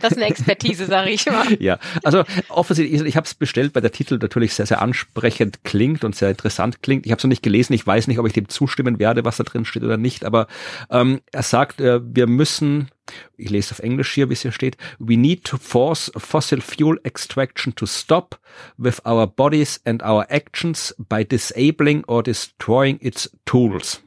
das 0.01 0.11
ist 0.11 0.17
eine 0.17 0.27
Expertise, 0.27 0.85
sage 0.85 1.09
ich 1.11 1.25
mal. 1.25 1.45
Ja, 1.61 1.79
also 2.03 2.23
offensichtlich, 2.49 3.01
ich 3.03 3.15
habe 3.15 3.25
es 3.25 3.33
bestellt, 3.33 3.75
weil 3.75 3.81
der 3.81 3.91
Titel 3.91 4.17
natürlich 4.17 4.53
sehr, 4.53 4.65
sehr 4.65 4.81
ansprechend 4.81 5.63
klingt 5.63 6.03
und 6.03 6.15
sehr 6.15 6.29
interessant 6.29 6.81
klingt. 6.81 7.05
Ich 7.05 7.11
habe 7.11 7.19
es 7.19 7.23
noch 7.23 7.29
nicht 7.29 7.43
gelesen, 7.43 7.73
ich 7.73 7.85
weiß 7.85 8.07
nicht, 8.07 8.19
ob 8.19 8.27
ich 8.27 8.33
dem 8.33 8.49
zustimmen 8.49 8.99
werde, 8.99 9.25
was 9.25 9.37
da 9.37 9.43
drin 9.43 9.65
steht 9.65 9.83
oder 9.83 9.97
nicht, 9.97 10.25
aber 10.25 10.47
ähm, 10.89 11.21
er 11.31 11.43
sagt, 11.43 11.81
äh, 11.81 11.99
wir 12.03 12.27
müssen 12.27 12.89
ich 13.37 13.49
lese 13.49 13.71
auf 13.71 13.79
Englisch 13.79 14.13
hier, 14.13 14.29
wie 14.29 14.33
es 14.33 14.41
hier 14.41 14.51
steht, 14.51 14.77
we 14.99 15.17
need 15.17 15.43
to 15.43 15.57
force 15.57 16.11
fossil 16.15 16.61
fuel 16.61 16.99
extraction 17.03 17.75
to 17.75 17.85
stop 17.85 18.39
with 18.77 19.05
our 19.05 19.27
bodies 19.27 19.81
and 19.85 20.03
our 20.03 20.25
actions 20.29 20.95
by 20.97 21.25
disabling 21.25 22.03
or 22.05 22.23
destroying 22.23 22.99
its 23.01 23.29
tools. 23.45 24.01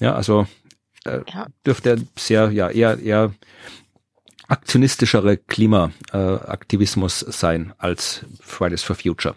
Ja, 0.00 0.14
also 0.14 0.46
äh, 1.04 1.20
ja. 1.32 1.46
dürfte 1.64 2.06
sehr, 2.16 2.50
ja, 2.50 2.68
eher, 2.68 2.98
eher 2.98 3.32
aktionistischere 4.50 5.36
Klimaaktivismus 5.36 7.22
äh, 7.22 7.32
sein 7.32 7.72
als 7.78 8.24
Fridays 8.40 8.82
for 8.82 8.96
Future. 8.96 9.36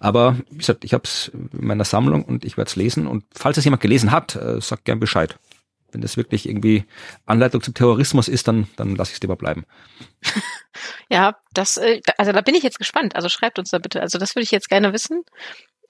Aber 0.00 0.36
wie 0.50 0.58
gesagt, 0.58 0.84
ich 0.84 0.94
habe 0.94 1.04
es 1.04 1.28
in 1.28 1.48
meiner 1.52 1.84
Sammlung 1.84 2.24
und 2.24 2.44
ich 2.44 2.56
werde 2.56 2.68
es 2.68 2.76
lesen. 2.76 3.06
Und 3.06 3.24
falls 3.34 3.56
es 3.56 3.64
jemand 3.64 3.82
gelesen 3.82 4.10
hat, 4.10 4.36
äh, 4.36 4.60
sagt 4.60 4.84
gern 4.84 5.00
Bescheid. 5.00 5.36
Wenn 5.92 6.00
das 6.00 6.16
wirklich 6.16 6.48
irgendwie 6.48 6.84
Anleitung 7.24 7.62
zum 7.62 7.74
Terrorismus 7.74 8.26
ist, 8.26 8.48
dann, 8.48 8.66
dann 8.76 8.96
lasse 8.96 9.12
ich 9.12 9.16
es 9.16 9.22
lieber 9.22 9.36
bleiben. 9.36 9.64
Ja, 11.08 11.36
das, 11.52 11.76
äh, 11.76 12.00
also 12.18 12.32
da 12.32 12.40
bin 12.40 12.56
ich 12.56 12.64
jetzt 12.64 12.78
gespannt. 12.78 13.14
Also 13.14 13.28
schreibt 13.28 13.60
uns 13.60 13.70
da 13.70 13.78
bitte. 13.78 14.00
Also 14.00 14.18
das 14.18 14.34
würde 14.34 14.42
ich 14.42 14.50
jetzt 14.50 14.68
gerne 14.68 14.92
wissen. 14.92 15.22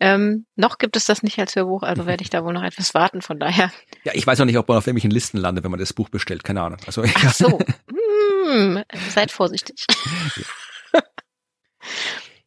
Ähm, 0.01 0.45
noch 0.57 0.79
gibt 0.79 0.97
es 0.97 1.05
das 1.05 1.23
nicht 1.23 1.39
als 1.39 1.55
Hörbuch, 1.57 1.83
also 1.83 2.07
werde 2.07 2.23
ich 2.23 2.31
da 2.31 2.45
wohl 2.45 2.53
noch 2.53 2.63
etwas 2.63 2.95
warten, 2.95 3.23
von 3.23 3.39
daher. 3.39 3.73
Ja, 4.05 4.13
ich 4.15 4.27
weiß 4.27 4.41
auch 4.41 4.45
nicht, 4.45 4.59
ob 4.59 4.69
man 4.69 4.79
auf 4.79 4.87
irgendwelchen 4.87 5.11
Listen 5.11 5.39
landet, 5.39 5.65
wenn 5.65 5.71
man 5.71 5.81
das 5.81 5.93
Buch 5.93 6.09
bestellt, 6.09 6.45
keine 6.45 6.63
Ahnung. 6.63 6.79
Also, 6.87 7.05
Ach 7.05 7.33
so, 7.33 7.59
hm, 8.45 8.85
seid 9.11 9.31
vorsichtig. 9.31 9.87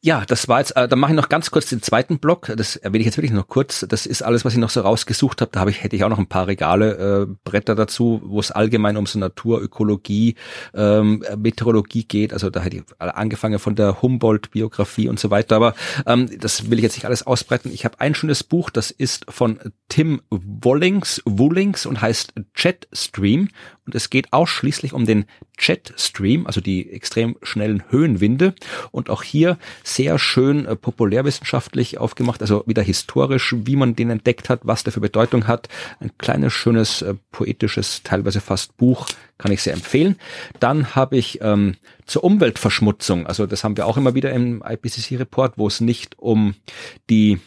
Ja. 0.01 0.23
Das 0.25 0.47
war 0.47 0.59
jetzt, 0.59 0.75
äh, 0.77 0.87
dann 0.87 0.99
mache 0.99 1.11
ich 1.11 1.17
noch 1.17 1.27
ganz 1.27 1.51
kurz 1.51 1.67
den 1.67 1.81
zweiten 1.81 2.19
Block. 2.19 2.53
Das 2.55 2.77
erwähne 2.77 2.99
ich 3.01 3.07
jetzt 3.07 3.17
wirklich 3.17 3.33
noch 3.33 3.47
kurz. 3.47 3.85
Das 3.89 4.05
ist 4.05 4.21
alles, 4.21 4.45
was 4.45 4.53
ich 4.53 4.59
noch 4.59 4.69
so 4.69 4.81
rausgesucht 4.81 5.41
habe. 5.41 5.51
Da 5.51 5.59
habe 5.59 5.69
ich, 5.69 5.83
hätte 5.83 5.95
ich 5.97 6.03
auch 6.05 6.09
noch 6.09 6.17
ein 6.17 6.27
paar 6.27 6.47
Regale, 6.47 7.27
äh, 7.27 7.35
Bretter 7.43 7.75
dazu, 7.75 8.21
wo 8.23 8.39
es 8.39 8.51
allgemein 8.51 8.95
um 8.95 9.05
so 9.05 9.19
Natur, 9.19 9.61
Ökologie, 9.61 10.35
ähm, 10.73 11.25
Meteorologie 11.35 12.05
geht. 12.05 12.31
Also 12.31 12.49
da 12.49 12.61
hätte 12.61 12.77
ich 12.77 12.83
angefangen 12.99 13.59
von 13.59 13.75
der 13.75 14.01
Humboldt-Biografie 14.01 15.09
und 15.09 15.19
so 15.19 15.29
weiter. 15.29 15.57
Aber 15.57 15.75
ähm, 16.05 16.29
das 16.39 16.69
will 16.69 16.77
ich 16.77 16.83
jetzt 16.83 16.95
nicht 16.95 17.05
alles 17.05 17.27
ausbreiten. 17.27 17.71
Ich 17.73 17.83
habe 17.83 17.99
ein 17.99 18.15
schönes 18.15 18.43
Buch, 18.43 18.69
das 18.69 18.91
ist 18.91 19.25
von 19.29 19.59
Tim 19.89 20.21
Wollings, 20.29 21.21
Wollings 21.25 21.85
und 21.85 22.01
heißt 22.01 22.33
Jetstream. 22.55 23.49
Und 23.87 23.95
es 23.95 24.09
geht 24.09 24.33
ausschließlich 24.33 24.93
um 24.93 25.05
den 25.05 25.25
Jetstream, 25.57 26.45
also 26.45 26.61
die 26.61 26.91
extrem 26.91 27.37
schnellen 27.41 27.83
Höhenwinde. 27.89 28.53
Und 28.91 29.09
auch 29.09 29.23
hier 29.23 29.57
sehr 29.83 30.19
schön 30.19 30.65
äh, 30.65 30.75
populärwissenschaftlich 30.75 31.97
aufgemacht, 31.97 32.41
also 32.41 32.63
wieder 32.67 32.83
historisch, 32.83 33.55
wie 33.57 33.77
man 33.77 33.95
den 33.95 34.09
entdeckt 34.09 34.49
hat, 34.49 34.59
was 34.63 34.83
der 34.83 34.93
für 34.93 34.99
Bedeutung 34.99 35.47
hat. 35.47 35.69
Ein 35.99 36.11
kleines, 36.17 36.53
schönes, 36.53 37.01
äh, 37.01 37.15
poetisches, 37.31 38.03
teilweise 38.03 38.41
fast 38.41 38.77
Buch, 38.77 39.07
kann 39.37 39.51
ich 39.51 39.61
sehr 39.61 39.73
empfehlen. 39.73 40.17
Dann 40.59 40.95
habe 40.95 41.17
ich 41.17 41.39
ähm, 41.41 41.75
zur 42.05 42.23
Umweltverschmutzung, 42.23 43.25
also 43.25 43.45
das 43.45 43.63
haben 43.63 43.77
wir 43.77 43.85
auch 43.85 43.97
immer 43.97 44.15
wieder 44.15 44.31
im 44.33 44.63
IPCC-Report, 44.67 45.57
wo 45.57 45.67
es 45.67 45.79
nicht 45.79 46.19
um 46.19 46.55
die 47.09 47.39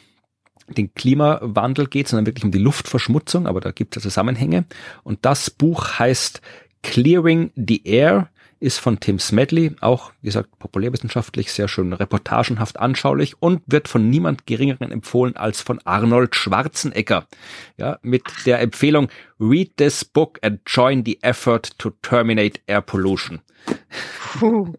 den 0.77 0.95
Klimawandel 0.95 1.87
geht, 1.87 2.09
sondern 2.09 2.27
wirklich 2.27 2.45
um 2.45 2.53
die 2.53 2.59
Luftverschmutzung, 2.59 3.47
aber 3.47 3.61
da 3.61 3.71
gibt 3.71 3.97
es 3.97 4.03
Zusammenhänge. 4.03 4.65
Und 5.03 5.21
das 5.23 5.51
Buch 5.51 5.99
heißt 5.99 6.41
Clearing 6.83 7.51
the 7.57 7.83
Air, 7.85 8.31
ist 8.61 8.79
von 8.79 9.01
Tim 9.01 9.19
Smedley, 9.19 9.75
auch, 9.81 10.13
wie 10.21 10.27
gesagt, 10.27 10.59
populärwissenschaftlich, 10.59 11.51
sehr 11.51 11.67
schön 11.67 11.95
reportagenhaft 11.95 12.79
anschaulich 12.79 13.41
und 13.41 13.63
wird 13.67 13.89
von 13.89 14.11
niemand 14.11 14.47
geringeren 14.47 14.93
empfohlen 14.93 15.35
als 15.35 15.63
von 15.63 15.81
Arnold 15.85 16.37
Schwarzenegger. 16.37 17.27
Ja, 17.79 17.99
mit 18.03 18.23
der 18.45 18.61
Empfehlung, 18.61 19.09
read 19.41 19.79
this 19.79 20.05
book 20.05 20.39
and 20.43 20.61
join 20.67 21.05
the 21.07 21.19
effort 21.23 21.79
to 21.79 21.91
terminate 22.03 22.61
air 22.67 22.83
pollution. 22.83 23.41
Puh. 24.39 24.75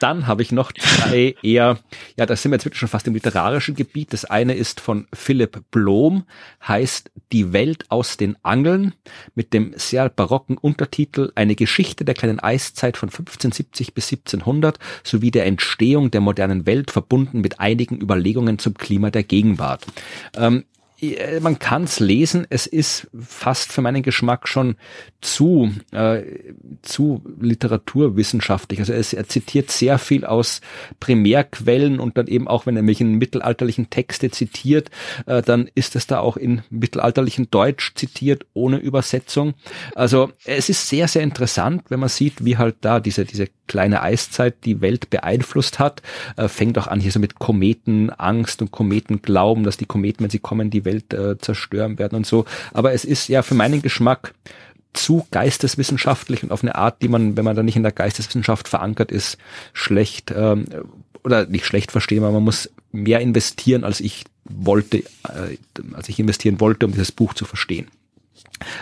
Dann 0.00 0.26
habe 0.26 0.42
ich 0.42 0.52
noch 0.52 0.72
zwei 0.72 1.34
eher, 1.42 1.78
ja, 2.16 2.26
da 2.26 2.36
sind 2.36 2.50
wir 2.50 2.56
jetzt 2.56 2.64
wirklich 2.64 2.80
schon 2.80 2.88
fast 2.88 3.06
im 3.06 3.14
literarischen 3.14 3.74
Gebiet. 3.74 4.12
Das 4.12 4.24
eine 4.24 4.54
ist 4.54 4.80
von 4.80 5.06
Philipp 5.12 5.62
Blom, 5.70 6.24
heißt 6.66 7.10
Die 7.32 7.52
Welt 7.52 7.84
aus 7.88 8.16
den 8.16 8.36
Angeln, 8.42 8.94
mit 9.34 9.52
dem 9.52 9.72
sehr 9.76 10.08
barocken 10.08 10.58
Untertitel 10.58 11.32
Eine 11.34 11.54
Geschichte 11.54 12.04
der 12.04 12.14
kleinen 12.14 12.40
Eiszeit 12.40 12.96
von 12.96 13.08
1570 13.08 13.94
bis 13.94 14.06
1700 14.06 14.78
sowie 15.02 15.30
der 15.30 15.46
Entstehung 15.46 16.10
der 16.10 16.20
modernen 16.20 16.66
Welt 16.66 16.90
verbunden 16.90 17.40
mit 17.40 17.60
einigen 17.60 18.00
Überlegungen 18.00 18.58
zum 18.58 18.74
Klima 18.74 19.10
der 19.10 19.22
Gegenwart. 19.22 19.86
Ähm, 20.36 20.56
Äh, 20.56 20.75
man 21.40 21.58
kann 21.58 21.84
es 21.84 22.00
lesen, 22.00 22.46
es 22.48 22.66
ist 22.66 23.08
fast 23.18 23.70
für 23.70 23.82
meinen 23.82 24.02
Geschmack 24.02 24.48
schon 24.48 24.76
zu, 25.20 25.70
äh, 25.92 26.22
zu 26.80 27.22
literaturwissenschaftlich. 27.38 28.80
Also 28.80 28.94
es, 28.94 29.12
er 29.12 29.28
zitiert 29.28 29.70
sehr 29.70 29.98
viel 29.98 30.24
aus 30.24 30.62
Primärquellen 30.98 32.00
und 32.00 32.16
dann 32.16 32.28
eben 32.28 32.48
auch, 32.48 32.64
wenn 32.64 32.76
er 32.76 32.82
mich 32.82 33.00
in 33.00 33.14
mittelalterlichen 33.14 33.90
Texte 33.90 34.30
zitiert, 34.30 34.90
äh, 35.26 35.42
dann 35.42 35.68
ist 35.74 35.96
es 35.96 36.06
da 36.06 36.20
auch 36.20 36.38
in 36.38 36.62
mittelalterlichen 36.70 37.50
Deutsch 37.50 37.94
zitiert, 37.94 38.46
ohne 38.54 38.78
Übersetzung. 38.78 39.54
Also 39.94 40.30
es 40.44 40.70
ist 40.70 40.88
sehr, 40.88 41.08
sehr 41.08 41.22
interessant, 41.22 41.84
wenn 41.90 42.00
man 42.00 42.08
sieht, 42.08 42.44
wie 42.44 42.56
halt 42.56 42.76
da 42.80 43.00
diese, 43.00 43.26
diese 43.26 43.48
kleine 43.66 44.02
Eiszeit 44.02 44.64
die 44.64 44.80
Welt 44.80 45.10
beeinflusst 45.10 45.78
hat. 45.78 46.02
Äh, 46.36 46.48
fängt 46.48 46.78
auch 46.78 46.86
an 46.86 47.00
hier 47.00 47.12
so 47.12 47.20
mit 47.20 47.38
Kometenangst 47.38 48.62
und 48.62 48.70
Kometenglauben, 48.70 49.64
dass 49.64 49.76
die 49.76 49.86
Kometen, 49.86 50.24
wenn 50.24 50.30
sie 50.30 50.38
kommen, 50.38 50.70
die 50.70 50.84
Welt 50.84 51.12
äh, 51.12 51.38
zerstören 51.38 51.98
werden 51.98 52.16
und 52.16 52.26
so. 52.26 52.44
Aber 52.72 52.92
es 52.92 53.04
ist 53.04 53.28
ja 53.28 53.42
für 53.42 53.54
meinen 53.54 53.82
Geschmack 53.82 54.34
zu 54.92 55.26
geisteswissenschaftlich 55.30 56.42
und 56.42 56.52
auf 56.52 56.62
eine 56.62 56.74
Art, 56.74 57.02
die 57.02 57.08
man, 57.08 57.36
wenn 57.36 57.44
man 57.44 57.54
da 57.54 57.62
nicht 57.62 57.76
in 57.76 57.82
der 57.82 57.92
Geisteswissenschaft 57.92 58.68
verankert 58.68 59.12
ist, 59.12 59.36
schlecht 59.72 60.32
ähm, 60.34 60.66
oder 61.22 61.46
nicht 61.46 61.66
schlecht 61.66 61.92
verstehen, 61.92 62.22
aber 62.22 62.32
man 62.32 62.44
muss 62.44 62.70
mehr 62.92 63.20
investieren, 63.20 63.84
als 63.84 64.00
ich 64.00 64.24
wollte, 64.44 64.98
äh, 64.98 65.56
als 65.92 66.08
ich 66.08 66.18
investieren 66.18 66.60
wollte, 66.60 66.86
um 66.86 66.92
dieses 66.92 67.12
Buch 67.12 67.34
zu 67.34 67.44
verstehen. 67.44 67.88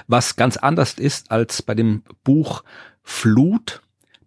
Was 0.07 0.37
ganz 0.37 0.57
anders 0.57 0.95
ist 0.95 1.31
als 1.31 1.63
bei 1.63 1.75
dem 1.75 2.03
Buch 2.23 2.63
Flut, 3.03 3.83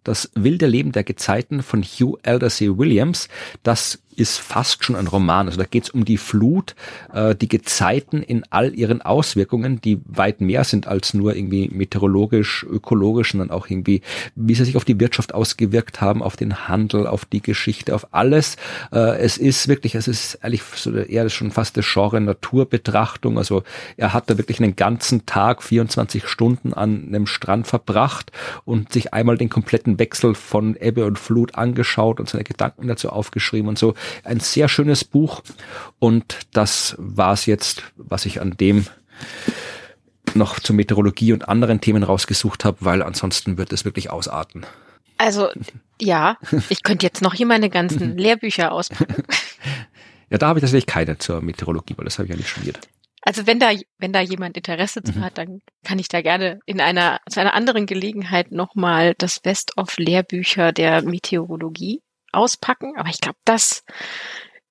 das 0.08 0.30
wilde 0.34 0.66
Leben 0.66 0.92
der 0.92 1.04
Gezeiten 1.04 1.62
von 1.62 1.82
Hugh 1.82 2.18
Aldersey 2.22 2.78
Williams, 2.78 3.28
das 3.62 4.00
ist 4.18 4.38
fast 4.38 4.84
schon 4.84 4.96
ein 4.96 5.06
Roman. 5.06 5.46
Also 5.46 5.58
da 5.58 5.64
geht 5.64 5.84
es 5.84 5.90
um 5.90 6.04
die 6.04 6.18
Flut, 6.18 6.74
äh, 7.12 7.34
die 7.34 7.48
Gezeiten 7.48 8.22
in 8.22 8.44
all 8.50 8.74
ihren 8.74 9.00
Auswirkungen, 9.00 9.80
die 9.80 10.00
weit 10.06 10.40
mehr 10.40 10.64
sind 10.64 10.88
als 10.88 11.14
nur 11.14 11.36
irgendwie 11.36 11.68
meteorologisch, 11.72 12.66
ökologisch, 12.68 13.32
sondern 13.32 13.50
auch 13.50 13.68
irgendwie, 13.68 14.02
wie 14.34 14.54
sie 14.54 14.64
sich 14.64 14.76
auf 14.76 14.84
die 14.84 14.98
Wirtschaft 14.98 15.34
ausgewirkt 15.34 16.00
haben, 16.00 16.22
auf 16.22 16.36
den 16.36 16.68
Handel, 16.68 17.06
auf 17.06 17.24
die 17.24 17.40
Geschichte, 17.40 17.94
auf 17.94 18.08
alles. 18.12 18.56
Äh, 18.92 19.18
es 19.18 19.38
ist 19.38 19.68
wirklich, 19.68 19.94
es 19.94 20.08
ist 20.08 20.42
eigentlich 20.42 20.62
so 20.62 20.92
eher 20.92 21.28
schon 21.30 21.52
fast 21.52 21.76
das 21.76 21.86
Genre 21.86 22.20
Naturbetrachtung. 22.20 23.38
Also 23.38 23.62
er 23.96 24.12
hat 24.12 24.28
da 24.28 24.36
wirklich 24.36 24.60
einen 24.60 24.74
ganzen 24.74 25.26
Tag, 25.26 25.62
24 25.62 26.26
Stunden 26.26 26.74
an 26.74 27.06
einem 27.06 27.26
Strand 27.26 27.68
verbracht 27.68 28.32
und 28.64 28.92
sich 28.92 29.14
einmal 29.14 29.36
den 29.36 29.48
kompletten 29.48 29.98
Wechsel 30.00 30.34
von 30.34 30.76
Ebbe 30.76 31.06
und 31.06 31.18
Flut 31.20 31.54
angeschaut 31.54 32.18
und 32.18 32.28
seine 32.28 32.44
Gedanken 32.44 32.88
dazu 32.88 33.10
aufgeschrieben 33.10 33.68
und 33.68 33.78
so. 33.78 33.94
Ein 34.24 34.40
sehr 34.40 34.68
schönes 34.68 35.04
Buch 35.04 35.42
und 35.98 36.38
das 36.52 36.94
war 36.98 37.32
es 37.32 37.46
jetzt, 37.46 37.82
was 37.96 38.26
ich 38.26 38.40
an 38.40 38.56
dem 38.56 38.86
noch 40.34 40.60
zur 40.60 40.76
Meteorologie 40.76 41.32
und 41.32 41.48
anderen 41.48 41.80
Themen 41.80 42.02
rausgesucht 42.02 42.64
habe, 42.64 42.78
weil 42.80 43.02
ansonsten 43.02 43.58
wird 43.58 43.72
es 43.72 43.84
wirklich 43.84 44.10
ausarten. 44.10 44.66
Also 45.16 45.48
ja, 46.00 46.36
ich 46.68 46.82
könnte 46.82 47.04
jetzt 47.04 47.22
noch 47.22 47.34
hier 47.34 47.46
meine 47.46 47.70
ganzen 47.70 48.16
Lehrbücher 48.18 48.72
auspacken. 48.72 49.24
Ja, 50.30 50.38
da 50.38 50.48
habe 50.48 50.58
ich 50.58 50.62
tatsächlich 50.62 50.86
keine 50.86 51.18
zur 51.18 51.40
Meteorologie, 51.40 51.94
weil 51.96 52.04
das 52.04 52.18
habe 52.18 52.26
ich 52.26 52.30
ja 52.30 52.36
nicht 52.36 52.50
studiert. 52.50 52.78
Also 53.22 53.46
wenn 53.46 53.58
da, 53.58 53.70
wenn 53.98 54.12
da 54.12 54.20
jemand 54.20 54.56
Interesse 54.56 55.02
zu 55.02 55.12
mhm. 55.12 55.24
hat, 55.24 55.38
dann 55.38 55.60
kann 55.84 55.98
ich 55.98 56.08
da 56.08 56.22
gerne 56.22 56.60
in 56.66 56.80
einer, 56.80 57.20
zu 57.28 57.40
einer 57.40 57.54
anderen 57.54 57.86
Gelegenheit 57.86 58.52
nochmal 58.52 59.14
das 59.18 59.40
Best 59.40 59.76
of 59.76 59.98
Lehrbücher 59.98 60.72
der 60.72 61.02
Meteorologie 61.02 62.00
auspacken. 62.32 62.94
Aber 62.96 63.08
ich 63.08 63.20
glaube, 63.20 63.38
das 63.44 63.84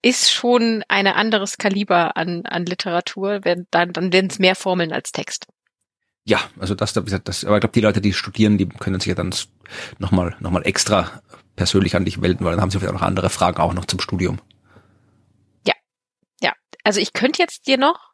ist 0.01 0.31
schon 0.31 0.83
ein 0.87 1.07
anderes 1.07 1.57
Kaliber 1.57 2.17
an, 2.17 2.45
an 2.45 2.65
Literatur, 2.65 3.39
wenn, 3.43 3.67
dann, 3.71 3.93
dann 3.93 4.13
werden 4.13 4.29
es 4.29 4.39
mehr 4.39 4.55
Formeln 4.55 4.93
als 4.93 5.11
Text. 5.11 5.47
Ja, 6.23 6.41
also 6.59 6.75
das, 6.75 6.93
das, 6.93 7.05
das 7.23 7.45
aber 7.45 7.55
ich 7.55 7.61
glaube, 7.61 7.73
die 7.73 7.81
Leute, 7.81 8.01
die 8.01 8.13
studieren, 8.13 8.57
die 8.57 8.67
können 8.67 8.99
sich 8.99 9.07
ja 9.07 9.15
dann 9.15 9.33
nochmal 9.97 10.35
noch 10.39 10.51
mal 10.51 10.65
extra 10.65 11.21
persönlich 11.55 11.95
an 11.95 12.05
dich 12.05 12.17
melden, 12.17 12.43
weil 12.43 12.51
dann 12.51 12.61
haben 12.61 12.69
sie 12.69 12.79
vielleicht 12.79 12.93
auch 12.93 12.99
noch 12.99 13.07
andere 13.07 13.29
Fragen 13.29 13.61
auch 13.61 13.73
noch 13.73 13.85
zum 13.85 13.99
Studium. 13.99 14.39
Ja, 15.65 15.73
ja. 16.41 16.53
Also 16.83 16.99
ich 16.99 17.13
könnte 17.13 17.41
jetzt 17.41 17.65
dir 17.65 17.77
noch 17.77 18.11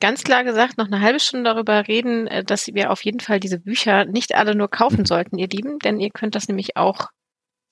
ganz 0.00 0.24
klar 0.24 0.44
gesagt 0.44 0.78
noch 0.78 0.86
eine 0.86 1.00
halbe 1.00 1.20
Stunde 1.20 1.50
darüber 1.50 1.86
reden, 1.86 2.26
äh, 2.26 2.42
dass 2.42 2.66
wir 2.68 2.90
auf 2.90 3.04
jeden 3.04 3.20
Fall 3.20 3.38
diese 3.38 3.58
Bücher 3.58 4.06
nicht 4.06 4.34
alle 4.34 4.54
nur 4.54 4.68
kaufen 4.68 5.00
mhm. 5.00 5.06
sollten, 5.06 5.38
ihr 5.38 5.48
Lieben, 5.48 5.78
denn 5.78 6.00
ihr 6.00 6.10
könnt 6.10 6.34
das 6.34 6.48
nämlich 6.48 6.76
auch 6.76 7.08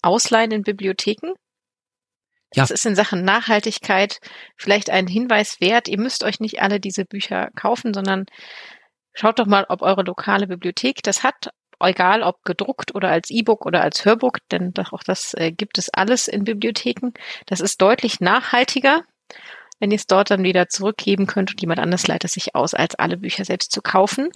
ausleihen 0.02 0.50
in 0.52 0.62
Bibliotheken. 0.62 1.34
Ja. 2.54 2.62
Das 2.62 2.70
ist 2.70 2.86
in 2.86 2.96
Sachen 2.96 3.24
Nachhaltigkeit 3.24 4.20
vielleicht 4.56 4.90
ein 4.90 5.06
Hinweis 5.06 5.60
wert. 5.60 5.88
Ihr 5.88 5.98
müsst 5.98 6.24
euch 6.24 6.40
nicht 6.40 6.62
alle 6.62 6.80
diese 6.80 7.04
Bücher 7.04 7.50
kaufen, 7.54 7.92
sondern 7.92 8.24
schaut 9.12 9.38
doch 9.38 9.46
mal, 9.46 9.66
ob 9.68 9.82
eure 9.82 10.02
lokale 10.02 10.46
Bibliothek 10.46 11.02
das 11.02 11.22
hat. 11.22 11.50
Egal, 11.80 12.22
ob 12.22 12.42
gedruckt 12.44 12.94
oder 12.94 13.10
als 13.10 13.30
E-Book 13.30 13.64
oder 13.64 13.82
als 13.82 14.04
Hörbook, 14.04 14.38
denn 14.50 14.72
auch 14.90 15.04
das 15.04 15.34
äh, 15.34 15.52
gibt 15.52 15.78
es 15.78 15.88
alles 15.90 16.26
in 16.26 16.42
Bibliotheken. 16.42 17.12
Das 17.46 17.60
ist 17.60 17.80
deutlich 17.80 18.18
nachhaltiger, 18.18 19.02
wenn 19.78 19.92
ihr 19.92 19.96
es 19.96 20.06
dort 20.06 20.30
dann 20.30 20.42
wieder 20.42 20.68
zurückgeben 20.68 21.26
könnt 21.28 21.50
und 21.52 21.60
jemand 21.60 21.78
anders 21.78 22.08
leitet 22.08 22.32
sich 22.32 22.56
aus, 22.56 22.74
als 22.74 22.96
alle 22.96 23.16
Bücher 23.16 23.44
selbst 23.44 23.70
zu 23.70 23.80
kaufen. 23.80 24.30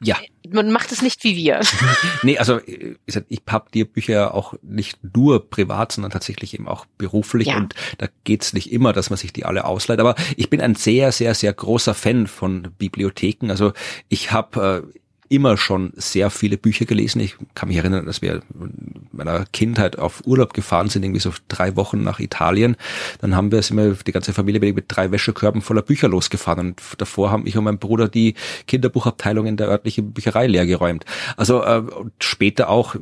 Ja. 0.00 0.16
Man 0.50 0.70
macht 0.70 0.92
es 0.92 1.02
nicht 1.02 1.24
wie 1.24 1.36
wir. 1.36 1.60
nee, 2.22 2.38
also 2.38 2.60
ich, 2.64 3.42
habe 3.48 3.70
die 3.74 3.84
Bücher 3.84 4.34
auch 4.34 4.54
nicht 4.62 4.98
nur 5.14 5.50
privat, 5.50 5.92
sondern 5.92 6.10
tatsächlich 6.10 6.54
eben 6.54 6.68
auch 6.68 6.86
beruflich. 6.96 7.48
Ja. 7.48 7.56
Und 7.56 7.74
da 7.98 8.06
geht's 8.24 8.52
nicht 8.52 8.72
immer, 8.72 8.92
dass 8.92 9.10
man 9.10 9.18
sich 9.18 9.32
die 9.32 9.44
alle 9.44 9.64
ausleiht. 9.64 10.00
Aber 10.00 10.14
ich 10.36 10.48
bin 10.48 10.60
ein 10.60 10.74
sehr, 10.74 11.12
sehr, 11.12 11.34
sehr 11.34 11.52
großer 11.52 11.94
Fan 11.94 12.26
von 12.26 12.68
Bibliotheken. 12.78 13.50
Also 13.50 13.72
ich 14.08 14.32
habe 14.32 14.84
äh, 14.94 14.98
immer 15.28 15.56
schon 15.56 15.92
sehr 15.96 16.30
viele 16.30 16.56
Bücher 16.56 16.84
gelesen. 16.84 17.20
Ich 17.20 17.36
kann 17.54 17.68
mich 17.68 17.76
erinnern, 17.76 18.06
dass 18.06 18.22
wir 18.22 18.40
in 18.54 19.06
meiner 19.12 19.44
Kindheit 19.52 19.98
auf 19.98 20.26
Urlaub 20.26 20.54
gefahren 20.54 20.88
sind, 20.88 21.02
irgendwie 21.02 21.20
so 21.20 21.32
drei 21.48 21.76
Wochen 21.76 22.02
nach 22.02 22.20
Italien. 22.20 22.76
Dann 23.20 23.36
haben 23.36 23.52
wir, 23.52 23.62
sind 23.62 23.76
wir 23.76 23.94
die 23.94 24.12
ganze 24.12 24.32
Familie 24.32 24.72
mit 24.72 24.86
drei 24.88 25.10
Wäschekörben 25.10 25.62
voller 25.62 25.82
Bücher 25.82 26.08
losgefahren. 26.08 26.68
Und 26.68 26.82
davor 26.98 27.30
haben 27.30 27.46
ich 27.46 27.56
und 27.56 27.64
mein 27.64 27.78
Bruder 27.78 28.08
die 28.08 28.34
Kinderbuchabteilung 28.66 29.46
in 29.46 29.56
der 29.56 29.68
örtlichen 29.68 30.12
Bücherei 30.12 30.46
leer 30.46 30.66
geräumt. 30.66 31.04
Also 31.36 31.62
äh, 31.62 31.82
später 32.18 32.68
auch 32.68 32.96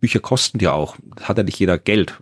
Bücher 0.00 0.20
kosten 0.20 0.58
ja 0.60 0.72
auch. 0.72 0.96
Hat 1.20 1.38
ja 1.38 1.44
nicht 1.44 1.58
jeder 1.58 1.78
Geld, 1.78 2.18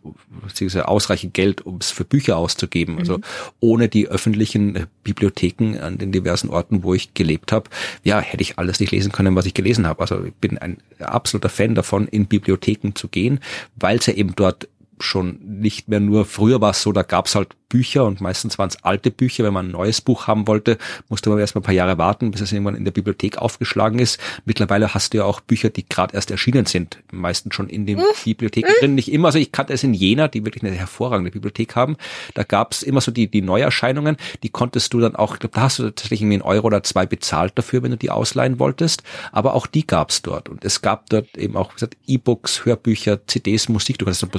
beziehungsweise 0.47 0.89
ausreichend 0.89 1.35
Geld, 1.35 1.63
um 1.63 1.79
es 1.79 1.91
für 1.91 2.05
Bücher 2.05 2.37
auszugeben. 2.37 2.99
Also 2.99 3.09
mhm. 3.09 3.09
Also 3.09 3.21
ohne 3.61 3.89
die 3.89 4.09
öffentlichen 4.09 4.87
Bibliotheken 5.03 5.79
an 5.81 5.97
den 5.97 6.13
diversen 6.13 6.51
Orten, 6.51 6.83
wo 6.83 6.93
ich 6.93 7.15
gelebt 7.15 7.53
habe, 7.53 7.71
ja, 8.05 8.21
hätte 8.21 8.43
ich 8.43 8.59
alles 8.59 8.81
nicht 8.81 8.93
lesen 8.93 9.13
können, 9.13 9.35
was 9.35 9.47
ich 9.47 9.55
gelesen 9.55 9.87
habe. 9.87 10.01
Also 10.01 10.23
ich 10.25 10.35
bin 10.35 10.59
ein 10.59 10.79
absoluter 10.99 11.49
Fan 11.49 11.75
davon, 11.75 12.07
in 12.07 12.27
Bibliotheken 12.27 12.93
zu 12.95 13.09
gehen, 13.09 13.41
weil 13.77 13.97
es 13.97 14.07
ja 14.07 14.13
eben 14.13 14.35
dort 14.37 14.69
schon 15.03 15.39
nicht 15.43 15.89
mehr 15.89 16.01
nur, 16.01 16.25
früher 16.25 16.61
war 16.61 16.71
es 16.71 16.83
so, 16.83 16.93
da 16.93 17.03
gab's 17.03 17.35
halt 17.35 17.55
Bücher 17.69 18.05
und 18.07 18.21
meistens 18.21 18.59
waren 18.59 18.69
es 18.69 18.83
alte 18.83 19.11
Bücher. 19.11 19.45
Wenn 19.45 19.53
man 19.53 19.67
ein 19.69 19.73
neues 19.73 20.01
Buch 20.01 20.27
haben 20.27 20.47
wollte, 20.47 20.79
musste 21.09 21.29
man 21.31 21.39
erst 21.39 21.55
mal 21.55 21.61
ein 21.61 21.65
paar 21.65 21.75
Jahre 21.75 21.99
warten, 21.99 22.31
bis 22.31 22.41
es 22.41 22.53
irgendwann 22.53 22.75
in 22.75 22.85
der 22.85 22.93
Bibliothek 22.93 23.39
aufgeschlagen 23.39 23.99
ist. 23.99 24.19
Mittlerweile 24.45 24.95
hast 24.95 25.13
du 25.13 25.19
ja 25.19 25.25
auch 25.25 25.41
Bücher, 25.41 25.71
die 25.71 25.87
gerade 25.87 26.15
erst 26.15 26.31
erschienen 26.31 26.67
sind, 26.67 26.99
meistens 27.13 27.55
schon 27.55 27.69
in 27.69 27.87
den 27.87 28.03
Bibliotheken 28.25 28.73
drin. 28.81 28.95
Nicht 28.95 29.13
immer, 29.13 29.29
also 29.29 29.39
ich 29.39 29.53
kannte 29.53 29.73
es 29.73 29.85
in 29.85 29.95
Jena, 29.95 30.29
die 30.29 30.45
wirklich 30.45 30.65
eine 30.65 30.75
hervorragende 30.75 31.31
Bibliothek 31.31 31.77
haben. 31.77 31.97
Da 32.35 32.43
gab's 32.43 32.83
immer 32.83 33.01
so 33.01 33.11
die, 33.11 33.31
die 33.31 33.43
Neuerscheinungen, 33.43 34.17
die 34.43 34.49
konntest 34.49 34.95
du 34.95 35.01
dann 35.01 35.15
auch, 35.15 35.35
ich 35.35 35.41
glaube, 35.41 35.55
da 35.55 35.63
hast 35.63 35.79
du 35.79 35.85
tatsächlich 35.85 36.23
irgendwie 36.23 36.37
einen 36.37 36.43
Euro 36.43 36.69
oder 36.69 36.83
zwei 36.83 37.05
bezahlt 37.05 37.53
dafür, 37.57 37.83
wenn 37.83 37.91
du 37.91 37.99
die 37.99 38.11
ausleihen 38.11 38.59
wolltest. 38.59 39.03
Aber 39.31 39.55
auch 39.55 39.67
die 39.67 39.87
gab's 39.87 40.23
dort. 40.23 40.49
Und 40.49 40.65
es 40.65 40.81
gab 40.81 41.11
dort 41.11 41.37
eben 41.37 41.57
auch, 41.57 41.71
wie 41.73 41.75
gesagt, 41.75 41.97
E-Books, 42.07 42.65
Hörbücher, 42.65 43.27
CDs, 43.27 43.69
Musik. 43.69 43.99
Du 43.99 44.07
kannst 44.07 44.23
dann 44.23 44.31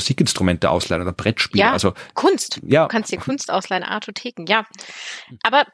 Musikinstrumente 0.50 0.70
ausleihen 0.70 1.02
oder 1.02 1.14
Brettspiele. 1.14 1.64
Ja, 1.64 1.72
also 1.72 1.94
Kunst. 2.14 2.60
Ja. 2.64 2.84
Du 2.84 2.88
kannst 2.90 3.12
dir 3.12 3.20
Kunst 3.20 3.52
ausleihen, 3.52 3.84
Artotheken, 3.84 4.46
ja. 4.48 4.66
Aber 5.44 5.66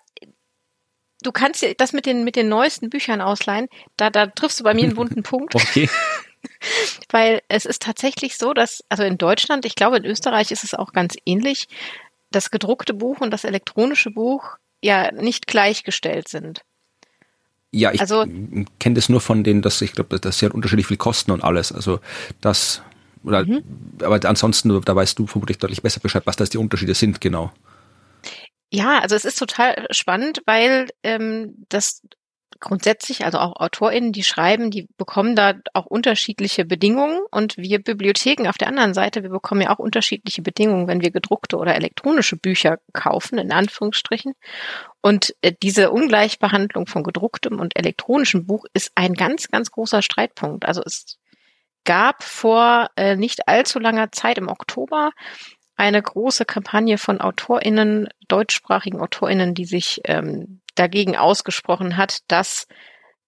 du 1.21 1.31
kannst 1.31 1.65
das 1.77 1.93
mit 1.93 2.05
den, 2.05 2.23
mit 2.23 2.35
den 2.35 2.49
neuesten 2.49 2.89
Büchern 2.89 3.21
ausleihen, 3.21 3.67
da, 3.97 4.09
da 4.09 4.27
triffst 4.27 4.59
du 4.59 4.63
bei 4.63 4.73
mir 4.73 4.83
einen 4.83 4.97
wunden 4.97 5.23
Punkt. 5.23 5.55
Okay. 5.55 5.89
Weil 7.09 7.41
es 7.47 7.65
ist 7.65 7.81
tatsächlich 7.81 8.37
so, 8.37 8.53
dass, 8.53 8.83
also 8.89 9.03
in 9.03 9.17
Deutschland, 9.17 9.65
ich 9.65 9.75
glaube 9.75 9.97
in 9.97 10.05
Österreich 10.05 10.51
ist 10.51 10.63
es 10.63 10.73
auch 10.73 10.93
ganz 10.93 11.15
ähnlich, 11.25 11.67
das 12.31 12.51
gedruckte 12.51 12.93
Buch 12.93 13.21
und 13.21 13.31
das 13.31 13.43
elektronische 13.43 14.11
Buch 14.11 14.57
ja 14.81 15.11
nicht 15.11 15.47
gleichgestellt 15.47 16.27
sind. 16.27 16.61
Ja, 17.71 17.91
ich 17.91 17.99
also, 17.99 18.23
kenne 18.79 18.95
das 18.95 19.09
nur 19.09 19.19
von 19.19 19.43
denen, 19.43 19.61
dass 19.61 19.81
ich 19.81 19.93
glaube, 19.93 20.19
dass 20.19 20.39
sie 20.39 20.45
halt 20.45 20.53
unterschiedlich 20.53 20.87
viel 20.87 20.97
kosten 20.97 21.31
und 21.31 21.43
alles. 21.43 21.73
Also 21.73 21.99
das 22.39 22.81
oder, 23.25 23.45
mhm. 23.45 23.63
aber 24.01 24.19
ansonsten, 24.27 24.81
da 24.81 24.95
weißt 24.95 25.17
du 25.17 25.27
vermutlich 25.27 25.57
deutlich 25.57 25.81
besser 25.81 25.99
Bescheid, 25.99 26.23
was 26.25 26.35
das 26.35 26.49
die 26.49 26.57
Unterschiede 26.57 26.93
sind, 26.93 27.21
genau. 27.21 27.51
Ja, 28.71 28.99
also 28.99 29.15
es 29.15 29.25
ist 29.25 29.39
total 29.39 29.87
spannend, 29.91 30.41
weil 30.45 30.87
ähm, 31.03 31.65
das 31.69 32.01
grundsätzlich, 32.59 33.25
also 33.25 33.37
auch 33.37 33.59
AutorInnen, 33.59 34.11
die 34.11 34.23
schreiben, 34.23 34.71
die 34.71 34.87
bekommen 34.97 35.35
da 35.35 35.53
auch 35.73 35.85
unterschiedliche 35.85 36.65
Bedingungen 36.65 37.19
und 37.31 37.57
wir 37.57 37.81
Bibliotheken 37.81 38.47
auf 38.47 38.57
der 38.57 38.67
anderen 38.67 38.93
Seite, 38.93 39.23
wir 39.23 39.29
bekommen 39.29 39.61
ja 39.61 39.69
auch 39.69 39.79
unterschiedliche 39.79 40.41
Bedingungen, 40.41 40.87
wenn 40.87 41.01
wir 41.01 41.11
gedruckte 41.11 41.57
oder 41.57 41.75
elektronische 41.75 42.37
Bücher 42.37 42.79
kaufen, 42.93 43.37
in 43.37 43.51
Anführungsstrichen. 43.51 44.33
Und 45.01 45.35
äh, 45.41 45.53
diese 45.61 45.91
Ungleichbehandlung 45.91 46.87
von 46.87 47.03
gedrucktem 47.03 47.59
und 47.59 47.77
elektronischem 47.77 48.45
Buch 48.45 48.65
ist 48.73 48.91
ein 48.95 49.13
ganz, 49.13 49.49
ganz 49.49 49.71
großer 49.71 50.01
Streitpunkt. 50.01 50.65
Also 50.65 50.81
es 50.83 51.17
gab 51.85 52.23
vor 52.23 52.89
äh, 52.95 53.15
nicht 53.15 53.47
allzu 53.47 53.79
langer 53.79 54.11
Zeit 54.11 54.37
im 54.37 54.47
Oktober 54.47 55.11
eine 55.77 56.01
große 56.01 56.45
Kampagne 56.45 56.97
von 56.97 57.21
AutorInnen, 57.21 58.07
deutschsprachigen 58.27 58.99
AutorInnen, 58.99 59.53
die 59.53 59.65
sich 59.65 60.01
ähm, 60.05 60.61
dagegen 60.75 61.15
ausgesprochen 61.15 61.97
hat, 61.97 62.19
dass 62.27 62.67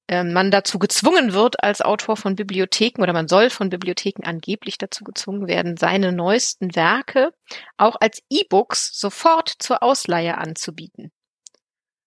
äh, 0.08 0.24
man 0.24 0.52
dazu 0.52 0.80
gezwungen 0.80 1.34
wird 1.34 1.64
als 1.64 1.82
Autor 1.82 2.16
von 2.16 2.36
Bibliotheken 2.36 3.02
oder 3.02 3.14
man 3.14 3.28
soll 3.28 3.50
von 3.50 3.70
Bibliotheken 3.70 4.24
angeblich 4.26 4.78
dazu 4.78 5.04
gezwungen 5.04 5.48
werden, 5.48 5.76
seine 5.78 6.14
neuesten 6.14 6.76
Werke 6.76 7.32
auch 7.76 7.98
als 8.00 8.22
E-Books 8.30 8.98
sofort 8.98 9.50
zur 9.60 9.84
Ausleihe 9.84 10.38
anzubieten. 10.38 11.12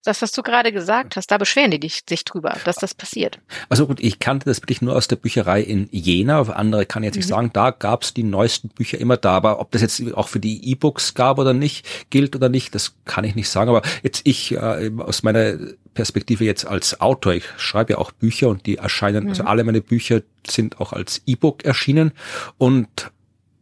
Das, 0.04 0.22
was 0.22 0.32
du 0.32 0.42
gerade 0.42 0.72
gesagt 0.72 1.16
hast, 1.16 1.30
da 1.30 1.36
beschweren 1.36 1.70
die 1.70 1.78
dich, 1.78 2.00
sich 2.08 2.24
drüber, 2.24 2.56
dass 2.64 2.76
das 2.76 2.94
passiert. 2.94 3.38
Also 3.68 3.86
gut, 3.86 4.00
ich 4.00 4.18
kannte 4.18 4.46
das 4.46 4.62
wirklich 4.62 4.80
nur 4.80 4.96
aus 4.96 5.08
der 5.08 5.16
Bücherei 5.16 5.60
in 5.60 5.88
Jena. 5.90 6.40
Auf 6.40 6.48
andere 6.48 6.86
kann 6.86 7.02
ich 7.02 7.08
jetzt 7.08 7.16
nicht 7.16 7.26
mhm. 7.26 7.34
sagen. 7.34 7.50
Da 7.52 7.70
gab's 7.70 8.14
die 8.14 8.22
neuesten 8.22 8.70
Bücher 8.70 8.98
immer 8.98 9.18
da. 9.18 9.32
Aber 9.32 9.60
ob 9.60 9.70
das 9.72 9.82
jetzt 9.82 10.02
auch 10.14 10.28
für 10.28 10.40
die 10.40 10.70
E-Books 10.70 11.14
gab 11.14 11.38
oder 11.38 11.52
nicht, 11.52 11.86
gilt 12.08 12.34
oder 12.34 12.48
nicht, 12.48 12.74
das 12.74 12.94
kann 13.04 13.24
ich 13.24 13.34
nicht 13.34 13.50
sagen. 13.50 13.68
Aber 13.68 13.82
jetzt 14.02 14.22
ich 14.24 14.52
äh, 14.52 14.90
aus 14.96 15.22
meiner 15.22 15.58
Perspektive 15.92 16.44
jetzt 16.44 16.66
als 16.66 17.00
Autor, 17.02 17.34
ich 17.34 17.44
schreibe 17.58 17.92
ja 17.92 17.98
auch 17.98 18.10
Bücher 18.10 18.48
und 18.48 18.64
die 18.64 18.76
erscheinen, 18.76 19.28
also 19.28 19.42
mhm. 19.42 19.48
also 19.48 19.50
alle 19.50 19.64
meine 19.64 19.82
Bücher 19.82 20.22
sind 20.46 20.80
auch 20.80 20.94
als 20.94 21.20
E-Book 21.26 21.64
erschienen. 21.64 22.12
Und 22.56 23.10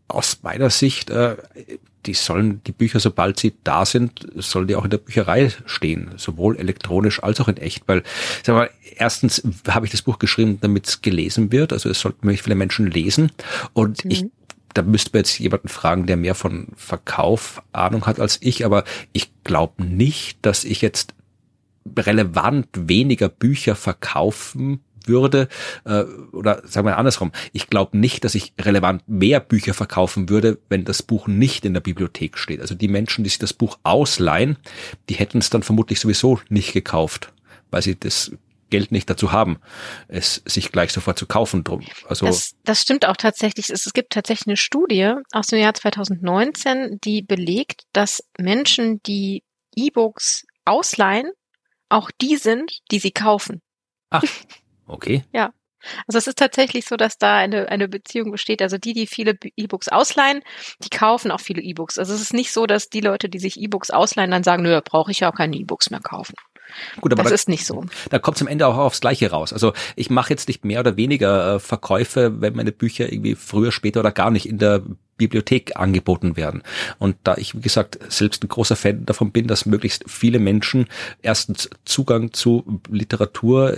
aus 0.06 0.38
meiner 0.42 0.70
Sicht 0.70 1.10
äh, 1.10 1.36
die 2.06 2.14
sollen, 2.14 2.62
die 2.66 2.72
Bücher, 2.72 3.00
sobald 3.00 3.38
sie 3.38 3.54
da 3.64 3.84
sind, 3.84 4.26
sollen 4.36 4.68
die 4.68 4.76
auch 4.76 4.84
in 4.84 4.90
der 4.90 4.98
Bücherei 4.98 5.50
stehen, 5.66 6.10
sowohl 6.16 6.56
elektronisch 6.56 7.22
als 7.22 7.40
auch 7.40 7.48
in 7.48 7.56
echt, 7.56 7.82
weil, 7.86 8.02
sag 8.42 8.54
mal, 8.54 8.70
erstens 8.96 9.42
habe 9.68 9.86
ich 9.86 9.92
das 9.92 10.02
Buch 10.02 10.18
geschrieben, 10.18 10.58
damit 10.60 10.86
es 10.86 11.02
gelesen 11.02 11.52
wird, 11.52 11.72
also 11.72 11.88
es 11.88 12.00
sollten 12.00 12.26
möglichst 12.26 12.44
viele 12.44 12.56
Menschen 12.56 12.90
lesen. 12.90 13.32
Und 13.72 14.04
mhm. 14.04 14.10
ich 14.10 14.26
da 14.74 14.82
müsste 14.82 15.10
man 15.12 15.20
jetzt 15.20 15.38
jemanden 15.38 15.68
fragen, 15.68 16.06
der 16.06 16.16
mehr 16.16 16.34
von 16.34 16.68
Verkauf 16.76 17.62
Ahnung 17.72 18.06
hat 18.06 18.20
als 18.20 18.38
ich, 18.42 18.64
aber 18.64 18.84
ich 19.12 19.30
glaube 19.42 19.82
nicht, 19.82 20.38
dass 20.42 20.62
ich 20.62 20.82
jetzt 20.82 21.14
relevant 21.96 22.68
weniger 22.74 23.28
Bücher 23.28 23.74
verkaufen 23.74 24.80
würde, 25.08 25.48
äh, 25.84 26.02
oder 26.32 26.62
sagen 26.66 26.86
wir 26.86 26.98
andersrum, 26.98 27.32
ich 27.52 27.68
glaube 27.68 27.98
nicht, 27.98 28.24
dass 28.24 28.34
ich 28.34 28.52
relevant 28.60 29.02
mehr 29.08 29.40
Bücher 29.40 29.74
verkaufen 29.74 30.28
würde, 30.28 30.58
wenn 30.68 30.84
das 30.84 31.02
Buch 31.02 31.26
nicht 31.26 31.64
in 31.64 31.74
der 31.74 31.80
Bibliothek 31.80 32.38
steht. 32.38 32.60
Also 32.60 32.74
die 32.74 32.88
Menschen, 32.88 33.24
die 33.24 33.30
sich 33.30 33.38
das 33.38 33.52
Buch 33.52 33.78
ausleihen, 33.82 34.56
die 35.08 35.14
hätten 35.14 35.38
es 35.38 35.50
dann 35.50 35.62
vermutlich 35.62 36.00
sowieso 36.00 36.40
nicht 36.48 36.72
gekauft, 36.72 37.32
weil 37.70 37.82
sie 37.82 37.98
das 37.98 38.32
Geld 38.70 38.92
nicht 38.92 39.08
dazu 39.08 39.32
haben, 39.32 39.58
es 40.08 40.42
sich 40.44 40.72
gleich 40.72 40.92
sofort 40.92 41.18
zu 41.18 41.26
kaufen 41.26 41.64
drum. 41.64 41.84
Also 42.06 42.26
das, 42.26 42.54
das 42.64 42.82
stimmt 42.82 43.06
auch 43.06 43.16
tatsächlich. 43.16 43.70
Es, 43.70 43.86
es 43.86 43.92
gibt 43.92 44.12
tatsächlich 44.12 44.46
eine 44.46 44.56
Studie 44.56 45.14
aus 45.32 45.46
dem 45.48 45.58
Jahr 45.58 45.74
2019, 45.74 46.98
die 47.02 47.22
belegt, 47.22 47.82
dass 47.92 48.22
Menschen, 48.38 49.02
die 49.04 49.42
E-Books 49.74 50.46
ausleihen, 50.64 51.30
auch 51.88 52.10
die 52.20 52.36
sind, 52.36 52.80
die 52.90 52.98
sie 52.98 53.12
kaufen. 53.12 53.62
Ach, 54.10 54.22
Okay. 54.88 55.24
Ja. 55.32 55.52
Also 56.08 56.18
es 56.18 56.26
ist 56.26 56.38
tatsächlich 56.38 56.86
so, 56.86 56.96
dass 56.96 57.18
da 57.18 57.36
eine, 57.36 57.68
eine 57.68 57.88
Beziehung 57.88 58.32
besteht. 58.32 58.62
Also 58.62 58.78
die, 58.78 58.94
die 58.94 59.06
viele 59.06 59.38
E-Books 59.56 59.88
ausleihen, 59.88 60.42
die 60.80 60.90
kaufen 60.90 61.30
auch 61.30 61.40
viele 61.40 61.62
E-Books. 61.62 61.98
Also 61.98 62.14
es 62.14 62.20
ist 62.20 62.34
nicht 62.34 62.52
so, 62.52 62.66
dass 62.66 62.88
die 62.88 63.00
Leute, 63.00 63.28
die 63.28 63.38
sich 63.38 63.60
E-Books 63.60 63.90
ausleihen, 63.90 64.30
dann 64.30 64.42
sagen, 64.42 64.64
nö, 64.64 64.80
brauche 64.84 65.12
ich 65.12 65.20
ja 65.20 65.30
auch 65.30 65.36
keine 65.36 65.56
E-Books 65.56 65.90
mehr 65.90 66.00
kaufen. 66.00 66.34
Gut, 67.00 67.12
aber 67.12 67.22
das 67.22 67.30
da, 67.30 67.34
ist 67.34 67.48
nicht 67.48 67.64
so. 67.64 67.84
Da 68.10 68.18
kommt 68.18 68.36
es 68.36 68.42
am 68.42 68.48
Ende 68.48 68.66
auch 68.66 68.76
aufs 68.76 69.00
Gleiche 69.00 69.30
raus. 69.30 69.52
Also 69.52 69.72
ich 69.96 70.10
mache 70.10 70.30
jetzt 70.30 70.48
nicht 70.48 70.64
mehr 70.64 70.80
oder 70.80 70.96
weniger 70.96 71.54
äh, 71.54 71.58
Verkäufe, 71.60 72.40
wenn 72.40 72.54
meine 72.54 72.72
Bücher 72.72 73.10
irgendwie 73.10 73.36
früher, 73.36 73.72
später 73.72 74.00
oder 74.00 74.12
gar 74.12 74.30
nicht 74.30 74.46
in 74.46 74.58
der 74.58 74.82
Bibliothek 75.18 75.76
angeboten 75.76 76.36
werden. 76.36 76.62
Und 76.98 77.16
da 77.24 77.36
ich, 77.36 77.54
wie 77.54 77.60
gesagt, 77.60 77.98
selbst 78.08 78.42
ein 78.42 78.48
großer 78.48 78.76
Fan 78.76 79.04
davon 79.04 79.32
bin, 79.32 79.46
dass 79.46 79.66
möglichst 79.66 80.04
viele 80.08 80.38
Menschen 80.38 80.86
erstens 81.20 81.68
Zugang 81.84 82.32
zu 82.32 82.80
Literatur, 82.88 83.76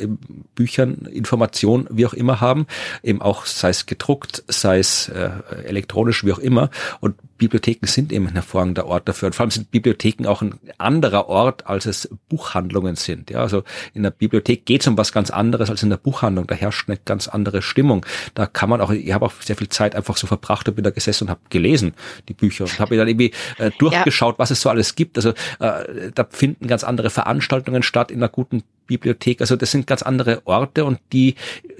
Büchern, 0.54 1.06
Information, 1.10 1.88
wie 1.90 2.06
auch 2.06 2.14
immer 2.14 2.40
haben, 2.40 2.66
eben 3.02 3.20
auch 3.20 3.46
sei 3.46 3.70
es 3.70 3.86
gedruckt, 3.86 4.44
sei 4.46 4.78
es 4.78 5.08
äh, 5.08 5.30
elektronisch, 5.64 6.24
wie 6.24 6.32
auch 6.32 6.38
immer. 6.38 6.70
Und 7.00 7.16
Bibliotheken 7.40 7.86
sind 7.86 8.12
eben 8.12 8.28
ein 8.28 8.34
hervorragender 8.34 8.86
Ort 8.86 9.08
dafür. 9.08 9.28
Und 9.28 9.32
vor 9.32 9.44
allem 9.44 9.50
sind 9.50 9.70
Bibliotheken 9.70 10.26
auch 10.26 10.42
ein 10.42 10.60
anderer 10.76 11.28
Ort, 11.28 11.66
als 11.66 11.86
es 11.86 12.08
Buchhandlungen 12.28 12.96
sind. 12.96 13.30
Ja, 13.30 13.40
also 13.40 13.64
in 13.94 14.02
der 14.02 14.10
Bibliothek 14.10 14.66
geht 14.66 14.82
es 14.82 14.86
um 14.86 14.98
was 14.98 15.10
ganz 15.10 15.30
anderes 15.30 15.70
als 15.70 15.82
in 15.82 15.88
der 15.88 15.96
Buchhandlung. 15.96 16.46
Da 16.46 16.54
herrscht 16.54 16.88
eine 16.88 16.98
ganz 16.98 17.28
andere 17.28 17.62
Stimmung. 17.62 18.04
Da 18.34 18.46
kann 18.46 18.68
man 18.68 18.82
auch, 18.82 18.90
ich 18.90 19.12
habe 19.12 19.24
auch 19.24 19.32
sehr 19.40 19.56
viel 19.56 19.70
Zeit 19.70 19.96
einfach 19.96 20.18
so 20.18 20.26
verbracht 20.26 20.68
und 20.68 20.74
bin 20.74 20.84
da 20.84 20.90
gesessen 20.90 21.24
und 21.24 21.29
habe 21.30 21.40
gelesen, 21.48 21.94
die 22.28 22.34
Bücher. 22.34 22.64
Und 22.64 22.78
habe 22.78 22.94
mir 22.94 22.98
dann 22.98 23.08
irgendwie 23.08 23.32
äh, 23.58 23.70
durchgeschaut, 23.78 24.34
ja. 24.34 24.38
was 24.38 24.50
es 24.50 24.60
so 24.60 24.68
alles 24.68 24.94
gibt. 24.94 25.16
Also 25.16 25.30
äh, 25.60 26.10
da 26.14 26.26
finden 26.28 26.66
ganz 26.66 26.84
andere 26.84 27.10
Veranstaltungen 27.10 27.82
statt 27.82 28.10
in 28.10 28.18
einer 28.18 28.28
guten 28.28 28.62
Bibliothek. 28.86 29.40
Also 29.40 29.56
das 29.56 29.70
sind 29.70 29.86
ganz 29.86 30.02
andere 30.02 30.42
Orte 30.44 30.84
und 30.84 31.00
die, 31.12 31.36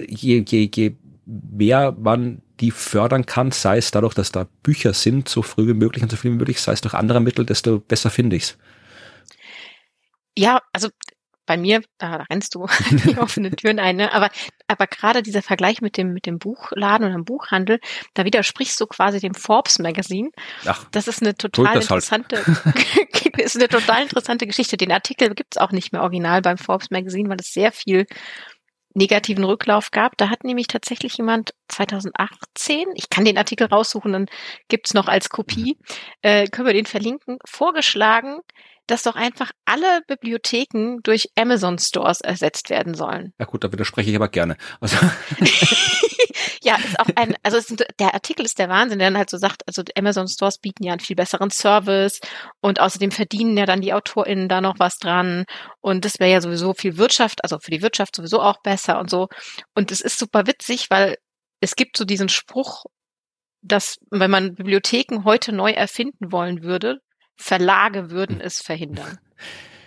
je, 0.07 0.43
je, 0.47 0.69
je 0.73 0.95
mehr 1.25 1.95
man 1.97 2.41
die 2.59 2.71
fördern 2.71 3.25
kann, 3.25 3.51
sei 3.51 3.77
es 3.77 3.91
dadurch, 3.91 4.13
dass 4.13 4.31
da 4.31 4.47
Bücher 4.63 4.93
sind, 4.93 5.27
so 5.27 5.41
früh 5.41 5.67
wie 5.67 5.73
möglich 5.73 6.03
und 6.03 6.11
so 6.11 6.17
viel 6.17 6.31
wie 6.31 6.37
möglich, 6.37 6.61
sei 6.61 6.73
es 6.73 6.81
durch 6.81 6.93
andere 6.93 7.19
Mittel, 7.19 7.45
desto 7.45 7.79
besser 7.79 8.09
finde 8.09 8.35
ich's. 8.35 8.57
Ja, 10.37 10.61
also 10.71 10.89
bei 11.51 11.57
mir, 11.57 11.81
da, 11.97 12.19
da 12.19 12.23
rennst 12.29 12.55
du 12.55 12.65
die 12.91 13.17
offenen 13.17 13.53
Türen 13.57 13.77
ein, 13.77 13.97
ne? 13.97 14.13
aber, 14.13 14.29
aber 14.67 14.87
gerade 14.87 15.21
dieser 15.21 15.41
Vergleich 15.41 15.81
mit 15.81 15.97
dem, 15.97 16.13
mit 16.13 16.25
dem 16.25 16.39
Buchladen 16.39 17.05
oder 17.05 17.13
dem 17.13 17.25
Buchhandel, 17.25 17.81
da 18.13 18.23
widersprichst 18.23 18.79
du 18.79 18.85
quasi 18.85 19.19
dem 19.19 19.33
Forbes 19.33 19.77
Magazine. 19.79 20.29
Ach, 20.65 20.85
das 20.91 21.09
ist 21.09 21.21
eine 21.21 21.35
total 21.35 21.67
halt. 21.67 21.81
interessante, 21.81 22.45
halt. 22.45 23.37
ist 23.37 23.57
eine 23.57 23.67
total 23.67 24.03
interessante 24.03 24.47
Geschichte. 24.47 24.77
Den 24.77 24.93
Artikel 24.93 25.35
gibt's 25.35 25.57
auch 25.57 25.73
nicht 25.73 25.91
mehr 25.91 26.03
original 26.03 26.41
beim 26.41 26.57
Forbes 26.57 26.89
Magazine, 26.89 27.27
weil 27.27 27.41
es 27.41 27.51
sehr 27.51 27.73
viel 27.73 28.05
negativen 28.93 29.43
Rücklauf 29.43 29.91
gab. 29.91 30.15
Da 30.15 30.29
hat 30.29 30.45
nämlich 30.45 30.67
tatsächlich 30.67 31.17
jemand 31.17 31.53
2018, 31.67 32.85
ich 32.95 33.09
kann 33.09 33.25
den 33.25 33.37
Artikel 33.37 33.67
raussuchen, 33.67 34.13
dann 34.13 34.25
gibt's 34.69 34.93
noch 34.93 35.09
als 35.09 35.29
Kopie, 35.29 35.77
äh, 36.21 36.47
können 36.47 36.67
wir 36.67 36.73
den 36.73 36.85
verlinken, 36.85 37.39
vorgeschlagen, 37.45 38.39
dass 38.91 39.03
doch 39.03 39.15
einfach 39.15 39.51
alle 39.65 40.01
Bibliotheken 40.07 40.99
durch 41.03 41.29
Amazon 41.35 41.79
Stores 41.79 42.21
ersetzt 42.21 42.69
werden 42.69 42.93
sollen. 42.93 43.33
Ja 43.39 43.45
gut, 43.45 43.63
da 43.63 43.71
widerspreche 43.71 44.09
ich 44.09 44.15
aber 44.15 44.27
gerne. 44.27 44.57
Also 44.79 44.97
ja, 46.61 46.75
ist 46.75 46.99
auch 46.99 47.07
ein, 47.15 47.35
also 47.41 47.57
es, 47.57 47.73
der 47.99 48.13
Artikel 48.13 48.45
ist 48.45 48.59
der 48.59 48.69
Wahnsinn, 48.69 48.99
der 48.99 49.09
dann 49.09 49.17
halt 49.17 49.29
so 49.29 49.37
sagt, 49.37 49.63
also 49.67 49.83
Amazon 49.97 50.27
Stores 50.27 50.57
bieten 50.57 50.83
ja 50.83 50.91
einen 50.91 50.99
viel 50.99 51.15
besseren 51.15 51.49
Service 51.49 52.19
und 52.59 52.79
außerdem 52.79 53.11
verdienen 53.11 53.57
ja 53.57 53.65
dann 53.65 53.81
die 53.81 53.93
AutorInnen 53.93 54.49
da 54.49 54.61
noch 54.61 54.77
was 54.77 54.97
dran 54.97 55.45
und 55.79 56.05
das 56.05 56.19
wäre 56.19 56.31
ja 56.31 56.41
sowieso 56.41 56.73
viel 56.73 56.97
Wirtschaft, 56.97 57.43
also 57.43 57.59
für 57.59 57.71
die 57.71 57.81
Wirtschaft 57.81 58.15
sowieso 58.15 58.41
auch 58.41 58.61
besser 58.61 58.99
und 58.99 59.09
so. 59.09 59.29
Und 59.73 59.91
es 59.91 60.01
ist 60.01 60.19
super 60.19 60.47
witzig, 60.47 60.89
weil 60.89 61.17
es 61.61 61.75
gibt 61.75 61.95
so 61.95 62.05
diesen 62.05 62.29
Spruch, 62.29 62.85
dass 63.61 63.97
wenn 64.09 64.31
man 64.31 64.55
Bibliotheken 64.55 65.23
heute 65.23 65.53
neu 65.53 65.71
erfinden 65.71 66.31
wollen 66.31 66.63
würde, 66.63 66.99
Verlage 67.41 68.11
würden 68.11 68.37
hm. 68.37 68.45
es 68.45 68.61
verhindern. 68.61 69.19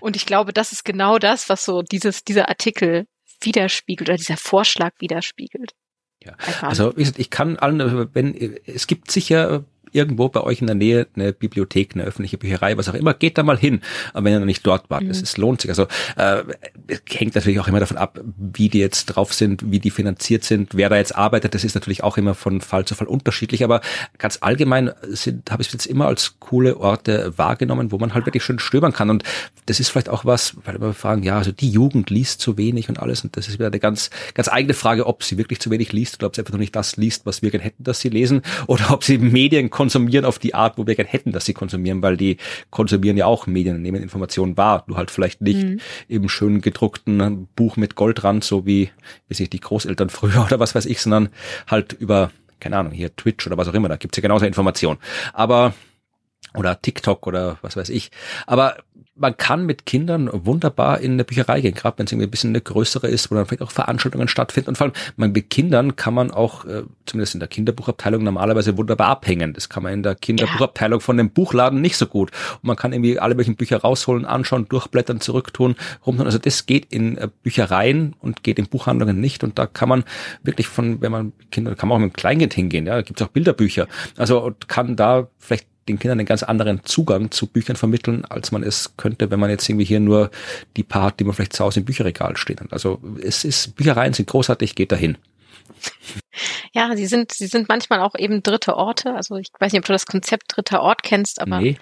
Und 0.01 0.17
ich 0.17 0.27
glaube, 0.27 0.53
das 0.53 0.73
ist 0.73 0.85
genau 0.85 1.19
das, 1.19 1.49
was 1.49 1.65
so 1.65 1.81
dieses, 1.81 2.25
dieser 2.25 2.49
Artikel 2.49 3.07
widerspiegelt 3.41 4.11
oder 4.11 4.19
dieser 4.19 4.37
Vorschlag 4.37 4.93
widerspiegelt. 4.99 5.73
Ja, 6.23 6.35
also 6.63 6.95
ich 6.97 7.31
kann 7.31 7.57
allen, 7.57 8.15
wenn 8.15 8.35
es 8.67 8.87
gibt 8.87 9.11
sicher 9.11 9.65
irgendwo 9.95 10.29
bei 10.29 10.41
euch 10.41 10.61
in 10.61 10.67
der 10.67 10.77
Nähe 10.77 11.07
eine 11.15 11.33
Bibliothek, 11.33 11.95
eine 11.95 12.05
öffentliche 12.05 12.37
Bücherei, 12.37 12.77
was 12.77 12.89
auch 12.89 12.95
immer, 12.95 13.15
geht 13.15 13.39
da 13.39 13.43
mal 13.43 13.57
hin, 13.57 13.81
wenn 14.13 14.33
ihr 14.33 14.41
noch 14.41 14.47
nicht 14.47 14.67
dort 14.67 14.91
wart. 14.91 15.05
Mhm. 15.05 15.11
Es 15.11 15.37
lohnt 15.37 15.61
sich. 15.61 15.71
Also 15.71 15.87
äh, 16.17 16.43
hängt 17.09 17.35
natürlich 17.35 17.61
auch 17.61 17.69
immer 17.69 17.81
davon 17.81 17.97
ab, 17.97 18.21
wie 18.37 18.69
die 18.69 18.81
jetzt 18.81 19.07
drauf 19.07 19.33
sind, 19.33 19.71
wie 19.71 19.79
die 19.79 19.91
finanziert 19.91 20.45
sind, 20.45 20.75
wer 20.75 20.89
da 20.89 20.97
jetzt 20.97 21.15
arbeitet. 21.15 21.55
Das 21.55 21.65
ist 21.65 21.75
natürlich 21.75 22.03
auch 22.03 22.17
immer 22.19 22.35
von 22.35 22.61
Fall 22.61 22.85
zu 22.85 22.95
Fall 22.95 23.07
unterschiedlich, 23.07 23.63
aber 23.65 23.81
ganz 24.19 24.39
allgemein 24.41 24.89
habe 24.89 25.63
ich 25.63 25.69
es 25.69 25.73
jetzt 25.73 25.87
immer 25.87 26.07
als 26.07 26.37
coole 26.41 26.77
Orte 26.79 27.33
wahrgenommen, 27.37 27.93
wo 27.93 27.99
man 27.99 28.15
halt 28.15 28.27
wirklich 28.27 28.43
schön 28.43 28.59
stöbern 28.59 28.93
kann. 28.93 29.11
Und 29.11 29.23
das 29.67 29.81
ist 29.81 29.91
vielleicht 29.91 30.09
auch 30.09 30.25
was, 30.25 30.57
weil 30.65 30.81
wir 30.81 30.93
fragen, 30.93 31.23
ja, 31.23 31.39
also 31.39 31.53
die 31.53 31.71
Jugend 31.71 32.11
liest 32.11 32.41
zu 32.41 32.59
wenig 32.59 32.89
und 32.89 32.99
alles. 32.99 33.23
Und 33.23 33.37
das 33.37 33.49
ist 33.49 33.55
wieder 33.55 33.69
eine 33.69 33.79
ganz, 33.79 34.11
ganz 34.35 34.49
eigene 34.49 34.75
Frage, 34.75 35.07
ob 35.07 35.23
sie 35.23 35.39
wirklich 35.39 35.61
zu 35.61 35.71
wenig 35.71 35.93
liest 35.93 36.17
oder 36.17 36.27
ob 36.27 36.35
sie 36.35 36.43
einfach 36.43 36.53
noch 36.53 36.59
nicht 36.59 36.75
das 36.75 36.97
liest, 36.97 37.27
was 37.27 37.43
wir 37.43 37.51
gerne 37.51 37.65
hätten, 37.65 37.85
dass 37.85 38.01
sie 38.01 38.09
lesen, 38.09 38.43
oder 38.67 38.91
ob 38.91 39.05
sie 39.05 39.19
Medien 39.19 39.71
konsumieren 39.71 39.84
auf 40.25 40.39
die 40.39 40.55
Art, 40.55 40.79
wo 40.79 40.87
wir 40.87 40.95
gerne 40.95 41.11
hätten, 41.11 41.33
dass 41.33 41.45
sie 41.45 41.55
konsumieren, 41.55 42.03
weil 42.03 42.17
die 42.17 42.37
konsumieren 42.71 43.17
ja 43.17 43.27
auch 43.27 43.47
Medien, 43.47 43.83
nehmen 43.83 44.03
Informationen 44.03 44.57
wahr. 44.57 44.85
Du 44.87 44.97
halt 44.97 45.11
vielleicht 45.11 45.41
nicht 45.41 45.63
mhm. 45.63 45.81
im 46.09 46.29
schön 46.29 46.61
gedruckten 46.61 47.49
Buch 47.57 47.77
mit 47.77 47.95
Goldrand, 47.95 48.45
so 48.45 48.67
wie, 48.67 48.91
wie 49.29 49.35
sich 49.35 49.51
die 49.51 49.61
Großeltern 49.61 50.11
früher 50.11 50.45
oder 50.45 50.61
was 50.61 50.75
weiß 50.75 50.87
ich, 50.87 51.01
sondern 51.01 51.29
halt 51.67 51.93
über, 51.93 52.31
keine 52.61 52.77
Ahnung, 52.77 52.93
hier 52.93 53.15
Twitch 53.15 53.47
oder 53.47 53.57
was 53.57 53.69
auch 53.69 53.75
immer, 53.75 53.89
da 53.89 53.97
gibt's 53.97 54.17
ja 54.17 54.23
genauso 54.23 54.47
Informationen. 54.47 54.99
Aber 55.33 55.75
oder 56.55 56.81
TikTok 56.81 57.27
oder 57.27 57.59
was 57.63 57.77
weiß 57.77 57.89
ich. 57.89 58.11
Aber 58.47 58.77
man 59.17 59.37
kann 59.37 59.65
mit 59.65 59.87
Kindern 59.87 60.29
wunderbar 60.33 61.01
in 61.01 61.13
eine 61.13 61.25
Bücherei 61.25 61.61
gehen, 61.61 61.75
gerade 61.75 61.99
wenn 61.99 62.07
es 62.07 62.13
irgendwie 62.13 62.27
ein 62.27 62.31
bisschen 62.31 62.51
eine 62.51 62.61
größere 62.61 63.07
ist, 63.07 63.31
wo 63.31 63.37
dann 63.37 63.47
vielleicht 63.47 63.63
auch 63.63 63.71
Veranstaltungen 63.71 64.27
stattfinden. 64.27 64.71
Und 64.71 64.77
vor 64.77 64.87
allem 64.87 64.95
man, 65.17 65.33
mit 65.33 65.51
Kindern 65.51 65.95
kann 65.95 66.15
man 66.15 66.31
auch, 66.33 66.65
äh, 66.65 66.83
zumindest 67.07 67.35
in 67.35 67.41
der 67.41 67.49
Kinderbuchabteilung, 67.49 68.25
normalerweise 68.25 68.77
wunderbar 68.77 69.09
abhängen. 69.09 69.53
Das 69.53 69.69
kann 69.69 69.85
man 69.85 69.93
in 69.93 70.03
der 70.03 70.17
Kinderbuchabteilung 70.17 71.01
von 71.01 71.17
dem 71.17 71.31
Buchladen 71.31 71.81
nicht 71.81 71.97
so 71.97 72.07
gut. 72.07 72.33
Und 72.55 72.65
man 72.65 72.77
kann 72.77 72.93
irgendwie 72.93 73.19
alle 73.21 73.35
möglichen 73.35 73.57
Bücher 73.57 73.79
rausholen, 73.79 74.25
anschauen, 74.25 74.67
durchblättern, 74.69 75.21
zurücktun, 75.21 75.77
rumtun. 76.05 76.27
Also 76.27 76.39
das 76.39 76.67
geht 76.67 76.93
in 76.93 77.17
äh, 77.17 77.29
Büchereien 77.43 78.17
und 78.21 78.43
geht 78.43 78.59
in 78.59 78.67
Buchhandlungen 78.67 79.21
nicht. 79.21 79.45
Und 79.45 79.59
da 79.59 79.67
kann 79.67 79.89
man 79.89 80.05
wirklich 80.43 80.67
von, 80.67 81.01
wenn 81.01 81.13
man 81.13 81.33
Kinder, 81.53 81.77
kann 81.77 81.89
man 81.89 81.97
auch 81.97 82.01
mit 82.01 82.07
einem 82.07 82.15
Kleinkind 82.15 82.55
hingehen. 82.55 82.87
Ja, 82.87 82.97
da 82.97 83.03
gibt 83.03 83.21
es 83.21 83.27
auch 83.27 83.31
Bilderbücher. 83.31 83.87
Also 84.17 84.53
kann 84.67 84.97
da 84.97 85.29
vielleicht 85.39 85.67
den 85.89 85.99
Kindern 85.99 86.19
einen 86.19 86.27
ganz 86.27 86.43
anderen 86.43 86.85
Zugang 86.85 87.31
zu 87.31 87.47
Büchern 87.47 87.77
vermitteln, 87.77 88.25
als 88.25 88.53
man 88.53 88.63
es 88.63 88.97
könnte, 88.97 89.31
wenn 89.31 89.41
man 89.41 89.51
jetzt 89.51 89.69
irgendwie 89.69 89.85
hier 89.85 90.01
nur 90.01 90.31
die 90.77 90.83
paar 90.83 91.05
hat, 91.05 91.21
die 91.21 91.25
man 91.25 91.35
vielleicht 91.35 91.53
zu 91.53 91.65
Hause 91.65 91.81
im 91.81 91.87
Bücherregal 91.87 92.37
stehen 92.37 92.61
hat. 92.61 92.73
Also 92.73 93.01
es 93.23 93.45
ist, 93.45 93.77
Büchereien 93.77 94.13
sind 94.13 94.29
großartig, 94.29 94.75
geht 94.75 94.93
dahin. 94.93 95.19
Ja, 96.73 96.97
sie 96.97 97.07
sind, 97.07 97.33
sie 97.33 97.47
sind 97.47 97.69
manchmal 97.69 98.01
auch 98.01 98.15
eben 98.19 98.43
dritte 98.43 98.77
Orte. 98.77 99.15
Also 99.15 99.37
ich 99.37 99.49
weiß 99.59 99.73
nicht, 99.73 99.81
ob 99.81 99.87
du 99.87 99.93
das 99.93 100.07
Konzept 100.07 100.45
dritter 100.49 100.83
Ort 100.83 101.03
kennst, 101.03 101.41
aber 101.41 101.61
nee. 101.61 101.79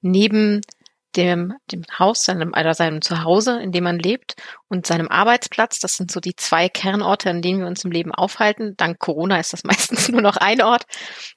neben 0.00 0.62
dem, 1.16 1.54
dem 1.70 1.82
Haus, 1.98 2.24
seinem, 2.24 2.50
oder 2.50 2.74
seinem 2.74 3.02
Zuhause, 3.02 3.60
in 3.60 3.72
dem 3.72 3.84
man 3.84 3.98
lebt 3.98 4.34
und 4.68 4.86
seinem 4.86 5.08
Arbeitsplatz. 5.08 5.80
Das 5.80 5.94
sind 5.94 6.10
so 6.10 6.20
die 6.20 6.36
zwei 6.36 6.68
Kernorte, 6.68 7.30
an 7.30 7.42
denen 7.42 7.60
wir 7.60 7.66
uns 7.66 7.84
im 7.84 7.90
Leben 7.90 8.12
aufhalten. 8.12 8.76
Dank 8.76 8.98
Corona 8.98 9.38
ist 9.38 9.52
das 9.52 9.64
meistens 9.64 10.08
nur 10.08 10.22
noch 10.22 10.36
ein 10.36 10.62
Ort. 10.62 10.84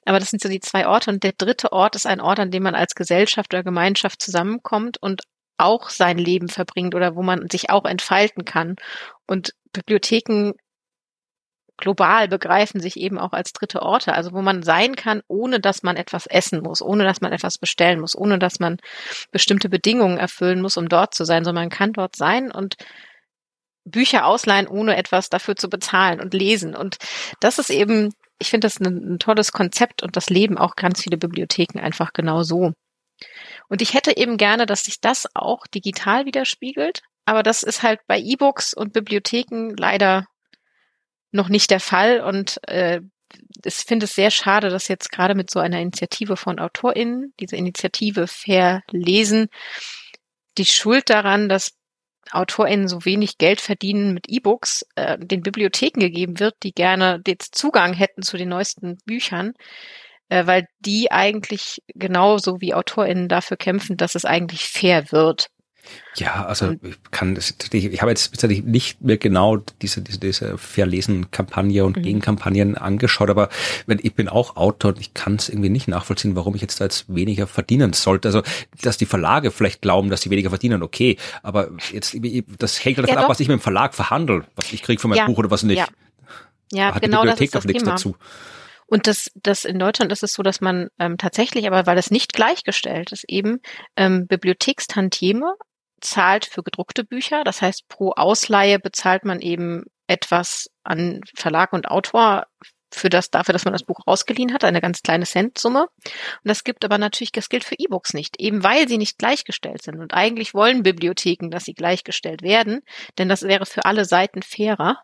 Aber 0.04 0.18
das 0.18 0.30
sind 0.30 0.42
so 0.42 0.48
die 0.48 0.60
zwei 0.60 0.86
Orte. 0.86 1.10
Und 1.10 1.22
der 1.22 1.32
dritte 1.32 1.72
Ort 1.72 1.96
ist 1.96 2.06
ein 2.06 2.20
Ort, 2.20 2.38
an 2.40 2.50
dem 2.50 2.62
man 2.62 2.74
als 2.74 2.94
Gesellschaft 2.94 3.52
oder 3.52 3.64
Gemeinschaft 3.64 4.22
zusammenkommt 4.22 4.98
und 5.00 5.22
auch 5.56 5.88
sein 5.88 6.18
Leben 6.18 6.48
verbringt 6.48 6.94
oder 6.94 7.14
wo 7.14 7.22
man 7.22 7.48
sich 7.50 7.70
auch 7.70 7.84
entfalten 7.84 8.44
kann. 8.44 8.76
Und 9.26 9.54
Bibliotheken 9.72 10.52
global 11.76 12.28
begreifen 12.28 12.80
sich 12.80 12.96
eben 12.96 13.18
auch 13.18 13.32
als 13.32 13.52
dritte 13.52 13.82
Orte, 13.82 14.14
also 14.14 14.32
wo 14.32 14.42
man 14.42 14.62
sein 14.62 14.96
kann, 14.96 15.22
ohne 15.28 15.60
dass 15.60 15.82
man 15.82 15.96
etwas 15.96 16.26
essen 16.26 16.62
muss, 16.62 16.80
ohne 16.80 17.04
dass 17.04 17.20
man 17.20 17.32
etwas 17.32 17.58
bestellen 17.58 18.00
muss, 18.00 18.16
ohne 18.16 18.38
dass 18.38 18.60
man 18.60 18.78
bestimmte 19.32 19.68
Bedingungen 19.68 20.18
erfüllen 20.18 20.60
muss, 20.60 20.76
um 20.76 20.88
dort 20.88 21.14
zu 21.14 21.24
sein, 21.24 21.44
sondern 21.44 21.64
man 21.64 21.70
kann 21.70 21.92
dort 21.92 22.16
sein 22.16 22.50
und 22.50 22.76
Bücher 23.84 24.26
ausleihen, 24.26 24.66
ohne 24.66 24.96
etwas 24.96 25.28
dafür 25.28 25.56
zu 25.56 25.68
bezahlen 25.68 26.20
und 26.20 26.32
lesen. 26.32 26.74
Und 26.74 26.96
das 27.40 27.58
ist 27.58 27.70
eben, 27.70 28.14
ich 28.38 28.50
finde 28.50 28.66
das 28.66 28.80
ein, 28.80 29.14
ein 29.14 29.18
tolles 29.18 29.52
Konzept 29.52 30.02
und 30.02 30.16
das 30.16 30.30
leben 30.30 30.58
auch 30.58 30.76
ganz 30.76 31.02
viele 31.02 31.18
Bibliotheken 31.18 31.80
einfach 31.80 32.12
genau 32.12 32.42
so. 32.42 32.72
Und 33.68 33.82
ich 33.82 33.94
hätte 33.94 34.16
eben 34.16 34.36
gerne, 34.36 34.66
dass 34.66 34.84
sich 34.84 35.00
das 35.00 35.26
auch 35.34 35.66
digital 35.66 36.26
widerspiegelt. 36.26 37.02
Aber 37.26 37.42
das 37.42 37.62
ist 37.62 37.82
halt 37.82 38.00
bei 38.06 38.18
E-Books 38.18 38.74
und 38.74 38.92
Bibliotheken 38.92 39.74
leider 39.76 40.26
noch 41.34 41.48
nicht 41.48 41.70
der 41.70 41.80
Fall 41.80 42.20
und 42.20 42.60
äh, 42.68 43.00
ich 43.64 43.74
finde 43.74 44.04
es 44.04 44.14
sehr 44.14 44.30
schade, 44.30 44.70
dass 44.70 44.88
jetzt 44.88 45.10
gerade 45.10 45.34
mit 45.34 45.50
so 45.50 45.58
einer 45.58 45.80
Initiative 45.80 46.36
von 46.36 46.58
AutorInnen, 46.58 47.32
diese 47.40 47.56
Initiative 47.56 48.26
Verlesen, 48.26 49.48
die 50.58 50.66
Schuld 50.66 51.10
daran, 51.10 51.48
dass 51.48 51.72
AutorInnen 52.30 52.88
so 52.88 53.04
wenig 53.04 53.38
Geld 53.38 53.60
verdienen 53.60 54.14
mit 54.14 54.28
E-Books, 54.28 54.86
äh, 54.94 55.18
den 55.18 55.42
Bibliotheken 55.42 56.00
gegeben 56.00 56.40
wird, 56.40 56.54
die 56.62 56.72
gerne 56.72 57.20
jetzt 57.26 57.54
Zugang 57.56 57.92
hätten 57.92 58.22
zu 58.22 58.36
den 58.36 58.48
neuesten 58.48 58.98
Büchern, 59.04 59.52
äh, 60.28 60.46
weil 60.46 60.66
die 60.78 61.10
eigentlich 61.10 61.82
genauso 61.88 62.60
wie 62.60 62.74
AutorInnen 62.74 63.28
dafür 63.28 63.56
kämpfen, 63.56 63.96
dass 63.96 64.14
es 64.14 64.24
eigentlich 64.24 64.64
fair 64.64 65.10
wird. 65.12 65.48
Ja, 66.16 66.46
also 66.46 66.76
ich 66.82 66.96
kann 67.10 67.34
das, 67.34 67.54
ich 67.72 68.00
habe 68.00 68.10
jetzt 68.10 68.30
tatsächlich 68.30 68.62
nicht 68.62 69.02
mehr 69.02 69.16
genau 69.16 69.56
diese, 69.56 70.00
diese, 70.00 70.18
diese 70.20 70.58
Verlesen-Kampagne 70.58 71.84
und 71.84 71.96
mhm. 71.96 72.02
Gegenkampagnen 72.02 72.76
angeschaut, 72.76 73.30
aber 73.30 73.48
ich 73.88 74.14
bin 74.14 74.28
auch 74.28 74.56
Autor 74.56 74.92
und 74.92 75.00
ich 75.00 75.12
kann 75.14 75.34
es 75.36 75.48
irgendwie 75.48 75.70
nicht 75.70 75.88
nachvollziehen, 75.88 76.36
warum 76.36 76.54
ich 76.54 76.62
jetzt 76.62 76.80
da 76.80 76.84
jetzt 76.84 77.12
weniger 77.12 77.46
verdienen 77.46 77.92
sollte. 77.92 78.28
Also, 78.28 78.42
dass 78.80 78.96
die 78.96 79.06
Verlage 79.06 79.50
vielleicht 79.50 79.82
glauben, 79.82 80.08
dass 80.08 80.22
sie 80.22 80.30
weniger 80.30 80.50
verdienen, 80.50 80.82
okay, 80.82 81.16
aber 81.42 81.70
jetzt, 81.92 82.16
das 82.58 82.84
hängt 82.84 82.98
davon 82.98 83.14
ja, 83.14 83.22
ab, 83.22 83.28
was 83.28 83.40
ich 83.40 83.48
mit 83.48 83.58
dem 83.58 83.62
Verlag 83.62 83.94
verhandle, 83.94 84.44
was 84.54 84.72
ich 84.72 84.82
kriege 84.82 85.00
von 85.00 85.10
meinem 85.10 85.18
ja, 85.18 85.26
Buch 85.26 85.38
oder 85.38 85.50
was 85.50 85.64
nicht. 85.64 85.78
Ja, 85.78 85.88
ja 86.72 86.94
Hat 86.94 87.02
genau 87.02 87.22
die 87.22 87.30
Bibliothek 87.30 87.50
das 87.50 87.64
ist 87.64 87.74
das 87.74 87.82
Thema. 87.82 87.90
dazu. 87.92 88.16
Und 88.86 89.06
das, 89.06 89.30
das 89.34 89.64
in 89.64 89.78
Deutschland 89.78 90.12
ist 90.12 90.22
es 90.22 90.34
so, 90.34 90.42
dass 90.42 90.60
man 90.60 90.88
ähm, 90.98 91.16
tatsächlich, 91.16 91.66
aber 91.66 91.86
weil 91.86 91.98
es 91.98 92.10
nicht 92.10 92.32
gleichgestellt 92.32 93.12
ist, 93.12 93.24
eben 93.26 93.60
ähm, 93.96 94.26
Bibliothekstantieme 94.26 95.54
zahlt 96.04 96.46
für 96.46 96.62
gedruckte 96.62 97.04
Bücher. 97.04 97.44
Das 97.44 97.62
heißt, 97.62 97.88
pro 97.88 98.12
Ausleihe 98.12 98.78
bezahlt 98.78 99.24
man 99.24 99.40
eben 99.40 99.84
etwas 100.06 100.70
an 100.84 101.20
Verlag 101.34 101.72
und 101.72 101.88
Autor 101.88 102.46
für 102.92 103.08
das, 103.08 103.30
dafür, 103.30 103.52
dass 103.52 103.64
man 103.64 103.72
das 103.72 103.82
Buch 103.82 104.00
ausgeliehen 104.06 104.52
hat, 104.52 104.62
eine 104.62 104.80
ganz 104.80 105.02
kleine 105.02 105.26
Centsumme. 105.26 105.88
Und 106.04 106.44
das 106.44 106.62
gibt 106.62 106.84
aber 106.84 106.98
natürlich, 106.98 107.32
das 107.32 107.48
gilt 107.48 107.64
für 107.64 107.74
E-Books 107.76 108.14
nicht, 108.14 108.40
eben 108.40 108.62
weil 108.62 108.86
sie 108.86 108.98
nicht 108.98 109.18
gleichgestellt 109.18 109.82
sind. 109.82 109.98
Und 109.98 110.14
eigentlich 110.14 110.54
wollen 110.54 110.84
Bibliotheken, 110.84 111.50
dass 111.50 111.64
sie 111.64 111.74
gleichgestellt 111.74 112.42
werden, 112.42 112.82
denn 113.18 113.28
das 113.28 113.42
wäre 113.42 113.66
für 113.66 113.84
alle 113.84 114.04
Seiten 114.04 114.42
fairer. 114.42 115.00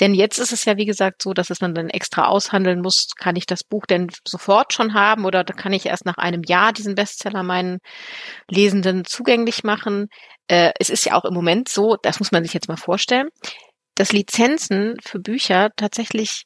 Denn 0.00 0.14
jetzt 0.14 0.38
ist 0.38 0.52
es 0.52 0.64
ja, 0.64 0.76
wie 0.76 0.86
gesagt, 0.86 1.22
so, 1.22 1.32
dass 1.32 1.50
es 1.50 1.60
man 1.60 1.74
dann 1.74 1.90
extra 1.90 2.26
aushandeln 2.26 2.80
muss, 2.80 3.08
kann 3.16 3.36
ich 3.36 3.46
das 3.46 3.64
Buch 3.64 3.86
denn 3.86 4.08
sofort 4.26 4.72
schon 4.72 4.94
haben 4.94 5.24
oder 5.24 5.44
kann 5.44 5.72
ich 5.72 5.86
erst 5.86 6.06
nach 6.06 6.16
einem 6.16 6.42
Jahr 6.44 6.72
diesen 6.72 6.94
Bestseller 6.94 7.42
meinen 7.42 7.78
Lesenden 8.48 9.04
zugänglich 9.04 9.64
machen. 9.64 10.08
Äh, 10.48 10.72
es 10.78 10.90
ist 10.90 11.04
ja 11.04 11.14
auch 11.14 11.24
im 11.24 11.34
Moment 11.34 11.68
so, 11.68 11.96
das 12.02 12.18
muss 12.20 12.32
man 12.32 12.44
sich 12.44 12.54
jetzt 12.54 12.68
mal 12.68 12.76
vorstellen, 12.76 13.28
dass 13.94 14.12
Lizenzen 14.12 14.96
für 15.02 15.18
Bücher 15.18 15.70
tatsächlich 15.76 16.44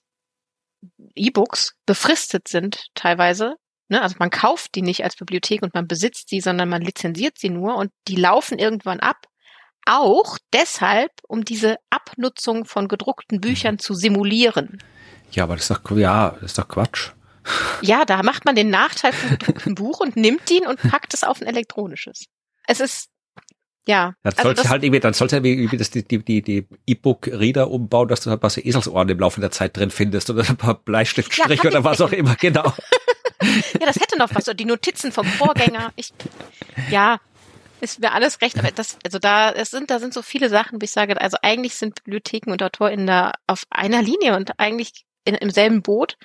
E-Books 1.15 1.75
befristet 1.87 2.49
sind 2.49 2.87
teilweise. 2.95 3.55
Ne? 3.89 4.03
Also 4.03 4.17
man 4.19 4.31
kauft 4.31 4.75
die 4.75 4.83
nicht 4.83 5.05
als 5.05 5.17
Bibliothek 5.17 5.63
und 5.63 5.75
man 5.75 5.87
besitzt 5.87 6.29
sie, 6.29 6.41
sondern 6.41 6.69
man 6.69 6.83
lizenziert 6.83 7.39
sie 7.39 7.51
nur 7.51 7.77
und 7.77 7.91
die 8.09 8.17
laufen 8.17 8.59
irgendwann 8.59 9.01
ab 9.01 9.27
auch 9.87 10.39
deshalb, 10.53 11.13
um 11.29 11.45
diese 11.45 11.77
Abnutzung 11.91 12.65
von 12.65 12.89
gedruckten 12.89 13.41
Büchern 13.41 13.79
zu 13.79 13.95
simulieren. 13.95 14.79
Ja, 15.31 15.45
aber 15.45 15.57
das 15.57 15.71
ist 15.71 15.71
doch, 15.71 15.97
ja, 15.97 16.31
das 16.41 16.53
ist 16.53 16.59
doch 16.59 16.69
Quatsch. 16.69 17.11
Ja, 17.83 18.07
da 18.07 18.23
macht 18.23 18.47
man 18.47 18.57
den 18.57 18.71
Nachteil 18.71 19.13
vom 19.13 19.31
gedruckten 19.31 19.75
Buch 19.75 20.01
und 20.01 20.17
nimmt 20.17 20.51
ihn 20.51 20.67
und 20.67 20.81
packt 20.81 21.13
es 21.13 21.25
auf 21.25 21.43
ein 21.43 21.47
elektronisches. 21.47 22.25
Es 22.67 22.81
ist, 22.81 23.11
ja. 23.87 24.15
Dann 24.23 24.33
also 24.33 24.43
sollte 24.43 24.69
halt 24.71 24.83
irgendwie, 24.83 25.01
dann 25.01 25.13
sollte 25.13 25.37
irgendwie 25.37 25.77
das, 25.77 25.91
die, 25.91 26.05
die, 26.05 26.41
die 26.41 26.67
E-Book-Reader 26.87 27.71
umbauen, 27.71 28.09
dass 28.09 28.23
du 28.23 28.31
halt 28.31 28.39
ein 28.39 28.41
paar 28.41 28.65
Eselsohren 28.65 29.11
im 29.11 29.19
Laufe 29.19 29.43
der 29.43 29.51
Zeit 29.51 29.77
drin 29.77 29.91
findest 29.91 30.31
oder 30.31 30.49
ein 30.49 30.57
paar 30.57 30.75
Bleistiftstriche 30.75 31.65
ja, 31.65 31.71
oder 31.71 31.85
was 31.85 32.01
auch 32.01 32.13
immer, 32.13 32.35
genau. 32.37 32.65
ja, 33.79 33.87
das 33.87 33.97
hätte 33.97 34.17
noch 34.17 34.35
was. 34.35 34.49
Oder 34.49 34.55
die 34.55 34.65
Notizen 34.65 35.13
vom 35.13 35.27
Vorgänger. 35.27 35.93
Ich, 35.97 36.15
ja, 36.91 37.21
ist 37.85 38.01
mir 38.01 38.13
alles 38.13 38.41
recht, 38.41 38.59
aber 38.59 38.71
das, 38.71 38.99
also 39.05 39.19
da, 39.19 39.53
es 39.53 39.71
sind, 39.71 39.91
da 39.91 39.99
sind 39.99 40.15
so 40.15 40.23
viele 40.23 40.49
Sachen, 40.49 40.81
wo 40.81 40.85
ich 40.85 40.91
sage, 40.91 41.21
also 41.21 41.37
eigentlich 41.43 41.75
sind 41.75 41.95
Bibliotheken 41.95 42.51
und 42.53 42.63
AutorInnen 42.63 43.07
da 43.07 43.33
auf 43.47 43.65
einer 43.71 44.03
Linie 44.03 44.37
und 44.37 44.59
eigentlich 44.59 45.05
in, 45.25 45.35
im 45.35 45.51
selben 45.51 45.83
Boot. 45.83 46.17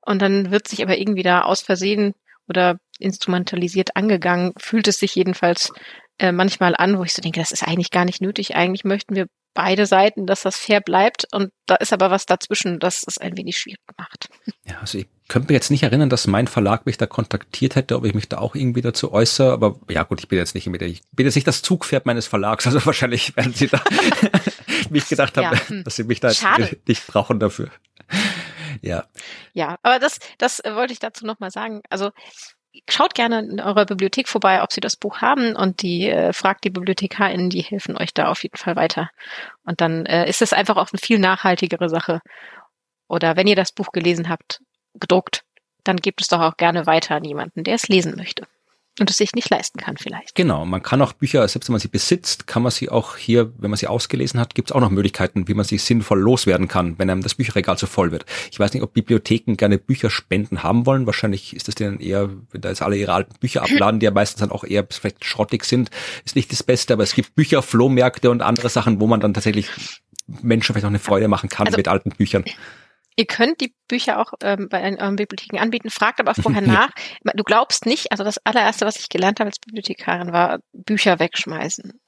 Und 0.00 0.20
dann 0.22 0.50
wird 0.50 0.68
sich 0.68 0.82
aber 0.82 0.98
irgendwie 0.98 1.22
da 1.22 1.42
aus 1.42 1.60
Versehen 1.60 2.14
oder 2.48 2.78
instrumentalisiert 2.98 3.96
angegangen, 3.96 4.52
fühlt 4.58 4.88
es 4.88 4.98
sich 4.98 5.14
jedenfalls 5.14 5.72
äh, 6.18 6.32
manchmal 6.32 6.74
an, 6.76 6.98
wo 6.98 7.04
ich 7.04 7.14
so 7.14 7.22
denke, 7.22 7.40
das 7.40 7.52
ist 7.52 7.66
eigentlich 7.66 7.90
gar 7.90 8.04
nicht 8.04 8.20
nötig. 8.20 8.54
Eigentlich 8.54 8.84
möchten 8.84 9.14
wir 9.14 9.26
beide 9.54 9.86
Seiten, 9.86 10.26
dass 10.26 10.42
das 10.42 10.56
fair 10.56 10.80
bleibt. 10.80 11.26
Und 11.32 11.50
da 11.66 11.76
ist 11.76 11.92
aber 11.92 12.10
was 12.10 12.26
dazwischen, 12.26 12.78
das 12.78 13.02
ist 13.02 13.20
ein 13.20 13.36
wenig 13.36 13.58
schwierig 13.58 13.80
gemacht. 13.86 14.28
Ja, 14.64 14.78
also 14.80 14.98
ich 14.98 15.08
könnte 15.28 15.48
mir 15.48 15.54
jetzt 15.54 15.70
nicht 15.70 15.82
erinnern, 15.82 16.10
dass 16.10 16.26
mein 16.26 16.46
Verlag 16.46 16.86
mich 16.86 16.98
da 16.98 17.06
kontaktiert 17.06 17.76
hätte, 17.76 17.96
ob 17.96 18.04
ich 18.04 18.14
mich 18.14 18.28
da 18.28 18.38
auch 18.38 18.54
irgendwie 18.54 18.82
dazu 18.82 19.12
äußere. 19.12 19.52
Aber 19.52 19.78
ja 19.88 20.02
gut, 20.02 20.20
ich 20.20 20.28
bin 20.28 20.38
jetzt 20.38 20.54
nicht 20.54 20.66
mit, 20.66 20.82
ich 20.82 21.02
bin 21.12 21.26
jetzt 21.26 21.34
nicht 21.34 21.46
das 21.46 21.62
Zugpferd 21.62 22.06
meines 22.06 22.26
Verlags. 22.26 22.66
Also 22.66 22.84
wahrscheinlich 22.86 23.36
werden 23.36 23.54
sie 23.54 23.68
da 23.68 23.82
mich 24.90 25.08
gedacht 25.08 25.36
haben, 25.36 25.56
ja, 25.56 25.68
hm. 25.68 25.84
dass 25.84 25.96
sie 25.96 26.04
mich 26.04 26.20
da 26.20 26.28
jetzt 26.28 26.44
nicht 26.86 27.06
brauchen 27.06 27.40
dafür. 27.40 27.70
Ja. 28.82 29.04
Ja, 29.52 29.78
aber 29.82 29.98
das, 29.98 30.18
das 30.38 30.60
wollte 30.64 30.92
ich 30.92 30.98
dazu 30.98 31.26
nochmal 31.26 31.50
sagen. 31.50 31.82
Also 31.90 32.10
schaut 32.88 33.14
gerne 33.14 33.40
in 33.40 33.60
eurer 33.60 33.86
Bibliothek 33.86 34.28
vorbei, 34.28 34.62
ob 34.62 34.72
sie 34.72 34.80
das 34.80 34.96
Buch 34.96 35.20
haben 35.20 35.56
und 35.56 35.82
die 35.82 36.08
äh, 36.08 36.32
fragt 36.32 36.64
die 36.64 36.70
BibliothekarInnen, 36.70 37.50
die 37.50 37.62
helfen 37.62 37.96
euch 37.96 38.14
da 38.14 38.28
auf 38.28 38.42
jeden 38.42 38.56
Fall 38.56 38.76
weiter. 38.76 39.10
Und 39.64 39.80
dann 39.80 40.06
äh, 40.06 40.28
ist 40.28 40.42
es 40.42 40.52
einfach 40.52 40.76
auch 40.76 40.90
eine 40.92 40.98
viel 40.98 41.18
nachhaltigere 41.18 41.88
Sache. 41.88 42.20
Oder 43.08 43.36
wenn 43.36 43.46
ihr 43.46 43.56
das 43.56 43.72
Buch 43.72 43.92
gelesen 43.92 44.28
habt, 44.28 44.60
gedruckt, 44.94 45.42
dann 45.84 45.96
gibt 45.96 46.20
es 46.20 46.28
doch 46.28 46.40
auch 46.40 46.56
gerne 46.56 46.86
weiter 46.86 47.16
an 47.16 47.24
jemanden, 47.24 47.64
der 47.64 47.74
es 47.74 47.88
lesen 47.88 48.16
möchte 48.16 48.46
und 49.00 49.10
es 49.10 49.16
sich 49.16 49.32
nicht 49.32 49.50
leisten 49.50 49.80
kann 49.80 49.96
vielleicht. 49.96 50.34
Genau, 50.34 50.64
man 50.64 50.82
kann 50.82 51.00
auch 51.02 51.12
Bücher, 51.14 51.46
selbst 51.48 51.68
wenn 51.68 51.72
man 51.72 51.80
sie 51.80 51.88
besitzt, 51.88 52.46
kann 52.46 52.62
man 52.62 52.70
sie 52.70 52.90
auch 52.90 53.16
hier, 53.16 53.52
wenn 53.58 53.70
man 53.70 53.78
sie 53.78 53.86
ausgelesen 53.86 54.38
hat, 54.38 54.54
gibt 54.54 54.70
es 54.70 54.76
auch 54.76 54.80
noch 54.80 54.90
Möglichkeiten, 54.90 55.48
wie 55.48 55.54
man 55.54 55.64
sie 55.64 55.78
sinnvoll 55.78 56.20
loswerden 56.20 56.68
kann, 56.68 56.98
wenn 56.98 57.08
einem 57.08 57.22
das 57.22 57.34
Bücherregal 57.34 57.78
zu 57.78 57.86
voll 57.86 58.12
wird. 58.12 58.26
Ich 58.50 58.60
weiß 58.60 58.72
nicht, 58.74 58.82
ob 58.82 58.92
Bibliotheken 58.92 59.56
gerne 59.56 59.78
Bücherspenden 59.78 60.62
haben 60.62 60.86
wollen. 60.86 61.06
Wahrscheinlich 61.06 61.56
ist 61.56 61.68
das 61.68 61.74
denen 61.74 61.98
eher, 61.98 62.30
wenn 62.50 62.60
da 62.60 62.68
jetzt 62.68 62.82
alle 62.82 62.96
ihre 62.96 63.12
alten 63.12 63.38
Bücher 63.40 63.62
abladen, 63.62 64.00
die 64.00 64.04
ja 64.04 64.10
meistens 64.10 64.40
dann 64.40 64.50
auch 64.50 64.64
eher 64.64 64.86
vielleicht 64.88 65.24
schrottig 65.24 65.64
sind, 65.64 65.90
ist 66.24 66.36
nicht 66.36 66.52
das 66.52 66.62
Beste, 66.62 66.92
aber 66.92 67.02
es 67.02 67.14
gibt 67.14 67.34
Bücher, 67.34 67.62
Flohmärkte 67.62 68.30
und 68.30 68.42
andere 68.42 68.68
Sachen, 68.68 69.00
wo 69.00 69.06
man 69.06 69.20
dann 69.20 69.34
tatsächlich 69.34 69.68
Menschen 70.42 70.74
vielleicht 70.74 70.84
auch 70.84 70.90
eine 70.90 70.98
Freude 70.98 71.28
machen 71.28 71.48
kann 71.48 71.66
also, 71.66 71.76
mit 71.76 71.88
alten 71.88 72.10
Büchern. 72.10 72.44
Ihr 73.20 73.26
könnt 73.26 73.60
die 73.60 73.74
Bücher 73.86 74.18
auch 74.18 74.32
ähm, 74.42 74.70
bei 74.70 74.82
euren 74.82 75.16
Bibliotheken 75.16 75.58
anbieten, 75.58 75.90
fragt 75.90 76.20
aber 76.20 76.34
vorher 76.34 76.62
nach. 76.62 76.88
Du 77.34 77.44
glaubst 77.44 77.84
nicht, 77.84 78.12
also 78.12 78.24
das 78.24 78.38
allererste, 78.46 78.86
was 78.86 78.98
ich 78.98 79.10
gelernt 79.10 79.40
habe 79.40 79.48
als 79.48 79.58
Bibliothekarin, 79.58 80.32
war 80.32 80.60
Bücher 80.72 81.18
wegschmeißen. 81.18 82.00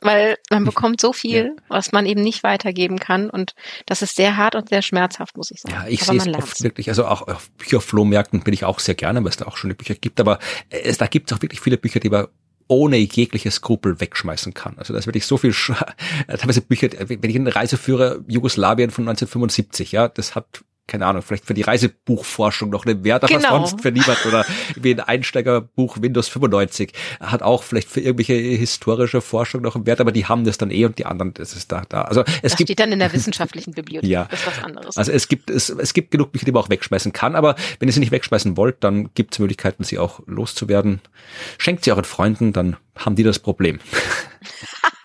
Weil 0.00 0.38
man 0.48 0.64
bekommt 0.64 1.02
so 1.02 1.12
viel, 1.12 1.54
ja. 1.54 1.62
was 1.68 1.92
man 1.92 2.06
eben 2.06 2.22
nicht 2.22 2.44
weitergeben 2.44 2.98
kann 2.98 3.28
und 3.28 3.52
das 3.84 4.00
ist 4.00 4.16
sehr 4.16 4.38
hart 4.38 4.54
und 4.54 4.70
sehr 4.70 4.80
schmerzhaft, 4.80 5.36
muss 5.36 5.50
ich 5.50 5.60
sagen. 5.60 5.74
Ja, 5.74 5.86
ich 5.86 6.02
sehe 6.02 6.16
es 6.16 6.28
oft 6.28 6.62
wirklich, 6.62 6.88
also 6.88 7.04
auch 7.04 7.28
auf 7.28 7.50
Bücherflohmärkten 7.52 8.40
bin 8.40 8.54
ich 8.54 8.64
auch 8.64 8.78
sehr 8.78 8.94
gerne, 8.94 9.22
weil 9.22 9.30
es 9.30 9.36
da 9.36 9.46
auch 9.46 9.58
schöne 9.58 9.74
Bücher 9.74 9.96
gibt, 9.96 10.18
aber 10.18 10.38
es, 10.70 10.96
da 10.96 11.08
gibt 11.08 11.30
es 11.30 11.36
auch 11.36 11.42
wirklich 11.42 11.60
viele 11.60 11.76
Bücher, 11.76 12.00
die 12.00 12.08
man 12.08 12.28
ohne 12.68 12.98
jegliche 12.98 13.50
Skrupel 13.50 14.00
wegschmeißen 14.00 14.54
kann. 14.54 14.74
Also 14.78 14.92
das 14.92 15.02
ist 15.02 15.06
wirklich 15.06 15.26
so 15.26 15.36
viel, 15.36 15.52
teilweise 16.28 16.60
Bücher, 16.60 16.88
wenn 17.08 17.30
ich 17.30 17.36
eine 17.36 17.54
Reise 17.54 17.76
führe, 17.76 18.24
Jugoslawien 18.28 18.90
von 18.90 19.08
1975, 19.08 19.92
ja, 19.92 20.08
das 20.08 20.34
hat 20.34 20.64
keine 20.88 21.06
Ahnung, 21.06 21.22
vielleicht 21.22 21.44
für 21.44 21.54
die 21.54 21.62
Reisebuchforschung 21.62 22.70
noch 22.70 22.86
einen 22.86 23.04
Wert, 23.04 23.22
aber 23.22 23.32
genau. 23.32 23.66
sonst 23.66 23.82
für 23.82 23.92
niemand 23.92 24.24
oder 24.26 24.44
wie 24.74 24.94
ein 24.94 25.00
Einsteigerbuch 25.00 25.98
Windows 26.00 26.28
95 26.28 26.92
hat 27.20 27.42
auch 27.42 27.62
vielleicht 27.62 27.88
für 27.88 28.00
irgendwelche 28.00 28.32
historische 28.34 29.20
Forschung 29.20 29.62
noch 29.62 29.76
einen 29.76 29.86
Wert, 29.86 30.00
aber 30.00 30.12
die 30.12 30.26
haben 30.26 30.44
das 30.44 30.58
dann 30.58 30.70
eh 30.70 30.86
und 30.86 30.98
die 30.98 31.06
anderen, 31.06 31.34
das 31.34 31.52
ist 31.52 31.70
da, 31.70 31.82
da. 31.88 32.02
Also 32.02 32.22
es 32.22 32.40
das 32.40 32.56
gibt 32.56 32.68
steht 32.68 32.80
dann 32.80 32.90
in 32.90 32.98
der 32.98 33.12
wissenschaftlichen 33.12 33.72
Bibliothek. 33.72 34.08
ja. 34.10 34.26
Das 34.30 34.40
ist 34.40 34.46
was 34.46 34.64
anderes. 34.64 34.96
Also 34.96 35.12
es 35.12 35.28
gibt 35.28 35.50
es, 35.50 35.68
es 35.68 35.92
gibt 35.92 36.10
genug 36.10 36.32
Bücher, 36.32 36.46
die 36.46 36.52
man 36.52 36.62
auch 36.62 36.70
wegschmeißen 36.70 37.12
kann, 37.12 37.36
aber 37.36 37.54
wenn 37.78 37.88
ihr 37.88 37.92
sie 37.92 38.00
nicht 38.00 38.12
wegschmeißen 38.12 38.56
wollt, 38.56 38.82
dann 38.82 39.10
gibt 39.14 39.34
es 39.34 39.38
Möglichkeiten, 39.38 39.84
sie 39.84 39.98
auch 39.98 40.20
loszuwerden. 40.26 41.02
Schenkt 41.58 41.84
sie 41.84 41.92
euren 41.92 42.04
Freunden, 42.04 42.54
dann 42.54 42.76
haben 42.96 43.14
die 43.14 43.22
das 43.22 43.38
Problem. 43.38 43.78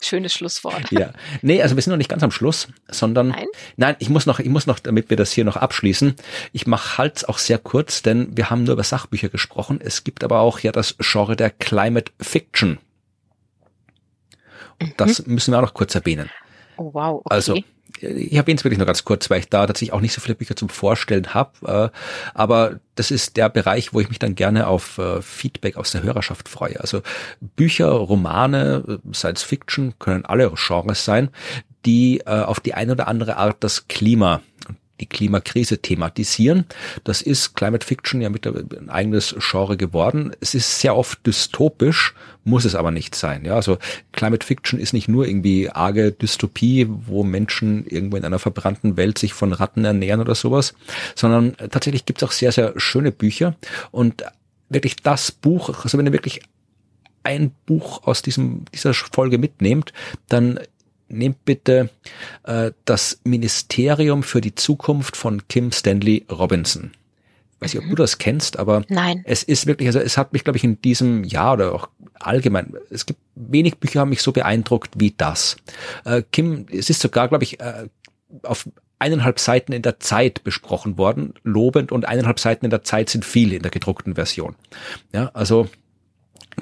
Schönes 0.00 0.32
Schlusswort. 0.32 0.90
Ja. 0.90 1.12
Nee, 1.42 1.62
also 1.62 1.76
wir 1.76 1.82
sind 1.82 1.90
noch 1.90 1.98
nicht 1.98 2.10
ganz 2.10 2.22
am 2.22 2.30
Schluss, 2.30 2.68
sondern 2.88 3.28
nein, 3.28 3.46
nein 3.76 3.96
ich 3.98 4.08
muss 4.08 4.26
noch, 4.26 4.38
ich 4.38 4.48
muss 4.48 4.66
noch, 4.66 4.78
damit 4.78 5.10
wir 5.10 5.16
das 5.16 5.32
hier 5.32 5.44
noch 5.44 5.56
abschließen, 5.56 6.14
ich 6.52 6.66
mache 6.66 6.98
halt 6.98 7.28
auch 7.28 7.38
sehr 7.38 7.58
kurz, 7.58 8.02
denn 8.02 8.36
wir 8.36 8.50
haben 8.50 8.64
nur 8.64 8.74
über 8.74 8.84
Sachbücher 8.84 9.28
gesprochen. 9.28 9.80
Es 9.82 10.04
gibt 10.04 10.24
aber 10.24 10.40
auch 10.40 10.60
ja 10.60 10.72
das 10.72 10.96
Genre 10.98 11.36
der 11.36 11.50
Climate 11.50 12.12
Fiction. 12.20 12.78
Und 14.80 14.88
mhm. 14.88 14.94
das 14.96 15.26
müssen 15.26 15.52
wir 15.52 15.58
auch 15.58 15.62
noch 15.62 15.74
kurz 15.74 15.94
erwähnen. 15.94 16.30
Oh 16.76 16.90
wow. 16.92 17.20
Okay. 17.24 17.34
Also 17.34 17.62
ich 18.02 18.34
erwähne 18.34 18.56
es 18.56 18.64
wirklich 18.64 18.78
nur 18.78 18.86
ganz 18.86 19.04
kurz, 19.04 19.30
weil 19.30 19.40
ich 19.40 19.48
da 19.48 19.66
tatsächlich 19.66 19.92
auch 19.92 20.00
nicht 20.00 20.12
so 20.12 20.20
viele 20.20 20.34
Bücher 20.34 20.56
zum 20.56 20.68
Vorstellen 20.68 21.34
habe. 21.34 21.92
Äh, 21.92 21.98
aber 22.34 22.80
das 22.94 23.10
ist 23.10 23.36
der 23.36 23.48
Bereich, 23.48 23.92
wo 23.92 24.00
ich 24.00 24.08
mich 24.08 24.18
dann 24.18 24.34
gerne 24.34 24.66
auf 24.66 24.98
äh, 24.98 25.22
Feedback 25.22 25.76
aus 25.76 25.92
der 25.92 26.02
Hörerschaft 26.02 26.48
freue. 26.48 26.80
Also 26.80 27.02
Bücher, 27.40 27.88
Romane, 27.88 29.00
Science 29.12 29.42
Fiction 29.42 29.94
können 29.98 30.24
alle 30.24 30.52
Genres 30.54 31.04
sein, 31.04 31.30
die 31.84 32.18
äh, 32.26 32.30
auf 32.30 32.60
die 32.60 32.74
eine 32.74 32.92
oder 32.92 33.08
andere 33.08 33.36
Art 33.36 33.56
das 33.60 33.88
Klima 33.88 34.40
die 35.00 35.06
Klimakrise 35.06 35.78
thematisieren. 35.78 36.64
Das 37.04 37.22
ist 37.22 37.54
Climate 37.54 37.86
Fiction 37.86 38.20
ja 38.20 38.30
mit 38.30 38.46
ein 38.46 38.88
eigenes 38.88 39.34
Genre 39.38 39.76
geworden. 39.76 40.32
Es 40.40 40.54
ist 40.54 40.80
sehr 40.80 40.96
oft 40.96 41.26
dystopisch, 41.26 42.14
muss 42.44 42.64
es 42.64 42.74
aber 42.74 42.90
nicht 42.90 43.14
sein. 43.14 43.44
Ja, 43.44 43.54
also 43.54 43.78
Climate 44.12 44.46
Fiction 44.46 44.78
ist 44.78 44.92
nicht 44.92 45.08
nur 45.08 45.26
irgendwie 45.26 45.70
arge 45.70 46.12
Dystopie, 46.12 46.86
wo 46.88 47.24
Menschen 47.24 47.86
irgendwo 47.86 48.16
in 48.16 48.24
einer 48.24 48.38
verbrannten 48.38 48.96
Welt 48.96 49.18
sich 49.18 49.34
von 49.34 49.52
Ratten 49.52 49.84
ernähren 49.84 50.20
oder 50.20 50.34
sowas, 50.34 50.74
sondern 51.14 51.56
tatsächlich 51.70 52.06
gibt 52.06 52.22
es 52.22 52.28
auch 52.28 52.32
sehr, 52.32 52.52
sehr 52.52 52.72
schöne 52.76 53.12
Bücher 53.12 53.56
und 53.90 54.24
wirklich 54.68 54.96
das 54.96 55.30
Buch, 55.32 55.84
also 55.84 55.98
wenn 55.98 56.06
ihr 56.06 56.12
wirklich 56.12 56.40
ein 57.22 57.50
Buch 57.66 58.06
aus 58.06 58.22
diesem, 58.22 58.64
dieser 58.72 58.94
Folge 58.94 59.38
mitnehmt, 59.38 59.92
dann 60.28 60.60
nehmt 61.08 61.44
bitte 61.44 61.90
äh, 62.44 62.72
das 62.84 63.20
Ministerium 63.24 64.22
für 64.22 64.40
die 64.40 64.54
Zukunft 64.54 65.16
von 65.16 65.46
Kim 65.48 65.72
Stanley 65.72 66.26
Robinson. 66.30 66.92
Ich 67.56 67.62
weiß 67.62 67.74
nicht, 67.74 67.84
ob 67.84 67.88
du 67.88 67.96
das 67.96 68.18
kennst, 68.18 68.58
aber 68.58 68.82
Nein. 68.88 69.22
es 69.24 69.42
ist 69.42 69.66
wirklich, 69.66 69.88
also 69.88 69.98
es 69.98 70.18
hat 70.18 70.34
mich, 70.34 70.44
glaube 70.44 70.58
ich, 70.58 70.64
in 70.64 70.80
diesem 70.82 71.24
Jahr 71.24 71.54
oder 71.54 71.74
auch 71.74 71.88
allgemein, 72.14 72.74
es 72.90 73.06
gibt 73.06 73.20
wenig 73.34 73.78
Bücher, 73.78 74.00
haben 74.00 74.10
mich 74.10 74.20
so 74.20 74.32
beeindruckt 74.32 74.90
wie 74.96 75.14
das. 75.16 75.56
Äh, 76.04 76.22
Kim, 76.32 76.66
es 76.70 76.90
ist 76.90 77.00
sogar, 77.00 77.28
glaube 77.28 77.44
ich, 77.44 77.58
äh, 77.60 77.88
auf 78.42 78.68
eineinhalb 78.98 79.40
Seiten 79.40 79.72
in 79.72 79.82
der 79.82 80.00
Zeit 80.00 80.44
besprochen 80.44 80.98
worden, 80.98 81.34
lobend 81.44 81.92
und 81.92 82.06
eineinhalb 82.06 82.40
Seiten 82.40 82.66
in 82.66 82.70
der 82.70 82.82
Zeit 82.82 83.10
sind 83.10 83.24
viele 83.24 83.56
in 83.56 83.62
der 83.62 83.70
gedruckten 83.70 84.14
Version. 84.14 84.54
Ja, 85.12 85.30
also 85.34 85.68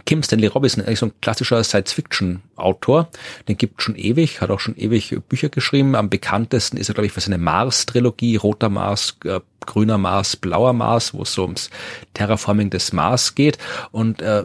Kim 0.06 0.22
Stanley 0.22 0.48
Robinson, 0.48 0.84
eigentlich 0.84 0.98
so 0.98 1.06
ein 1.06 1.12
klassischer 1.20 1.62
Science-Fiction-Autor. 1.62 3.08
Den 3.48 3.56
gibt 3.56 3.82
schon 3.82 3.96
ewig, 3.96 4.40
hat 4.40 4.50
auch 4.50 4.60
schon 4.60 4.76
ewig 4.76 5.16
Bücher 5.28 5.48
geschrieben. 5.48 5.94
Am 5.94 6.10
bekanntesten 6.10 6.76
ist 6.76 6.88
er, 6.88 6.94
glaube 6.94 7.06
ich, 7.06 7.12
für 7.12 7.20
seine 7.20 7.38
Mars-Trilogie, 7.38 8.36
Roter 8.36 8.68
Mars, 8.68 9.16
äh, 9.24 9.40
Grüner 9.64 9.98
Mars, 9.98 10.36
Blauer 10.36 10.72
Mars, 10.72 11.14
wo 11.14 11.22
es 11.22 11.32
so 11.32 11.42
ums 11.42 11.70
Terraforming 12.12 12.70
des 12.70 12.92
Mars 12.92 13.34
geht. 13.34 13.58
Und 13.92 14.20
äh, 14.20 14.44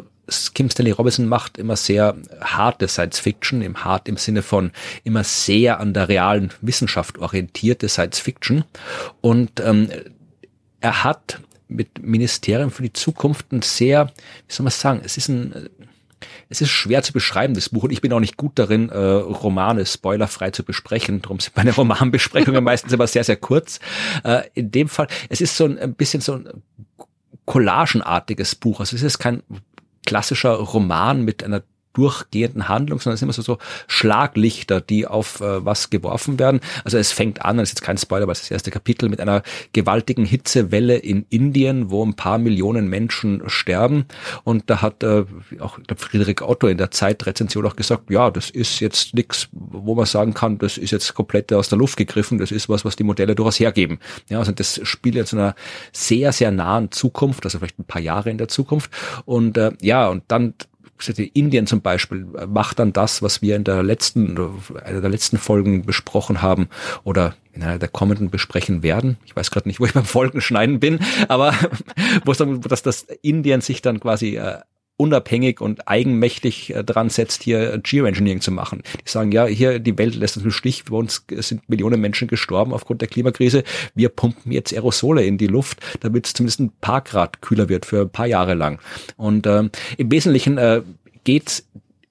Kim 0.53 0.69
Stanley 0.69 0.91
Robinson 0.91 1.27
macht 1.27 1.57
immer 1.57 1.75
sehr 1.75 2.15
harte 2.39 2.87
Science 2.87 3.19
Fiction, 3.19 3.61
im 3.61 3.83
hart 3.83 4.07
im 4.07 4.17
Sinne 4.17 4.43
von 4.43 4.71
immer 5.03 5.23
sehr 5.23 5.79
an 5.79 5.93
der 5.93 6.07
realen 6.07 6.51
Wissenschaft 6.61 7.17
orientierte 7.17 7.89
Science 7.89 8.19
Fiction. 8.19 8.63
Und 9.21 9.59
ähm, 9.59 9.89
er 10.81 11.03
hat 11.03 11.41
mit 11.69 12.03
Ministerium 12.03 12.71
für 12.71 12.83
die 12.83 12.93
Zukunft 12.93 13.51
ein 13.51 13.61
sehr, 13.61 14.07
wie 14.47 14.53
soll 14.53 14.63
man 14.63 14.71
sagen, 14.71 15.01
es 15.03 15.17
ist 15.17 15.29
ein, 15.29 15.69
es 16.49 16.61
ist 16.61 16.69
schwer 16.69 17.03
zu 17.03 17.13
beschreiben, 17.13 17.53
das 17.53 17.69
Buch, 17.69 17.83
und 17.83 17.91
ich 17.91 18.01
bin 18.01 18.11
auch 18.11 18.19
nicht 18.19 18.37
gut 18.37 18.53
darin, 18.55 18.89
äh, 18.89 18.97
Romane 18.97 19.85
spoilerfrei 19.85 20.51
zu 20.51 20.63
besprechen. 20.63 21.21
Darum 21.21 21.39
sind 21.39 21.55
meine 21.55 21.73
Romanbesprechungen 21.73 22.63
meistens 22.63 22.91
immer 22.91 23.07
sehr, 23.07 23.23
sehr 23.23 23.37
kurz. 23.37 23.79
Äh, 24.23 24.41
in 24.53 24.71
dem 24.71 24.89
Fall, 24.89 25.07
es 25.29 25.41
ist 25.41 25.55
so 25.55 25.65
ein, 25.65 25.77
ein 25.77 25.93
bisschen 25.93 26.21
so 26.21 26.33
ein 26.33 26.63
collagenartiges 27.45 28.55
Buch. 28.55 28.79
Also 28.79 28.95
es 28.95 29.03
ist 29.03 29.19
kein 29.19 29.43
klassischer 30.05 30.53
Roman 30.55 31.23
mit 31.23 31.43
einer 31.43 31.63
durchgehenden 31.93 32.67
Handlung, 32.67 32.99
sondern 32.99 33.15
es 33.15 33.19
sind 33.19 33.27
immer 33.27 33.33
so, 33.33 33.41
so 33.41 33.57
Schlaglichter, 33.87 34.81
die 34.81 35.07
auf 35.07 35.41
äh, 35.41 35.65
was 35.65 35.89
geworfen 35.89 36.39
werden. 36.39 36.59
Also 36.83 36.97
es 36.97 37.11
fängt 37.11 37.43
an, 37.43 37.57
das 37.57 37.69
ist 37.69 37.79
jetzt 37.79 37.85
kein 37.85 37.97
Spoiler, 37.97 38.27
weil 38.27 38.33
es 38.33 38.41
das 38.41 38.51
erste 38.51 38.71
Kapitel 38.71 39.09
mit 39.09 39.19
einer 39.19 39.43
gewaltigen 39.73 40.25
Hitzewelle 40.25 40.97
in 40.97 41.25
Indien, 41.29 41.89
wo 41.89 42.05
ein 42.05 42.13
paar 42.13 42.37
Millionen 42.37 42.87
Menschen 42.89 43.41
sterben. 43.47 44.05
Und 44.43 44.69
da 44.69 44.81
hat 44.81 45.03
äh, 45.03 45.25
auch 45.59 45.79
der 45.79 45.97
Friedrich 45.97 46.41
Otto 46.41 46.67
in 46.67 46.77
der 46.77 46.91
Zeitrezension 46.91 47.65
auch 47.65 47.75
gesagt, 47.75 48.09
ja, 48.09 48.29
das 48.29 48.49
ist 48.49 48.79
jetzt 48.79 49.13
nichts, 49.13 49.49
wo 49.51 49.95
man 49.95 50.05
sagen 50.05 50.33
kann, 50.33 50.57
das 50.59 50.77
ist 50.77 50.91
jetzt 50.91 51.13
komplett 51.15 51.51
aus 51.53 51.69
der 51.69 51.77
Luft 51.77 51.97
gegriffen, 51.97 52.37
das 52.37 52.51
ist 52.51 52.69
was, 52.69 52.85
was 52.85 52.95
die 52.95 53.03
Modelle 53.03 53.35
durchaus 53.35 53.59
hergeben. 53.59 53.99
Ja, 54.29 54.39
also 54.39 54.51
das 54.51 54.79
spielt 54.83 55.15
jetzt 55.15 55.33
in 55.33 55.39
einer 55.39 55.55
sehr, 55.91 56.31
sehr 56.31 56.51
nahen 56.51 56.91
Zukunft, 56.91 57.45
also 57.45 57.59
vielleicht 57.59 57.79
ein 57.79 57.85
paar 57.85 58.01
Jahre 58.01 58.29
in 58.29 58.37
der 58.37 58.47
Zukunft. 58.47 58.91
Und 59.25 59.57
äh, 59.57 59.71
ja, 59.81 60.07
und 60.07 60.23
dann 60.27 60.53
Indien 61.07 61.67
zum 61.67 61.81
Beispiel 61.81 62.25
macht 62.47 62.79
dann 62.79 62.93
das, 62.93 63.21
was 63.21 63.41
wir 63.41 63.55
in 63.55 63.63
der 63.63 63.83
letzten, 63.83 64.37
einer 64.83 65.01
der 65.01 65.09
letzten 65.09 65.37
Folgen 65.37 65.85
besprochen 65.85 66.41
haben 66.41 66.69
oder 67.03 67.35
in 67.53 67.63
einer 67.63 67.79
der 67.79 67.89
kommenden 67.89 68.29
besprechen 68.29 68.83
werden. 68.83 69.17
Ich 69.25 69.35
weiß 69.35 69.51
gerade 69.51 69.67
nicht, 69.67 69.79
wo 69.79 69.85
ich 69.85 69.93
beim 69.93 70.05
Folgenschneiden 70.05 70.79
bin, 70.79 70.99
aber 71.27 71.53
wo 72.25 72.31
es 72.31 72.37
dann, 72.37 72.61
dass 72.61 72.83
das 72.83 73.03
Indien 73.21 73.61
sich 73.61 73.81
dann 73.81 73.99
quasi 73.99 74.37
äh, 74.37 74.59
unabhängig 74.99 75.61
und 75.61 75.87
eigenmächtig 75.87 76.75
äh, 76.75 76.83
dran 76.83 77.09
setzt, 77.09 77.43
hier 77.43 77.79
Geoengineering 77.81 78.41
zu 78.41 78.51
machen. 78.51 78.83
Die 79.05 79.09
sagen, 79.09 79.31
ja, 79.31 79.45
hier 79.45 79.79
die 79.79 79.97
Welt 79.97 80.15
lässt 80.15 80.35
uns 80.35 80.45
im 80.45 80.51
Stich, 80.51 80.85
bei 80.85 80.97
uns 80.97 81.25
sind 81.29 81.67
Millionen 81.69 82.01
Menschen 82.01 82.27
gestorben 82.27 82.73
aufgrund 82.73 83.01
der 83.01 83.07
Klimakrise. 83.07 83.63
Wir 83.95 84.09
pumpen 84.09 84.51
jetzt 84.51 84.73
Aerosole 84.73 85.23
in 85.23 85.37
die 85.37 85.47
Luft, 85.47 85.79
damit 86.01 86.27
es 86.27 86.33
zumindest 86.33 86.59
ein 86.59 86.71
paar 86.81 87.01
Grad 87.01 87.41
kühler 87.41 87.69
wird 87.69 87.85
für 87.85 88.01
ein 88.01 88.09
paar 88.09 88.27
Jahre 88.27 88.55
lang. 88.55 88.79
Und 89.15 89.45
äh, 89.45 89.69
im 89.97 90.11
Wesentlichen 90.11 90.57
äh, 90.57 90.81
geht 91.23 91.63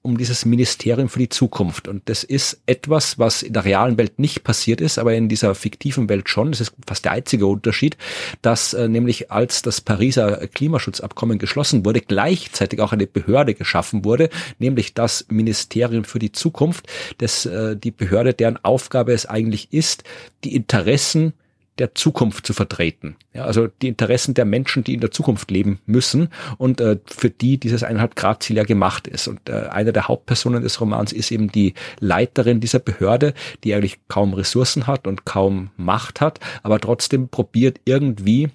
um 0.09 0.17
dieses 0.17 0.45
Ministerium 0.45 1.07
für 1.07 1.19
die 1.19 1.29
Zukunft. 1.29 1.87
Und 1.87 2.09
das 2.09 2.23
ist 2.23 2.61
etwas, 2.65 3.19
was 3.19 3.43
in 3.43 3.53
der 3.53 3.65
realen 3.65 3.97
Welt 3.97 4.19
nicht 4.19 4.43
passiert 4.43 4.81
ist, 4.81 4.97
aber 4.97 5.13
in 5.13 5.29
dieser 5.29 5.55
fiktiven 5.55 6.09
Welt 6.09 6.29
schon. 6.29 6.51
Das 6.51 6.61
ist 6.61 6.73
fast 6.85 7.05
der 7.05 7.13
einzige 7.13 7.45
Unterschied, 7.45 7.95
dass 8.41 8.73
äh, 8.73 8.87
nämlich 8.87 9.31
als 9.31 9.61
das 9.61 9.81
Pariser 9.81 10.47
Klimaschutzabkommen 10.47 11.37
geschlossen 11.37 11.85
wurde, 11.85 12.01
gleichzeitig 12.01 12.81
auch 12.81 12.91
eine 12.91 13.07
Behörde 13.07 13.53
geschaffen 13.53 14.03
wurde, 14.03 14.29
nämlich 14.57 14.93
das 14.93 15.25
Ministerium 15.29 16.03
für 16.03 16.19
die 16.19 16.31
Zukunft, 16.31 16.87
das 17.19 17.45
äh, 17.45 17.75
die 17.77 17.91
Behörde, 17.91 18.33
deren 18.33 18.57
Aufgabe 18.63 19.13
es 19.13 19.25
eigentlich 19.25 19.71
ist, 19.71 20.03
die 20.43 20.55
Interessen 20.55 21.33
der 21.79 21.95
Zukunft 21.95 22.45
zu 22.45 22.53
vertreten. 22.53 23.15
Ja, 23.33 23.45
also 23.45 23.67
die 23.67 23.87
Interessen 23.87 24.33
der 24.33 24.45
Menschen, 24.45 24.83
die 24.83 24.93
in 24.93 24.99
der 24.99 25.11
Zukunft 25.11 25.49
leben 25.49 25.79
müssen 25.85 26.29
und 26.57 26.81
äh, 26.81 26.97
für 27.05 27.29
die 27.29 27.57
dieses 27.57 27.83
eineinhalb 27.83 28.15
Grad 28.15 28.43
Ziel 28.43 28.57
ja 28.57 28.63
gemacht 28.63 29.07
ist. 29.07 29.27
Und 29.27 29.49
äh, 29.49 29.67
eine 29.69 29.93
der 29.93 30.07
Hauptpersonen 30.07 30.61
des 30.61 30.79
Romans 30.81 31.11
ist 31.11 31.31
eben 31.31 31.51
die 31.51 31.73
Leiterin 31.99 32.59
dieser 32.59 32.79
Behörde, 32.79 33.33
die 33.63 33.73
eigentlich 33.73 33.99
kaum 34.07 34.33
Ressourcen 34.33 34.87
hat 34.87 35.07
und 35.07 35.25
kaum 35.25 35.71
Macht 35.77 36.21
hat, 36.21 36.39
aber 36.63 36.79
trotzdem 36.79 37.29
probiert 37.29 37.79
irgendwie 37.85 38.49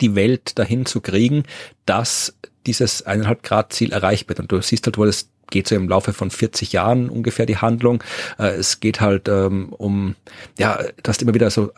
die 0.00 0.14
Welt 0.14 0.58
dahin 0.58 0.86
zu 0.86 1.00
kriegen, 1.00 1.44
dass 1.86 2.36
dieses 2.66 3.02
eineinhalb 3.02 3.42
Grad 3.42 3.72
Ziel 3.72 3.92
erreicht 3.92 4.28
wird. 4.28 4.40
Und 4.40 4.52
du 4.52 4.60
siehst 4.60 4.86
halt, 4.86 4.98
wo 4.98 5.04
das 5.04 5.28
geht 5.52 5.68
so 5.68 5.76
im 5.76 5.88
Laufe 5.88 6.12
von 6.12 6.30
40 6.30 6.72
Jahren 6.72 7.08
ungefähr 7.08 7.46
die 7.46 7.58
Handlung. 7.58 8.02
Äh, 8.38 8.54
es 8.54 8.80
geht 8.80 9.00
halt 9.00 9.28
ähm, 9.28 9.68
um, 9.70 10.16
ja, 10.58 10.78
du 11.02 11.08
hast 11.08 11.22
immer 11.22 11.34
wieder 11.34 11.50
so 11.50 11.72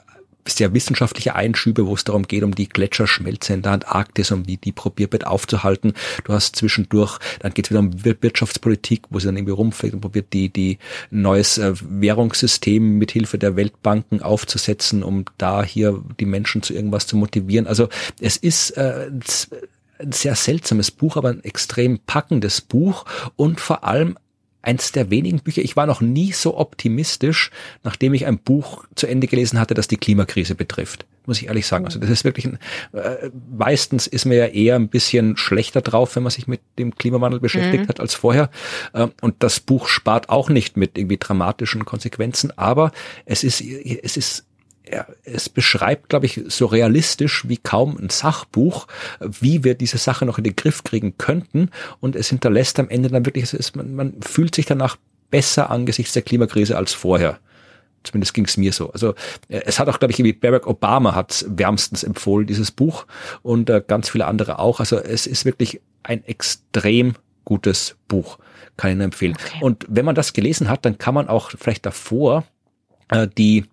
sehr 0.46 0.74
wissenschaftliche 0.74 1.34
Einschübe, 1.34 1.86
wo 1.86 1.94
es 1.94 2.04
darum 2.04 2.24
geht, 2.24 2.42
um 2.42 2.54
die 2.54 2.68
Gletscherschmelze 2.68 3.54
in 3.54 3.62
der 3.62 3.72
Antarktis, 3.72 4.30
um 4.30 4.44
die 4.44 4.56
probiert 4.72 5.12
wird 5.12 5.26
aufzuhalten. 5.26 5.94
Du 6.24 6.32
hast 6.32 6.56
zwischendurch, 6.56 7.18
dann 7.40 7.54
geht 7.54 7.66
es 7.66 7.70
wieder 7.70 7.80
um 7.80 8.04
Wirtschaftspolitik, 8.04 9.02
wo 9.10 9.18
sie 9.18 9.26
dann 9.26 9.36
irgendwie 9.36 9.52
rumfliegt 9.52 9.94
und 9.94 10.00
probiert, 10.00 10.32
die, 10.32 10.48
die 10.48 10.78
neues 11.10 11.58
äh, 11.58 11.72
Währungssystem 11.80 12.98
mit 12.98 13.12
Hilfe 13.12 13.38
der 13.38 13.56
Weltbanken 13.56 14.22
aufzusetzen, 14.22 15.02
um 15.02 15.24
da 15.38 15.62
hier 15.62 16.02
die 16.20 16.26
Menschen 16.26 16.62
zu 16.62 16.74
irgendwas 16.74 17.06
zu 17.06 17.16
motivieren. 17.16 17.66
Also 17.66 17.88
es 18.20 18.36
ist 18.36 18.70
äh, 18.72 19.10
ein 19.98 20.12
sehr 20.12 20.34
seltsames 20.34 20.90
Buch, 20.90 21.16
aber 21.16 21.30
ein 21.30 21.44
extrem 21.44 21.98
packendes 22.00 22.60
Buch 22.60 23.04
und 23.36 23.60
vor 23.60 23.84
allem 23.84 24.18
eins 24.64 24.92
der 24.92 25.10
wenigen 25.10 25.40
Bücher, 25.40 25.62
ich 25.62 25.76
war 25.76 25.86
noch 25.86 26.00
nie 26.00 26.32
so 26.32 26.56
optimistisch, 26.56 27.50
nachdem 27.82 28.14
ich 28.14 28.26
ein 28.26 28.38
Buch 28.38 28.84
zu 28.94 29.06
Ende 29.06 29.26
gelesen 29.26 29.60
hatte, 29.60 29.74
das 29.74 29.88
die 29.88 29.96
Klimakrise 29.96 30.54
betrifft. 30.54 31.06
Muss 31.26 31.40
ich 31.40 31.46
ehrlich 31.46 31.66
sagen. 31.66 31.86
Also 31.86 31.98
das 31.98 32.10
ist 32.10 32.24
wirklich 32.24 32.44
ein, 32.46 32.58
äh, 32.92 33.30
meistens 33.50 34.06
ist 34.06 34.26
mir 34.26 34.36
ja 34.36 34.46
eher 34.46 34.74
ein 34.76 34.88
bisschen 34.88 35.36
schlechter 35.36 35.80
drauf, 35.80 36.16
wenn 36.16 36.22
man 36.22 36.30
sich 36.30 36.46
mit 36.46 36.60
dem 36.78 36.94
Klimawandel 36.96 37.40
beschäftigt 37.40 37.84
mhm. 37.84 37.88
hat 37.88 38.00
als 38.00 38.14
vorher. 38.14 38.50
Äh, 38.92 39.08
und 39.22 39.36
das 39.38 39.60
Buch 39.60 39.88
spart 39.88 40.28
auch 40.28 40.50
nicht 40.50 40.76
mit 40.76 40.98
irgendwie 40.98 41.16
dramatischen 41.16 41.84
Konsequenzen, 41.84 42.52
aber 42.58 42.92
es 43.24 43.42
ist, 43.42 43.62
es 43.62 44.16
ist 44.16 44.44
ja, 44.94 45.06
es 45.24 45.48
beschreibt, 45.48 46.08
glaube 46.08 46.26
ich, 46.26 46.40
so 46.46 46.66
realistisch 46.66 47.48
wie 47.48 47.56
kaum 47.56 47.96
ein 47.96 48.10
Sachbuch, 48.10 48.86
wie 49.18 49.64
wir 49.64 49.74
diese 49.74 49.98
Sache 49.98 50.24
noch 50.24 50.38
in 50.38 50.44
den 50.44 50.54
Griff 50.54 50.84
kriegen 50.84 51.18
könnten. 51.18 51.70
Und 51.98 52.14
es 52.14 52.28
hinterlässt 52.28 52.78
am 52.78 52.88
Ende 52.88 53.08
dann 53.08 53.26
wirklich, 53.26 53.52
ist, 53.52 53.74
man, 53.74 53.94
man 53.94 54.22
fühlt 54.22 54.54
sich 54.54 54.66
danach 54.66 54.96
besser 55.30 55.70
angesichts 55.70 56.12
der 56.12 56.22
Klimakrise 56.22 56.76
als 56.76 56.92
vorher. 56.92 57.40
Zumindest 58.04 58.34
ging 58.34 58.44
es 58.44 58.56
mir 58.56 58.72
so. 58.72 58.92
Also 58.92 59.14
äh, 59.48 59.62
es 59.64 59.80
hat 59.80 59.88
auch, 59.88 59.98
glaube 59.98 60.12
ich, 60.12 60.22
wie 60.22 60.32
Barack 60.32 60.68
Obama 60.68 61.16
hat 61.16 61.44
wärmstens 61.48 62.04
empfohlen, 62.04 62.46
dieses 62.46 62.70
Buch 62.70 63.06
und 63.42 63.68
äh, 63.70 63.82
ganz 63.84 64.10
viele 64.10 64.26
andere 64.26 64.60
auch. 64.60 64.78
Also 64.78 64.98
es 64.98 65.26
ist 65.26 65.44
wirklich 65.44 65.80
ein 66.04 66.24
extrem 66.24 67.14
gutes 67.44 67.96
Buch. 68.06 68.38
Kann 68.76 68.90
ich 68.90 68.96
nur 68.96 69.06
empfehlen. 69.06 69.34
Okay. 69.34 69.58
Und 69.60 69.86
wenn 69.88 70.04
man 70.04 70.14
das 70.14 70.34
gelesen 70.34 70.68
hat, 70.68 70.84
dann 70.84 70.98
kann 70.98 71.14
man 71.14 71.28
auch 71.28 71.50
vielleicht 71.50 71.84
davor 71.84 72.44
die 73.10 73.64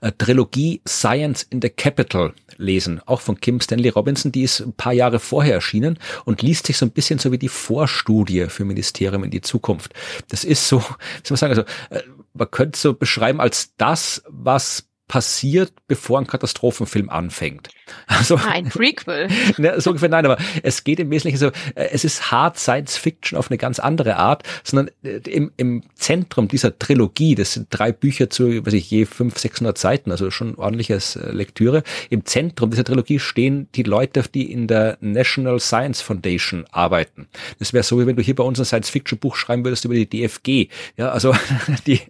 äh, 0.00 0.12
Trilogie 0.16 0.80
Science 0.86 1.46
in 1.50 1.60
the 1.62 1.68
Capital 1.68 2.32
lesen, 2.56 3.00
auch 3.06 3.20
von 3.20 3.40
Kim 3.40 3.60
Stanley 3.60 3.90
Robinson, 3.90 4.32
die 4.32 4.42
ist 4.42 4.60
ein 4.60 4.72
paar 4.72 4.92
Jahre 4.92 5.18
vorher 5.18 5.54
erschienen 5.54 5.98
und 6.24 6.42
liest 6.42 6.66
sich 6.66 6.76
so 6.76 6.86
ein 6.86 6.90
bisschen 6.90 7.18
so 7.18 7.32
wie 7.32 7.38
die 7.38 7.48
Vorstudie 7.48 8.46
für 8.48 8.64
Ministerium 8.64 9.24
in 9.24 9.30
die 9.30 9.40
Zukunft. 9.40 9.94
Das 10.28 10.44
ist 10.44 10.68
so, 10.68 10.78
soll 11.22 11.30
man 11.30 11.36
sagen, 11.36 11.50
also 11.50 11.62
äh, 11.90 12.02
man 12.34 12.50
könnte 12.50 12.78
so 12.78 12.94
beschreiben 12.94 13.40
als 13.40 13.74
das, 13.76 14.22
was 14.28 14.87
passiert, 15.08 15.72
bevor 15.88 16.20
ein 16.20 16.26
Katastrophenfilm 16.26 17.10
anfängt. 17.10 17.70
Also, 18.06 18.36
ah, 18.36 18.50
ein 18.50 18.68
Prequel. 18.68 19.28
ne, 19.58 19.80
so 19.80 19.90
ungefähr 19.90 20.08
nein, 20.08 20.24
aber 20.24 20.38
es 20.62 20.84
geht 20.84 20.98
im 20.98 21.10
Wesentlichen 21.10 21.38
so, 21.38 21.46
äh, 21.74 21.88
es 21.92 22.04
ist 22.04 22.30
Hard 22.30 22.58
Science 22.58 22.96
Fiction 22.96 23.38
auf 23.38 23.50
eine 23.50 23.58
ganz 23.58 23.78
andere 23.78 24.16
Art, 24.16 24.42
sondern 24.62 24.90
äh, 25.02 25.18
im, 25.28 25.52
im 25.56 25.82
Zentrum 25.94 26.48
dieser 26.48 26.78
Trilogie, 26.78 27.34
das 27.34 27.54
sind 27.54 27.68
drei 27.70 27.92
Bücher 27.92 28.28
zu, 28.28 28.66
weiß 28.66 28.74
ich, 28.74 28.90
je 28.90 29.06
fünf, 29.06 29.38
sechshundert 29.38 29.78
Seiten, 29.78 30.10
also 30.10 30.30
schon 30.30 30.56
ordentliches 30.56 31.16
äh, 31.16 31.30
Lektüre. 31.30 31.82
Im 32.10 32.24
Zentrum 32.24 32.70
dieser 32.70 32.84
Trilogie 32.84 33.18
stehen 33.18 33.68
die 33.74 33.84
Leute, 33.84 34.24
die 34.34 34.50
in 34.50 34.66
der 34.66 34.98
National 35.00 35.60
Science 35.60 36.02
Foundation 36.02 36.66
arbeiten. 36.70 37.28
Das 37.58 37.72
wäre 37.72 37.84
so, 37.84 38.00
wie 38.00 38.06
wenn 38.06 38.16
du 38.16 38.22
hier 38.22 38.34
bei 38.34 38.44
uns 38.44 38.58
ein 38.58 38.66
Science 38.66 38.90
Fiction 38.90 39.18
Buch 39.18 39.36
schreiben 39.36 39.64
würdest 39.64 39.84
über 39.84 39.94
die 39.94 40.08
DFG. 40.08 40.68
Ja, 40.96 41.10
also 41.10 41.34
die, 41.86 42.00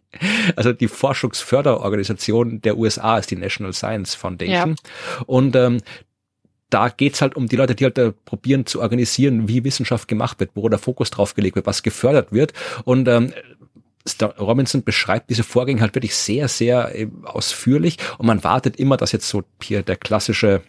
also 0.57 0.73
die 0.73 0.89
Forschungsförderorganisation 0.89 2.63
der 2.63 2.79
USA 2.79 2.88
USA 2.89 3.19
ist 3.19 3.31
die 3.31 3.37
National 3.37 3.73
Science 3.73 4.15
Foundation. 4.15 4.77
Ja. 4.77 5.25
Und 5.27 5.55
ähm, 5.57 5.81
da 6.71 6.89
geht's 6.89 7.23
halt 7.23 7.37
um 7.37 7.49
die 7.49 7.57
Leute, 7.57 7.75
die 7.75 7.85
halt 7.85 7.99
äh, 7.99 8.13
probieren 8.13 8.67
zu 8.67 8.81
organisieren, 8.81 9.49
wie 9.49 9.65
Wissenschaft 9.65 10.09
gemacht 10.09 10.41
wird, 10.41 10.51
wo 10.55 10.69
der 10.69 10.79
Fokus 10.79 11.11
drauf 11.11 11.35
gelegt 11.35 11.57
wird, 11.57 11.67
was 11.67 11.83
gefördert 11.83 12.33
wird. 12.33 12.53
Und 12.85 13.09
ähm, 13.09 13.33
Robinson 14.39 14.85
beschreibt 14.85 15.31
diese 15.31 15.45
Vorgänge 15.45 15.81
halt 15.81 15.95
wirklich 15.95 16.15
sehr, 16.15 16.49
sehr 16.49 16.95
äh, 16.95 17.09
ausführlich 17.25 17.99
und 18.19 18.27
man 18.27 18.43
wartet 18.45 18.77
immer, 18.77 18.97
dass 18.97 19.13
jetzt 19.13 19.29
so 19.29 19.45
hier 19.63 19.83
der 19.83 19.97
klassische 19.97 20.63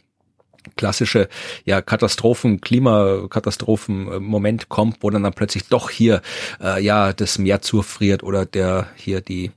klassische 0.76 1.30
ja 1.66 1.82
Katastrophen 1.82 2.62
Klimakatastrophen 2.62 4.24
Moment 4.24 4.70
kommt 4.70 4.98
wo 5.02 5.10
dann 5.10 5.24
dann 5.24 5.34
plötzlich 5.34 5.68
doch 5.68 5.90
hier 5.90 6.22
äh, 6.62 6.84
ja 6.84 7.14
das 7.14 7.38
Meer 7.38 7.62
zufriert 7.62 8.24
oder 8.24 8.46
der 8.46 8.88
hier 8.96 9.22
die 9.22 9.52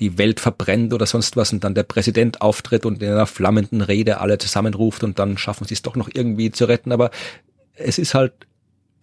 die 0.00 0.18
Welt 0.18 0.40
verbrennt 0.40 0.92
oder 0.92 1.06
sonst 1.06 1.36
was 1.36 1.52
und 1.52 1.64
dann 1.64 1.74
der 1.74 1.82
Präsident 1.82 2.40
auftritt 2.40 2.86
und 2.86 3.02
in 3.02 3.10
einer 3.10 3.26
flammenden 3.26 3.80
Rede 3.80 4.20
alle 4.20 4.38
zusammenruft 4.38 5.04
und 5.04 5.18
dann 5.18 5.38
schaffen 5.38 5.66
sie 5.66 5.74
es 5.74 5.82
doch 5.82 5.96
noch 5.96 6.08
irgendwie 6.12 6.50
zu 6.50 6.66
retten. 6.66 6.92
Aber 6.92 7.10
es 7.74 7.98
ist 7.98 8.14
halt 8.14 8.32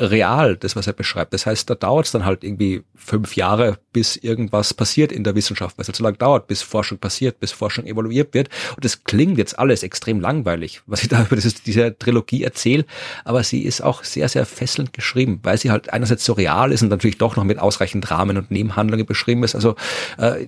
real, 0.04 0.58
das, 0.58 0.76
was 0.76 0.88
er 0.88 0.94
beschreibt. 0.94 1.34
Das 1.34 1.46
heißt, 1.46 1.70
da 1.70 1.76
dauert 1.76 2.06
es 2.06 2.12
dann 2.12 2.26
halt 2.26 2.44
irgendwie 2.44 2.84
fünf 2.96 3.36
Jahre, 3.36 3.78
bis 3.92 4.16
irgendwas 4.16 4.74
passiert 4.74 5.12
in 5.12 5.24
der 5.24 5.36
Wissenschaft, 5.36 5.78
weil 5.78 5.84
es 5.84 5.88
halt 5.88 5.96
so 5.96 6.04
lange 6.04 6.18
dauert, 6.18 6.48
bis 6.48 6.62
Forschung 6.62 6.98
passiert, 6.98 7.40
bis 7.40 7.52
Forschung 7.52 7.86
evaluiert 7.86 8.34
wird. 8.34 8.50
Und 8.76 8.86
das 8.86 9.04
klingt 9.04 9.38
jetzt 9.38 9.58
alles 9.58 9.84
extrem 9.84 10.20
langweilig, 10.20 10.82
was 10.86 11.04
ich 11.04 11.10
da 11.10 11.22
über 11.26 11.36
dieses, 11.36 11.64
diese 11.64 11.98
Trilogie 11.98 12.44
erzähle, 12.44 12.86
aber 13.24 13.44
sie 13.44 13.64
ist 13.64 13.82
auch 13.82 14.04
sehr, 14.04 14.30
sehr 14.30 14.46
fesselnd 14.46 14.94
geschrieben, 14.94 15.40
weil 15.44 15.58
sie 15.58 15.72
halt 15.72 15.92
einerseits 15.92 16.26
so 16.26 16.34
real 16.34 16.72
ist 16.72 16.82
und 16.82 16.90
natürlich 16.90 17.18
doch 17.18 17.36
noch 17.36 17.44
mit 17.44 17.60
ausreichend 17.60 18.10
Rahmen 18.12 18.38
und 18.38 18.52
Nebenhandlungen 18.52 19.06
beschrieben 19.06 19.44
ist. 19.44 19.56
Also 19.56 19.76
äh, 20.18 20.48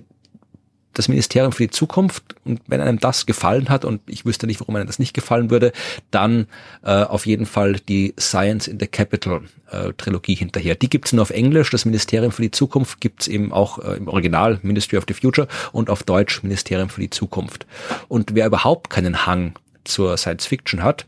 das 0.98 1.08
Ministerium 1.08 1.52
für 1.52 1.64
die 1.64 1.70
Zukunft. 1.70 2.36
Und 2.44 2.60
wenn 2.66 2.80
einem 2.80 2.98
das 2.98 3.26
gefallen 3.26 3.68
hat, 3.68 3.84
und 3.84 4.00
ich 4.06 4.24
wüsste 4.24 4.46
nicht, 4.46 4.60
warum 4.60 4.76
einem 4.76 4.86
das 4.86 4.98
nicht 4.98 5.14
gefallen 5.14 5.50
würde, 5.50 5.72
dann 6.10 6.46
äh, 6.82 7.02
auf 7.02 7.26
jeden 7.26 7.46
Fall 7.46 7.74
die 7.74 8.14
Science 8.18 8.66
in 8.66 8.80
the 8.80 8.86
Capital 8.86 9.42
äh, 9.70 9.92
Trilogie 9.96 10.34
hinterher. 10.34 10.74
Die 10.74 10.90
gibt's 10.90 11.12
nur 11.12 11.22
auf 11.22 11.30
Englisch. 11.30 11.70
Das 11.70 11.84
Ministerium 11.84 12.32
für 12.32 12.42
die 12.42 12.50
Zukunft 12.50 13.00
gibt's 13.00 13.28
eben 13.28 13.52
auch 13.52 13.78
äh, 13.78 13.96
im 13.96 14.08
Original 14.08 14.58
Ministry 14.62 14.98
of 14.98 15.04
the 15.06 15.14
Future 15.14 15.48
und 15.72 15.90
auf 15.90 16.02
Deutsch 16.02 16.42
Ministerium 16.42 16.88
für 16.88 17.00
die 17.00 17.10
Zukunft. 17.10 17.66
Und 18.08 18.34
wer 18.34 18.46
überhaupt 18.46 18.90
keinen 18.90 19.26
Hang 19.26 19.54
zur 19.84 20.16
Science 20.16 20.46
Fiction 20.46 20.82
hat, 20.82 21.06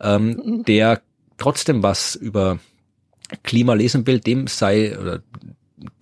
ähm, 0.00 0.64
der 0.66 1.00
trotzdem 1.38 1.82
was 1.82 2.14
über 2.14 2.58
Klima 3.42 3.74
lesen 3.74 4.06
will, 4.06 4.20
dem 4.20 4.46
sei 4.46 4.98
oder 4.98 5.22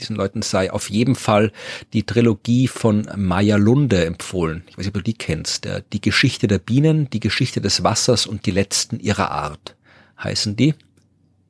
diesen 0.01 0.17
Leuten 0.17 0.43
sei 0.43 0.73
auf 0.73 0.91
jeden 0.91 1.15
Fall 1.15 1.53
die 1.93 2.05
Trilogie 2.05 2.69
von 2.69 3.09
Maya 3.17 3.57
Lunde 3.57 4.05
empfohlen. 4.05 4.65
Ich 4.69 4.79
weiß 4.79 4.87
nicht, 4.87 4.89
ob 4.89 4.95
du 4.95 5.03
die 5.03 5.15
kennst. 5.15 5.69
Die 5.93 6.01
Geschichte 6.01 6.47
der 6.47 6.59
Bienen, 6.59 7.11
die 7.11 7.21
Geschichte 7.21 7.61
des 7.61 7.83
Wassers 7.83 8.27
und 8.27 8.47
die 8.47 8.51
letzten 8.51 9.01
ihrer 9.01 9.31
Art 9.31 9.77
heißen 10.23 10.57
die. 10.57 10.75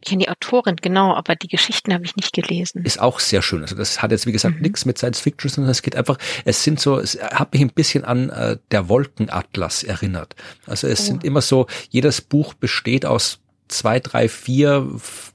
Ich 0.02 0.10
kenne 0.10 0.24
die 0.24 0.28
Autorin, 0.28 0.76
genau, 0.76 1.14
aber 1.14 1.34
die 1.34 1.48
Geschichten 1.48 1.92
habe 1.92 2.04
ich 2.04 2.14
nicht 2.14 2.32
gelesen. 2.32 2.84
Ist 2.84 3.00
auch 3.00 3.18
sehr 3.18 3.42
schön. 3.42 3.62
Also 3.62 3.74
das 3.74 4.02
hat 4.02 4.12
jetzt, 4.12 4.26
wie 4.26 4.32
gesagt, 4.32 4.56
mhm. 4.56 4.62
nichts 4.62 4.84
mit 4.84 4.98
Science 4.98 5.20
Fiction, 5.20 5.50
sondern 5.50 5.70
es 5.70 5.82
geht 5.82 5.96
einfach, 5.96 6.18
es 6.44 6.62
sind 6.62 6.78
so, 6.78 6.98
es 6.98 7.18
hat 7.20 7.52
mich 7.52 7.62
ein 7.62 7.70
bisschen 7.70 8.04
an 8.04 8.30
äh, 8.30 8.56
der 8.70 8.88
Wolkenatlas 8.88 9.82
erinnert. 9.82 10.36
Also 10.66 10.86
es 10.86 11.00
oh. 11.00 11.04
sind 11.04 11.24
immer 11.24 11.40
so, 11.40 11.66
jedes 11.90 12.20
Buch 12.20 12.54
besteht 12.54 13.04
aus 13.04 13.40
zwei, 13.68 14.00
drei, 14.00 14.28
vier, 14.28 14.86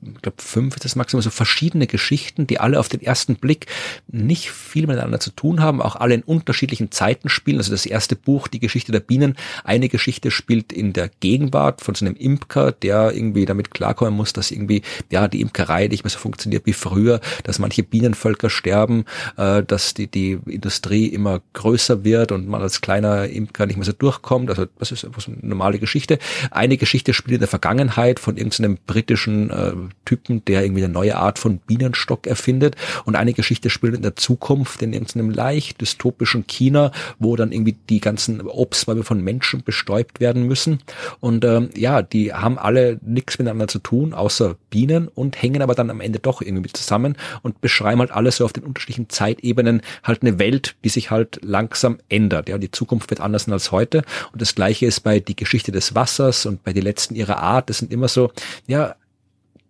ich 0.02 0.22
glaube 0.22 0.38
fünf 0.42 0.76
ist 0.76 0.86
das 0.86 0.96
Maximum, 0.96 1.22
so 1.22 1.30
verschiedene 1.30 1.88
Geschichten, 1.88 2.48
die 2.48 2.60
alle 2.60 2.80
auf 2.80 2.90
den 2.90 3.02
ersten 3.02 3.36
Blick 3.36 3.68
nicht 4.08 4.52
viel 4.52 4.88
miteinander 4.88 5.20
zu 5.20 5.32
tun 5.32 5.62
haben, 5.62 5.82
auch 5.82 5.96
alle 5.96 6.14
in 6.14 6.24
unterschiedlichen 6.24 6.92
Zeiten 6.92 7.30
spielen. 7.30 7.58
Also 7.58 7.72
das 7.72 7.86
erste 7.86 8.16
Buch, 8.16 8.48
die 8.48 8.60
Geschichte 8.60 8.92
der 8.92 9.00
Bienen, 9.00 9.36
eine 9.64 9.90
Geschichte 9.90 10.32
spielt 10.32 10.72
in 10.72 10.94
der 10.94 11.10
Gegenwart 11.20 11.82
von 11.82 11.96
so 11.96 12.06
einem 12.06 12.16
Imker, 12.16 12.72
der 12.72 13.14
irgendwie 13.14 13.46
damit 13.46 13.72
klarkommen 13.72 14.14
muss, 14.14 14.34
dass 14.34 14.52
irgendwie 14.52 14.82
ja 15.12 15.28
die 15.28 15.42
Imkerei 15.42 15.88
nicht 15.88 16.04
mehr 16.04 16.12
so 16.12 16.20
funktioniert 16.20 16.66
wie 16.66 16.74
früher, 16.74 17.20
dass 17.44 17.60
manche 17.60 17.84
Bienenvölker 17.84 18.50
sterben, 18.50 19.06
äh, 19.38 19.64
dass 19.64 19.94
die 19.94 20.08
die 20.08 20.40
Industrie 20.46 21.08
immer 21.08 21.42
größer 21.54 22.04
wird 22.04 22.32
und 22.32 22.48
man 22.48 22.62
als 22.62 22.82
kleiner 22.82 23.28
Imker 23.28 23.66
nicht 23.66 23.78
mehr 23.78 23.86
so 23.86 23.92
durchkommt. 23.92 24.50
Also 24.50 24.66
das 24.80 24.92
ist 24.92 25.06
eine 25.06 25.38
normale 25.42 25.80
Geschichte. 25.80 26.20
Eine 26.52 26.78
Geschichte 26.78 27.14
spielt 27.14 27.36
in 27.36 27.40
der 27.40 27.48
Vergangenheit 27.48 28.21
von 28.22 28.38
irgendeinem 28.38 28.78
britischen 28.86 29.50
äh, 29.50 29.74
Typen, 30.06 30.44
der 30.46 30.64
irgendwie 30.64 30.84
eine 30.84 30.94
neue 30.94 31.18
Art 31.18 31.40
von 31.40 31.60
Bienenstock 31.60 32.28
erfindet. 32.28 32.76
Und 33.06 33.16
eine 33.16 33.34
Geschichte 33.34 33.70
spielt 33.70 33.96
in 33.96 34.02
der 34.02 34.16
Zukunft 34.16 34.82
in 34.82 34.94
irgendeinem 34.94 35.30
leicht 35.30 35.82
dystopischen 35.82 36.48
China, 36.48 36.92
wo 37.20 37.36
dann 37.36 37.52
irgendwie 37.52 37.76
die 37.90 38.00
ganzen 38.00 38.42
Obstbäume 38.42 39.04
von 39.04 39.22
Menschen 39.22 39.64
bestäubt 39.64 40.20
werden 40.20 40.48
müssen. 40.48 40.80
Und 41.20 41.46
ähm, 41.46 41.70
ja, 41.76 42.02
die 42.02 42.34
haben 42.34 42.58
alle 42.58 43.00
nichts 43.02 43.38
miteinander 43.38 43.68
zu 43.68 43.80
tun, 43.80 44.14
außer 44.14 44.56
Bienen 44.70 45.08
und 45.08 45.42
hängen 45.42 45.62
aber 45.62 45.76
dann 45.76 45.90
am 45.90 46.02
Ende 46.02 46.20
doch 46.20 46.42
irgendwie 46.42 46.72
zusammen 46.72 47.18
und 47.42 47.62
beschreiben 47.62 48.00
halt 48.00 48.12
alles 48.12 48.38
so 48.38 48.46
auf 48.46 48.54
den 48.54 48.64
unterschiedlichen 48.64 49.10
Zeitebenen 49.10 49.82
halt 50.04 50.22
eine 50.22 50.40
Welt, 50.40 50.76
die 50.84 50.90
sich 50.90 51.12
halt 51.12 51.40
langsam 51.44 51.98
ändert. 52.10 52.50
Ja, 52.50 52.58
die 52.58 52.72
Zukunft 52.72 53.10
wird 53.10 53.22
anders 53.22 53.48
als 53.50 53.72
heute. 53.72 54.04
Und 54.32 54.42
das 54.42 54.56
Gleiche 54.56 54.86
ist 54.86 55.02
bei 55.02 55.20
die 55.20 55.36
Geschichte 55.36 55.72
des 55.72 55.96
Wassers 55.96 56.46
und 56.46 56.64
bei 56.64 56.74
die 56.74 56.82
letzten 56.82 57.16
ihrer 57.16 57.38
Art. 57.38 57.70
Das 57.70 57.80
sind 57.80 57.92
immer 57.92 58.08
so, 58.14 58.32
ja, 58.68 58.96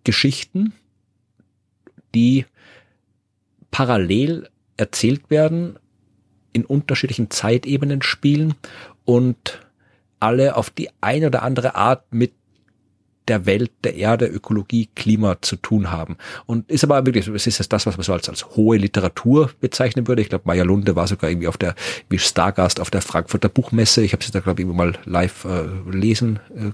Geschichten, 0.04 0.72
die 2.14 2.46
parallel 3.70 4.48
erzählt 4.76 5.30
werden, 5.30 5.78
in 6.52 6.64
unterschiedlichen 6.64 7.30
Zeitebenen 7.30 8.02
spielen 8.02 8.54
und 9.04 9.60
alle 10.20 10.56
auf 10.56 10.70
die 10.70 10.88
eine 11.00 11.28
oder 11.28 11.42
andere 11.42 11.74
Art 11.74 12.12
mit 12.12 12.32
der 13.28 13.46
Welt, 13.46 13.70
der 13.84 13.94
Erde, 13.94 14.26
Ökologie, 14.26 14.88
Klima 14.94 15.40
zu 15.40 15.56
tun 15.56 15.90
haben. 15.90 16.16
Und 16.46 16.68
ist 16.70 16.84
aber 16.84 17.06
wirklich, 17.06 17.28
es 17.28 17.46
ist 17.46 17.72
das, 17.72 17.86
was 17.86 17.96
man 17.96 18.04
so 18.04 18.12
als, 18.12 18.28
als 18.28 18.56
hohe 18.56 18.76
Literatur 18.76 19.50
bezeichnen 19.60 20.08
würde. 20.08 20.22
Ich 20.22 20.28
glaube, 20.28 20.44
Maya 20.46 20.64
Lunde 20.64 20.96
war 20.96 21.06
sogar 21.06 21.30
irgendwie 21.30 21.46
auf 21.46 21.56
der, 21.56 21.74
wie 22.08 22.18
Stargast 22.18 22.80
auf 22.80 22.90
der 22.90 23.00
Frankfurter 23.00 23.48
Buchmesse. 23.48 24.02
Ich 24.02 24.12
habe 24.12 24.24
sie 24.24 24.32
da, 24.32 24.40
glaube 24.40 24.62
ich, 24.62 24.68
mal 24.68 24.98
live 25.04 25.44
äh, 25.44 25.66
lesen 25.90 26.40
äh, 26.56 26.72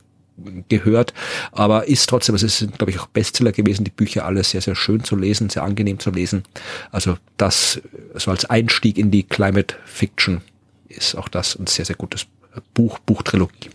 gehört, 0.69 1.15
aber 1.53 1.89
ist 1.89 2.09
trotzdem, 2.09 2.35
es 2.35 2.59
sind, 2.59 2.79
glaube 2.79 2.91
ich, 2.91 3.01
auch 3.01 3.07
Bestseller 3.07 3.53
gewesen, 3.53 3.85
die 3.85 3.91
Bücher 3.91 4.25
alle 4.25 4.45
sehr, 4.45 4.61
sehr 4.61 4.75
schön 4.75 5.05
zu 5.05 5.17
lesen, 5.17 5.51
sehr 5.51 5.63
angenehm 5.63 5.99
zu 5.99 6.11
lesen. 6.11 6.45
Also 6.91 7.19
das, 7.37 7.81
so 8.15 8.31
als 8.31 8.45
Einstieg 8.45 8.99
in 8.99 9.11
die 9.11 9.25
Climate 9.25 9.77
Fiction 9.85 10.41
ist 10.89 11.15
auch 11.17 11.29
das 11.29 11.59
ein 11.59 11.67
sehr, 11.67 11.85
sehr 11.85 11.97
gutes 11.97 12.27
Buch, 12.75 12.99
Buchtrilogie. 13.01 13.71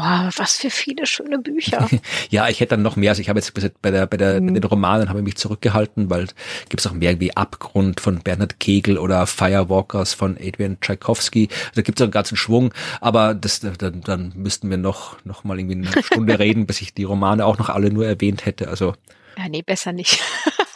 Boah, 0.00 0.30
was 0.36 0.56
für 0.56 0.70
viele 0.70 1.04
schöne 1.04 1.38
Bücher. 1.38 1.86
ja, 2.30 2.48
ich 2.48 2.60
hätte 2.60 2.70
dann 2.70 2.82
noch 2.82 2.96
mehr. 2.96 3.10
Also 3.10 3.20
ich 3.20 3.28
habe 3.28 3.38
jetzt 3.38 3.52
bei 3.82 3.90
der, 3.90 4.06
bei 4.06 4.16
der, 4.16 4.40
mhm. 4.40 4.46
bei 4.46 4.52
den 4.54 4.64
Romanen 4.64 5.10
habe 5.10 5.18
ich 5.18 5.24
mich 5.26 5.36
zurückgehalten, 5.36 6.08
weil 6.08 6.28
gibt 6.70 6.80
es 6.80 6.86
auch 6.86 6.94
mehr 6.94 7.20
wie 7.20 7.36
Abgrund 7.36 8.00
von 8.00 8.20
Bernhard 8.20 8.60
Kegel 8.60 8.96
oder 8.96 9.26
Firewalkers 9.26 10.14
von 10.14 10.38
Adrian 10.40 10.80
Tchaikovsky. 10.80 11.48
Also 11.50 11.72
da 11.74 11.82
gibt 11.82 12.00
es 12.00 12.02
einen 12.02 12.12
ganzen 12.12 12.38
Schwung, 12.38 12.72
aber 13.02 13.34
das, 13.34 13.60
dann, 13.60 14.00
dann 14.00 14.32
müssten 14.34 14.70
wir 14.70 14.78
noch, 14.78 15.22
noch 15.26 15.44
mal 15.44 15.58
irgendwie 15.58 15.86
eine 15.86 16.02
Stunde 16.02 16.38
reden, 16.38 16.66
bis 16.66 16.80
ich 16.80 16.94
die 16.94 17.04
Romane 17.04 17.44
auch 17.44 17.58
noch 17.58 17.68
alle 17.68 17.92
nur 17.92 18.06
erwähnt 18.06 18.46
hätte. 18.46 18.68
Also. 18.68 18.94
Ja, 19.36 19.50
nee, 19.50 19.60
besser 19.60 19.92
nicht. 19.92 20.22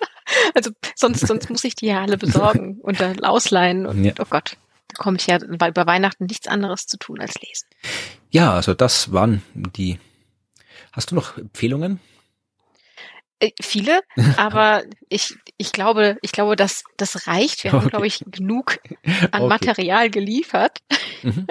also 0.54 0.70
sonst, 0.96 1.26
sonst 1.26 1.48
muss 1.48 1.64
ich 1.64 1.74
die 1.74 1.86
ja 1.86 2.02
alle 2.02 2.18
besorgen 2.18 2.78
und 2.82 3.00
dann 3.00 3.24
ausleihen 3.24 3.86
und 3.86 4.04
ja. 4.04 4.12
oh 4.18 4.26
Gott 4.28 4.58
da 4.94 5.02
komme 5.02 5.16
ich 5.18 5.26
ja 5.26 5.38
bei 5.38 5.86
Weihnachten 5.86 6.26
nichts 6.26 6.46
anderes 6.46 6.86
zu 6.86 6.98
tun 6.98 7.20
als 7.20 7.34
lesen. 7.40 7.66
Ja, 8.34 8.52
also 8.52 8.74
das 8.74 9.12
waren 9.12 9.42
die. 9.54 10.00
Hast 10.90 11.12
du 11.12 11.14
noch 11.14 11.38
Empfehlungen? 11.38 12.00
Äh, 13.38 13.52
viele, 13.62 14.00
aber 14.36 14.82
ich, 15.08 15.36
ich 15.56 15.70
glaube, 15.70 16.16
ich 16.20 16.32
glaube, 16.32 16.56
dass 16.56 16.82
das 16.96 17.28
reicht. 17.28 17.62
Wir 17.62 17.70
haben, 17.70 17.88
glaube 17.88 18.08
ich, 18.08 18.24
genug 18.26 18.80
an 19.30 19.42
okay. 19.42 19.46
Material 19.46 20.10
geliefert. 20.10 20.80
Mhm. 21.22 21.46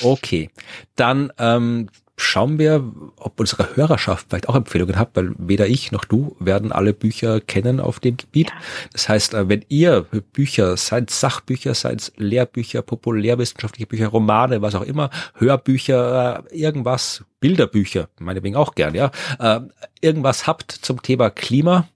Okay, 0.00 0.50
dann 0.94 1.30
ähm, 1.36 1.90
schauen 2.16 2.58
wir, 2.58 2.82
ob 3.16 3.38
unsere 3.38 3.76
Hörerschaft 3.76 4.26
vielleicht 4.28 4.48
auch 4.48 4.54
Empfehlungen 4.54 4.96
hat, 4.96 5.10
weil 5.14 5.32
weder 5.36 5.66
ich 5.66 5.92
noch 5.92 6.04
du 6.04 6.34
werden 6.40 6.72
alle 6.72 6.94
Bücher 6.94 7.40
kennen 7.40 7.78
auf 7.78 8.00
dem 8.00 8.16
Gebiet. 8.16 8.52
Das 8.92 9.08
heißt, 9.08 9.34
äh, 9.34 9.48
wenn 9.48 9.64
ihr 9.68 10.02
Bücher, 10.32 10.76
seien 10.76 11.08
Sachbücher, 11.08 11.74
seien 11.74 12.00
Lehrbücher, 12.16 12.82
populärwissenschaftliche 12.82 13.86
Bücher, 13.86 14.08
Romane, 14.08 14.62
was 14.62 14.74
auch 14.74 14.82
immer, 14.82 15.10
Hörbücher, 15.34 16.44
äh, 16.50 16.58
irgendwas, 16.58 17.24
Bilderbücher, 17.38 18.08
meinetwegen 18.18 18.56
auch 18.56 18.74
gern, 18.74 18.94
ja, 18.94 19.10
äh, 19.38 19.60
irgendwas 20.00 20.46
habt 20.46 20.72
zum 20.72 21.02
Thema 21.02 21.30
Klima 21.30 21.88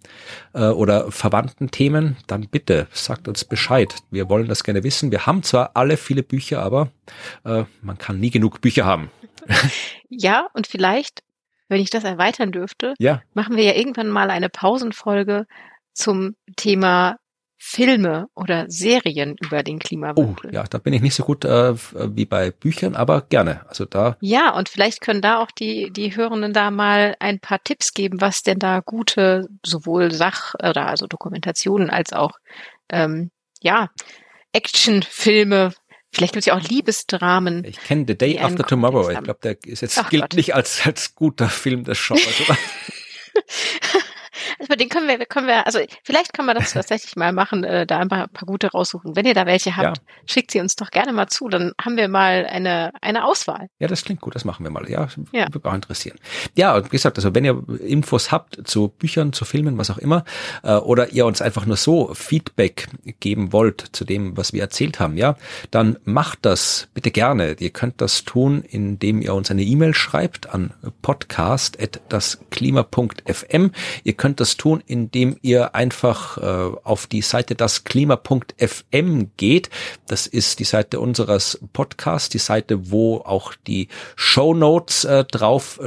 oder 0.53 1.11
verwandten 1.13 1.71
Themen, 1.71 2.17
dann 2.27 2.49
bitte 2.49 2.89
sagt 2.93 3.29
uns 3.29 3.45
Bescheid. 3.45 3.95
Wir 4.11 4.29
wollen 4.29 4.49
das 4.49 4.65
gerne 4.65 4.83
wissen. 4.83 5.11
Wir 5.13 5.25
haben 5.25 5.43
zwar 5.45 5.71
alle 5.75 5.97
viele 5.97 6.23
Bücher, 6.25 6.61
aber 6.61 6.91
man 7.45 7.99
kann 7.99 8.19
nie 8.19 8.31
genug 8.31 8.61
Bücher 8.61 8.85
haben. 8.85 9.11
ja, 10.09 10.49
und 10.55 10.67
vielleicht, 10.67 11.23
wenn 11.69 11.81
ich 11.81 11.91
das 11.91 12.05
erweitern 12.05 12.53
dürfte, 12.53 12.95
ja. 12.99 13.23
machen 13.35 13.57
wir 13.57 13.65
ja 13.65 13.75
irgendwann 13.75 14.09
mal 14.09 14.31
eine 14.31 14.49
Pausenfolge 14.49 15.47
zum 15.93 16.37
Thema 16.57 17.19
Filme 17.63 18.29
oder 18.35 18.65
Serien 18.69 19.37
über 19.39 19.63
den 19.63 19.79
Klimawandel. 19.79 20.51
Oh, 20.51 20.55
ja, 20.55 20.65
da 20.65 20.79
bin 20.79 20.95
ich 20.95 21.03
nicht 21.03 21.15
so 21.15 21.25
gut 21.25 21.45
äh, 21.45 21.75
wie 21.77 22.25
bei 22.25 22.53
Büchern, 22.53 22.97
aber 22.97 23.21
gerne. 23.21 23.69
Also 23.69 23.85
da. 23.85 24.17
Ja, 24.23 24.55
und 24.55 24.71
vielleicht 24.71 25.03
können 25.03 25.21
da 25.21 25.41
auch 25.41 25.51
die 25.51 25.91
die 25.91 26.17
Hörenden 26.17 26.55
da 26.55 26.71
mal 26.71 27.17
ein 27.21 27.39
paar 27.39 27.63
Tipps 27.63 27.93
geben, 27.93 28.23
was 28.23 28.43
denn 28.43 28.59
da 28.59 28.81
gute 28.81 29.47
sowohl 29.63 30.11
Sach 30.11 30.55
oder 30.55 30.87
also 30.87 31.07
Dokumentationen 31.07 31.91
als 31.91 32.15
auch 32.15 32.39
ähm, 32.89 33.31
ja 33.61 33.91
Actionfilme 34.53 35.75
Vielleicht 36.13 36.33
gibt 36.33 36.41
es 36.43 36.47
ja 36.47 36.55
auch 36.57 36.61
Liebesdramen. 36.61 37.65
Ich 37.65 37.81
kenne 37.81 38.05
The 38.07 38.19
Day 38.19 38.39
After 38.39 38.67
Tomorrow. 38.67 39.11
Ich 39.11 39.23
glaube, 39.23 39.39
der 39.43 39.57
ist 39.65 39.81
jetzt 39.83 39.99
Ach 39.99 40.11
gilt 40.11 40.23
Gott. 40.23 40.35
nicht 40.35 40.55
als 40.55 40.85
als 40.85 41.15
guter 41.15 41.49
Film 41.49 41.85
des 41.85 41.99
Genres, 42.07 42.41
oder? 42.49 42.59
Also 44.61 44.75
den 44.75 44.91
können 44.91 45.09
wir, 45.09 45.19
können 45.27 45.47
wir, 45.47 45.67
also 45.67 45.79
vielleicht 46.05 46.35
können 46.35 46.47
wir 46.47 46.55
das 46.55 46.73
tatsächlich 46.75 47.17
mal 47.17 47.33
machen, 47.33 47.65
äh, 47.65 47.87
da 47.87 47.99
ein 47.99 48.09
paar, 48.09 48.29
paar 48.29 48.47
gute 48.47 48.69
raussuchen. 48.69 49.17
Wenn 49.17 49.27
ihr 49.27 49.35
da 49.35 49.47
welche 49.47 49.77
habt, 49.77 49.99
ja. 49.99 50.05
schickt 50.27 50.51
sie 50.51 50.61
uns 50.61 50.75
doch 50.77 50.91
gerne 50.91 51.13
mal 51.13 51.29
zu, 51.29 51.49
dann 51.49 51.73
haben 51.81 51.97
wir 51.97 52.09
mal 52.09 52.47
eine, 52.47 52.91
eine 53.01 53.25
Auswahl. 53.25 53.69
Ja, 53.79 53.87
das 53.89 54.05
klingt 54.05 54.21
gut, 54.21 54.35
das 54.35 54.45
machen 54.45 54.65
wir 54.65 54.71
mal. 54.71 54.91
Ja, 54.91 55.09
ja. 55.33 55.47
würde 55.47 55.59
mich 55.59 55.65
auch 55.65 55.75
interessieren. 55.75 56.19
Ja, 56.57 56.85
wie 56.85 56.89
gesagt, 56.89 57.17
also 57.17 57.35
wenn 57.35 57.45
ihr 57.45 57.63
Infos 57.81 58.31
habt 58.31 58.69
zu 58.69 58.89
Büchern, 58.89 59.33
zu 59.33 59.47
Filmen, 59.47 59.79
was 59.79 59.91
auch 59.91 59.99
immer, 59.99 60.25
äh, 60.63 60.75
oder 60.75 61.13
ihr 61.13 61.27
uns 61.27 61.41
einfach 61.41 61.67
nur 61.67 61.77
so 61.77 62.13
Feedback 62.15 62.89
geben 63.21 63.53
wollt 63.53 63.85
zu 63.93 64.05
dem, 64.05 64.37
was 64.37 64.53
wir 64.53 64.61
erzählt 64.61 64.99
haben, 65.01 65.17
ja, 65.17 65.37
dann 65.71 65.97
macht 66.05 66.41
das 66.43 66.89
bitte 66.95 67.11
gerne. 67.11 67.57
Ihr 67.59 67.71
könnt 67.71 68.01
das 68.01 68.25
tun, 68.25 68.63
indem 68.69 69.23
ihr 69.23 69.35
uns 69.35 69.51
eine 69.51 69.63
E-Mail 69.63 69.95
schreibt 69.95 70.51
an 70.51 70.75
podcast.dasklima.fm. 71.03 73.71
Ihr 74.05 74.13
könnt 74.13 74.41
das 74.41 74.50
tun, 74.57 74.83
indem 74.87 75.37
ihr 75.43 75.75
einfach 75.75 76.39
äh, 76.39 76.77
auf 76.85 77.07
die 77.07 77.23
Seite 77.23 77.55
dasklima.fm 77.55 79.31
geht. 79.37 79.71
Das 80.07 80.27
ist 80.27 80.59
die 80.59 80.65
Seite 80.65 81.01
unseres 81.01 81.61
Podcasts, 81.73 82.29
die 82.29 82.39
Seite, 82.39 82.91
wo 82.91 83.19
auch 83.19 83.55
die 83.67 83.89
Show 84.17 84.55
äh, 85.05 85.25
drauf. 85.25 85.81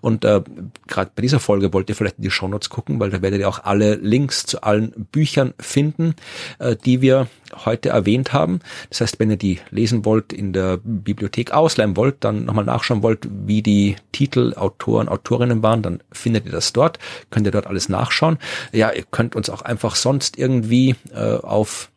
Und 0.00 0.24
äh, 0.24 0.42
gerade 0.86 1.10
bei 1.14 1.22
dieser 1.22 1.40
Folge 1.40 1.72
wollt 1.72 1.88
ihr 1.88 1.96
vielleicht 1.96 2.18
in 2.18 2.24
die 2.24 2.30
Show 2.30 2.50
gucken, 2.68 3.00
weil 3.00 3.10
da 3.10 3.22
werdet 3.22 3.40
ihr 3.40 3.48
auch 3.48 3.64
alle 3.64 3.94
Links 3.94 4.44
zu 4.44 4.62
allen 4.62 4.92
Büchern 5.12 5.54
finden, 5.58 6.14
äh, 6.58 6.76
die 6.76 7.00
wir 7.00 7.28
heute 7.64 7.90
erwähnt 7.90 8.32
haben. 8.32 8.60
Das 8.88 9.00
heißt, 9.00 9.20
wenn 9.20 9.30
ihr 9.30 9.36
die 9.36 9.60
lesen 9.70 10.04
wollt, 10.04 10.32
in 10.32 10.52
der 10.52 10.78
Bibliothek 10.82 11.52
ausleihen 11.52 11.96
wollt, 11.96 12.16
dann 12.20 12.44
nochmal 12.44 12.64
nachschauen 12.64 13.02
wollt, 13.02 13.26
wie 13.30 13.62
die 13.62 13.96
Titel, 14.12 14.54
Autoren, 14.56 15.08
Autorinnen 15.08 15.62
waren, 15.62 15.82
dann 15.82 16.02
findet 16.12 16.46
ihr 16.46 16.52
das 16.52 16.72
dort, 16.72 16.98
könnt 17.30 17.46
ihr 17.46 17.52
dort 17.52 17.66
alles 17.70 17.88
nachschauen. 17.88 18.38
Ja, 18.72 18.90
ihr 18.92 19.04
könnt 19.10 19.34
uns 19.34 19.48
auch 19.48 19.62
einfach 19.62 19.96
sonst 19.96 20.38
irgendwie 20.38 20.96
äh, 21.14 21.36
auf 21.36 21.90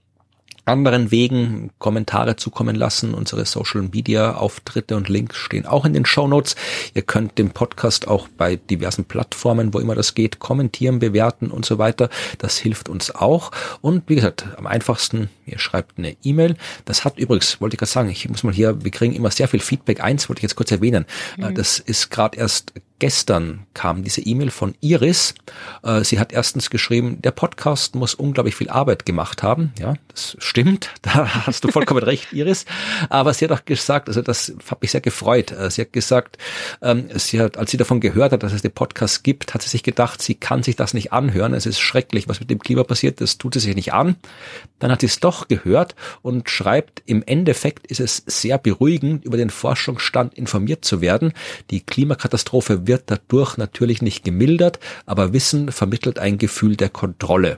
anderen 0.65 1.11
Wegen 1.11 1.71
Kommentare 1.77 2.35
zukommen 2.35 2.75
lassen. 2.75 3.13
Unsere 3.13 3.45
Social 3.45 3.81
Media 3.81 4.35
Auftritte 4.35 4.95
und 4.95 5.09
Links 5.09 5.37
stehen 5.37 5.65
auch 5.65 5.85
in 5.85 5.93
den 5.93 6.05
Show 6.05 6.27
Notes. 6.27 6.55
Ihr 6.93 7.01
könnt 7.01 7.37
den 7.37 7.51
Podcast 7.51 8.07
auch 8.07 8.27
bei 8.29 8.55
diversen 8.55 9.05
Plattformen, 9.05 9.73
wo 9.73 9.79
immer 9.79 9.95
das 9.95 10.15
geht, 10.15 10.39
kommentieren, 10.39 10.99
bewerten 10.99 11.51
und 11.51 11.65
so 11.65 11.79
weiter. 11.79 12.09
Das 12.37 12.57
hilft 12.57 12.87
uns 12.87 13.13
auch. 13.13 13.51
Und 13.81 14.03
wie 14.07 14.15
gesagt, 14.15 14.47
am 14.57 14.67
einfachsten, 14.67 15.29
ihr 15.45 15.59
schreibt 15.59 15.97
eine 15.97 16.15
E-Mail. 16.23 16.55
Das 16.85 17.03
hat 17.03 17.17
übrigens, 17.17 17.59
wollte 17.59 17.75
ich 17.75 17.79
gerade 17.79 17.91
sagen, 17.91 18.09
ich 18.09 18.29
muss 18.29 18.43
mal 18.43 18.53
hier, 18.53 18.83
wir 18.83 18.91
kriegen 18.91 19.13
immer 19.13 19.31
sehr 19.31 19.49
viel 19.49 19.59
Feedback. 19.59 20.01
Eins 20.01 20.29
wollte 20.29 20.39
ich 20.39 20.43
jetzt 20.43 20.55
kurz 20.55 20.71
erwähnen. 20.71 21.05
Mhm. 21.37 21.55
Das 21.55 21.79
ist 21.79 22.09
gerade 22.09 22.37
erst 22.37 22.73
gestern 23.03 23.65
kam 23.73 24.05
diese 24.05 24.21
E-Mail 24.21 24.49
von 24.49 24.75
Iris. 24.79 25.35
Äh, 25.83 26.05
sie 26.05 26.19
hat 26.19 26.31
erstens 26.31 26.69
geschrieben, 26.69 27.21
der 27.21 27.31
Podcast 27.31 27.95
muss 27.95 28.13
unglaublich 28.13 28.55
viel 28.55 28.69
Arbeit 28.69 29.05
gemacht 29.05 29.43
haben. 29.43 29.73
Ja, 29.77 29.95
das 30.07 30.37
stimmt. 30.39 30.89
Da 31.01 31.45
hast 31.45 31.65
du 31.65 31.67
vollkommen 31.67 32.01
recht, 32.01 32.31
Iris. 32.31 32.63
Aber 33.09 33.33
sie 33.33 33.43
hat 33.43 33.51
auch 33.51 33.65
gesagt, 33.65 34.07
also 34.07 34.21
das 34.21 34.53
hat 34.71 34.81
mich 34.81 34.91
sehr 34.91 35.01
gefreut. 35.01 35.51
Äh, 35.51 35.69
sie 35.69 35.81
hat 35.81 35.91
gesagt, 35.91 36.37
ähm, 36.81 37.09
sie 37.15 37.41
hat, 37.41 37.57
als 37.57 37.71
sie 37.71 37.77
davon 37.77 37.99
gehört 37.99 38.31
hat, 38.31 38.41
dass 38.41 38.53
es 38.53 38.61
den 38.61 38.71
Podcast 38.71 39.25
gibt, 39.25 39.53
hat 39.53 39.61
sie 39.63 39.69
sich 39.69 39.83
gedacht, 39.83 40.21
sie 40.21 40.35
kann 40.35 40.63
sich 40.63 40.77
das 40.77 40.93
nicht 40.93 41.11
anhören. 41.11 41.53
Es 41.53 41.65
ist 41.65 41.81
schrecklich, 41.81 42.29
was 42.29 42.39
mit 42.39 42.49
dem 42.49 42.59
Klima 42.59 42.85
passiert. 42.85 43.19
Das 43.19 43.37
tut 43.37 43.55
sie 43.55 43.59
sich 43.59 43.75
nicht 43.75 43.91
an. 43.91 44.15
Dann 44.79 44.93
hat 44.93 45.01
sie 45.01 45.07
es 45.07 45.19
doch 45.19 45.49
gehört 45.49 45.95
und 46.21 46.49
schreibt, 46.49 47.03
im 47.05 47.21
Endeffekt 47.21 47.85
ist 47.87 47.99
es 47.99 48.23
sehr 48.25 48.57
beruhigend, 48.57 49.25
über 49.25 49.35
den 49.35 49.49
Forschungsstand 49.49 50.35
informiert 50.35 50.85
zu 50.85 51.01
werden. 51.01 51.33
Die 51.69 51.81
Klimakatastrophe 51.81 52.87
wird 52.87 52.92
wird 52.93 53.09
dadurch 53.09 53.57
natürlich 53.57 54.03
nicht 54.03 54.23
gemildert, 54.23 54.79
aber 55.07 55.33
Wissen 55.33 55.71
vermittelt 55.71 56.19
ein 56.19 56.37
Gefühl 56.37 56.75
der 56.75 56.89
Kontrolle. 56.89 57.57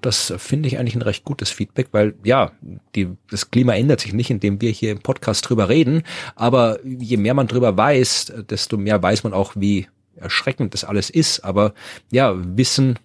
Das 0.00 0.34
finde 0.36 0.66
ich 0.66 0.78
eigentlich 0.78 0.96
ein 0.96 1.02
recht 1.02 1.24
gutes 1.24 1.50
Feedback, 1.50 1.88
weil 1.92 2.14
ja, 2.24 2.50
die, 2.96 3.10
das 3.30 3.52
Klima 3.52 3.74
ändert 3.74 4.00
sich 4.00 4.12
nicht, 4.12 4.30
indem 4.30 4.60
wir 4.60 4.70
hier 4.70 4.90
im 4.90 4.98
Podcast 4.98 5.48
drüber 5.48 5.68
reden. 5.68 6.02
Aber 6.34 6.80
je 6.84 7.16
mehr 7.16 7.34
man 7.34 7.46
drüber 7.46 7.76
weiß, 7.76 8.32
desto 8.50 8.76
mehr 8.76 9.00
weiß 9.00 9.22
man 9.22 9.32
auch, 9.32 9.52
wie 9.54 9.86
erschreckend 10.16 10.74
das 10.74 10.82
alles 10.82 11.08
ist. 11.08 11.44
Aber 11.44 11.72
ja, 12.10 12.34
Wissen 12.36 12.98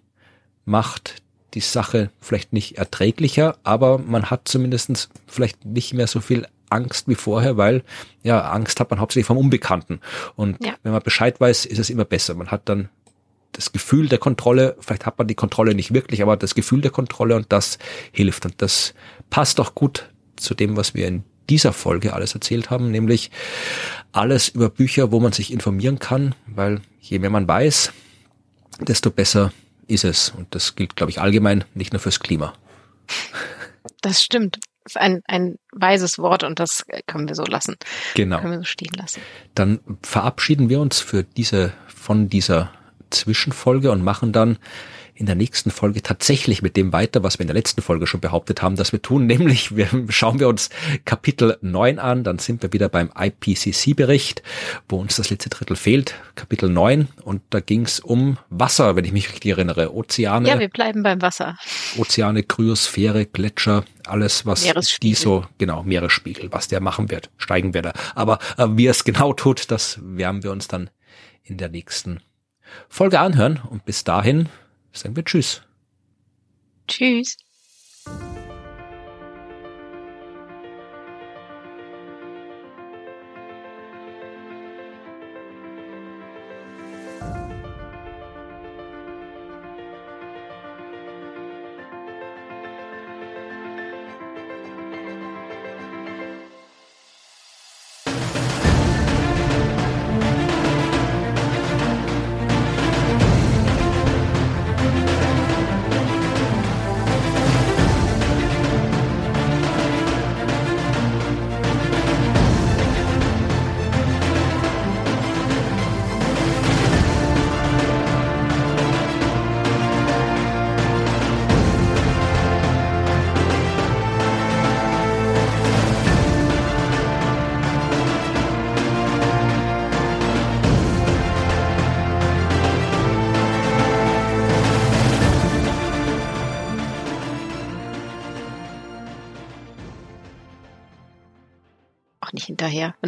macht 0.66 1.22
die 1.54 1.62
Sache 1.62 2.10
vielleicht 2.20 2.52
nicht 2.52 2.80
erträglicher, 2.80 3.58
aber 3.64 4.00
man 4.00 4.32
hat 4.32 4.48
zumindestens 4.48 5.10
vielleicht 5.28 5.66
nicht 5.66 5.94
mehr 5.94 6.08
so 6.08 6.20
viel 6.20 6.48
Angst 6.70 7.08
wie 7.08 7.16
vorher, 7.16 7.58
weil 7.58 7.84
ja, 8.24 8.52
Angst 8.52 8.80
hat 8.80 8.90
man 8.90 9.00
hauptsächlich 9.00 9.28
vom 9.28 9.38
Unbekannten. 9.38 10.00
Und 10.36 10.64
ja. 10.64 10.74
wenn 10.84 10.92
man 10.92 11.02
Bescheid 11.02 11.40
weiß, 11.40 11.66
ist 11.66 11.80
es 11.80 11.90
immer 11.90 12.06
besser. 12.06 12.36
Man 12.36 12.52
hat 12.52 12.68
dann 12.70 12.90
das 13.52 13.72
Gefühl 13.72 14.08
der 14.08 14.20
Kontrolle, 14.20 14.76
vielleicht 14.80 15.06
hat 15.06 15.18
man 15.18 15.28
die 15.28 15.36
Kontrolle 15.36 15.74
nicht 15.74 15.94
wirklich, 15.94 16.22
aber 16.22 16.38
das 16.38 16.56
Gefühl 16.56 16.82
der 16.82 16.92
Kontrolle 16.92 17.36
und 17.36 17.52
das 17.52 17.80
hilft. 18.12 18.46
Und 18.46 18.62
das 18.62 18.94
passt 19.30 19.60
auch 19.60 19.76
gut 19.76 20.10
zu 20.36 20.54
dem, 20.54 20.78
was 20.78 20.94
wir 20.94 21.08
in 21.08 21.24
dieser 21.50 21.74
Folge 21.74 22.14
alles 22.14 22.36
erzählt 22.36 22.70
haben, 22.70 22.92
nämlich 22.92 23.32
alles 24.12 24.50
über 24.50 24.70
Bücher, 24.70 25.12
wo 25.12 25.20
man 25.20 25.34
sich 25.34 25.52
informieren 25.52 26.00
kann, 26.00 26.36
weil 26.46 26.82
je 27.02 27.20
mehr 27.20 27.32
man 27.32 27.48
weiß, 27.48 27.92
desto 28.82 29.10
besser 29.10 29.52
ist 29.88 30.04
es. 30.04 30.30
Und 30.30 30.54
das 30.54 30.76
gilt, 30.76 30.96
glaube 30.96 31.10
ich, 31.10 31.20
allgemein, 31.20 31.66
nicht 31.74 31.92
nur 31.92 32.00
fürs 32.00 32.20
Klima. 32.20 32.54
Das 34.02 34.22
stimmt. 34.22 34.60
Ist 34.90 34.98
ein, 34.98 35.22
ein 35.28 35.60
weises 35.72 36.18
Wort 36.18 36.44
und 36.44 36.60
das 36.60 36.84
können 37.06 37.28
wir 37.28 37.36
so 37.36 37.44
lassen. 37.44 37.76
Genau. 38.16 38.40
Können 38.40 38.54
wir 38.54 38.60
so 38.60 38.66
stehen 38.66 38.94
lassen. 38.98 39.22
Dann 39.54 39.80
verabschieden 40.02 40.68
wir 40.70 40.80
uns 40.80 41.00
für 41.00 41.24
diese, 41.24 41.74
von 41.88 42.28
dieser 42.28 42.72
Zwischenfolge 43.12 43.92
und 43.92 44.04
machen 44.04 44.32
dann 44.32 44.58
in 45.20 45.26
der 45.26 45.36
nächsten 45.36 45.70
Folge 45.70 46.02
tatsächlich 46.02 46.62
mit 46.62 46.78
dem 46.78 46.94
weiter, 46.94 47.24
was 47.24 47.40
wir 47.40 47.42
in 47.42 47.48
der 47.48 47.56
letzten 47.56 47.82
Folge 47.82 48.08
schon 48.08 48.22
behauptet 48.22 48.62
haben, 48.62 48.78
dass 48.78 48.94
wir 48.94 49.02
tun. 49.02 49.26
Nämlich 49.28 49.76
wir, 49.76 49.90
schauen 50.08 50.40
wir 50.40 50.48
uns 50.48 50.70
Kapitel 51.04 51.58
9 51.62 52.00
an, 52.00 52.24
dann 52.24 52.40
sind 52.40 52.64
wir 52.64 52.72
wieder 52.72 52.88
beim 52.88 53.12
IPCC-Bericht, 53.14 54.44
wo 54.88 54.96
uns 54.98 55.18
das 55.18 55.30
letzte 55.30 55.50
Drittel 55.50 55.76
fehlt, 55.76 56.16
Kapitel 56.36 56.70
9. 56.70 57.10
Und 57.22 57.42
da 57.50 57.60
ging 57.60 57.82
es 57.82 58.00
um 58.00 58.38
Wasser, 58.50 58.96
wenn 58.96 59.04
ich 59.04 59.12
mich 59.12 59.30
richtig 59.30 59.52
erinnere. 59.52 59.94
Ozeane. 59.94 60.48
Ja, 60.48 60.58
wir 60.58 60.70
bleiben 60.70 61.04
beim 61.04 61.22
Wasser. 61.22 61.58
Ozeane, 61.98 62.44
Kryosphäre, 62.44 63.26
Gletscher, 63.26 63.84
alles, 64.06 64.46
was 64.46 64.66
die 65.02 65.16
so, 65.16 65.46
genau, 65.58 65.84
Meeresspiegel, 65.84 66.50
was 66.54 66.70
der 66.70 66.80
machen 66.80 67.12
wird, 67.12 67.30
steigen 67.36 67.74
wird 67.74 67.88
er. 67.88 67.94
Aber 68.16 68.40
äh, 68.58 68.68
wie 68.72 68.88
er 68.88 68.92
es 68.92 69.04
genau 69.04 69.34
tut, 69.34 69.70
das 69.70 70.00
werden 70.02 70.44
wir 70.44 70.52
uns 70.52 70.70
dann 70.70 70.90
in 71.44 71.58
der 71.58 71.68
nächsten 71.68 72.22
Folge 72.88 73.20
anhören. 73.20 73.60
Und 73.70 73.84
bis 73.84 74.06
dahin 74.06 74.48
sagen 74.94 75.16
wir 75.16 75.24
Tschüss. 75.24 75.62
Tschüss. 76.88 77.38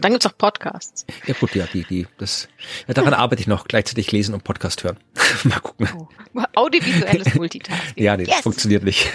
Und 0.01 0.05
dann 0.05 0.13
gibt's 0.13 0.25
auch 0.25 0.35
Podcasts. 0.35 1.05
Ja 1.27 1.35
gut, 1.39 1.53
ja, 1.53 1.67
die, 1.71 1.83
die, 1.83 2.07
das, 2.17 2.47
ja, 2.87 2.95
daran 2.95 3.13
arbeite 3.13 3.39
ich 3.39 3.45
noch, 3.45 3.65
gleichzeitig 3.67 4.11
lesen 4.11 4.33
und 4.33 4.43
Podcast 4.43 4.83
hören. 4.83 4.97
Mal 5.43 5.59
gucken. 5.59 5.87
Oh. 5.95 6.07
Audiovisuelles 6.55 7.35
Multitasking. 7.35 8.03
ja, 8.03 8.17
nee, 8.17 8.23
yes. 8.23 8.31
das 8.31 8.41
funktioniert 8.41 8.83
nicht. 8.83 9.11